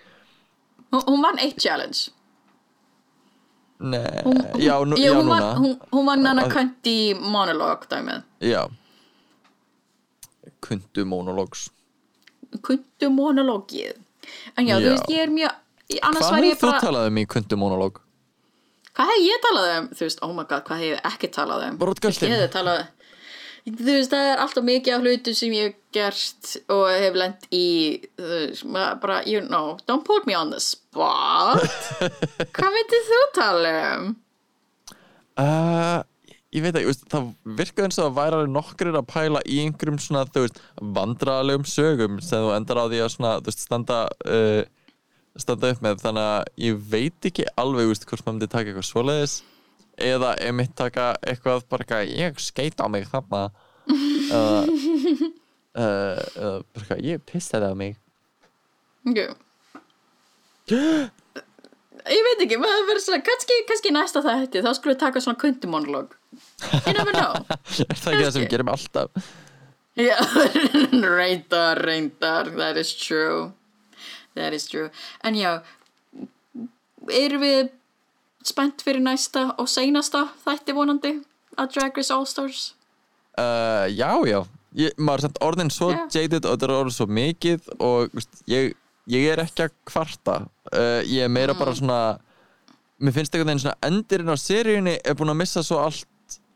Hún, 0.89 1.05
hún 1.05 1.25
vann 1.25 1.41
eitt 1.43 1.61
challenge 1.61 2.15
Nei, 3.81 4.23
hún, 4.25 4.37
já, 4.63 4.75
nú, 4.87 4.97
Jú, 4.97 5.03
já 5.03 5.13
hún 5.13 5.27
núna. 5.27 5.41
vann, 5.41 5.59
hún, 5.65 5.79
hún 5.91 6.09
hana 6.27 6.45
Að- 6.45 6.53
Cunty 6.55 7.15
monolog 7.15 7.87
dæmið. 7.91 8.23
Já. 8.41 8.69
Kundu 10.65 11.05
monologs. 11.05 11.69
Kuntu 12.63 13.11
monologið. 13.11 13.99
En 14.57 14.67
já, 14.67 14.79
þú 14.79 14.85
Já. 14.87 14.91
veist, 14.95 15.11
ég 15.11 15.19
er 15.27 15.29
mjög 15.33 15.53
Hvað 16.01 16.31
var 16.31 16.43
hefur 16.43 16.57
þú 16.57 16.71
bara 16.71 16.81
talað 16.81 17.07
um 17.11 17.17
í 17.21 17.25
kundu 17.29 17.57
monolog? 17.61 17.99
hvað 18.95 19.11
hef 19.11 19.21
ég 19.27 19.41
talað 19.45 19.71
um, 19.79 19.89
þú 19.91 20.01
veist, 20.07 20.19
oh 20.23 20.33
my 20.33 20.45
god, 20.49 20.63
hvað 20.65 20.79
hef 20.81 20.93
ég 20.95 21.01
ekki 21.11 21.29
talað 21.35 21.65
um? 21.69 21.79
Talað 22.55 22.87
þú 23.67 23.85
veist, 23.91 24.11
það 24.15 24.29
er 24.31 24.39
alltaf 24.45 24.65
mikið 24.65 24.95
af 24.95 25.03
hlutum 25.05 25.35
sem 25.35 25.53
ég 25.53 25.75
gert 25.95 26.55
og 26.73 26.89
hef 26.91 27.17
lent 27.19 27.47
í 27.55 27.67
bara, 29.03 29.23
you 29.29 29.43
know 29.45 29.79
don't 29.89 30.05
put 30.07 30.27
me 30.27 30.35
on 30.37 30.51
the 30.51 30.61
spot. 30.63 31.63
Hvað 32.57 32.77
veitir 32.79 33.07
þú 33.11 33.21
tala 33.37 33.73
um? 33.95 34.11
Uh, 35.35 36.03
ég 36.55 36.63
veit 36.63 36.77
ekki, 36.79 36.95
það 37.11 37.31
virkaði 37.59 37.89
eins 37.89 37.99
og 37.99 38.11
að 38.11 38.19
væri 38.21 38.53
nokkrir 38.55 38.99
að 38.99 39.09
pæla 39.11 39.43
í 39.51 39.59
einhverjum 39.65 39.99
svona, 40.03 40.27
þú 40.31 40.45
veist, 40.47 40.61
vandralegum 40.99 41.67
sögum 41.67 42.21
sem 42.23 42.45
þú 42.45 42.55
endar 42.55 42.83
á 42.83 42.87
því 42.87 43.03
að 43.03 43.13
svona, 43.17 43.35
þú 43.41 43.51
veist, 43.51 43.65
standa 43.67 43.99
uh, 44.29 44.63
standa 45.41 45.73
upp 45.75 45.83
með, 45.83 45.99
þannig 46.05 46.29
að 46.31 46.53
ég 46.63 46.85
veit 46.93 47.29
ekki 47.31 47.49
alveg, 47.59 47.91
veist, 47.91 48.07
hvort 48.07 48.23
maður 48.23 48.37
myndi 48.39 48.51
taka 48.53 48.71
eitthvað 48.71 48.89
svoleiðis 48.91 49.39
eða 50.05 50.35
emitt 50.43 50.75
taka 50.79 51.13
eitthvað 51.23 51.67
bara 51.71 51.85
eitthvað, 51.87 52.13
ég 52.19 52.43
skeit 52.43 52.83
á 52.83 52.87
mig 52.91 53.07
þarna. 53.11 53.49
Eða 53.85 54.63
uh, 54.65 55.27
uh, 55.79 56.61
bara 56.75 56.83
eitthvað, 56.83 57.05
ég 57.05 57.25
pissaði 57.29 57.71
á 57.71 57.75
mig 57.79 57.97
okay. 59.09 59.31
ég 60.71 62.29
veit 62.29 62.45
ekki, 62.47 62.61
maður 62.61 62.91
verður 62.91 63.07
svona 63.07 63.25
kannski, 63.27 63.63
kannski 63.69 63.95
næsta 63.95 64.25
þætti, 64.25 64.65
þá 64.65 64.71
skulum 64.77 64.95
við 64.95 65.03
taka 65.07 65.25
svona 65.25 65.41
kuntumonolog 65.41 66.15
you 66.87 66.93
never 66.93 67.13
know. 67.13 67.35
Er 67.91 67.99
það 67.99 68.15
ekki 68.15 68.25
það 68.25 68.33
sem 68.37 68.47
gerum 68.51 68.71
alltaf? 68.73 69.33
Já, 69.95 70.17
reyndar, 71.19 71.79
reyndar, 71.87 72.51
that 72.59 72.77
is 72.77 72.91
true. 72.99 73.53
That 74.35 74.53
is 74.53 74.67
true. 74.67 74.91
En 75.23 75.39
já, 75.39 75.61
erum 77.15 77.45
við 77.45 77.71
spennt 78.45 78.83
fyrir 78.85 79.05
næsta 79.05 79.53
og 79.59 79.71
seinasta 79.71 80.27
þætti 80.45 80.75
vonandi 80.77 81.15
að 81.55 81.77
Drag 81.77 82.01
Race 82.01 82.15
All 82.15 82.27
Stars? 82.27 82.73
Uh, 83.39 83.87
já, 83.95 84.11
já, 84.27 84.43
ég, 84.75 84.95
maður 84.99 85.29
er 85.29 85.39
orðin 85.47 85.71
svo 85.71 85.91
Já. 85.93 86.01
jaded 86.19 86.45
og 86.45 86.55
þetta 86.57 86.67
er 86.69 86.75
orðin 86.79 86.97
svo 86.97 87.07
mikið 87.07 87.69
og 87.85 88.17
ég, 88.51 88.75
ég 89.07 89.29
er 89.33 89.43
ekki 89.45 89.67
að 89.69 89.75
kvarta 89.91 90.37
uh, 90.73 91.01
ég 91.07 91.25
er 91.25 91.29
meira 91.33 91.55
Mm. 91.55 91.59
bara 91.63 91.75
svona 91.79 92.01
mér 93.05 93.13
finnst 93.17 93.35
veginn 93.35 93.59
svona 93.63 93.79
endirinn 93.87 94.31
á 94.33 94.37
seríunni 94.39 94.99
er 95.05 95.15
búin 95.19 95.31
að 95.35 95.41
missa 95.43 95.63
svo 95.67 95.79
allt 95.83 96.07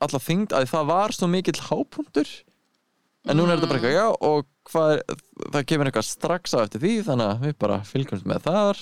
alla 0.00 0.18
þyngd 0.22 0.52
að 0.54 0.68
það 0.70 0.86
var 0.86 1.12
svo 1.12 1.26
mikill 1.30 1.58
hápunktur 1.68 2.28
en 3.28 3.36
núna 3.36 3.52
er 3.52 3.58
þetta 3.58 3.68
bara 3.68 3.78
Mm. 3.78 3.84
eitthvað, 3.84 3.98
já 3.98 4.06
og 4.20 4.46
hvað 4.68 5.02
það 5.52 5.66
kemur 5.66 5.86
eitthvað 5.90 6.06
strax 6.08 6.54
á 6.54 6.58
eftir 6.62 6.80
því 6.84 6.92
þannig 7.08 7.28
að 7.32 7.42
við 7.46 7.58
bara 7.58 7.80
fylgjumst 7.84 8.26
með 8.28 8.42
þar 8.46 8.78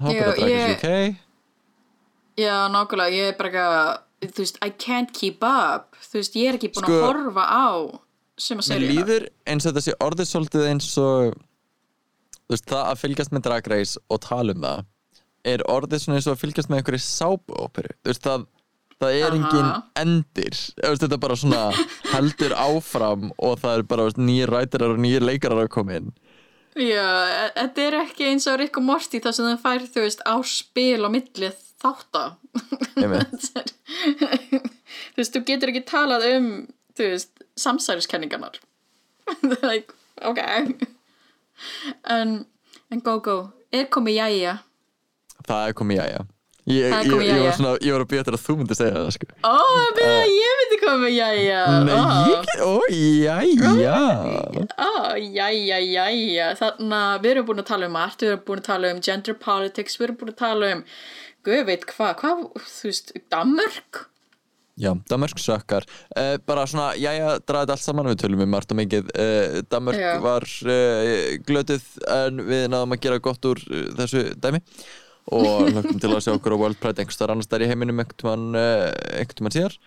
Race 0.00 0.48
ég- 0.50 0.74
UK 0.74 1.16
Já, 2.36 2.66
nákvæmlega, 2.66 3.14
ég 3.14 3.28
er 3.30 3.36
bara 3.38 3.50
eitthvað 3.50 4.32
þú 4.34 4.40
veist, 4.42 4.56
I 4.64 4.70
can't 4.70 5.12
keep 5.14 5.44
up 5.46 5.94
þú 6.02 6.18
veist, 6.18 6.34
ég 6.34 6.48
er 6.50 6.56
ekki 6.58 6.70
búin 6.74 6.86
Sko, 6.88 6.96
að 6.96 7.04
horfa 7.06 7.44
á 7.46 7.68
sem 8.38 8.58
að 8.58 8.70
Mér 8.70 8.80
seríuna 8.80 8.94
líður 8.94 9.28
eins 9.50 9.68
og 9.68 9.82
sé 9.84 9.94
orðið 10.02 10.30
svolítið 10.30 10.66
eins 10.70 10.90
og 11.00 11.36
veist, 12.50 12.66
það 12.68 12.82
að 12.82 13.00
fylgjast 13.04 13.34
með 13.34 13.46
Drag 13.46 13.70
Race 13.72 14.02
og 14.08 14.20
tala 14.24 14.56
um 14.56 14.64
það 14.64 14.84
er 15.44 15.64
orðið 15.68 16.08
eins 16.08 16.26
og 16.28 16.34
að 16.34 16.42
fylgjast 16.42 16.70
með 16.72 16.80
einhverju 16.80 17.04
sápuóperu. 17.04 17.94
Þú 18.00 18.10
veist, 18.10 18.24
það, 18.24 18.44
það 19.02 19.16
er 19.18 19.26
Aha. 19.26 19.38
engin 19.38 19.72
endir. 20.02 20.60
Þetta 20.80 21.10
er 21.10 21.22
bara 21.24 21.38
svona 21.40 21.64
heldur 22.14 22.54
áfram 22.56 23.26
og 23.36 23.58
það 23.62 23.80
er 23.80 23.88
bara 23.92 24.06
nýjir 24.16 24.54
rætirar 24.54 24.94
og 24.94 25.02
nýjir 25.04 25.26
leikarar 25.26 25.66
að 25.66 25.74
koma 25.76 25.98
inn. 26.00 26.14
Já, 26.74 27.04
e- 27.30 27.50
þetta 27.60 27.84
er 27.84 27.98
ekki 28.00 28.30
eins 28.32 28.48
og 28.50 28.58
Rick 28.58 28.80
og 28.80 28.86
Morty 28.88 29.20
þar 29.22 29.36
sem 29.36 29.50
það 29.52 29.60
fær, 29.62 29.84
þú 29.94 30.06
veist, 30.06 30.24
á 30.26 30.36
spil 30.48 31.04
á 31.06 31.08
milli 31.12 31.52
þátta. 31.84 32.24
Einmitt. 32.98 33.50
þú 35.12 35.20
veist, 35.20 35.36
þú 35.36 35.44
getur 35.52 35.70
ekki 35.74 35.84
talað 35.92 36.26
um 36.32 36.48
þú 36.98 37.10
veist, 37.14 37.44
samsæriskenningarnar. 37.60 38.60
Like, 39.64 39.94
ok. 40.22 40.40
En, 42.10 42.38
en 42.92 43.00
go 43.06 43.18
go 43.24 43.38
er 43.74 43.88
komið 43.92 44.18
jæja? 44.20 44.58
Það 45.48 45.68
er 45.68 45.76
komið 45.78 46.00
jæja. 46.02 46.22
Ég, 46.64 46.86
Það 46.88 47.04
ég, 47.04 47.12
ég, 47.12 47.26
jæja. 47.28 47.40
var 47.44 47.56
svona, 47.58 47.70
ég 47.84 47.92
var 47.92 48.02
að 48.06 48.08
býja 48.08 48.22
til 48.24 48.32
að 48.32 48.40
þú 48.40 48.54
myndir 48.56 48.76
segja 48.78 48.94
það 48.96 49.08
sko. 49.12 49.26
ó, 49.44 49.56
uh, 49.60 50.28
ég 50.32 50.54
myndi 50.60 50.78
komið 50.80 51.12
jæja. 51.12 51.58
Nei, 51.84 51.98
ég, 52.30 52.52
ó, 52.64 52.72
jæja. 52.88 53.98
Ó, 54.80 54.88
jæja, 55.20 55.80
jæja. 55.84 56.46
Þannig 56.62 56.96
að 57.00 57.18
við 57.26 57.34
erum 57.34 57.48
búin 57.50 57.60
að 57.60 57.68
tala 57.68 57.90
um 57.90 57.94
margt 57.98 58.24
við 58.24 58.32
erum 58.32 58.46
búin 58.48 58.62
að 58.64 58.68
tala 58.70 58.94
um 58.94 59.02
gender 59.04 59.36
politics 59.44 59.98
við 60.00 60.06
erum 60.08 60.18
búin 60.22 60.32
að 60.32 60.40
tala 60.40 60.72
um, 60.78 60.82
guð 61.44 61.62
veit 61.68 61.84
hvað 61.90 62.16
hvað, 62.22 62.42
þú 62.70 62.88
veist, 62.88 63.12
Danmörk 63.34 64.04
Já, 64.74 64.90
Danmörk 65.06 65.38
sökkar. 65.38 65.84
Uh, 66.18 66.34
bara 66.46 66.64
svona, 66.66 66.88
jæja, 66.98 67.36
draðið 67.46 67.72
allt 67.76 67.82
saman 67.84 68.08
við 68.10 68.16
tölum 68.24 68.40
um 68.42 68.50
margt 68.50 68.72
og 68.74 68.78
mikið. 68.80 69.10
Uh, 69.14 69.60
Danmörk 69.70 70.00
Já. 70.02 70.14
var 70.22 70.46
uh, 70.66 71.10
glötuð 71.46 71.84
en 72.10 72.42
við 72.48 72.64
náðum 72.72 72.96
að 72.96 73.04
gera 73.04 73.20
gott 73.22 73.46
úr 73.46 73.62
þessu 74.00 74.24
dæmi. 74.34 74.58
Og 75.30 75.68
hlökkum 75.70 76.00
til 76.02 76.10
að 76.10 76.24
sjá 76.26 76.32
okkur 76.32 76.56
á 76.58 76.62
World 76.64 76.80
Pride 76.82 77.04
einhverstaðar 77.04 77.36
annars 77.36 77.50
þar 77.52 77.66
í 77.66 77.70
heiminum 77.70 78.02
einhvern 78.02 78.50
mann 79.46 79.54
síðar. 79.54 79.78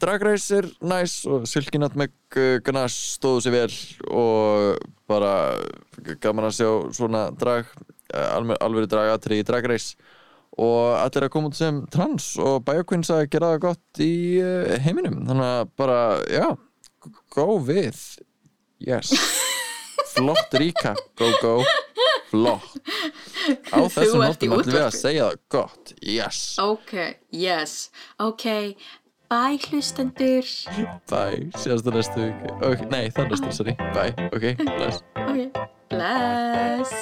Drag 0.00 0.24
Race 0.26 0.56
er 0.56 0.66
næs 0.84 1.18
og 1.28 1.44
Silkinat 1.48 1.94
með 1.96 2.10
uh, 2.36 2.56
Ganache 2.64 2.96
stóðu 2.96 3.44
sér 3.44 3.56
vel 3.58 3.76
og 4.08 4.88
bara 5.08 5.36
gaman 6.24 6.48
að 6.48 6.56
sjá 6.56 6.72
svona 6.96 7.28
drag 7.36 7.68
alveg, 8.12 8.56
alveg 8.64 8.90
dragatri 8.92 9.40
í 9.40 9.46
Drag 9.48 9.68
Race 9.68 9.96
og 10.60 10.96
allir 10.98 11.26
að 11.26 11.32
koma 11.32 11.48
út 11.50 11.56
sem 11.56 11.80
trans 11.92 12.32
og 12.42 12.64
Bioqueens 12.66 13.12
að 13.14 13.28
gera 13.32 13.54
það 13.54 13.62
gott 13.66 14.02
í 14.04 14.14
uh, 14.42 14.74
heiminum. 14.84 15.22
Þannig 15.28 15.48
að 15.48 15.72
bara, 15.80 16.00
já 16.28 16.48
go 17.32 17.48
við 17.62 18.02
yes. 18.82 19.14
Flott 20.12 20.52
ríka, 20.60 20.92
go 21.16 21.30
go. 21.40 21.54
Flott. 22.32 22.74
Á 23.72 23.80
þessum 23.92 24.22
nótum 24.24 24.54
ætlum 24.56 24.74
við 24.76 24.82
að 24.84 24.96
segja 24.96 25.28
það 25.30 25.38
gott. 25.52 25.94
Yes, 26.00 26.42
ok, 26.60 26.92
yes, 27.32 27.88
ok 28.20 28.46
bye 29.32 29.58
hlustendur. 29.70 30.44
Bye, 31.08 31.48
síðast 31.56 31.88
að 31.88 31.96
næstu 31.96 32.26
okay, 32.60 32.88
nei, 32.92 33.08
það 33.16 33.32
næstu, 33.32 33.54
sorry, 33.56 33.74
bye, 33.96 34.12
ok, 34.28 34.44
bless. 34.68 35.00
Ok, 35.22 35.38
bless 35.92 36.92